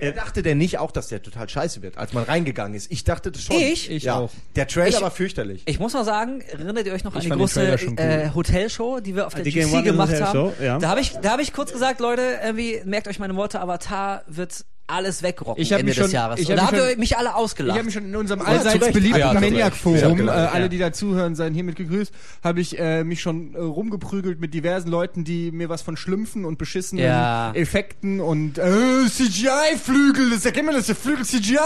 [0.00, 2.90] Wer dachte denn nicht auch, dass der total scheiße wird, als man reingegangen ist?
[2.90, 3.56] Ich dachte das schon.
[3.56, 3.90] Ich?
[3.90, 4.16] Ich ja.
[4.16, 4.30] auch.
[4.56, 5.62] Der Trailer Ich- war fürchterlich.
[5.66, 7.98] Ich muss mal sagen, erinnert ihr euch noch an Ich die fand den große cool.
[7.98, 10.52] äh, Hotelshow, die wir auf der Die GC gemacht haben?
[10.62, 10.78] ja.
[10.78, 14.22] Da habe ich, da habe ich kurz gesagt, Leute, irgendwie merkt euch meine Worte, Avatar
[14.26, 16.40] wird alles wegrocken Ich Ende mich des schon- Jahres.
[16.40, 17.76] ich Und hab da mich habt ihr schon- mich alle Ich ausgelacht.
[17.78, 19.30] habe mich schon in unserem allseits beliebten Ja.
[19.30, 22.12] Ich hab Maniac-Forum, äh, alle, die da zuhören, seien hiermit gegrüßt,
[22.42, 26.44] habe ich äh, mich schon äh, rumgeprügelt mit diversen Leuten, die mir was von Schlümpfen
[26.44, 27.52] und beschissenen Ja.
[27.54, 28.62] Effekten und äh,
[29.08, 31.56] CGI-Flügel, das erkennt man, dass der Flügel CGI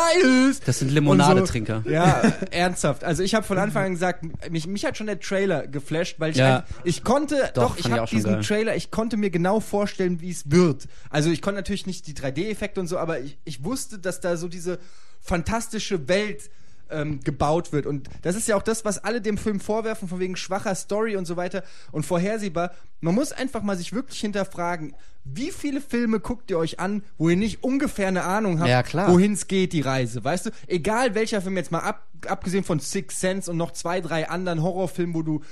[0.50, 0.66] ist.
[0.68, 1.82] Das sind Und Limonadetrinker.
[1.84, 1.90] So.
[1.90, 2.20] Ja,
[2.50, 3.04] ernsthaft.
[3.04, 6.32] Also ich habe von Anfang an gesagt, mich, mich hat schon der Trailer geflasht, weil
[6.32, 6.56] ich Ja.
[6.58, 8.42] einfach, ich konnte, Doch, doch, ich ich habe schon diesen geil.
[8.44, 10.86] Trailer, ich konnte mir genau vorstellen, wie es wird.
[11.10, 14.36] Also ich konnte natürlich nicht die 3D-Effekte und so, aber ich, ich wusste, dass da
[14.36, 14.78] so diese
[15.20, 16.50] fantastische Welt
[16.90, 17.86] ähm, gebaut wird.
[17.86, 21.16] Und das ist ja auch das, was alle dem Film vorwerfen, von wegen schwacher Story
[21.16, 21.62] und so weiter
[21.92, 22.72] und vorhersehbar.
[23.00, 27.30] Man muss einfach mal sich wirklich hinterfragen, wie viele Filme guckt ihr euch an, wo
[27.30, 30.22] ihr nicht ungefähr eine Ahnung habt, Ja, wohin es geht, die Reise.
[30.22, 34.00] Weißt du, egal welcher Film jetzt mal ab, abgesehen von Six Sense und noch zwei,
[34.00, 35.42] drei anderen Horrorfilmen, wo du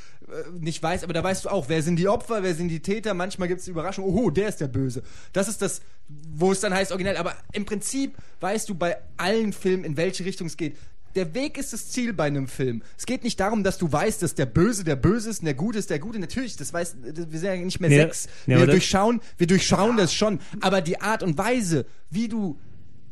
[0.58, 3.14] nicht weißt, aber da weißt du auch, wer sind die Opfer, wer sind die Täter.
[3.14, 5.02] Manchmal gibt es Überraschung, oh, der ist der Böse.
[5.32, 7.16] Das ist das, wo es dann heißt originell.
[7.16, 10.76] Aber im Prinzip weißt du bei allen Filmen, in welche Richtung es geht.
[11.14, 12.82] Der Weg ist das Ziel bei einem Film.
[12.96, 15.54] Es geht nicht darum, dass du weißt, dass der Böse der Böse ist und der
[15.54, 16.18] Gute ist der Gute.
[16.18, 18.28] Natürlich, das weiß, wir sind ja nicht mehr Nee, sechs.
[18.46, 20.40] nee, wir durchschauen, wir durchschauen das schon.
[20.62, 22.58] Aber die Art und Weise, wie du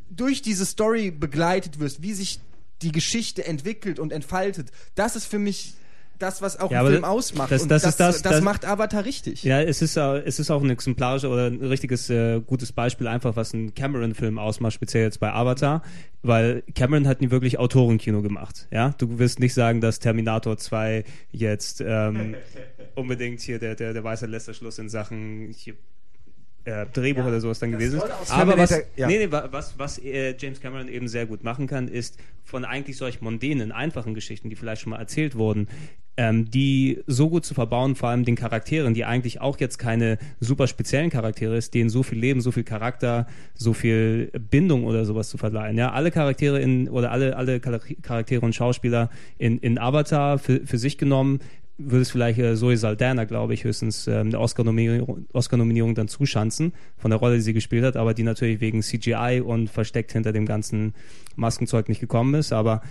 [0.09, 2.41] durch diese Story begleitet wirst, wie sich
[2.81, 5.75] die Geschichte entwickelt und entfaltet, das ist für mich
[6.23, 7.51] das, was auch Ja, einen Film ausmacht.
[7.51, 9.43] das- und das das, ist das- das, das- macht Avatar richtig.
[9.43, 13.07] Ja, es ist, äh, es ist auch ein exemplarischer oder ein richtiges äh, gutes Beispiel
[13.09, 15.83] einfach, was ein Cameron-Film ausmacht, speziell jetzt bei Avatar,
[16.23, 18.69] weil Cameron hat nie wirklich Autorenkino gemacht.
[18.71, 22.35] Ja, du wirst nicht sagen, dass Terminator 2 jetzt ähm,
[22.95, 25.75] unbedingt hier der, der, der weiße letzte Schluss in Sachen hier
[26.65, 28.31] äh, Drehbuch ja, oder sowas dann gewesen ist.
[28.31, 29.07] Aber was, ja.
[29.07, 32.99] nee, nee, was, was äh, James Cameron eben sehr gut machen kann, ist von eigentlich
[32.99, 35.69] solch mondänen, einfachen Geschichten, die vielleicht schon mal erzählt wurden,
[36.21, 40.19] ähm, die so gut zu verbauen, vor allem den Charakteren, die eigentlich auch jetzt keine
[40.39, 45.07] super speziellen Charaktere ist, denen so viel Leben, so viel Charakter, so viel Bindung oder
[45.07, 45.79] sowas zu verleihen.
[45.79, 50.77] Ja, alle Charaktere in oder alle alle Charaktere und Schauspieler in, in Avatar für, für
[50.77, 51.41] sich genommen
[51.83, 56.75] würde es vielleicht äh, Zoe Saldana, glaube ich, höchstens äh, eine Oscar-Nominierung Oscar dann zuschanzen
[56.99, 60.33] von der Rolle, die sie gespielt hat, aber die natürlich wegen CGI und versteckt hinter
[60.33, 60.93] dem ganzen
[61.37, 62.53] Maskenzeug nicht gekommen ist.
[62.53, 62.83] Aber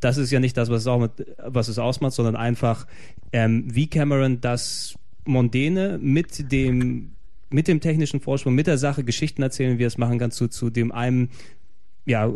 [0.00, 2.86] das ist ja nicht das, was es, auch mit, was es ausmacht, sondern einfach,
[3.32, 4.94] ähm, wie Cameron das
[5.24, 7.12] Mondäne mit dem,
[7.50, 10.48] mit dem technischen Vorsprung, mit der Sache Geschichten erzählen, wie er es machen kann, zu,
[10.48, 11.30] zu dem einem,
[12.04, 12.32] ja,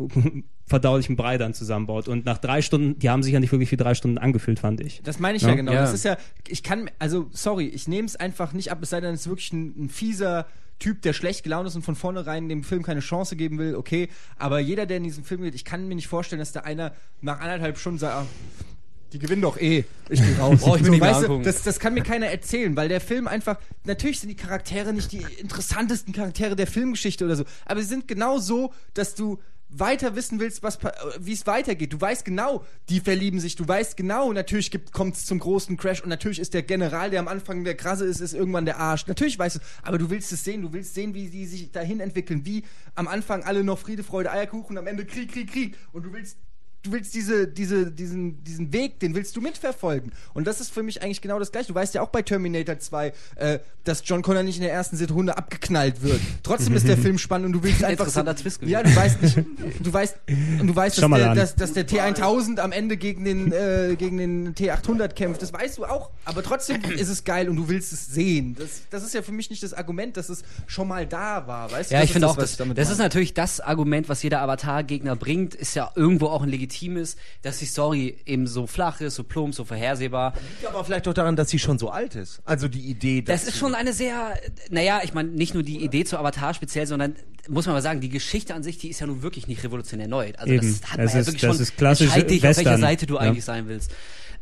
[0.72, 2.08] verdaulichen Brei dann zusammenbaut.
[2.08, 4.80] Und nach drei Stunden, die haben sich ja nicht wirklich wie drei Stunden angefühlt, fand
[4.80, 5.02] ich.
[5.04, 5.72] Das meine ich ja, ja genau.
[5.72, 5.82] Ja.
[5.82, 6.16] Das ist ja,
[6.48, 9.28] ich kann, also sorry, ich nehme es einfach nicht ab, es sei denn, es ist
[9.28, 10.46] wirklich ein, ein fieser
[10.78, 14.08] Typ, der schlecht gelaunt ist und von vornherein dem Film keine Chance geben will, okay.
[14.38, 16.92] Aber jeder, der in diesem Film geht, ich kann mir nicht vorstellen, dass da einer
[17.20, 18.26] nach anderthalb Stunden sagt, ah,
[19.12, 19.84] die gewinnen doch eh.
[20.08, 20.60] Ich gehe raus.
[20.62, 23.58] Oh, ich so, weißt du, das, das kann mir keiner erzählen, weil der Film einfach.
[23.84, 28.08] Natürlich sind die Charaktere nicht die interessantesten Charaktere der Filmgeschichte oder so, aber sie sind
[28.08, 29.38] genau so, dass du
[29.72, 30.78] weiter wissen willst, was
[31.18, 31.92] wie es weitergeht.
[31.92, 33.56] Du weißt genau, die verlieben sich.
[33.56, 37.20] Du weißt genau, natürlich kommt es zum großen Crash und natürlich ist der General, der
[37.20, 39.06] am Anfang der krasse ist, ist irgendwann der Arsch.
[39.06, 40.62] Natürlich weißt du, aber du willst es sehen.
[40.62, 42.44] Du willst sehen, wie die sich dahin entwickeln.
[42.44, 45.76] Wie am Anfang alle noch Friede, Freude, Eierkuchen, am Ende Krieg, Krieg, Krieg.
[45.92, 46.36] Und du willst
[46.82, 50.12] du willst diese, diese, diesen, diesen Weg, den willst du mitverfolgen.
[50.34, 51.68] Und das ist für mich eigentlich genau das Gleiche.
[51.68, 54.96] Du weißt ja auch bei Terminator 2, äh, dass John Connor nicht in der ersten
[54.96, 56.20] Sekunde abgeknallt wird.
[56.42, 58.06] Trotzdem ist der Film spannend und du willst einfach.
[58.06, 58.72] Interessanter so, Twist gewesen.
[58.72, 59.36] Ja, du weißt nicht,
[59.80, 60.16] du weißt,
[60.62, 64.54] du weißt, dass der, dass, dass der, T1000 am Ende gegen den, äh, gegen den
[64.54, 65.42] T800 kämpft.
[65.42, 66.10] Das weißt du auch.
[66.24, 68.56] Aber trotzdem ist es geil und du willst es sehen.
[68.58, 71.70] Das, das ist ja für mich nicht das Argument, dass es schon mal da war.
[71.70, 75.54] Weißt ja, ich finde auch, das, das ist natürlich das Argument, was jeder Avatar-Gegner bringt,
[75.54, 79.16] ist ja irgendwo auch ein legitimes legitim ist, dass die Story eben so flach ist,
[79.16, 80.34] so plump, so vorhersehbar.
[80.60, 82.40] Liegt aber vielleicht doch daran, dass sie schon so alt ist.
[82.44, 83.44] Also die Idee, dass.
[83.44, 84.38] Das ist schon eine sehr,
[84.70, 87.16] naja, ich meine, nicht nur die Idee zu Avatar speziell, sondern
[87.48, 90.08] muss man mal sagen, die Geschichte an sich, die ist ja nun wirklich nicht revolutionär
[90.08, 90.32] neu.
[90.36, 90.66] Also Eben.
[90.66, 91.60] das hat man das ja ist, wirklich schon.
[91.60, 93.20] Ist klassisch dich, auf welcher Seite du ja.
[93.20, 93.90] eigentlich sein willst.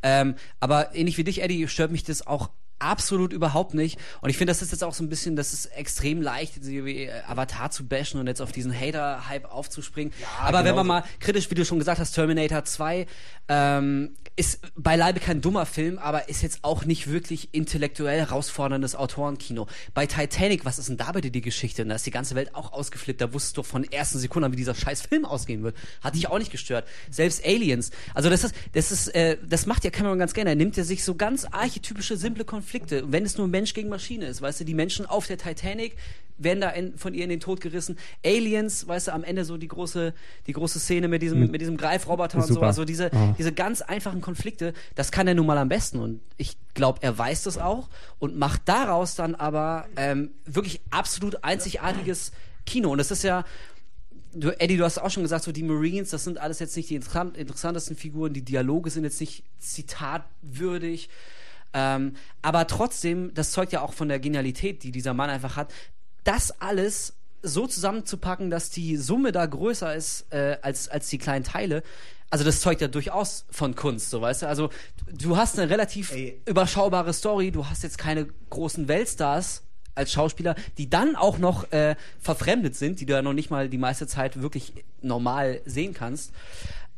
[0.02, 2.50] Ähm, aber ähnlich wie dich, Eddie, stört mich das auch
[2.80, 3.98] absolut überhaupt nicht.
[4.20, 7.04] Und ich finde, das ist jetzt auch so ein bisschen, das ist extrem leicht, wie
[7.04, 10.12] äh, Avatar zu bashen und jetzt auf diesen Hater-Hype aufzuspringen.
[10.20, 13.06] Ja, Aber genau wenn man mal kritisch, wie du schon gesagt hast, Terminator 2
[13.48, 19.66] ähm, ist beileibe kein dummer Film, aber ist jetzt auch nicht wirklich intellektuell herausforderndes Autorenkino.
[19.92, 21.84] Bei Titanic, was ist denn da bitte die Geschichte?
[21.84, 23.20] Da ist die ganze Welt auch ausgeflippt.
[23.20, 25.76] Da wusstest du von ersten Sekunden an, wie dieser scheiß Film ausgehen wird.
[26.00, 26.86] Hat dich auch nicht gestört.
[27.10, 27.90] Selbst Aliens.
[28.14, 30.50] Also das ist, das ist, äh, das macht ja Cameron ganz gerne.
[30.50, 33.12] Er nimmt ja sich so ganz archetypische, simple Konflikte Konflikte.
[33.12, 35.96] wenn es nur Mensch gegen Maschine ist, weißt du, die Menschen auf der Titanic
[36.38, 37.98] werden da in, von ihr in den Tod gerissen.
[38.24, 40.14] Aliens, weißt du, am Ende so die große,
[40.46, 42.60] die große Szene mit diesem, mit, mit diesem Greifroboter und so.
[42.60, 43.34] Also diese, oh.
[43.36, 45.98] diese ganz einfachen Konflikte, das kann er nun mal am besten.
[45.98, 47.88] Und ich glaube, er weiß das auch
[48.18, 52.32] und macht daraus dann aber ähm, wirklich absolut einzigartiges
[52.64, 52.90] Kino.
[52.90, 53.44] Und das ist ja,
[54.32, 56.88] Du, Eddie, du hast auch schon gesagt, so die Marines, das sind alles jetzt nicht
[56.88, 61.08] die interessantesten Figuren, die Dialoge sind jetzt nicht zitatwürdig.
[61.72, 65.72] Ähm, aber trotzdem, das zeugt ja auch von der Genialität, die dieser Mann einfach hat.
[66.24, 71.44] Das alles so zusammenzupacken, dass die Summe da größer ist äh, als, als die kleinen
[71.44, 71.82] Teile.
[72.28, 74.48] Also das zeugt ja durchaus von Kunst, so weißt du.
[74.48, 74.70] Also
[75.12, 76.40] du hast eine relativ Ey.
[76.46, 79.62] überschaubare Story, du hast jetzt keine großen Weltstars
[79.96, 83.68] als Schauspieler, die dann auch noch äh, verfremdet sind, die du ja noch nicht mal
[83.68, 84.72] die meiste Zeit wirklich
[85.02, 86.32] normal sehen kannst.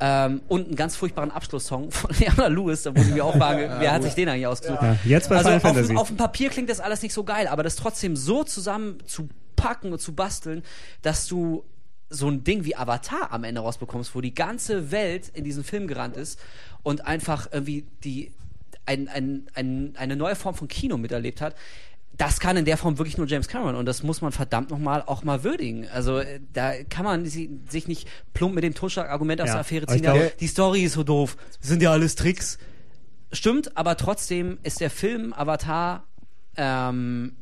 [0.05, 3.93] Ähm, und einen ganz furchtbaren Abschlusssong von Leona Lewis, da wurde mir auch fragen, wer
[3.93, 4.83] hat sich den eigentlich ausgesucht?
[4.83, 5.97] Ja, jetzt bei also Final auf, Fantasy.
[5.97, 9.29] auf dem Papier klingt das alles nicht so geil, aber das trotzdem so zusammen zu
[9.55, 10.65] packen und zu basteln,
[11.03, 11.62] dass du
[12.11, 15.87] so ein Ding wie Avatar am Ende rausbekommst, wo die ganze Welt in diesen Film
[15.87, 16.41] gerannt ist
[16.83, 18.33] und einfach irgendwie die
[18.85, 21.55] ein, ein, ein, eine neue Form von Kino miterlebt hat
[22.16, 25.02] das kann in der Form wirklich nur James Cameron und das muss man verdammt nochmal
[25.06, 25.89] auch mal würdigen.
[25.93, 27.48] Also äh, da kann man sich
[27.89, 30.05] nicht plump mit dem Totschlag-Argument aus ja, der Affäre ziehen.
[30.05, 32.59] Ja, die Story ist so doof, das sind ja alles Tricks.
[33.32, 36.05] Stimmt, aber trotzdem ist der Film Avatar
[36.56, 37.36] ähm,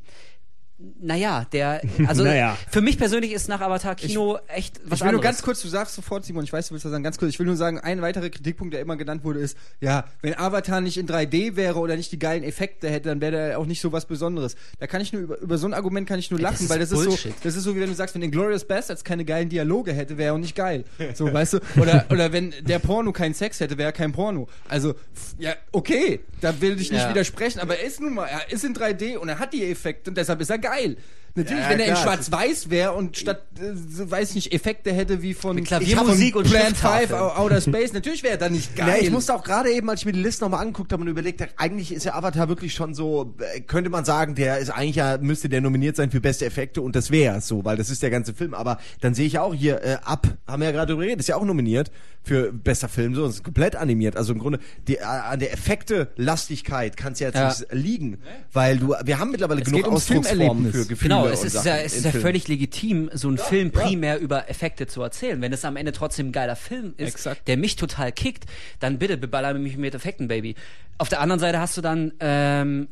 [1.00, 2.56] naja, der, also naja.
[2.70, 5.12] für mich persönlich ist nach Avatar Kino ich, echt was Ich will anderes.
[5.12, 7.30] nur ganz kurz, du sagst sofort, Simon, ich weiß, du willst das sagen, ganz kurz,
[7.30, 10.80] ich will nur sagen, ein weiterer Kritikpunkt, der immer genannt wurde, ist, ja, wenn Avatar
[10.80, 13.80] nicht in 3D wäre oder nicht die geilen Effekte hätte, dann wäre der auch nicht
[13.80, 14.56] so was Besonderes.
[14.78, 16.78] Da kann ich nur, über, über so ein Argument kann ich nur lachen, das weil
[16.78, 17.12] das Bullshit.
[17.12, 19.92] ist so, das ist so, wie wenn du sagst, wenn Inglourious Bastards keine geilen Dialoge
[19.92, 20.84] hätte, wäre er auch nicht geil.
[21.12, 21.58] So, weißt du?
[21.76, 24.48] Oder, oder wenn der Porno keinen Sex hätte, wäre er kein Porno.
[24.68, 24.94] Also,
[25.38, 27.10] ja, okay, da will ich nicht ja.
[27.10, 30.10] widersprechen, aber er ist nun mal, er ist in 3D und er hat die Effekte
[30.10, 30.96] und deshalb ist er geil geil.
[31.34, 31.96] Natürlich, Ja, wenn er in.
[31.96, 36.62] Schwarz-Weiß wäre und statt, äh, weiß ich nicht, Effekte hätte wie von Klaviermusik und Plan
[36.66, 37.20] 5 Schrifttafeln.
[37.20, 38.88] Outer Space, natürlich wäre er dann nicht geil.
[38.90, 41.08] Ja, ich musste auch gerade eben, als ich mir die Liste nochmal angeguckt habe und
[41.08, 44.70] überlegt habe, eigentlich ist der Avatar wirklich schon so, äh, könnte man sagen, der ist
[44.70, 47.90] eigentlich ja, müsste der nominiert sein für beste Effekte und das wäre so, weil das
[47.90, 48.54] ist der ganze Film.
[48.54, 51.28] Aber dann sehe ich auch hier, äh, ab, haben wir ja gerade drüber geredet, ist
[51.28, 51.90] ja auch nominiert
[52.22, 54.16] für bester Film, so, ist komplett animiert.
[54.16, 54.58] Also im Grunde,
[54.88, 57.48] die, äh, an der Effekte-Lastigkeit kann es ja jetzt Ja.
[57.48, 58.18] nicht liegen,
[58.52, 61.66] weil du, wir haben mittlerweile Es genug Ausdrucksformen für Gefühle Genau, es und ist Sachen
[61.68, 65.40] ja, es ist ja völlig legitim, so einen Film primär über Effekte zu erzählen.
[65.40, 67.48] Wenn es am Ende trotzdem ein geiler Film ist, Exakt.
[67.48, 68.44] der mich total kickt,
[68.78, 70.54] dann bitte beballer mich mit Effekten, Baby.
[70.98, 72.88] Auf der anderen Seite hast du dann, ähm,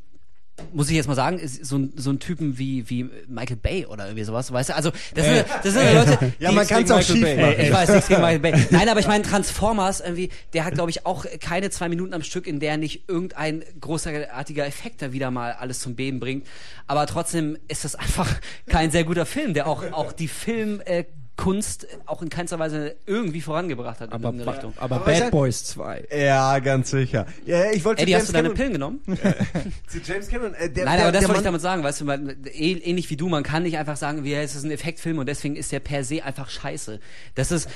[0.73, 3.87] muss ich jetzt mal sagen, ist so ein, so ein Typen wie, wie Michael Bay
[3.87, 4.75] oder irgendwie sowas, weißt du?
[4.75, 7.37] Also, das sind, das sind Leute, Ja, die- man kann es auch Michael schief Bay.
[7.41, 7.55] machen.
[7.61, 8.67] ich weiß nichts gegen Michael Bay.
[8.71, 12.23] Nein, aber ich meine, Transformers irgendwie, der hat, glaube ich, auch keine zwei Minuten am
[12.23, 16.47] Stück, in der nicht irgendein großartiger Effekt da wieder mal alles zum Beben bringt.
[16.87, 18.29] Aber trotzdem ist das einfach
[18.67, 21.05] kein sehr guter Film, der auch, auch die Film, äh,
[21.39, 24.75] Kunst auch in keinster Weise irgendwie vorangebracht hat aber, in eine Richtung.
[24.77, 26.09] aber Aber Bad sag- Boys 2.
[26.15, 27.27] Ja, ganz sicher.
[27.47, 29.01] Ja, ich wollte Eddie, zu hast du deine Pillen genommen?
[29.87, 32.07] Zu James Cameron, äh, der, Nein, der, aber das wollte ich damit sagen, weißt du,
[32.09, 34.73] weil, äh, ähnlich wie du, man kann nicht einfach sagen, wie, ja, es ist ein
[34.73, 36.99] Effektfilm und deswegen ist der per se einfach scheiße.
[37.37, 37.69] Das ist,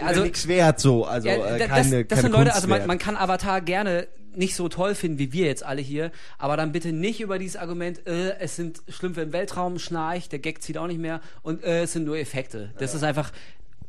[0.00, 2.68] also nichts wert so, also Ja, äh, da- keine, das, das keine sind Leute, also
[2.68, 6.56] man, man kann Avatar gerne nicht so toll finden wie wir jetzt alle hier, aber
[6.56, 10.62] dann bitte nicht über dieses Argument, äh, es sind Schlümpfe im Weltraum, Schnarch, der Gag
[10.62, 12.70] zieht auch nicht mehr und äh, es sind nur Effekte.
[12.78, 13.32] Das ist einfach,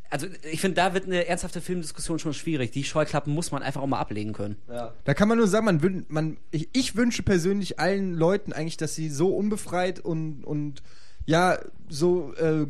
[0.09, 2.71] also ich finde, da wird eine ernsthafte Filmdiskussion schon schwierig.
[2.71, 4.55] Die Scheuklappen muss man einfach auch mal ablegen können.
[4.67, 8.77] Da kann man nur sagen, man, wün- man ich, ich wünsche persönlich allen Leuten eigentlich,
[8.77, 10.81] dass sie so unbefreit und, und
[11.27, 11.59] ja,
[11.89, 12.65] so äh,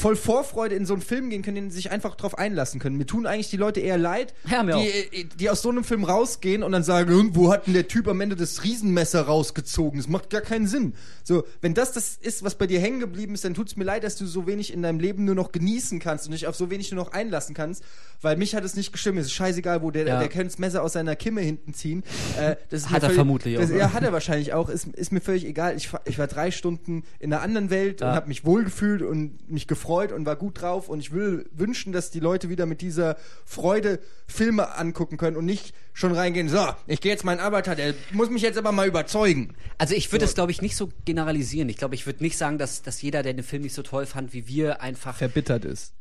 [0.00, 2.96] voll Vorfreude in so einen Film gehen können, den sie sich einfach drauf einlassen können.
[2.96, 6.04] Mir tun eigentlich die Leute eher leid, Ja, die, äh, die aus so einem Film
[6.04, 9.98] rausgehen und dann sagen, "Hm, wo hat denn der Typ am Ende das Riesenmesser rausgezogen?
[10.00, 10.94] Das macht gar keinen Sinn.
[11.22, 14.02] So, wenn das das ist, was bei dir hängen geblieben ist, dann tut's mir leid,
[14.02, 16.70] dass du so wenig in deinem Leben nur noch genießen kannst und dich auf so
[16.70, 17.84] wenig nur noch einlassen kannst,
[18.22, 19.18] weil mich hat es nicht gestimmt.
[19.18, 20.18] Es ist scheißegal, wo der, Ja.
[20.18, 22.04] der kann das Messer aus seiner Kimme hinten ziehen.
[22.38, 23.60] Äh, Hat er völlig- vermutlich auch.
[23.60, 24.70] das, Ja, hat er wahrscheinlich auch.
[24.70, 25.76] Ist, ist mir völlig egal.
[25.76, 28.08] Ich, war- ich war drei Stunden in einer anderen Welt Ja.
[28.10, 30.88] und habe mich wohlgefühlt und mich gefreut und war gut drauf.
[30.88, 35.44] Und ich will wünschen, dass die Leute wieder mit dieser Freude Filme angucken können und
[35.44, 38.88] nicht schon reingehen, so, ich gehe jetzt meinen Avatar, der muss mich jetzt aber mal
[38.88, 39.54] überzeugen.
[39.78, 41.68] Also ich würde es, glaube ich, nicht so generalisieren.
[41.68, 44.06] Ich glaube, ich würde nicht sagen, dass, dass jeder, der den Film nicht so toll
[44.06, 45.92] fand wie wir, einfach Verbittert ist.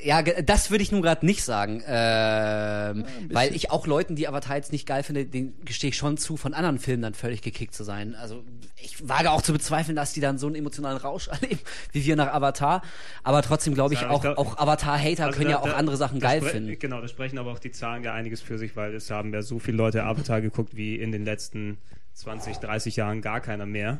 [0.00, 4.54] Ja, das würde ich nun gerade nicht sagen, ähm, weil ich auch Leuten, die Avatar
[4.56, 7.74] jetzt nicht geil finde, den gestehe ich schon zu, von anderen Filmen dann völlig gekickt
[7.74, 8.14] zu sein.
[8.14, 8.44] Also
[8.80, 11.58] ich wage auch zu bezweifeln, dass die dann so einen emotionalen Rausch erleben,
[11.90, 12.82] wie wir nach Avatar.
[13.24, 15.96] Aber trotzdem glaube ich, Ja, auch, auch Avatar-Hater Also können da- ja auch da- andere
[15.96, 16.78] Sachen geil finden.
[16.78, 19.42] Genau, da sprechen aber auch die Zahlen ja einiges für sich, weil es haben ja
[19.42, 21.78] so viele Leute Avatar geguckt wie in den letzten
[22.18, 23.98] 20, 30 Jahren gar keiner mehr.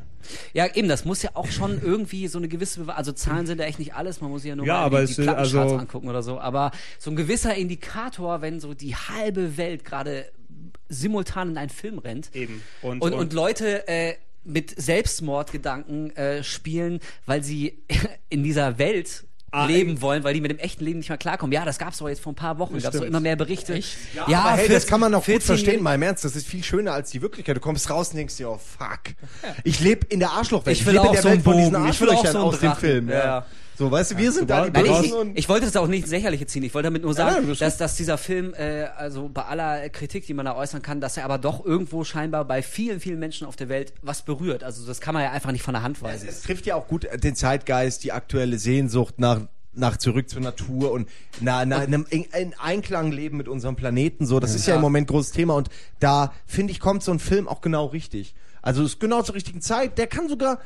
[0.51, 3.59] Ja, eben, das muss ja auch schon irgendwie so eine gewisse, Bewe- also Zahlen sind
[3.59, 5.77] ja echt nicht alles, man muss sich ja nur Ja, mal die, die Plattencharts also-
[5.77, 6.37] angucken oder so.
[6.37, 10.25] Aber so ein gewisser Indikator, wenn so die halbe Welt gerade
[10.89, 12.61] simultan in einen Film rennt Eben.
[12.81, 17.81] Und, und, und, Leute äh, mit Selbstmordgedanken äh, spielen, weil sie
[18.29, 20.01] in dieser Welt Ah, leben ey.
[20.01, 21.51] wollen, weil die mit dem echten Leben nicht mehr klarkommen.
[21.51, 23.07] Ja, das gab's doch jetzt vor ein paar Wochen, gab's doch stimmt.
[23.07, 23.73] immer mehr Berichte.
[23.73, 23.97] Echt?
[24.27, 26.23] Ja, aber hey, das 14 kann man auch gut 14 verstehen, mal im Ernst.
[26.25, 27.55] Das ist viel schöner als die Wirklichkeit.
[27.57, 29.15] Du kommst raus und denkst dir, oh fuck.
[29.63, 30.77] Ich lebe in der Arschlochwelt.
[30.77, 31.89] Ich will lebe auch in der so Welt von diesen Bogen.
[31.89, 32.79] Ich will auch Arschlöchern so einen aus dem Drachen.
[32.79, 33.09] Film.
[33.09, 33.45] Ja, ja.
[33.79, 36.11] So, weißt du, wir sind da die Nein, ich, ich wollte das auch nicht ins
[36.11, 36.63] Lächerliche ziehen.
[36.63, 40.25] Ich wollte damit nur sagen, ist dass, dass dieser Film, äh, also bei aller Kritik,
[40.25, 43.47] die man da äußern kann, dass er aber doch irgendwo scheinbar bei vielen, vielen Menschen
[43.47, 44.65] auf der Welt was berührt.
[44.65, 46.27] Also das kann man ja einfach nicht von der Hand weisen.
[46.27, 50.91] es trifft ja auch gut den Zeitgeist, die aktuelle Sehnsucht nach nach zurück zur Natur
[50.91, 51.07] und
[51.39, 54.81] na, na, einem, in, in Einklang leben mit unserem Planeten so das ist ja im
[54.81, 55.69] Moment großes Thema und
[55.99, 58.33] da finde ich kommt so ein Film auch genau richtig
[58.63, 60.59] also es ist genau zur richtigen Zeit der kann sogar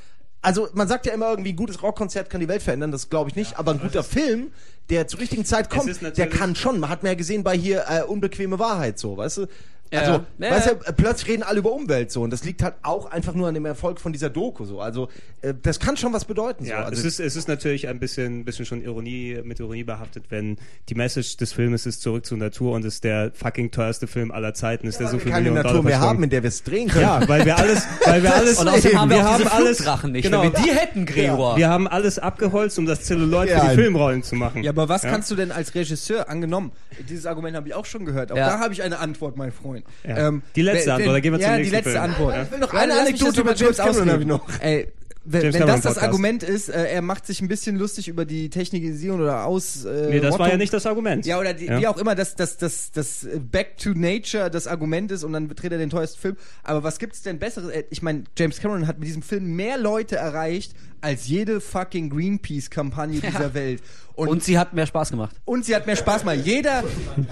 [0.44, 3.30] also man sagt ja immer irgendwie ein gutes Rockkonzert kann die Welt verändern das glaube
[3.30, 3.58] ich nicht.
[3.58, 4.52] Aber ein guter Film
[4.90, 6.80] der zur richtigen Zeit kommt der kann schon.
[6.80, 9.48] Man hat mir ja gesehen bei hier äh, unbequeme Wahrheit so weißt du
[9.94, 10.52] Ja, also, ja.
[10.52, 13.06] weißt Ja, du, äh, plötzlich reden alle über Umwelt so und das liegt halt auch
[13.12, 14.82] einfach nur an dem Erfolg von dieser Doku so.
[14.82, 15.10] Also
[15.42, 16.86] äh, das kann schon was bedeuten Ja, so.
[16.88, 20.58] Also, es ist, es ist natürlich ein bisschen, bisschen schon Ironie, mit Ironie behaftet, wenn
[20.90, 24.54] die Message des Filmes ist zurück zur Natur und ist der fucking teuerste Film aller
[24.54, 26.44] Zeiten, ist der so weil viel wir keine Millionen Natur Dollar mehr haben, in der
[26.44, 27.04] wir es drehen können.
[27.04, 30.12] Ja, weil wir alles, weil wir alles, Und außerdem haben wir, auch diese alles, Flugdrachen
[30.12, 30.24] nicht.
[30.24, 31.58] genau, Wenn wir die hätten, Gregor.
[31.58, 33.60] wir haben alles abgeholzt, um das Zelluloid Ja.
[33.62, 34.64] für die Filmrollen zu machen.
[34.64, 36.72] Ja, aber was kannst du denn als Regisseur angenommen?
[37.10, 38.32] Dieses Argument habe ich auch schon gehört.
[38.32, 38.48] Auch Ja.
[38.48, 39.83] da habe ich eine Antwort, mein Freund.
[40.04, 40.52] Ähm, Ja.
[40.56, 42.04] Die letzte Antwort, da gehen wir zum ja, nächsten die letzte Film.
[42.04, 42.36] Antwort.
[42.36, 42.44] Ja.
[42.44, 44.48] Ich will noch eine Anekdote über James Cameron habe ich noch.
[44.60, 44.88] Ey,
[45.26, 48.50] wenn, wenn das das Argument ist, äh, er macht sich ein bisschen lustig über die
[48.50, 49.86] Technikisierung oder aus.
[49.86, 50.40] Äh, nee, das Rottung.
[50.40, 51.26] war ja nicht das Argument.
[51.26, 51.80] Ja, oder die, ja.
[51.80, 55.48] wie auch immer, dass das, das, das Back to Nature das Argument ist und dann
[55.48, 56.38] dreht er den teuersten Film.
[56.64, 57.70] Aber was gibt's denn besseres?
[57.70, 62.10] Äh, ich meine, James Cameron hat mit diesem Film mehr Leute erreicht als jede fucking
[62.10, 63.30] Greenpeace-Kampagne ja.
[63.30, 63.82] dieser Welt.
[64.16, 65.36] Und, und, sie hat mehr Spaß gemacht.
[65.46, 66.40] Und sie hat mehr Spaß gemacht.
[66.44, 66.84] Jeder,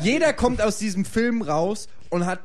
[0.01, 2.39] jeder kommt aus diesem Film raus und hat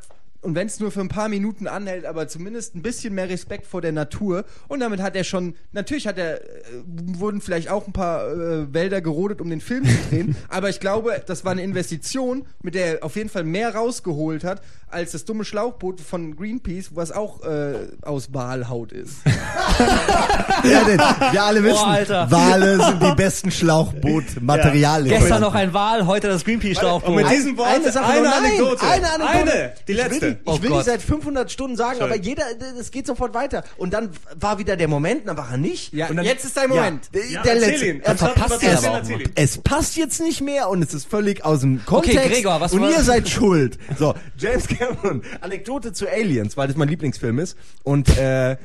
[0.47, 3.66] und wenn es nur für ein paar Minuten anhält, aber zumindest ein bisschen mehr Respekt
[3.66, 4.44] vor der Natur.
[4.68, 6.44] Und damit hat er schon, natürlich hat er, äh,
[6.86, 10.78] wurden vielleicht auch ein paar äh, Wälder gerodet, um den Film zu drehen, aber ich
[10.78, 15.12] glaube, das war eine Investition, mit der er auf jeden Fall mehr rausgeholt hat, als
[15.12, 19.16] das dumme Schlauchboot von Greenpeace, was auch äh, aus Walhaut ist.
[20.64, 25.12] ja, denn wir alle wissen, oh, Wale sind die besten Schlauchbootmaterialien.
[25.12, 25.18] Ja.
[25.18, 27.09] Gestern noch ein Wal, heute das Greenpeace-Schlauchboot.
[27.09, 28.86] Und mit diesen Worten eine, Sache eine, Anekdote.
[28.86, 29.52] Eine Anekdote.
[29.52, 30.36] Eine, die letzte.
[30.45, 32.13] Ich will, ich will oh die seit 500 Stunden sagen, Sorry.
[32.13, 32.45] aber jeder,
[32.79, 33.65] es geht sofort weiter.
[33.77, 35.93] Und dann war wieder der Moment, dann war er nicht.
[35.93, 37.09] Ja, und dann, jetzt ist dein Moment.
[37.13, 38.01] Ja, der, der letzte.
[38.03, 38.87] Er verpasst es,
[39.35, 42.19] es passt jetzt nicht mehr und es ist völlig aus dem Kontext.
[42.19, 43.79] Okay, Gregor, was Und ihr seid schuld.
[43.99, 47.57] So, James Cameron, Anekdote zu Aliens, weil das mein Lieblingsfilm ist.
[47.83, 48.57] Und äh,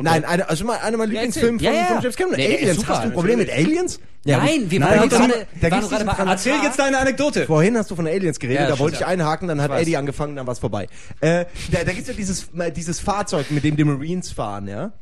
[0.00, 0.08] Okay.
[0.08, 1.86] Nein, eine, also mal einer meiner Lieblingsfilme von, ja, ja.
[1.86, 2.36] von James Cameron.
[2.38, 2.88] Nee, Aliens.
[2.88, 4.00] Hast du ein Problem mit Aliens?
[4.24, 7.46] Ja, Nein, wir waren gerade, da gerade bei Erzähl jetzt deine Anekdote.
[7.46, 10.36] Vorhin hast du von Aliens geredet, ja, da wollte ich einhaken, dann hat Eddie angefangen,
[10.36, 10.88] dann war es vorbei.
[11.20, 14.92] Äh, da da gibt es ja dieses, dieses Fahrzeug, mit dem die Marines fahren, ja?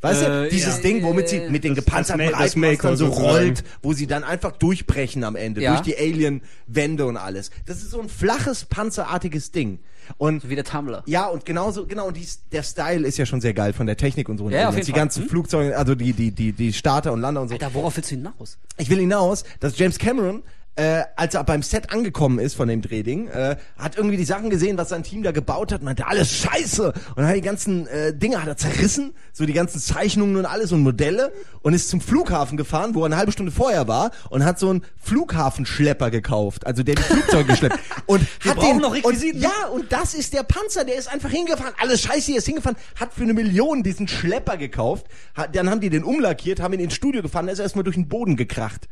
[0.00, 0.82] Weißt äh, du, dieses ja.
[0.82, 5.34] Ding, womit sie mit den gepanzerten Reifen so rollt, wo sie dann einfach durchbrechen am
[5.34, 5.72] Ende, ja.
[5.72, 7.50] durch die Alien-Wände und alles.
[7.66, 9.80] Das ist so ein flaches, panzerartiges Ding.
[10.16, 11.02] Und so wie der Tumblr.
[11.06, 13.96] Ja, und genauso, genau, und die, der Style ist ja schon sehr geil von der
[13.96, 14.48] Technik und so.
[14.48, 15.00] Ja, auf jeden die Fall.
[15.00, 15.28] ganzen hm?
[15.28, 17.54] Flugzeuge, also die, die, die, die Starter und Lander und so.
[17.54, 18.58] Alter, worauf willst du hinaus?
[18.78, 20.42] Ich will hinaus, dass James Cameron
[20.78, 24.48] äh, als er beim Set angekommen ist von dem Drehding, äh, hat irgendwie die Sachen
[24.48, 26.92] gesehen, was sein Team da gebaut hat, meinte, alles scheiße.
[27.16, 30.70] Und hat die ganzen äh, Dinge hat er zerrissen, so die ganzen Zeichnungen und alles
[30.70, 31.32] und Modelle
[31.62, 34.70] und ist zum Flughafen gefahren, wo er eine halbe Stunde vorher war und hat so
[34.70, 37.80] einen Flughafenschlepper gekauft, also der die Flugzeuge schleppt.
[38.06, 39.38] Und Wir hat den, noch Requisiten.
[39.38, 42.46] Und, ja, und das ist der Panzer, der ist einfach hingefahren, alles scheiße, hier ist
[42.46, 46.74] hingefahren, hat für eine Million diesen Schlepper gekauft, hat, dann haben die den umlackiert, haben
[46.74, 48.88] ihn ins Studio gefahren, da ist er erstmal durch den Boden gekracht.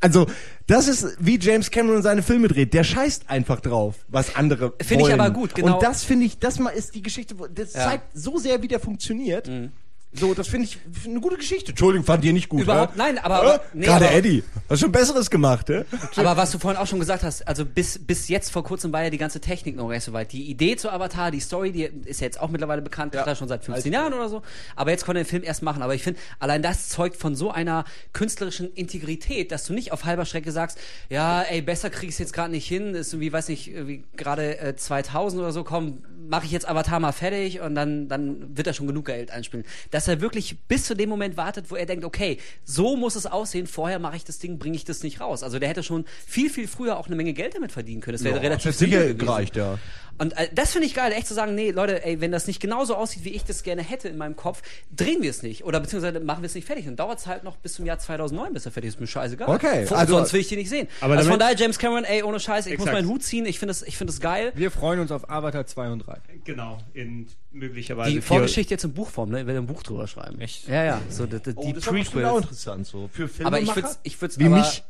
[0.00, 0.26] Also,
[0.66, 2.74] das ist wie James Cameron seine Filme dreht.
[2.74, 5.74] Der scheißt einfach drauf, was andere Finde ich aber gut, genau.
[5.74, 7.84] Und das finde ich, das mal ist die Geschichte, das ja.
[7.84, 9.48] zeigt so sehr, wie der funktioniert.
[9.48, 9.72] Mhm.
[10.14, 11.70] So, das finde ich eine gute Geschichte.
[11.70, 12.62] Entschuldigung, fand ihr nicht gut.
[12.62, 13.04] Überhaupt, ja?
[13.04, 13.54] nein, aber.
[13.54, 13.58] Äh?
[13.72, 14.44] Nee, Gerade aber, Eddie.
[14.68, 15.84] Hast schon Besseres gemacht, ja?
[16.16, 19.02] Aber was du vorhin auch schon gesagt hast, also bis, bis jetzt vor kurzem war
[19.02, 20.32] ja die ganze Technik noch nicht so weit.
[20.32, 23.34] Die Idee zu Avatar, die Story, die ist ja jetzt auch mittlerweile bekannt, ja.
[23.34, 24.42] schon seit 15 Jahren oder so.
[24.76, 25.82] Aber jetzt konnte er den Film erst machen.
[25.82, 30.04] Aber ich finde, allein das zeugt von so einer künstlerischen Integrität, dass du nicht auf
[30.04, 30.78] halber Strecke sagst,
[31.08, 33.72] ja, ey, besser krieg ich es jetzt gerade nicht hin, ist irgendwie, weiß nicht,
[34.16, 38.56] gerade äh, 2000 oder so, komm, mache ich jetzt Avatar mal fertig und dann, dann
[38.56, 39.64] wird er schon genug Geld einspielen.
[39.90, 43.26] Dass er wirklich bis zu dem Moment wartet, wo er denkt, okay, so muss es
[43.26, 45.42] aussehen, vorher mache ich das Ding, bringe ich das nicht raus.
[45.42, 48.16] Also der hätte schon viel, viel früher auch eine Menge Geld damit verdienen können.
[48.16, 49.78] Das wäre ja, relativ sicher gereicht, ja.
[50.18, 52.60] Und äh, das finde ich geil, echt zu sagen, nee, Leute, ey, wenn das nicht
[52.60, 54.62] genauso aussieht, wie ich das gerne hätte in meinem Kopf,
[54.94, 55.64] drehen wir es nicht.
[55.64, 56.86] Oder beziehungsweise machen wir es nicht fertig.
[56.88, 59.00] Und dauert es halt noch bis zum Jahr 2009, bis er fertig ist.
[59.00, 59.48] Mir scheißegal.
[59.48, 59.86] Okay.
[59.86, 60.88] Von, also, sonst will ich die nicht sehen.
[61.00, 62.92] Aber also von daher, James Cameron, ey, ohne Scheiß, ich exakt.
[62.92, 63.46] muss meinen Hut ziehen.
[63.46, 64.52] Ich finde das, ich finde das geil.
[64.54, 66.18] Wir freuen uns auf Avatar 2 und 3.
[66.44, 66.78] Genau.
[66.94, 68.12] In möglicherweise.
[68.12, 69.40] Die Vorgeschichte jetzt in Buchform, ne?
[69.40, 70.40] Ich werde ein Buch drüber schreiben.
[70.40, 70.68] Echt?
[70.68, 71.00] Ja, ja.
[71.08, 72.08] So, die, die, oh, das Prequels.
[72.08, 73.08] ist auch interessant, so.
[73.12, 73.46] Für Filme.
[73.46, 74.82] Aber ich würde ich würde Wie aber, mich?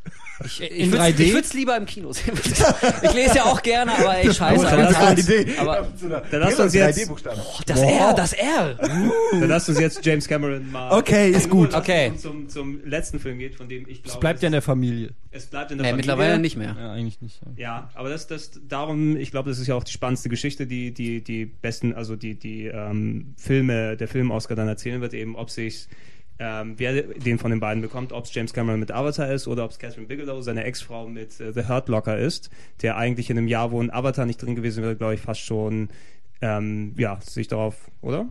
[0.44, 2.34] Ich, ich, ich würde es lieber im Kino sehen.
[3.02, 4.64] ich lese ja auch gerne, aber ey, scheiße.
[4.64, 5.58] Dann lass, uns, Idee.
[5.58, 5.88] Aber,
[6.30, 7.10] dann lass uns jetzt.
[7.10, 7.16] Oh,
[7.66, 7.90] das Boah.
[7.90, 8.74] R, das R.
[8.74, 10.98] dann lass uns jetzt James Cameron mal.
[10.98, 11.74] Okay, ist gut.
[11.74, 12.12] Okay.
[12.16, 14.14] Zum, zum letzten Film geht, von dem ich glaube.
[14.14, 15.10] Es bleibt ja in der Familie.
[15.30, 15.96] Es bleibt in der äh, Familie.
[15.96, 16.76] Mittlerweile nicht mehr.
[16.78, 17.40] Ja, eigentlich nicht.
[17.56, 20.66] Ja, ja aber das, das, darum, ich glaube, das ist ja auch die spannendste Geschichte,
[20.66, 25.36] die, die, die besten, also die, die ähm, Filme, der Film-Oscar dann erzählen wird, eben,
[25.36, 25.88] ob sich
[26.38, 29.64] ähm, wer den von den beiden bekommt, ob es James Cameron mit Avatar ist oder
[29.64, 32.50] ob es Catherine Bigelow, seine Ex-Frau mit äh, The Hurt Locker ist,
[32.80, 35.40] der eigentlich in einem Jahr, wo ein Avatar nicht drin gewesen wäre, glaube ich, fast
[35.40, 35.90] schon
[36.40, 38.28] ähm, ja, sich darauf, oder?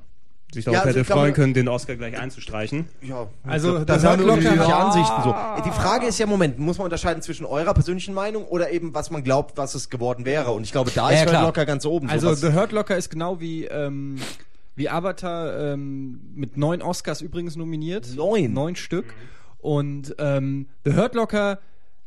[0.53, 2.87] Sich darauf ja, also hätte freuen glaube, können, den Oscar gleich einzustreichen.
[3.01, 5.35] Ja, also das sind unterschiedliche Ansichten so.
[5.65, 9.11] Die Frage ist ja, Moment, muss man unterscheiden zwischen eurer persönlichen Meinung oder eben, was
[9.11, 10.51] man glaubt, was es geworden wäre?
[10.51, 12.09] Und ich glaube, da ja, ist Hurt Locker ganz oben.
[12.09, 14.17] Also so, The Hurt Locker ist genau wie ähm,
[14.75, 18.07] wie Avatar ähm, mit neun Oscars übrigens nominiert.
[18.15, 18.53] Neun?
[18.53, 19.13] Neun Stück.
[19.59, 21.59] Und ähm, The Hurt Locker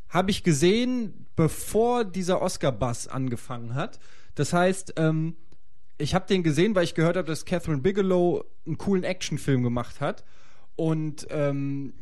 [0.08, 3.98] habe ich gesehen, bevor dieser Oscar-Bass angefangen hat.
[4.34, 5.36] Das heißt, ähm,
[5.98, 10.00] ich habe den gesehen, weil ich gehört habe, dass Catherine Bigelow einen coolen Actionfilm gemacht
[10.00, 10.24] hat.
[10.76, 11.92] Und ähm,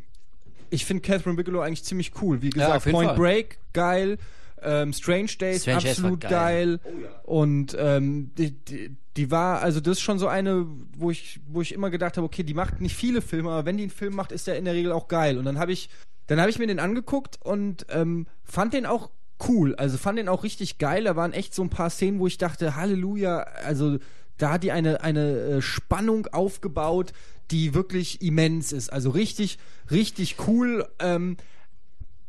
[0.71, 2.41] ich finde Catherine Bigelow eigentlich ziemlich cool.
[2.43, 3.17] Wie gesagt, ja, Point Fall.
[3.17, 4.19] Break, geil.
[4.63, 6.79] Ähm, Strange Days, Strange absolut geil.
[6.79, 6.81] geil.
[7.25, 10.67] Und ähm, die, die, die war, also das ist schon so eine,
[10.97, 13.77] wo ich, wo ich immer gedacht habe, okay, die macht nicht viele Filme, aber wenn
[13.77, 15.37] die einen Film macht, ist der in der Regel auch geil.
[15.37, 15.91] Und dann habe ich,
[16.29, 19.11] dann habe ich mir den angeguckt und ähm, fand den auch
[19.49, 19.75] cool.
[19.77, 21.05] Also fand den auch richtig geil.
[21.05, 23.99] Da waren echt so ein paar Szenen, wo ich dachte, Halleluja, also
[24.39, 27.13] da hat die eine, eine äh, Spannung aufgebaut,
[27.51, 28.93] die wirklich immens ist.
[28.93, 29.59] Also richtig,
[29.91, 30.89] richtig cool.
[30.99, 31.37] Ähm,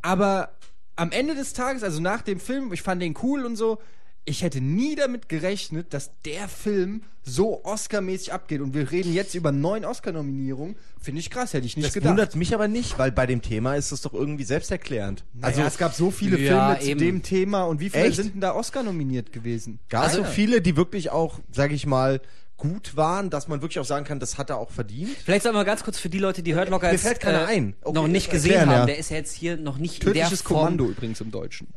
[0.02, 0.50] aber
[0.96, 3.80] am Ende des Tages, also nach dem Film, ich fand den cool und so,
[4.26, 8.62] ich hätte nie damit gerechnet, dass der Film so Oscar-mäßig abgeht.
[8.62, 10.76] Und wir reden jetzt über neun Oscar-Nominierungen.
[11.02, 12.10] Finde ich krass, hätte ich nicht Das gedacht.
[12.12, 15.24] wundert mich aber nicht, weil bei dem Thema ist es doch irgendwie selbsterklärend.
[15.42, 17.00] also es gab so viele Ja, Filme zu eben.
[17.00, 18.16] dem Thema und wie viele Echt?
[18.18, 19.80] sind denn da Oscar nominiert gewesen?
[19.90, 22.22] Gar Also- so viele, die wirklich auch, sage ich mal,
[22.56, 25.10] gut waren, dass man wirklich auch sagen kann, das hat er auch verdient.
[25.26, 27.46] Vielleicht sagen wir mal ganz kurz für die Leute, die Hurt Locker jetzt, fällt keiner
[27.46, 27.76] ein.
[27.82, 28.80] Okay, noch nicht gesehen erklären, haben.
[28.82, 28.86] ja.
[28.86, 30.60] Der ist ja jetzt hier noch nicht Tödliches in der Form.
[30.60, 31.68] Kommando übrigens im Deutschen.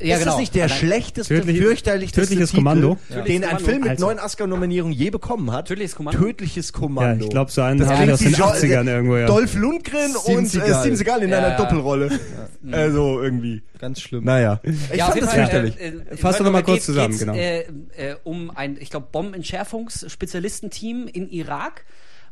[0.00, 0.24] Ja, ist genau.
[0.32, 2.98] das nicht der Allein- schlechteste, Tödliche- fürchterlichste Tödliches Titel, Kommando?
[3.10, 4.06] den Tödliches ein Film mit Kommando.
[4.06, 5.68] neun Oscar-Nominierungen je bekommen hat?
[5.68, 6.20] Tödliches Kommando?
[6.20, 7.24] Tödliches Ja, Kommando.
[7.24, 9.26] ich glaube, so einen Das haben wir aus den Jo- 80ern irgendwo, ja.
[9.26, 10.48] Dolph Lundgren Steven und äh.
[10.80, 11.56] Steven Seagal in Ja, einer ja.
[11.56, 12.10] Doppelrolle.
[12.70, 13.62] Also irgendwie.
[13.80, 14.22] Ganz schlimm.
[14.22, 14.60] Naja.
[14.62, 15.80] Ich ja, fand das Fall, fürchterlich.
[15.80, 17.34] Äh, äh, Fass doch noch mal kurz zusammen, genau.
[17.34, 17.62] Äh,
[17.96, 21.84] äh, um ein, ich glaube, Bombenentschärfungsspezialistenteam in Irak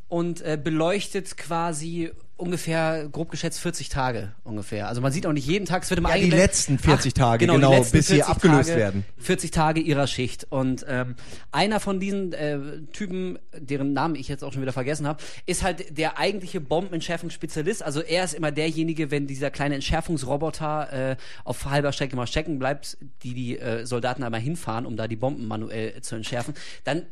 [0.08, 2.10] und äh, beleuchtet quasi
[2.40, 4.88] ungefähr, grob geschätzt, 40 Tage ungefähr.
[4.88, 7.46] Also man sieht auch nicht jeden Tag, es wird immer Ja, die letzten 40 Tage,
[7.46, 9.04] die genau, letzten bis sie 40 abgelöst Tage, werden.
[9.18, 10.46] 40 Tage ihrer Schicht.
[10.50, 11.16] Und ähm,
[11.52, 12.58] einer von diesen äh,
[12.92, 17.82] Typen, deren Namen ich jetzt auch schon wieder vergessen habe, ist halt der eigentliche Bombenentschärfungsspezialist.
[17.82, 22.58] Also er ist immer derjenige, wenn dieser kleine Entschärfungsroboter äh, auf halber Strecke mal stecken
[22.58, 26.54] bleibt, die die äh, Soldaten einmal hinfahren, um da die Bomben manuell zu entschärfen,
[26.84, 27.06] dann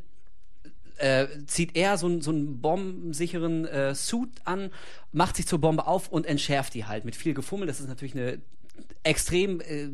[0.99, 4.71] äh, zieht er so, einen- so einen bombensicheren äh, Suit an,
[5.13, 7.67] macht sich zur Bombe auf und entschärft die halt mit viel Gefummel.
[7.67, 8.41] Das ist natürlich eine
[9.03, 9.89] extrem äh,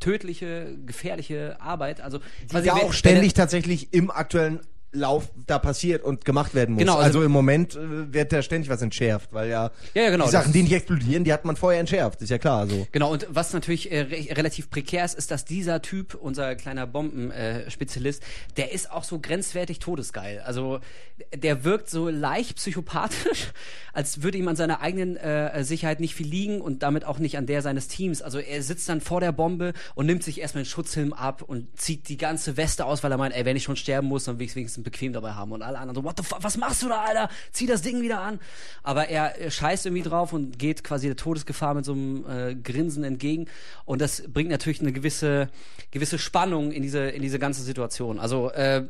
[0.00, 2.00] tödliche, gefährliche Arbeit.
[2.00, 4.60] Also quasi ja auch ständig tatsächlich im aktuellen
[4.92, 6.80] Lauf da passiert und gemacht werden muss.
[6.80, 10.10] Genau, also, also- im Moment äh, wird da ständig was entschärft, weil ja, Ja, ja,
[10.10, 12.86] genau, die Sachen, die nicht explodieren, die hat man vorher entschärft, ist ja klar so.
[12.92, 16.86] Genau, und was natürlich äh, re relativ prekär ist, ist, dass dieser Typ, unser kleiner
[16.86, 18.22] Bombenspezialist, Spezialist,
[18.56, 20.40] der ist auch so grenzwertig todesgeil.
[20.40, 20.80] Also
[21.34, 23.52] der wirkt so leicht psychopathisch,
[23.92, 27.36] als würde ihm an seiner eigenen äh, Sicherheit nicht viel liegen und damit auch nicht
[27.36, 28.22] an der seines Teams.
[28.22, 31.78] Also er sitzt dann vor der Bombe und nimmt sich erstmal den Schutzhelm ab und
[31.78, 34.38] zieht die ganze Weste aus, weil er meint, ey, wenn ich schon sterben muss, dann
[34.38, 35.52] will ich es wenigstens bequem dabei haben.
[35.52, 37.28] Und alle anderen so, what the fuck, was machst du da, Alter?
[37.52, 38.40] Zieh das Ding wieder an.
[38.82, 43.04] Aber er scheißt irgendwie drauf und geht quasi der Todesgefahr mit so einem äh, Grinsen
[43.04, 43.46] entgegen.
[43.84, 45.48] Und das bringt natürlich eine gewisse,
[45.90, 48.18] gewisse Spannung in diese, in diese ganze Situation.
[48.18, 48.86] Also, äh,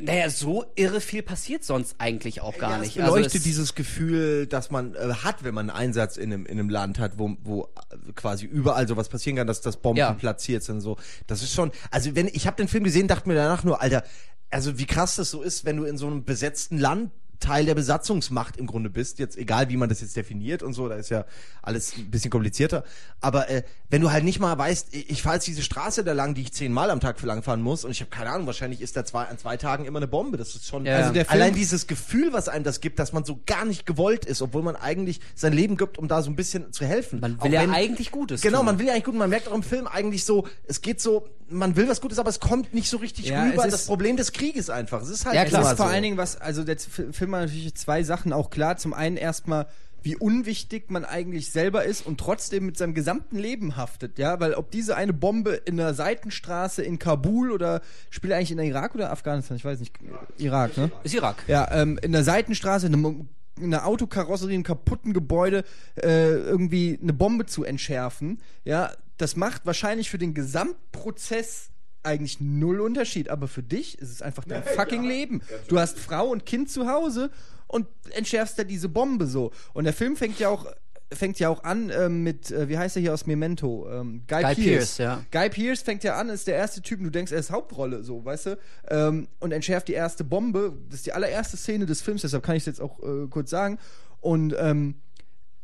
[0.00, 2.90] naja, so irre viel passiert sonst eigentlich auch gar ja, nicht.
[2.90, 6.32] Es beleuchtet also es- dieses Gefühl, das man äh, hat, wenn man einen Einsatz in
[6.32, 9.78] einem, in einem Land hat, wo, wo äh, quasi überall sowas passieren kann, dass das
[9.78, 10.12] Bomben Ja.
[10.12, 10.82] platziert sind.
[10.82, 11.72] So, das ist schon.
[11.90, 14.04] Also wenn ich habe den Film gesehen, dachte mir danach nur, Alter,
[14.52, 17.10] also wie krass das so ist, wenn du in so einem besetzten Land
[17.42, 20.88] Teil der Besatzungsmacht im Grunde bist, jetzt egal wie man das jetzt definiert und so,
[20.88, 21.24] da ist ja
[21.60, 22.84] alles ein bisschen komplizierter.
[23.20, 26.12] Aber äh, wenn du halt nicht mal weißt, ich, ich fahre jetzt diese Straße da
[26.12, 28.46] lang, die ich zehnmal am Tag für lang fahren muss und ich habe keine Ahnung,
[28.46, 30.36] wahrscheinlich ist da zwei, an zwei Tagen immer eine Bombe.
[30.38, 31.12] Das ist schon, Ja, also ja.
[31.12, 34.24] der Film- allein dieses Gefühl, was einem das gibt, dass man so gar nicht gewollt
[34.24, 37.20] ist, obwohl man eigentlich sein Leben gibt, um da so ein bisschen zu helfen.
[37.20, 38.66] man will ja wenn- eigentlich Gutes Genau, tun.
[38.66, 41.26] man will ja eigentlich gut, man merkt auch im Film eigentlich so, es geht so,
[41.48, 43.64] man will was Gutes, aber es kommt nicht so richtig Ja, rüber.
[43.66, 45.02] es Das Problem des Krieges einfach.
[45.02, 45.62] Es ist halt Ja, klar.
[45.62, 45.92] Das ist vor so.
[45.92, 48.76] allen Dingen was, also der Film hat natürlich zwei Sachen auch klar.
[48.76, 49.66] Zum einen erstmal,
[50.02, 54.54] wie unwichtig man eigentlich selber ist und trotzdem mit seinem gesamten Leben haftet, ja, weil
[54.54, 57.80] ob diese eine Bombe in der Seitenstraße in Kabul oder
[58.10, 59.94] spielt eigentlich in der Irak oder Afghanistan, ich weiß nicht,
[60.38, 60.90] Irak, ne?
[61.04, 61.44] ist Irak.
[61.46, 63.28] Ja, ähm, in der Seitenstraße, in einem-
[63.60, 65.62] in einer Autokarosserie, in einem kaputten Gebäude
[66.02, 71.68] äh, irgendwie eine Bombe zu entschärfen, ja, das macht wahrscheinlich für den Gesamtprozess
[72.02, 75.42] eigentlich null Unterschied, aber für dich ist es einfach dein fucking Leben.
[75.68, 77.30] Du hast Frau und Kind zu Hause
[77.66, 79.52] und entschärfst da diese Bombe so.
[79.72, 80.66] Und der Film fängt ja auch
[81.14, 83.86] fängt ja auch an ähm, mit, äh, wie heißt er hier aus Memento?
[83.90, 84.56] Ähm, Guy, Guy Pearce.
[84.56, 85.24] Pearce, ja.
[85.30, 88.02] Guy Pearce fängt ja an, ist der erste Typ, und du denkst, er ist Hauptrolle,
[88.02, 88.58] so, weißt du?
[88.88, 90.72] Ähm, und entschärft die erste Bombe.
[90.88, 93.50] Das ist die allererste Szene des Films, deshalb kann ich es jetzt auch äh, kurz
[93.50, 93.78] sagen.
[94.20, 94.94] Und ähm,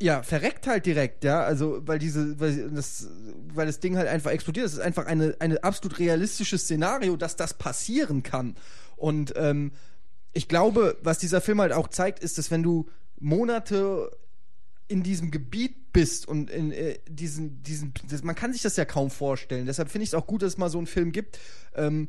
[0.01, 3.09] ja, verreckt halt direkt, ja, also weil diese, weil das,
[3.53, 4.67] weil das Ding halt einfach explodiert.
[4.67, 8.57] Das ist einfach eine, eine absolut realistisches Szenario, dass das passieren kann.
[8.97, 9.73] Und ähm,
[10.33, 12.89] ich glaube, was dieser Film halt auch zeigt, ist, dass wenn du
[13.19, 14.11] Monate
[14.87, 18.85] in diesem Gebiet bist und in äh, diesen, diesen, das, man kann sich das ja
[18.85, 19.67] kaum vorstellen.
[19.67, 21.41] Deshalb finde ich es auch gut, dass es mal so einen Film gibt.
[21.75, 22.09] Ähm,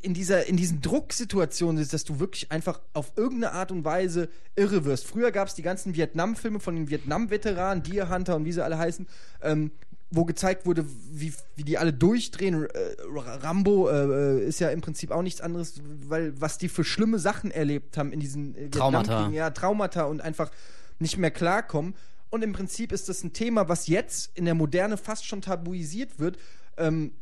[0.00, 4.30] in dieser, in diesen Drucksituationen ist, dass du wirklich einfach auf irgendeine Art und Weise
[4.56, 5.06] irre wirst.
[5.06, 8.78] Früher gab es die ganzen Vietnam-Filme von den Vietnam-Veteranen, Deer Hunter und wie sie alle
[8.78, 9.06] heißen,
[9.42, 9.70] ähm,
[10.10, 12.64] wo gezeigt wurde, wie, wie die alle durchdrehen.
[12.64, 12.68] Äh,
[13.14, 15.74] Rambo äh, ist ja im Prinzip auch nichts anderes,
[16.08, 19.28] weil was die für schlimme Sachen erlebt haben in diesen äh, Traumata.
[19.30, 20.50] Ja, Traumata und einfach
[20.98, 21.94] nicht mehr klarkommen.
[22.30, 26.18] Und im Prinzip ist das ein Thema, was jetzt in der Moderne fast schon tabuisiert
[26.18, 26.38] wird,
[26.78, 27.12] ähm,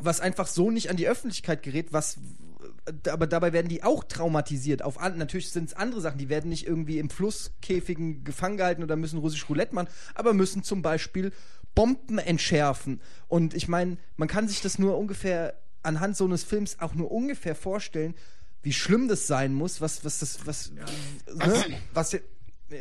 [0.00, 2.18] was einfach so nicht an die Öffentlichkeit gerät, was
[3.08, 4.82] aber dabei werden die auch traumatisiert.
[4.82, 8.82] Auf an, natürlich sind es andere Sachen, die werden nicht irgendwie im Flusskäfigen gefangen gehalten
[8.82, 11.32] oder müssen russisch Roulette machen, aber müssen zum Beispiel
[11.74, 13.00] Bomben entschärfen.
[13.28, 17.10] Und ich meine, man kann sich das nur ungefähr anhand so eines Films auch nur
[17.10, 18.14] ungefähr vorstellen,
[18.62, 21.46] wie schlimm das sein muss, was, was das, was, ja.
[21.46, 21.64] ne?
[21.94, 22.16] was,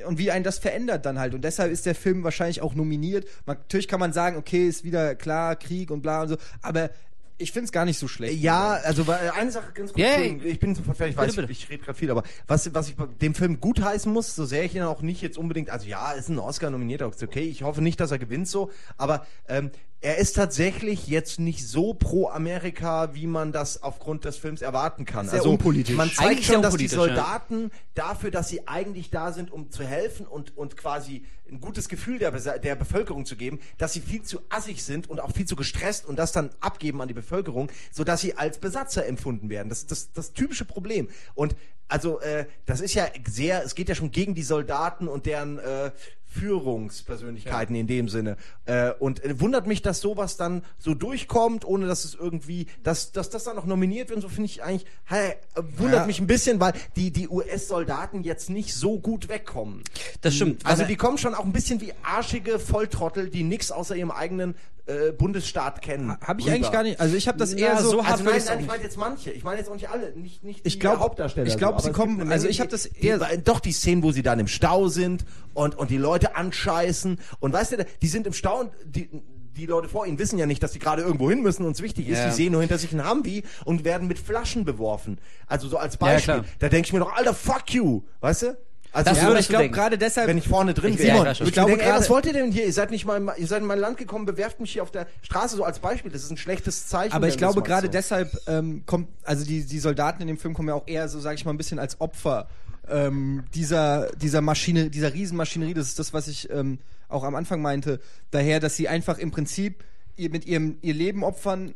[0.06, 1.34] und wie einen das verändert dann halt.
[1.34, 3.28] Und deshalb ist der Film wahrscheinlich auch nominiert.
[3.46, 6.90] Man, natürlich kann man sagen, okay, ist wieder klar, Krieg und bla und so, aber
[7.38, 8.42] ich finde es gar nicht so schlecht.
[8.42, 10.04] Ja, also eine Sache ganz kurz.
[10.04, 10.42] Yay.
[10.44, 11.52] Ich bin sofort fertig, ich weiß, bitte, bitte.
[11.60, 14.76] ich rede gerade viel, aber was, was ich dem Film gutheißen muss, so sehr ich
[14.76, 18.00] ihn auch nicht jetzt unbedingt, also ja, ist ein Oscar nominiert, okay, ich hoffe nicht,
[18.00, 23.26] dass er gewinnt so, aber ähm, er ist tatsächlich jetzt nicht so pro Amerika, wie
[23.26, 25.28] man das aufgrund des Films erwarten kann.
[25.28, 25.96] Sehr also unpolitisch.
[25.96, 27.70] man zeigt eigentlich schon, dass die Soldaten ja.
[27.96, 32.20] dafür, dass sie eigentlich da sind, um zu helfen und, und quasi ein gutes Gefühl
[32.20, 35.56] der, der Bevölkerung zu geben, dass sie viel zu assig sind und auch viel zu
[35.56, 39.70] gestresst und das dann abgeben an die Bevölkerung, so dass sie als Besatzer empfunden werden.
[39.70, 41.08] Das ist das, das typische Problem.
[41.34, 41.56] Und
[41.88, 45.58] also äh, das ist ja sehr, es geht ja schon gegen die Soldaten und deren
[45.58, 45.92] äh,
[46.38, 47.82] Führungspersönlichkeiten ja.
[47.82, 48.38] in dem Sinne.
[48.66, 53.12] Äh, und äh, wundert mich, dass sowas dann so durchkommt, ohne dass es irgendwie, dass,
[53.12, 54.18] dass das dann noch nominiert wird.
[54.18, 55.34] Und so finde ich eigentlich, hey,
[55.78, 56.06] wundert ja.
[56.06, 59.84] mich ein bisschen, weil die, die US-Soldaten jetzt nicht so gut wegkommen.
[60.22, 60.66] Das stimmt.
[60.66, 64.56] Also die kommen schon auch ein bisschen wie arschige Volltrottel, die nichts außer ihrem eigenen
[64.88, 66.18] äh, Bundesstaat kennen.
[66.22, 66.56] Habe ich rüber.
[66.56, 67.00] eigentlich gar nicht.
[67.00, 68.00] Also ich habe das eher Na, so.
[68.02, 69.32] Also nein, nein, ich meine jetzt manche.
[69.32, 71.48] Ich meine jetzt auch nicht alle, nicht nicht die ich glaub, Hauptdarsteller.
[71.48, 72.32] Ich glaube, so, sie kommen.
[72.32, 73.20] Also ich habe das eher.
[73.20, 77.20] Die, doch die Szenen, wo sie dann im Stau sind und und die Leute anscheißen
[77.40, 79.10] und weißt du, die sind im Stau und die
[79.58, 81.82] die Leute vor ihnen wissen ja nicht, dass sie gerade irgendwo hin müssen und es
[81.82, 82.20] wichtig ist.
[82.20, 82.28] Ja.
[82.28, 85.20] Die sehen nur hinter sich ein Humvee und werden mit Flaschen beworfen.
[85.48, 86.36] Also so als Beispiel.
[86.36, 88.04] Ja, da denke ich mir doch, Alter, fuck you.
[88.22, 88.58] Weißt du?
[88.92, 91.72] Also das ja, ich glaube gerade deshalb, wenn ich vorne drin ich, Simon, ich glaube
[91.72, 92.66] denke, ey, was wollt ihr denn hier?
[92.66, 95.08] Ihr seid nicht mal, ihr seid in mein Land gekommen, bewerft mich hier auf der
[95.22, 96.12] Straße so als Beispiel.
[96.12, 97.14] Das ist ein schlechtes Zeichen.
[97.14, 97.92] Aber ich glaube gerade so.
[97.92, 101.20] deshalb ähm, kommt, also die die Soldaten in dem Film kommen ja auch eher so,
[101.20, 102.48] sage ich mal, ein bisschen als Opfer
[102.90, 105.74] ähm, dieser dieser Maschine, dieser Riesenmaschinerie.
[105.74, 108.00] Das ist das, was ich ähm, auch am Anfang meinte.
[108.32, 109.84] Daher, dass sie einfach im Prinzip
[110.16, 111.74] ihr, mit ihrem ihr Leben opfern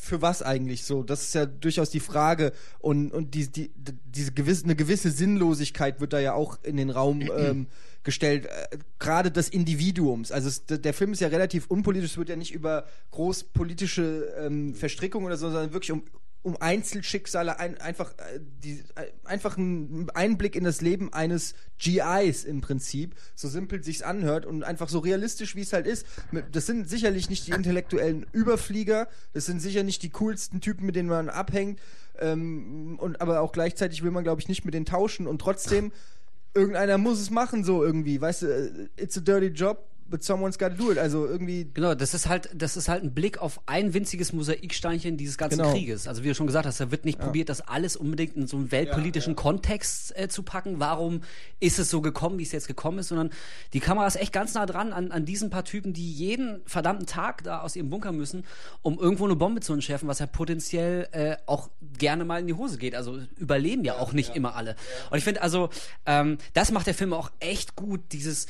[0.00, 1.02] für was eigentlich so?
[1.02, 3.70] Das ist ja durchaus die Frage und, und die, die,
[4.04, 7.66] diese gewisse, eine gewisse Sinnlosigkeit wird da ja auch in den Raum ähm,
[8.02, 10.32] gestellt, äh, gerade des Individuums.
[10.32, 14.74] Also es, der Film ist ja relativ unpolitisch, es wird ja nicht über großpolitische ähm,
[14.74, 16.02] Verstrickungen oder so, sondern wirklich um,
[16.42, 22.44] um Einzelschicksale, ein, einfach, äh, die, äh, einfach ein Einblick in das Leben eines GIs
[22.44, 26.06] im Prinzip, so simpel sich's anhört und einfach so realistisch, wie es halt ist.
[26.52, 30.96] Das sind sicherlich nicht die intellektuellen Überflieger, das sind sicher nicht die coolsten Typen, mit
[30.96, 31.78] denen man abhängt,
[32.18, 35.92] ähm, und aber auch gleichzeitig will man, glaube ich, nicht mit denen tauschen und trotzdem
[36.54, 40.58] irgendeiner muss es machen, so irgendwie, weißt du, äh, it's a dirty job, but someone's
[40.58, 40.98] got to do it.
[40.98, 41.70] Also irgendwie.
[41.72, 45.58] Genau, das ist halt, das ist halt ein Blick auf ein winziges Mosaiksteinchen dieses ganzen
[45.58, 45.72] genau.
[45.72, 46.08] Krieges.
[46.08, 47.24] Also wie du schon gesagt hast, da wird nicht ja.
[47.24, 49.42] probiert, das alles unbedingt in so einen weltpolitischen ja, ja.
[49.42, 50.80] Kontext äh, zu packen.
[50.80, 51.22] Warum
[51.60, 53.30] ist es so gekommen, wie es jetzt gekommen ist, sondern
[53.72, 57.06] die Kamera ist echt ganz nah dran an, an diesen paar Typen, die jeden verdammten
[57.06, 58.44] Tag da aus ihrem Bunker müssen,
[58.82, 62.54] um irgendwo eine Bombe zu entschärfen, was ja potenziell äh, auch gerne mal in die
[62.54, 62.94] Hose geht.
[62.94, 64.74] Also überleben ja auch nicht immer alle.
[65.10, 65.70] Und ich finde also,
[66.06, 68.46] ähm, das macht der Film auch echt gut, dieses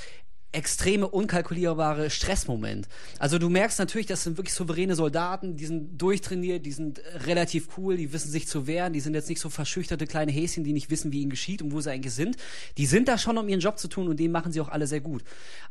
[0.52, 2.88] extreme, unkalkulierbare Stressmoment.
[3.20, 7.68] Also du merkst natürlich, das sind wirklich souveräne Soldaten, die sind durchtrainiert, die sind relativ
[7.76, 10.72] cool, die wissen sich zu wehren, die sind jetzt nicht so verschüchterte kleine Häschen, die
[10.72, 12.36] nicht wissen, wie ihnen geschieht und wo sie eigentlich sind.
[12.78, 14.88] Die sind da schon, um ihren Job zu tun und den machen sie auch alle
[14.88, 15.22] sehr gut.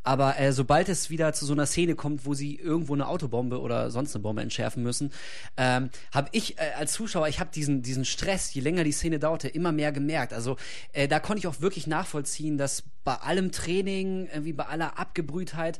[0.03, 3.59] Aber äh, sobald es wieder zu so einer Szene kommt, wo sie irgendwo eine Autobombe
[3.59, 5.11] oder sonst eine Bombe entschärfen müssen,
[5.57, 9.19] ähm, habe ich äh, als Zuschauer, ich habe diesen, diesen Stress, je länger die Szene
[9.19, 10.31] dauerte, immer mehr gemerkt.
[10.31, 10.55] Also
[10.93, 15.79] äh, da konnte ich auch wirklich nachvollziehen, dass bei allem Training, wie bei aller Abgebrühtheit.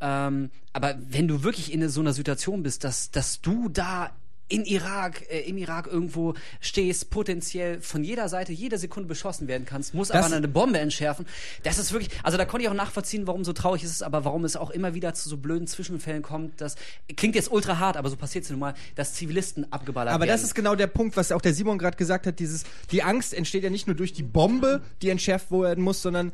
[0.00, 4.10] Ähm, aber wenn du wirklich in so einer Situation bist, dass, dass du da
[4.48, 9.66] in Irak, äh, im Irak irgendwo stehst, potenziell von jeder Seite jede Sekunde beschossen werden
[9.66, 11.26] kannst, muss das aber eine Bombe entschärfen.
[11.64, 14.24] Das ist wirklich, also da konnte ich auch nachvollziehen, warum so traurig es ist, aber
[14.24, 16.60] warum es auch immer wieder zu so blöden Zwischenfällen kommt.
[16.60, 16.76] Das
[17.16, 20.30] klingt jetzt ultra hart, aber so passiert es nun mal, dass Zivilisten abgeballert aber werden.
[20.30, 23.02] Aber das ist genau der Punkt, was auch der Simon gerade gesagt hat, dieses, die
[23.02, 26.32] Angst entsteht ja nicht nur durch die Bombe, die entschärft werden muss, sondern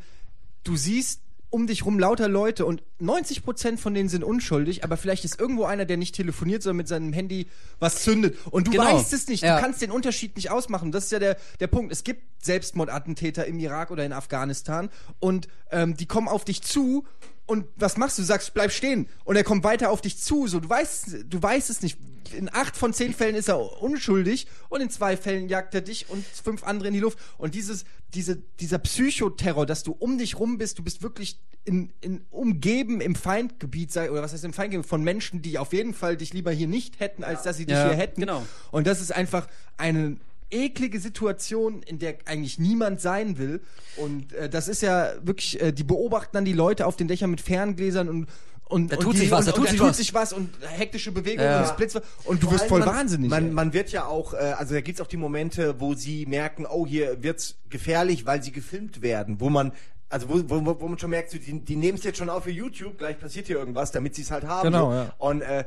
[0.64, 1.20] du siehst
[1.52, 5.64] um dich rum lauter Leute und 90% von denen sind unschuldig, aber vielleicht ist irgendwo
[5.64, 7.46] einer, der nicht telefoniert, sondern mit seinem Handy
[7.78, 8.38] was zündet.
[8.50, 8.84] Und du genau.
[8.84, 9.56] weißt es nicht, ja.
[9.56, 10.92] du kannst den Unterschied nicht ausmachen.
[10.92, 11.92] Das ist ja der, der Punkt.
[11.92, 14.88] Es gibt Selbstmordattentäter im Irak oder in Afghanistan
[15.20, 17.04] und ähm, die kommen auf dich zu
[17.47, 18.23] und was machst du?
[18.23, 19.09] Du sagst, bleib stehen.
[19.24, 20.47] Und er kommt weiter auf dich zu.
[20.47, 21.98] So, du weißt, du weißt es nicht.
[22.36, 26.09] In acht von zehn Fällen ist er unschuldig und in zwei Fällen jagt er dich
[26.09, 27.19] und fünf andere in die Luft.
[27.36, 31.93] Und dieses, diese, dieser Psychoterror, dass du um dich rum bist, du bist wirklich in,
[32.01, 35.94] in umgeben im Feindgebiet, sei, oder was heißt im Feindgebiet, von Menschen, die auf jeden
[35.94, 38.20] Fall dich lieber hier nicht hätten, als dass sie dich Ja, hier hätten.
[38.20, 38.47] genau.
[38.70, 39.47] Und das ist einfach
[39.77, 40.16] eine
[40.52, 43.60] eklige Situation, in der eigentlich niemand sein will.
[43.96, 47.30] Und äh, das ist ja wirklich, äh, die beobachten dann die Leute auf den Dächern
[47.30, 48.28] mit Ferngläsern und
[48.68, 49.96] und, Da und tut die, sich was, und, da tut und sich tut was.
[49.98, 51.58] sich was und hektische Bewegungen Ja.
[51.58, 53.28] und es blitzt und du wirst voll man, wahnsinnig.
[53.28, 56.64] Man, man wird ja auch, äh, also da gibt's auch die Momente, wo sie merken,
[56.66, 59.72] oh, hier wird's gefährlich, weil sie gefilmt werden, wo man
[60.08, 62.50] also wo, wo, wo man schon merkt, die, die nehmen es jetzt schon auf für
[62.50, 64.70] YouTube, gleich passiert hier irgendwas, damit sie es halt haben.
[64.70, 65.14] Genau, ja.
[65.18, 65.64] Und äh,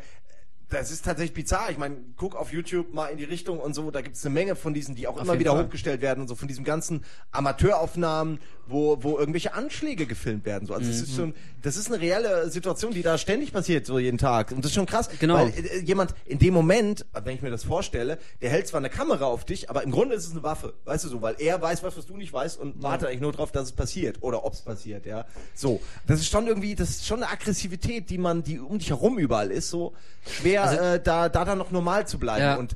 [0.69, 1.69] das ist tatsächlich bizarr.
[1.69, 4.33] Ich meine, guck auf YouTube mal in die Richtung und so, da gibt es eine
[4.33, 5.65] Menge von diesen, die auch immer jeden wieder Fall.
[5.65, 10.65] hochgestellt werden und so von diesem ganzen Amateuraufnahmen, wo, wo irgendwelche Anschläge gefilmt werden.
[10.67, 10.73] So.
[10.73, 11.03] Also das Mhm.
[11.03, 14.51] ist schon, das ist eine reelle Situation, die da ständig passiert, so jeden Tag.
[14.51, 15.07] Und das ist schon krass.
[15.19, 15.35] Genau.
[15.35, 18.89] Weil äh, jemand in dem Moment, wenn ich mir das vorstelle, der hält zwar eine
[18.89, 20.73] Kamera auf dich, aber im Grunde ist es eine Waffe.
[20.85, 23.31] Weißt du so, weil er weiß was, was du nicht weißt und wartet eigentlich nur
[23.31, 25.25] darauf, dass es passiert oder ob es passiert, ja.
[25.53, 25.79] So.
[26.07, 29.19] Das ist schon irgendwie, das ist schon eine Aggressivität, die man, die um dich herum
[29.19, 29.93] überall ist, so
[30.27, 32.41] schwer, Also- äh, da, da dann noch normal zu bleiben.
[32.41, 32.55] Ja.
[32.55, 32.75] Und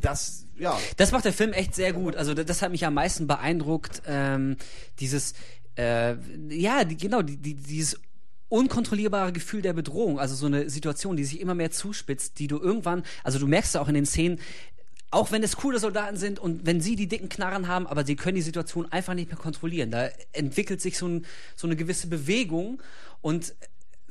[0.00, 0.78] das, ja.
[0.96, 2.16] Das macht der Film echt sehr gut.
[2.16, 4.02] Also das, das hat mich am meisten beeindruckt.
[4.06, 4.56] Ähm,
[5.00, 5.34] dieses,
[5.76, 6.14] äh,
[6.48, 7.98] ja, die, genau, die, die, dieses
[8.48, 10.20] unkontrollierbare Gefühl der Bedrohung.
[10.20, 13.74] Also so eine Situation, die sich immer mehr zuspitzt, die du irgendwann, also du merkst
[13.74, 14.38] ja auch in den Szenen,
[15.10, 18.16] auch wenn es coole Soldaten sind und wenn sie die dicken Knarren haben, aber sie
[18.16, 19.90] können die Situation einfach nicht mehr kontrollieren.
[19.90, 21.26] Da entwickelt sich so, ein,
[21.56, 22.82] so eine gewisse Bewegung
[23.20, 23.54] und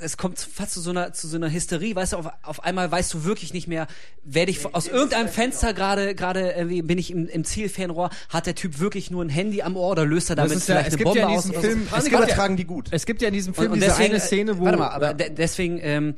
[0.01, 2.91] es kommt fast zu so einer, zu so einer Hysterie, weißt du, auf, auf einmal
[2.91, 3.87] weißt du wirklich nicht mehr,
[4.23, 8.55] werde ich aus irgendeinem Fenster gerade, gerade irgendwie bin ich im, im Zielfernrohr, hat der
[8.55, 10.97] Typ wirklich nur ein Handy am Ohr oder löst er damit ja- vielleicht es eine
[10.97, 11.43] gibt Bombe ja in aus?
[11.45, 11.61] diesem?
[11.61, 12.87] Film- es Panik gibt ja- übertragen die gut.
[12.91, 14.77] es gibt ja in diesem Film Und, und diese deswegen, eine Szene, wo äh, warte
[14.79, 15.13] mal, aber ja.
[15.13, 16.15] de deswegen ähm,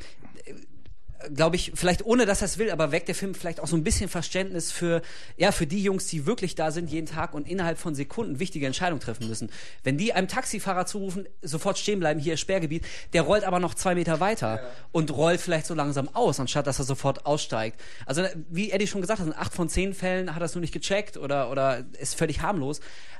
[1.33, 3.75] glaube ich, vielleicht ohne dass er es will, aber weckt der Film vielleicht auch so
[3.75, 5.01] ein bisschen Verständnis für,
[5.37, 8.65] ja, für die Jungs, die wirklich da sind jeden Tag und innerhalb von Sekunden wichtige
[8.65, 9.49] Entscheidungen treffen müssen.
[9.83, 13.95] Wenn die einem Taxifahrer zurufen, sofort stehen bleiben, hier Sperrgebiet, der rollt aber noch zwei
[13.95, 14.61] Meter weiter
[14.91, 17.79] und rollt vielleicht so langsam aus, anstatt dass er sofort aussteigt.
[18.05, 20.61] Also wie Eddie schon gesagt hat, in acht von zehn Fällen hat er es nur
[20.61, 22.79] nicht gecheckt oder, oder ist völlig harmlos.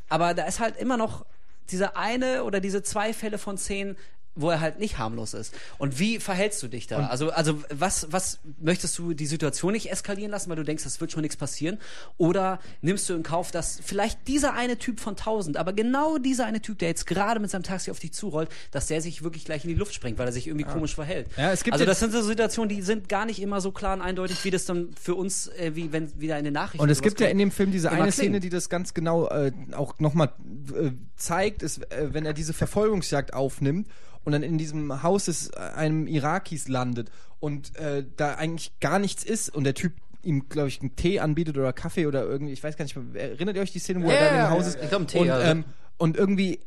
[0.09, 1.25] Aber da ist halt immer noch
[1.71, 3.95] diese eine oder diese zwei Fälle von zehn,
[4.35, 5.53] wo er halt nicht harmlos ist.
[5.77, 7.07] Und wie verhältst du dich da?
[7.07, 10.99] also, also was, was möchtest du die Situation nicht eskalieren lassen, weil du denkst, es
[11.01, 11.77] wird schon nichts passieren?
[12.17, 16.45] Oder nimmst du in Kauf, dass vielleicht dieser eine Typ von tausend, aber genau dieser
[16.45, 19.45] eine Typ, der jetzt gerade mit seinem Taxi auf dich zurollt, dass der sich wirklich
[19.45, 21.27] gleich in die Luft springt, weil er sich irgendwie komisch verhält.
[21.37, 23.71] Ja, es gibt also ja- das sind so Situationen, die sind gar nicht immer so
[23.71, 26.81] klar und eindeutig, wie das dann für uns, äh, wie wenn wieder in den Nachrichten
[26.81, 28.11] Und es gibt ja in dem Film diese eine.
[28.11, 30.29] Szene, die das ganz genau äh, auch nochmal
[30.75, 33.87] äh, zeigt, ist, äh, wenn er diese Verfolgungsjagd aufnimmt
[34.23, 38.99] und dann in diesem Haus des äh, einem Irakis landet und äh, da eigentlich gar
[38.99, 39.93] nichts ist und der Typ
[40.23, 43.31] ihm, glaube ich, einen Tee anbietet oder Kaffee oder irgendwie, ich weiß gar nicht mehr,
[43.31, 44.79] erinnert ihr euch die Szene, wo Ja, er da in ja, dem Haus ja, ist?
[44.81, 45.41] ich glaub, einen Tee, und, ja.
[45.41, 45.65] ähm,
[45.97, 46.59] und irgendwie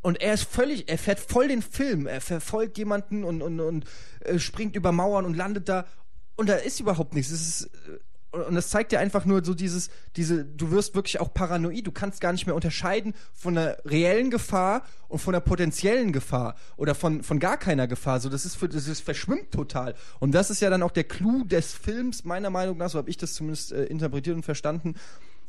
[0.00, 3.84] und er ist völlig, er fährt voll den Film, er verfolgt jemanden und, und, und
[4.20, 5.86] äh, springt über Mauern und landet da
[6.34, 7.30] und da ist überhaupt nichts.
[7.30, 7.98] Es ist, äh,
[8.32, 11.92] und das zeigt dir einfach nur so dieses, diese, du wirst wirklich auch paranoid, du
[11.92, 16.94] kannst gar nicht mehr unterscheiden von einer reellen Gefahr und von einer potenziellen Gefahr oder
[16.94, 18.20] von, von gar keiner Gefahr.
[18.20, 19.94] So, das ist für, das ist verschwimmt total.
[20.18, 23.10] Und das ist ja dann auch der Clou des Films, meiner Meinung nach, so habe
[23.10, 24.94] ich das zumindest äh, interpretiert und verstanden,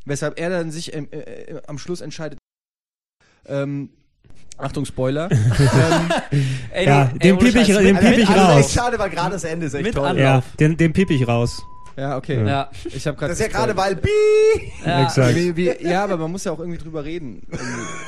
[0.05, 2.37] weshalb er dann sich ähm, äh, äh, am Schluss entscheidet,
[3.45, 3.89] ähm,
[4.57, 5.31] Achtung, Spoiler.
[5.31, 5.39] ähm,
[6.71, 8.59] Ey, Ja, nee, den ey, ohne piep ich- den piep ich also raus.
[8.65, 10.05] echt schade, weil gerade das Ende ist echt Mit toll.
[10.05, 10.43] Anlauf.
[10.43, 11.63] Ja, den, den piep ich raus.
[11.97, 12.45] Ja, okay.
[12.45, 12.69] Ja.
[12.85, 14.09] Ich habe gerade Das ist ja gerade, weil Bi
[14.85, 15.03] Ja.
[15.03, 15.35] Exakt.
[15.35, 17.41] Wie, wie, ja, aber man muss ja auch irgendwie drüber reden,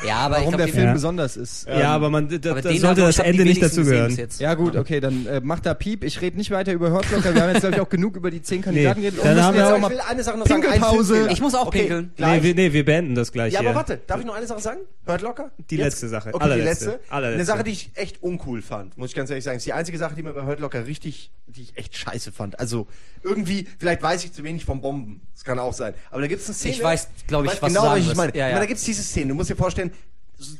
[0.05, 0.93] Ja, aber warum ich glaub, der Film Ja.
[0.93, 1.67] besonders ist.
[1.67, 4.15] Ja, aber man, da, aber da den sollte das Ende nicht dazugehören.
[4.15, 4.39] jetzt.
[4.39, 6.03] Ja gut, okay, dann äh, macht da Piep.
[6.03, 7.33] Ich rede nicht weiter über Hurt Locker.
[7.33, 9.25] Wir haben jetzt, glaube ich, auch genug über die zehn Kandidaten Nee, geredet.
[9.25, 10.61] dann müssen haben jetzt wir auch ich mal will eine Sache noch sagen.
[10.61, 11.13] Pinkelpause.
[11.13, 11.31] Filmfehler.
[11.33, 12.05] Ich muss auch okay, pinkeln.
[12.05, 12.43] Nee, Gleich.
[12.43, 13.69] wir, nee, wir beenden das gleich Ja, hier.
[13.69, 14.79] aber warte, darf ich noch eine Sache sagen?
[15.05, 15.51] Hört locker?
[15.69, 17.13] Die letzte Sache, Okay, allerletzte, die letzte.
[17.13, 17.35] allerletzte.
[17.39, 19.57] Eine Sache, die ich echt uncool fand, muss ich ganz ehrlich sagen.
[19.57, 22.59] ist die einzige Sache, die mir bei Hört locker richtig, die ich echt scheiße fand.
[22.59, 22.87] Also
[23.23, 25.21] irgendwie, vielleicht weiß ich zu wenig vom Bomben.
[25.33, 25.93] Das kann auch sein.
[26.11, 26.75] Aber da gibt es eine Szene.
[26.75, 28.35] Ich weiß, glaub ich, was du genau, sagen was ich meine.
[28.35, 28.55] Ja, Ich ja.
[28.55, 29.29] meine, da gibt es diese Szene.
[29.29, 29.91] Du musst dir vorstellen,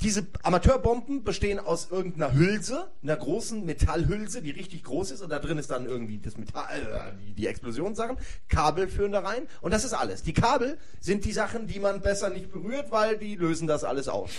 [0.02, 5.40] diese Amateurbomben bestehen aus irgendeiner Hülse, einer großen Metallhülse, die richtig groß ist und da
[5.40, 9.74] drin ist dann irgendwie das Metall, äh, die, die Explosionssachen, Kabel führen da rein und
[9.74, 10.24] das ist alles.
[10.24, 14.08] Die Kabel sind die Sachen, die man besser nicht berührt, weil die lösen das alles
[14.08, 14.32] aus.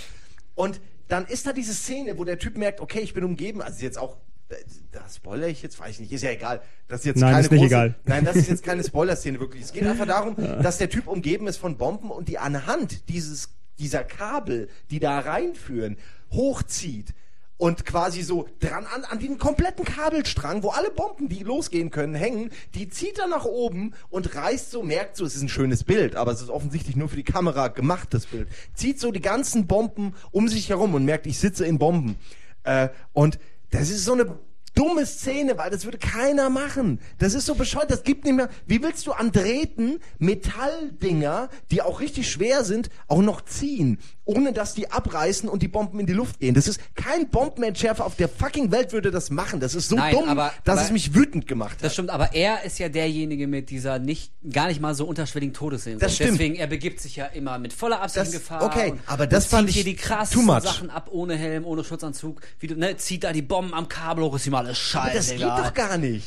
[0.55, 3.83] Und dann ist da diese Szene, wo der Typ merkt, okay, ich bin umgeben, also
[3.83, 4.17] jetzt auch,
[4.49, 4.55] äh,
[4.93, 6.63] da spoilere ich jetzt, weiß ich nicht, ist ja egal.
[6.89, 7.95] Das ist jetzt Nein, keine ist nicht große, egal.
[8.05, 9.63] Nein, das ist jetzt keine Spoiler-Szene wirklich.
[9.63, 13.51] Es geht einfach darum, dass der Typ umgeben ist von Bomben und die anhand dieses,
[13.79, 15.97] dieser Kabel, die da reinführen,
[16.31, 17.15] hochzieht.
[17.59, 22.15] und quasi so dran an, an den kompletten Kabelstrang, wo alle Bomben, die losgehen können,
[22.15, 25.83] hängen, die zieht er nach oben und reißt so, merkt so, es ist ein schönes
[25.83, 29.67] Bild, aber es ist offensichtlich nur für die Kamera gemachtes Bild, zieht so die ganzen
[29.67, 32.17] Bomben um sich herum und merkt, ich sitze in Bomben.
[32.65, 33.39] Äh, und
[33.71, 34.39] das ist so eine
[34.75, 37.01] dumme Szene, weil das würde keiner machen.
[37.19, 38.49] Das ist so bescheuert, das gibt nicht mehr.
[38.67, 44.53] Wie willst du an Drähten Metalldinger, die auch richtig schwer sind, auch noch ziehen, ohne
[44.53, 46.55] dass die abreißen und die Bomben in die Luft gehen?
[46.55, 49.61] Das ist kein Bombenentschärfer auf der fucking Welt würde das machen.
[49.61, 51.93] Das ist so Nein, dumm, aber- dass aber- es mich wütend gemacht Das hat.
[51.95, 56.03] stimmt, aber er ist ja derjenige mit dieser nicht, gar nicht mal so unterschwelligen Todessehnsucht.
[56.03, 56.33] Das stimmt.
[56.33, 58.63] Deswegen, er begibt sich ja immer mit voller Absicht Das- in Gefahr.
[58.65, 60.47] okay, und, aber das fand zieht ich hier die krassesten.
[60.61, 62.41] Sachen ab, ohne Helm, ohne Schutzanzug.
[62.59, 65.17] Wie du, ne, zieht da die Bomben am Kabel hoch, ist ihm alles scheiße.
[65.17, 66.27] das geht doch gar nicht.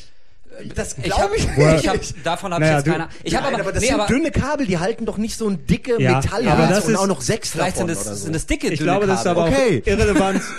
[0.76, 1.46] Das Ich glaube hab, ich,
[1.84, 3.10] ich hab, davon habe Naja, ich jetzt du- keine.
[3.24, 5.48] Ich habe aber, aber das nee, sind aber dünne Kabel, die halten doch nicht so
[5.48, 8.16] ein dicke Ja, Metallhals aber das und ist- auch noch sechs vielleicht davon sind oder
[8.16, 8.24] so.
[8.26, 9.44] sind es dicke, Ich dünne glaube, das ist Kabel.
[9.44, 9.82] aber Okay.
[9.84, 10.42] auch irrelevant.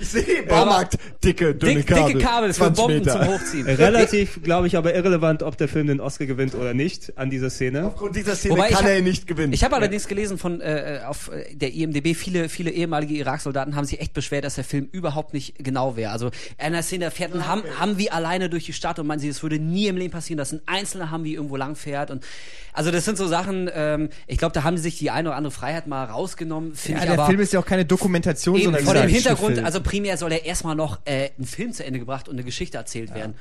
[0.00, 2.12] Ich sehe Baumarkt dicke, dünne Dick, Kabel.
[2.12, 3.12] dicke Kabel für 20 Bomben Meter.
[3.24, 3.66] zum Hochziehen.
[3.66, 7.50] Relativ, glaube ich, aber irrelevant, ob der Film den Oscar gewinnt oder nicht an dieser
[7.50, 7.86] Szene.
[7.86, 9.52] Aufgrund dieser Szene Wobei ich kann hab- er ihn nicht gewinnen.
[9.52, 13.84] Ich habe allerdings gelesen von äh, auf äh, der IMDb, viele, viele ehemalige Irak-Soldaten haben
[13.84, 16.12] sich echt beschwert, dass der Film überhaupt nicht genau wäre.
[16.12, 16.30] Also
[16.64, 19.42] in der Szene fährt ein Hum Humvee alleine durch die Stadt und man sieht, es
[19.42, 22.10] würde nie im Leben passieren, dass ein einzelner Humvee irgendwo lang fährt.
[22.10, 22.24] Und
[22.72, 25.36] also das sind so Sachen, ähm, ich glaube, da haben sie sich die eine oder
[25.36, 26.74] andere Freiheit mal rausgenommen.
[26.74, 29.02] Finde Ja, ich der aber Film ist ja auch keine Dokumentation, Eben, sondern vor dem
[29.02, 29.64] ein Hintergrund.
[29.70, 32.76] Also primär soll er erstmal noch äh, ein Film zu Ende gebracht und eine Geschichte
[32.76, 33.34] erzählt werden.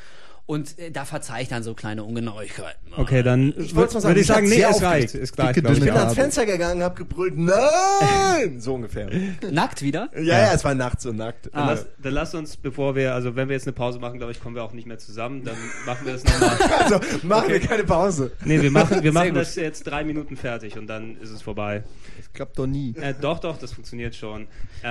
[0.49, 2.91] Und äh, da verzeih ich dann so kleine Ungenauigkeiten.
[2.97, 5.13] Okay, dann Ich würde wollt's mal sagen, würd ich sagen, nee, es reicht.
[5.13, 5.95] Dicke, glaub ich, Ich bin ja.
[5.99, 8.59] ans Fenster gegangen, hab gebrüllt, nein!
[8.59, 9.11] So ungefähr.
[9.51, 10.09] Nackt wieder?
[10.15, 11.51] Ja, ja, es war nachts so nackt.
[11.53, 14.31] Dann, lass, dann lass uns, bevor wir, also wenn wir jetzt eine Pause machen, glaube
[14.31, 15.43] ich, kommen wir auch nicht mehr zusammen.
[15.43, 15.55] Dann
[15.85, 16.57] machen wir das nochmal.
[16.79, 18.31] Also, machen wir keine Pause.
[18.43, 21.83] Nee, wir machen, wir machen das jetzt drei Minuten fertig und dann ist es vorbei.
[22.17, 22.95] Das klappt doch nie.
[22.99, 24.41] Äh, doch, doch, das funktioniert schon.
[24.41, 24.47] Ähm,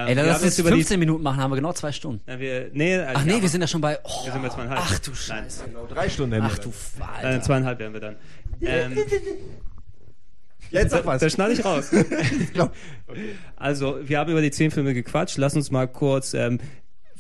[0.06, 1.90] Ey, dann wir lass uns jetzt über die, 15 Minuten machen, haben wir genau zwei
[1.90, 2.20] Stunden.
[2.30, 3.98] äh, wir, nee, äh, Ach nee, ja, wir sind ja schon bei.
[4.04, 4.80] Oh, wir sind bei zweieinhalb.
[4.80, 5.12] Ach du
[5.58, 5.70] Nein.
[5.74, 5.94] Scheiße.
[5.94, 7.08] Drei Stunden hätten wir Ach du dann.
[7.08, 7.42] Äh, Alter.
[7.42, 8.16] zweieinhalb wären wir dann.
[8.60, 8.96] Ähm,
[10.70, 11.20] Jetzt sag was.
[11.20, 11.90] da schneide ich raus.
[12.52, 12.72] glaub-
[13.56, 15.38] Also, wir haben über die zehn Filme gequatscht.
[15.38, 16.34] Lass uns mal kurz.
[16.34, 16.58] Ähm,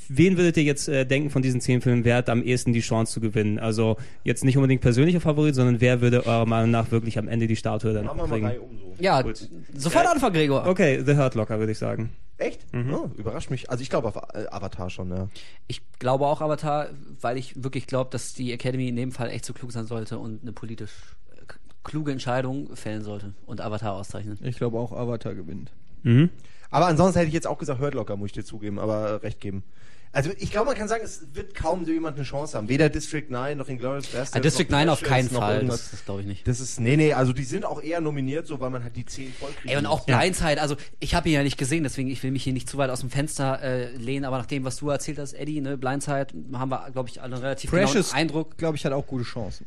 [0.08, 2.80] wen würdet ihr jetzt äh, denken von diesen zehn Filmen, wer hat am ehesten die
[2.80, 3.58] Chance zu gewinnen?
[3.58, 7.46] Also jetzt nicht unbedingt persönlicher Favorit, sondern wer würde eurer Meinung nach wirklich am Ende
[7.46, 8.46] die Statue dann Machen wir mal kriegen?
[8.46, 8.94] Reihe um so.
[8.98, 9.48] Ja, Gut.
[9.74, 10.12] sofort Ja.
[10.12, 10.66] anfangen, Gregor.
[10.66, 12.10] Okay, The Hurt Locker würde ich sagen.
[12.38, 12.60] Echt?
[12.72, 13.68] Oh, überrascht mich.
[13.68, 15.28] Also ich glaube auf äh, Avatar schon, ja.
[15.66, 16.88] Ich glaube auch Avatar,
[17.20, 20.18] weil ich wirklich glaube, dass die Academy in dem Fall echt so klug sein sollte
[20.18, 20.92] und eine politisch
[21.32, 21.40] äh,
[21.82, 24.38] kluge Entscheidung fällen sollte und Avatar auszeichnen.
[24.42, 25.72] Ich glaube auch Avatar gewinnt.
[26.04, 26.30] Mhm.
[26.70, 29.14] Aber ansonsten hätte ich jetzt auch gesagt, Hurt Locker, muss ich dir zugeben, aber äh,
[29.14, 29.64] recht geben.
[30.12, 32.68] Also ich glaube, man kann sagen, es wird kaum so jemand eine Chance haben.
[32.68, 34.32] Weder District 9 noch Inglourious Basterds.
[34.34, 36.48] Ah, District noch 9 auf keinen Fall, das, das glaube ich nicht.
[36.48, 39.04] Das ist, nee, nee, also die sind auch eher nominiert, so weil man halt die
[39.04, 39.70] 10 voll kriegt.
[39.70, 42.42] Ey, und auch Blindside, also ich habe ihn ja nicht gesehen, deswegen ich will mich
[42.42, 45.18] hier nicht zu weit aus dem Fenster äh, lehnen, aber nach dem, was du erzählt
[45.18, 48.56] hast, Eddie, ne, Blindside, haben wir, glaube ich, alle einen relativ Precious, genauen Eindruck.
[48.56, 49.66] glaube ich, hat auch gute Chancen.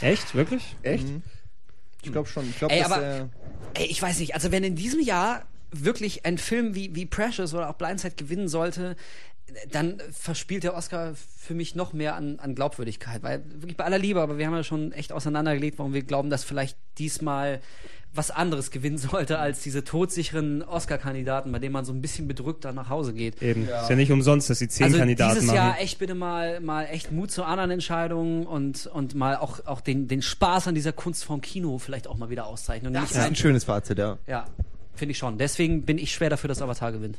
[0.00, 0.34] Echt?
[0.34, 0.74] Wirklich?
[0.82, 1.06] Echt?
[2.02, 2.48] Ich glaube schon.
[2.48, 3.28] Ich glaube, Ey, dass aber- er
[3.74, 7.54] Ey, ich weiß nicht, also wenn in diesem Jahr wirklich ein Film wie, wie Precious
[7.54, 8.96] oder auch Blindside gewinnen sollte,
[9.70, 13.98] dann verspielt der Oscar für mich noch mehr an, an Glaubwürdigkeit, weil wirklich bei aller
[13.98, 17.60] Liebe, aber wir haben ja schon echt auseinandergelegt, warum wir glauben, dass vielleicht diesmal
[18.12, 22.64] was anderes gewinnen sollte als diese todsicheren Oscar-Kandidaten, bei denen man so ein bisschen bedrückt
[22.64, 23.40] dann nach Hause geht.
[23.42, 23.62] Eben.
[23.62, 25.56] Ist ja nicht umsonst, dass sie zehn Also Kandidaten dieses machen.
[25.56, 29.80] Jahr echt bitte mal, mal echt Mut zu anderen Entscheidungen und, und mal auch, auch
[29.80, 32.94] den, den Spaß an dieser Kunstform Kino vielleicht auch mal wieder auszeichnen.
[32.94, 34.18] Und Das ist ein schönes Fazit, ja.
[34.26, 34.46] ja,
[34.94, 35.38] finde ich schon.
[35.38, 37.16] Deswegen bin ich schwer dafür, dass Avatar gewinnt.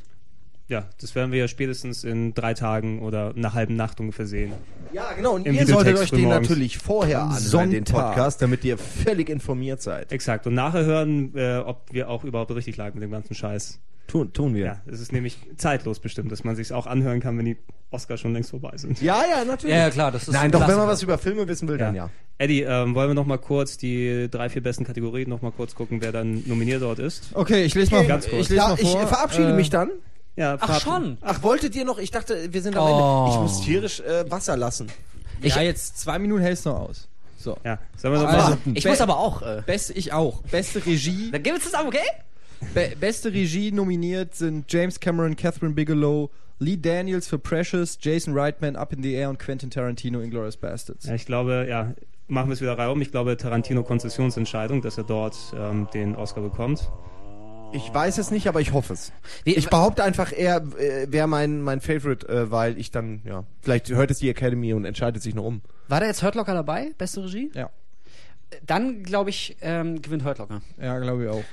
[0.68, 4.52] Ja, das werden wir ja spätestens in drei Tagen oder einer halben Nacht ungefähr sehen.
[4.92, 5.34] Ja, genau.
[5.34, 7.84] Und Im ihr solltet euch den natürlich vorher anhören, den.
[7.84, 10.12] Podcast, damit ihr völlig informiert seid.
[10.12, 10.46] Exakt.
[10.46, 13.80] Und nachher hören, äh, ob wir auch überhaupt richtig lagen mit dem ganzen Scheiß.
[14.08, 14.64] Tun, tun wir.
[14.66, 17.56] Ja, es ist nämlich zeitlos bestimmt, dass man sich auch anhören kann, wenn die
[17.90, 19.00] Oscars schon längst vorbei sind.
[19.00, 19.74] Ja, ja, natürlich.
[19.74, 20.92] Ja, ja, klar, das ist Nein, ein doch, wenn man Klassiker.
[20.92, 22.10] was über Filme wissen will, dann ja.
[22.36, 25.74] Eddie, ähm, wollen wir noch mal kurz die drei, vier besten Kategorien noch mal kurz
[25.74, 27.30] gucken, wer dann nominiert dort ist?
[27.34, 28.42] Okay, ich lese mal, Ganz kurz.
[28.42, 29.02] ich lese Ja, mal ich vor.
[29.02, 29.90] äh, verabschiede Äh, mich dann.
[30.36, 31.18] Ja, Ach Fab- schon.
[31.20, 31.98] Ach, wolltet ihr noch?
[31.98, 33.24] Ich dachte, wir sind am Oh.
[33.26, 33.34] Ende.
[33.34, 34.88] Ich muss tierisch äh, Wasser lassen.
[35.42, 37.08] Ich- ja, jetzt zwei Minuten hältst du noch aus.
[37.38, 37.56] So.
[37.64, 38.58] Ja, sollen wir noch Also, mal...
[38.74, 39.42] Ich muss aber auch.
[39.42, 40.42] Äh, Beste, ich auch.
[40.42, 41.30] Beste Regie.
[41.32, 41.98] dann geben wir zusammen, okay?
[42.74, 46.30] Be beste Regie nominiert sind James Cameron, Catherine Bigelow,
[46.60, 51.06] Lee Daniels für Precious, Jason Reitman, Up in the Air und Quentin Tarantino, Inglourious Bastards.
[51.06, 51.92] Ja, ich glaube, ja,
[52.28, 53.02] machen wir es wieder reihum.
[53.02, 56.88] Ich glaube, Tarantino Konzessionsentscheidung, dass er dort ähm, den Oscar bekommt.
[57.72, 59.12] Ich weiß es nicht, aber ich hoffe es.
[59.44, 63.44] Wie- Ich behaupte einfach, er äh, wäre mein, mein Favorite, äh, weil ich dann, ja,
[63.62, 65.62] vielleicht hört es die Academy und entscheidet sich noch um.
[65.88, 66.90] War da jetzt Hurt Locker dabei?
[66.98, 67.50] Beste Regie?
[67.54, 67.70] Ja.
[68.66, 70.60] Dann, glaube ich, ähm, gewinnt Hurt Locker.
[70.80, 71.44] Ja, glaube ich auch.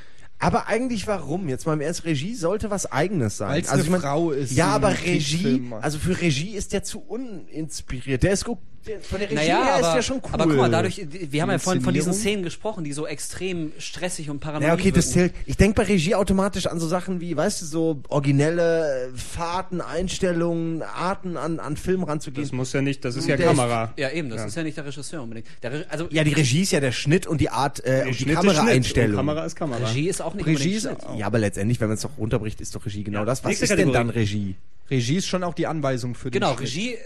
[0.41, 1.49] Aber eigentlich warum?
[1.49, 3.49] Jetzt mal im Ernst, Regie sollte was Eigenes sein.
[3.49, 6.83] Weil's also eine ich mein, Frau ist, Ja, aber Regie, also für Regie ist der
[6.83, 8.23] zu uninspiriert.
[8.23, 8.59] Der ist gut,
[9.01, 10.30] von der Regie Naja, her aber, ist der schon cool.
[10.32, 12.14] aber guck mal, dadurch, wir haben ja vorhin von diesen?
[12.14, 15.33] Szenen gesprochen, die so extrem stressig und paranoid Ja, okay, das zählt.
[15.45, 20.82] Ich denke bei Regie automatisch an so Sachen wie, weißt du, so originelle Fahrten, Einstellungen,
[20.82, 22.43] Arten an, an Film ranzugehen.
[22.43, 23.93] Das muss ja nicht, das ist ja Der ist- Kamera.
[23.98, 24.45] Ja, eben, das Ja.
[24.48, 25.48] ist ja nicht der Regisseur unbedingt.
[25.61, 28.19] Der Re also ja, die Regie ist ja der Schnitt und die Art, äh, und
[28.19, 29.16] die Kameraeinstellung.
[29.17, 29.88] Kamera ist Kamera.
[29.88, 30.98] Regie ist auch nicht Regie ist Schnitt.
[31.17, 33.25] Ja, aber letztendlich, wenn man es doch runterbricht, ist doch Regie genau Ja.
[33.25, 33.43] das.
[33.43, 34.56] Was ist denn dann Regie?
[34.90, 36.53] Regie ist schon auch die Anweisung für den Genau.
[36.53, 36.98] Regie.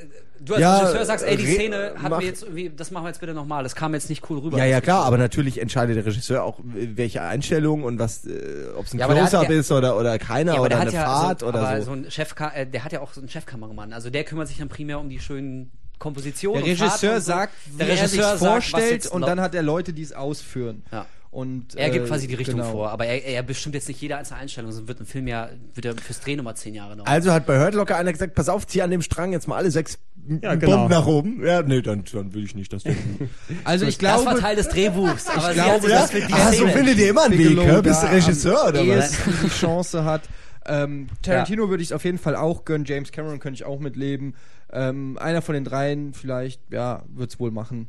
[0.46, 3.04] Du als Ja, Regisseur sagst, ey, die Re- Szene hat mir jetzt irgendwie, das machen
[3.06, 3.64] wir jetzt bitte nochmal.
[3.64, 4.58] Das kam jetzt nicht cool rüber.
[4.58, 8.86] Ja, ja, klar, aber natürlich entscheidet der Regisseur auch, welche Einstellung und was, äh, ob
[8.86, 11.40] es ein Ja, Close-Up ist oder, oder keiner Ja, oder der eine hat ja Fahrt
[11.42, 11.86] so, oder aber so.
[11.86, 13.94] so ein Chef, äh, der hat ja auch so einen Chefkameramann.
[13.94, 16.64] Also der kümmert sich dann primär um die schönen Kompositionen.
[16.66, 17.26] Der Regisseur und so.
[17.26, 19.94] sagt, wie der er Regisseur sich sagt, was vorstellt jetzt und dann hat er Leute,
[19.94, 20.84] die es ausführen.
[20.92, 21.06] Ja.
[21.34, 22.72] Und, Er gibt äh, quasi die Richtung genau.
[22.72, 25.50] vor, aber er, er bestimmt jetzt nicht jede einzelne Einstellung, sonst wird ein Film ja
[25.74, 27.08] wird er fürs Dreh nochmal zehn Jahre dauern.
[27.08, 29.56] Also hat bei Hurt Locker einer gesagt, pass auf, zieh an dem Strang jetzt mal
[29.56, 29.98] alle sechs
[30.28, 30.88] Ja, Bomben genau.
[30.88, 31.44] nach oben.
[31.44, 33.32] Ja, nee, dann, dann will ich nicht das denken.
[33.64, 36.02] Also ich das war glaube, Teil des Drehbuchs, aber sie glaube, ja.
[36.02, 37.82] das die ah, so findet ihr immer einen Weg, hä?
[37.82, 39.18] Bist du Regisseur oder was?
[39.44, 40.22] die Chance hat.
[40.68, 42.86] Ähm, Tarantino würde ich es auf jeden Fall auch gönnen.
[42.86, 44.36] James Cameron könnte ich auch mitleben.
[44.72, 47.88] Ähm, einer von den dreien vielleicht, ja, wird's wohl machen.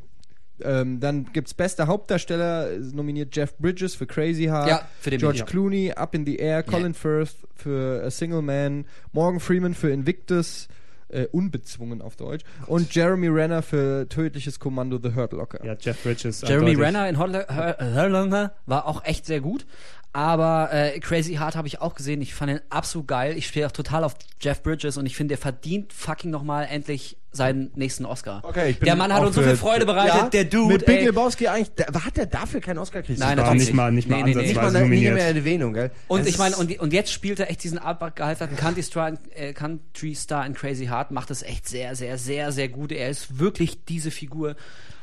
[0.62, 5.42] Ähm, dann gibt's bester Hauptdarsteller, nominiert Jeff Bridges für Crazy Heart, Ja, für den George.
[5.44, 10.68] Clooney, Up in the Air, Colin Firth für A Single Man, Morgan Freeman für Invictus,
[11.08, 15.65] äh, unbezwungen auf Deutsch, und Jeremy Renner für Tödliches Kommando The Hurt Locker.
[15.65, 16.41] Ja, Jeff Bridges.
[16.42, 16.86] Jeremy eindeutig.
[16.86, 17.18] Renner in
[17.49, 19.66] Her- Herlander war auch echt sehr gut.
[20.15, 22.23] Aber äh, Crazy Heart habe ich auch gesehen.
[22.23, 23.36] Ich fand ihn absolut geil.
[23.36, 27.17] Ich stehe auch total auf Jeff Bridges und ich finde, der verdient fucking nochmal endlich
[27.33, 28.41] seinen nächsten Oscar.
[28.44, 30.15] Okay, ich bin der Mann hat uns so viel Freude bereitet.
[30.15, 31.07] Ja, der Dude, Mit Big ey.
[31.07, 33.18] Lebowski eigentlich, da, hat der dafür keinen Oscar gekriegt?
[33.18, 34.43] Nein, natürlich nicht mal, nicht mal Nee, nee, nee.
[34.43, 35.15] Nicht mal nie nominiert.
[35.15, 35.91] mehr Erwähnung, gell?
[36.07, 39.52] Und Es ich meine, und, und jetzt spielt er echt diesen abgehalterten Country Star, äh,
[39.52, 42.93] Country Star in Crazy Heart, macht es echt sehr, sehr, sehr, sehr gut.
[42.93, 44.55] Er ist wirklich diese Figur.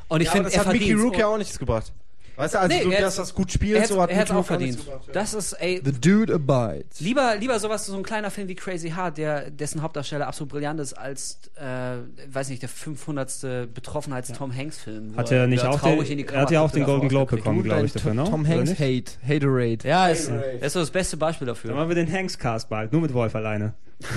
[0.08, 1.92] Und ich ja, finde, das er hat Mickey verdient Rourke ja auch nichts gebracht.
[2.36, 4.10] Weißt du, also Nee, du, er dass hat's- das gut Er spielt, hat so hat
[4.10, 4.78] es Mickey auch verdient.
[4.78, 5.12] gebracht, ja.
[5.12, 7.00] Das ist, ey, The Dude Abides.
[7.00, 10.80] Lieber, lieber sowas, so ein kleiner Film wie Crazy Heart, der, dessen Hauptdarsteller absolut brillant
[10.80, 11.96] ist, als, äh,
[12.32, 13.68] weiß nicht, der 500.
[13.74, 15.12] Betroffenheits-Tom Hanks-Film.
[15.14, 16.84] wo Hat er nicht auch traurig den, in die er hat ja Kamera auch den
[16.84, 18.24] Golden Globe bekommen, glaube ich, dafür, ne?
[18.24, 18.72] Tom Hanks?
[18.78, 19.86] Hate, Haterade.
[19.86, 20.30] Ja, ist,
[20.60, 21.68] ist so das beste Beispiel dafür.
[21.68, 23.74] Dann machen wir den Hanks-Cast bald, nur mit Wolf alleine.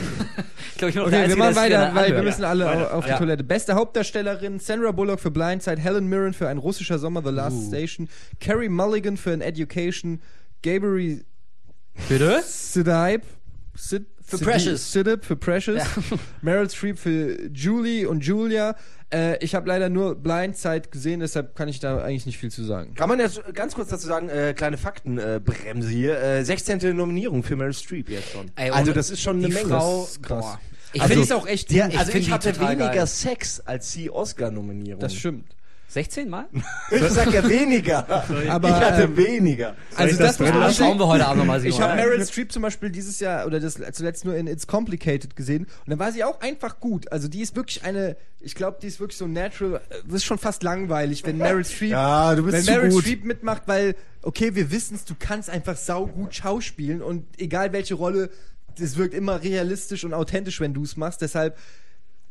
[0.72, 2.44] Ich glaube, ich bin noch der Okay, wir Einzige, machen der weiter, weil wir müssen
[2.44, 2.94] alle Weiter.
[2.94, 3.18] au- auf die Ja.
[3.18, 3.44] Toilette.
[3.46, 8.10] Beste Hauptdarstellerin, Sandra Bullock für Blindside, Helen Mirren für Ein russischer Sommer, The Last Station,
[8.42, 10.22] Carrie Mulligan für An Education,
[10.64, 11.24] Gabriel
[12.10, 12.42] Bitte?
[12.46, 13.22] Sidibe
[13.76, 14.92] Sid, Für Precious.
[14.92, 15.84] Sidib für Precious,
[16.42, 18.76] Meryl Streep für Julie und Julia.
[19.14, 22.64] Äh, ich habe leider nur Blindside gesehen, deshalb kann ich da eigentlich nicht viel zu
[22.64, 22.96] sagen.
[22.96, 26.20] Kann man jetzt ganz kurz dazu sagen, äh, kleine Faktenbremse äh, Bremse hier.
[26.20, 26.96] Äh, 16.
[26.96, 28.50] Nominierung für Meryl Streep jetzt schon.
[28.56, 29.70] Ey, also das ist schon eine Menge.
[29.70, 30.46] Frau, Das ist krass.
[30.46, 30.60] boah.
[30.94, 33.06] Ich Also, finde es auch echt Der, Ich also ich hatte weniger geil.
[33.08, 35.02] Sex als sie Oscar-Nominierung.
[35.02, 35.46] Das stimmt.
[35.88, 36.48] 16 Mal?
[36.92, 38.06] Ich sag ja weniger.
[38.50, 39.76] Aber, ich hatte ähm, weniger.
[39.96, 40.84] Also das, das muss drin man lassen?
[40.84, 43.80] Schauen wir heute Abend nochmal, Ich habe Meryl Streep zum Beispiel dieses Jahr oder das
[43.94, 47.12] zuletzt nur in It's Complicated gesehen und dann war sie auch einfach gut.
[47.12, 49.82] Also die ist wirklich eine, ich glaube, die ist wirklich so natural.
[50.06, 53.04] Das ist schon fast langweilig, wenn Meryl Streep, Ja, du bist wenn Meryl gut.
[53.04, 57.94] Streep mitmacht, weil okay, wir wissen's, du kannst einfach sau gut schauspielen und egal welche
[57.94, 58.30] Rolle,
[58.78, 61.22] das wirkt immer realistisch und authentisch, wenn du es machst.
[61.22, 61.58] Deshalb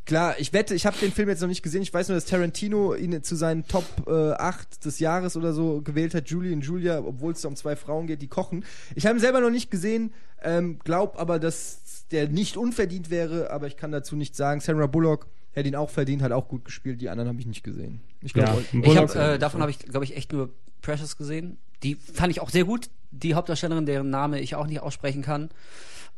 [0.07, 1.81] Klar, ich wette, ich habe den Film jetzt noch nicht gesehen.
[1.83, 5.81] Ich weiß nur, dass Tarantino ihn zu seinen Top äh, 8 des Jahres oder so
[5.81, 6.29] gewählt hat.
[6.29, 8.65] Julie und Julia, obwohl es da um zwei Frauen geht, die kochen.
[8.95, 13.51] Ich habe ihn selber noch nicht gesehen, ähm, glaub aber, dass der nicht unverdient wäre,
[13.51, 14.61] aber ich kann dazu nichts sagen.
[14.61, 17.01] Sandra Bullock hätte ihn auch verdient, hat auch gut gespielt.
[17.01, 18.01] Die anderen habe ich nicht gesehen.
[18.21, 20.51] Ich glaube, Ja, Ich Bullock- hab, äh, davon habe ich, glaube ich, echt nur
[20.83, 21.57] Precious gesehen.
[21.83, 22.91] Die fand ich auch sehr gut.
[23.11, 25.49] Die Hauptdarstellerin, deren Name ich auch nicht aussprechen kann.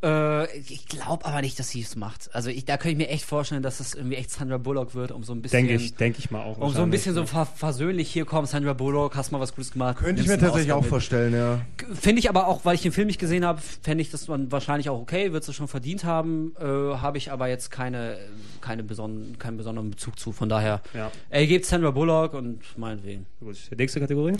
[0.06, 2.30] Äh, ich glaube aber nicht, dass sie es macht.
[2.32, 5.10] Also ich, da könnte ich mir echt vorstellen, dass es irgendwie echt Sandra Bullock wird,
[5.10, 6.58] um so ein bisschen, Denke ich, denke ich mal auch.
[6.58, 9.72] um so ein bisschen so ver versöhnlich hier kommen, Sandra Bullock, hast mal was Gutes
[9.72, 9.96] gemacht.
[9.98, 11.60] Könnte ich mir tatsächlich auch vorstellen, ja.
[11.94, 14.88] Finde ich aber auch, weil ich den Film nicht gesehen habe, fände ich das wahrscheinlich
[14.90, 18.18] auch okay, wird sie schon verdient haben, äh, habe ich aber jetzt keine,
[18.60, 20.30] keine beson keinen besonderen Bezug zu.
[20.32, 21.10] Von daher, Ja.
[21.30, 23.26] er gibt Sandra Bullock und meinetwegen.
[23.40, 23.56] Gut.
[23.76, 24.34] Nächste Kategorie?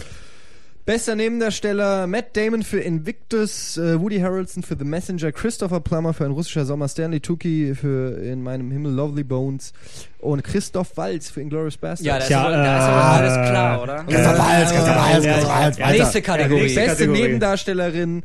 [0.87, 6.25] Bester Nebendarsteller Matt Damon für Invictus, äh, Woody Harrelson für The Messenger, Christopher Plummer für
[6.27, 9.73] ein russischer Sommer, Stanley Tucci für In meinem Himmel Lovely Bones
[10.21, 12.03] und Christoph Waltz für Inglourious Bastards.
[12.03, 14.05] Ja, da ist, Tja, aber, da ist äh, aber alles klar, oder?
[14.05, 15.61] Christoph Waltz, Christoph Waltz, ja, Christoph ja.
[15.61, 15.99] Waltz, Ja, weiter.
[15.99, 16.61] Nächste Kategorie.
[16.63, 17.23] nächste Beste Kategorie.
[17.23, 18.23] Nebendarstellerin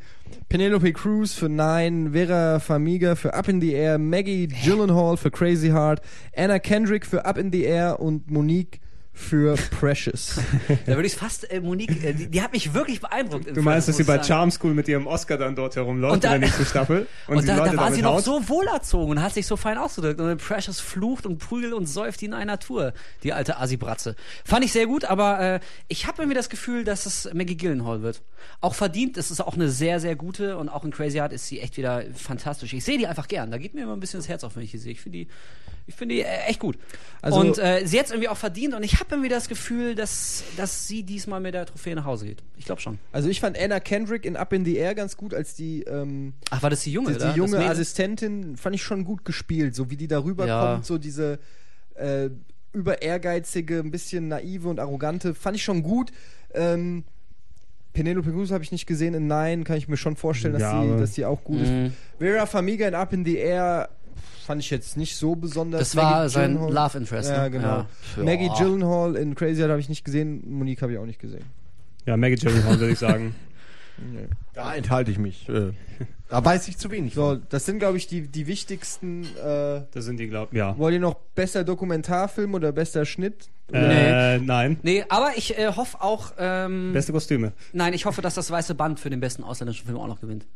[0.47, 5.69] Penelope Cruz für Nine, Vera Farmiga für Up in the Air, Maggie Gyllenhaal für Crazy
[5.69, 6.01] Heart,
[6.35, 8.79] Anna Kendrick für Up in the Air und Monique
[9.13, 10.39] für Precious.
[10.85, 13.45] Da würde ich fast, äh, Monique, äh, die, die hat mich wirklich beeindruckt.
[13.45, 14.23] Du meinst, Film, dass sie bei.
[14.23, 17.07] Charm School mit ihrem Oscar dann dort herumläuft Und da- in der nächsten Staffel?
[17.27, 18.23] Und, die da, da war sie noch haut?
[18.23, 20.19] so wohlerzogen und hat sich so fein ausgedrückt.
[20.19, 24.15] Und Precious flucht und prügelt und säuft in einer Tour, die alte Asi-Bratze.
[24.45, 28.01] Fand ich sehr gut, aber äh, ich habe irgendwie das Gefühl, dass es Maggie Gyllenhaal
[28.01, 28.21] wird.
[28.61, 31.47] Auch verdient, es ist auch eine sehr, sehr gute und auch in Crazy Heart ist
[31.47, 32.73] sie echt wieder fantastisch.
[32.73, 33.51] Ich sehe die einfach gern.
[33.51, 34.93] Da geht mir immer ein bisschen das Herz auf, wenn ich die sehe.
[34.93, 35.27] Ich finde die,
[35.87, 36.77] ich finde die äh, echt gut.
[37.21, 39.95] Also- und äh, sie hat es irgendwie auch verdient und ich habe irgendwie das Gefühl,
[39.95, 42.43] dass, dass sie diesmal mit der Trophäe nach Hause geht.
[42.57, 42.97] Ich glaube schon.
[43.11, 46.33] Also ich fand Anna Kendrick in Up in the Air ganz gut, als die, ähm,
[46.49, 47.13] Ach, war das die Junge?
[47.13, 47.57] die, die junge?
[47.65, 50.73] Assistentin, fand ich schon gut gespielt, so wie die darüber Ja.
[50.73, 51.39] kommt, so diese
[51.95, 52.29] äh,
[52.73, 56.11] über ehrgeizige, ein bisschen naive und arrogante, fand ich schon gut.
[56.53, 57.03] Ähm,
[57.93, 60.81] Penelope Cruz habe ich nicht gesehen in Nein, kann ich mir schon vorstellen, dass, Ja,
[60.81, 61.85] sie, dass sie auch gut Mhm.
[61.87, 61.93] ist.
[62.19, 63.89] Vera Farmiga in Up in the Air
[64.51, 65.79] fand ich jetzt nicht so besonders.
[65.79, 67.29] Das war Maggie sein Gyllenhaal- Love Interest.
[67.29, 67.51] Ja, ne?
[67.51, 67.67] genau.
[68.17, 68.23] Ja.
[68.23, 68.53] Maggie Ja.
[68.57, 71.45] Gyllenhaal in Crazy Heart habe ich nicht gesehen, Monique habe ich auch nicht gesehen.
[72.05, 73.33] Ja, Maggie Gyllenhaal würde ich sagen.
[74.55, 75.47] Da enthalte ich mich.
[75.47, 75.73] Äh,
[76.27, 77.13] da weiß ich zu wenig.
[77.13, 79.25] So, das sind, glaube ich, die, die wichtigsten.
[79.37, 80.75] Äh, Das sind die, glaub ja.
[80.79, 83.49] wollt ihr noch besser Dokumentarfilm oder bester Schnitt?
[83.71, 84.77] Äh, nein.
[84.81, 87.53] Nee, aber ich äh, hoffe auch, ähm, Beste Kostüme.
[87.73, 90.47] nein, ich hoffe, dass das Weiße Band für den besten ausländischen Film auch noch gewinnt.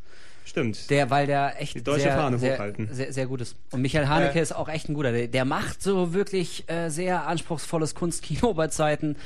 [0.48, 0.88] Stimmt.
[0.90, 2.88] Der, weil der echt Die deutsche sehr, Fahne sehr, hochhalten.
[2.92, 3.56] sehr, sehr gut ist.
[3.72, 5.10] Und Michael Haneke ist auch echt ein guter.
[5.12, 9.16] Der, der macht so wirklich äh, sehr anspruchsvolles Kunstkino bei Zeiten.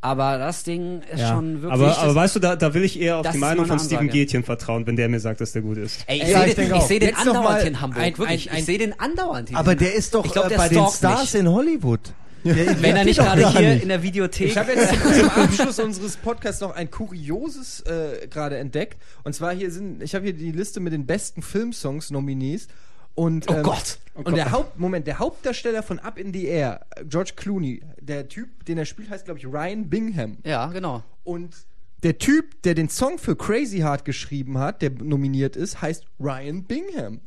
[0.00, 1.28] Aber das Ding ist ja.
[1.34, 1.82] schon wirklich.
[1.82, 4.08] aber, aber weißt du, da, da will ich eher auf die Meinung von Steven.
[4.08, 6.04] Gätchen vertrauen, wenn der mir sagt, dass der gut ist.
[6.06, 8.02] Ey, ich Ja, sehe den, ich seh den andauernd in Hamburg.
[8.02, 8.50] ein- wirklich.
[8.50, 9.58] ein- ich sehe den andauernd hier.
[9.58, 11.40] Aber der ist doch Ich glaub, äh, bei den Stars mich.
[11.42, 12.00] in Hollywood.
[12.44, 13.82] Der Wenn er nicht gerade hier nicht.
[13.82, 14.48] in der Videothek.
[14.48, 18.96] Ich habe jetzt zum Abschluss unseres Podcasts noch ein kurioses äh, gerade entdeckt.
[19.24, 22.68] Und zwar hier sind, ich habe hier die Liste mit den besten Filmsongs-Nominees.
[23.14, 23.98] Und, Oh ähm, Gott.
[24.14, 28.64] Und der Haupt, Moment, der Hauptdarsteller von Up in the Air, George Clooney, der Typ,
[28.66, 30.38] den er spielt, heißt, glaube ich, Ryan Bingham.
[30.44, 31.02] ja, genau.
[31.24, 31.54] Und
[32.02, 36.64] der Typ, der den Song für Crazy Heart geschrieben hat, der nominiert ist, heißt Ryan
[36.64, 37.20] Bingham.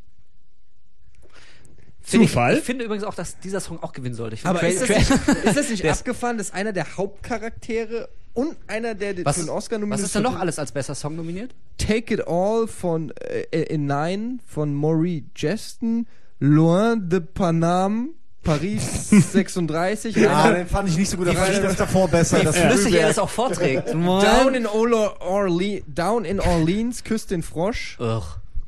[2.03, 2.53] Zufall?
[2.53, 4.37] Ich, ich finde übrigens auch, dass dieser Song auch gewinnen sollte.
[4.43, 5.11] Aber Cra- ist das, nicht,
[5.45, 9.77] ist das nicht abgefahren, dass einer der Hauptcharaktere und einer, der was, für einen Oscar
[9.77, 11.53] nominiert was ist denn noch alles als bester Song nominiert?
[11.77, 13.11] Take It All von
[13.51, 16.07] äh, in Nine von Maury Jeston,
[16.39, 18.09] Loin de Paname,
[18.43, 21.27] Paris 36, Ja, den fand ich nicht so gut.
[21.27, 22.41] Da fand ich das davor besser.
[22.41, 23.89] Wie Das flüssig er das auch vorträgt.
[23.93, 28.23] Down in, Orle Orle Down in Orleans, Küss den Frosch Ugh.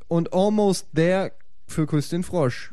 [0.07, 1.31] und Almost There
[1.67, 2.71] für Küss den Frosch.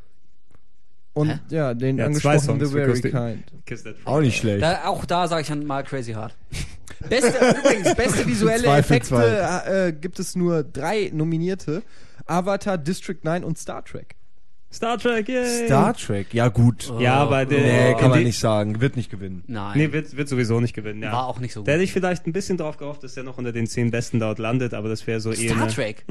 [1.14, 1.38] Und Hä?
[1.50, 3.66] ja, den Ja, zwei angesprochenen Songs The Very Kind.
[3.66, 4.62] Kiss that Auch nicht schlecht.
[4.62, 6.34] Da, auch da sage ich dann mal Crazy Heart.
[7.08, 9.86] Beste, übrigens, beste visuelle Zwei Effekte zwei.
[9.88, 11.82] äh, gibt es nur drei nominierte.
[12.26, 14.14] Avatar, District 9 und Star Trek.
[14.72, 15.66] Star Trek, yay!
[15.66, 16.90] Star Trek, ja gut.
[16.98, 17.60] Ja, aber der.
[17.60, 18.80] Nee, kann man die- nicht sagen.
[18.80, 19.42] Wird nicht gewinnen.
[19.48, 19.76] Nein.
[19.76, 21.12] Nee, wird, wird sowieso nicht gewinnen, ja.
[21.12, 21.68] War auch nicht so gut.
[21.68, 24.18] Da hätte ich vielleicht ein bisschen drauf gehofft, dass der noch unter den zehn Besten
[24.20, 25.50] dort landet, aber das wäre so eher.
[25.50, 26.04] Star eine- Trek.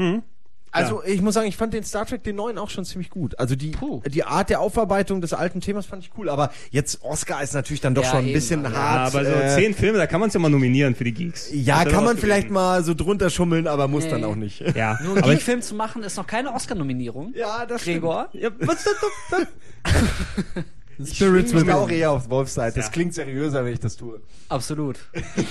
[0.73, 3.37] Also ich muss sagen, ich fand den Star Trek, den neuen, auch schon ziemlich gut.
[3.37, 4.01] Also die, Puh.
[4.07, 6.29] die Art der Aufarbeitung des alten Themas fand ich cool.
[6.29, 9.13] Aber jetzt Oscar ist natürlich dann doch Ja, schon ein eben, bisschen also- Ja, hart.
[9.15, 11.49] aber so äh, zehn Filme, da kann man es ja mal nominieren für die Geeks.
[11.53, 14.11] Ja, kann man vielleicht mal so drunter schummeln, aber muss Nee.
[14.11, 14.61] dann auch nicht.
[14.75, 17.33] Ja, Nur einen Geek-Film zu machen, ist noch keine Oscar-Nominierung.
[17.35, 18.29] Ja, das Gregor?
[18.33, 18.95] ja, was, das,
[19.31, 19.47] das,
[21.05, 22.77] Spirits will auch eher auf Wolfs Seite.
[22.77, 22.91] Das Ja.
[22.91, 24.21] klingt seriöser, wenn ich das tue.
[24.49, 24.99] Absolut.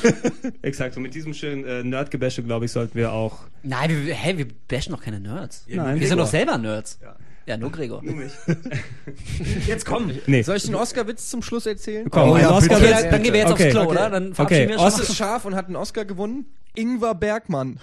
[0.62, 3.39] Exakt, und mit diesem schönen äh, Nerdgebäsche, glaube ich, sollten wir auch.
[3.62, 5.65] Nein, wir, hä, wir bashen doch keine Nerds.
[5.69, 6.01] Nein.
[6.01, 6.99] wir sind doch selber Nerds.
[7.47, 8.03] Ja, nur Gregor.
[9.67, 10.12] Jetzt komm.
[10.27, 10.43] Nee.
[10.43, 12.09] Soll ich den Oscar-Witz zum Schluss erzählen?
[12.11, 12.77] Komm, Oh ja, Oscar.
[12.77, 13.65] Okay, dann, dann gehen wir jetzt Okay.
[13.65, 13.91] aufs Klo, Okay.
[13.91, 14.11] oder?
[14.11, 16.47] Dann Okay, wir uns ist scharf und hat einen Oscar gewonnen.
[16.75, 17.81] Ingvar Bergmann.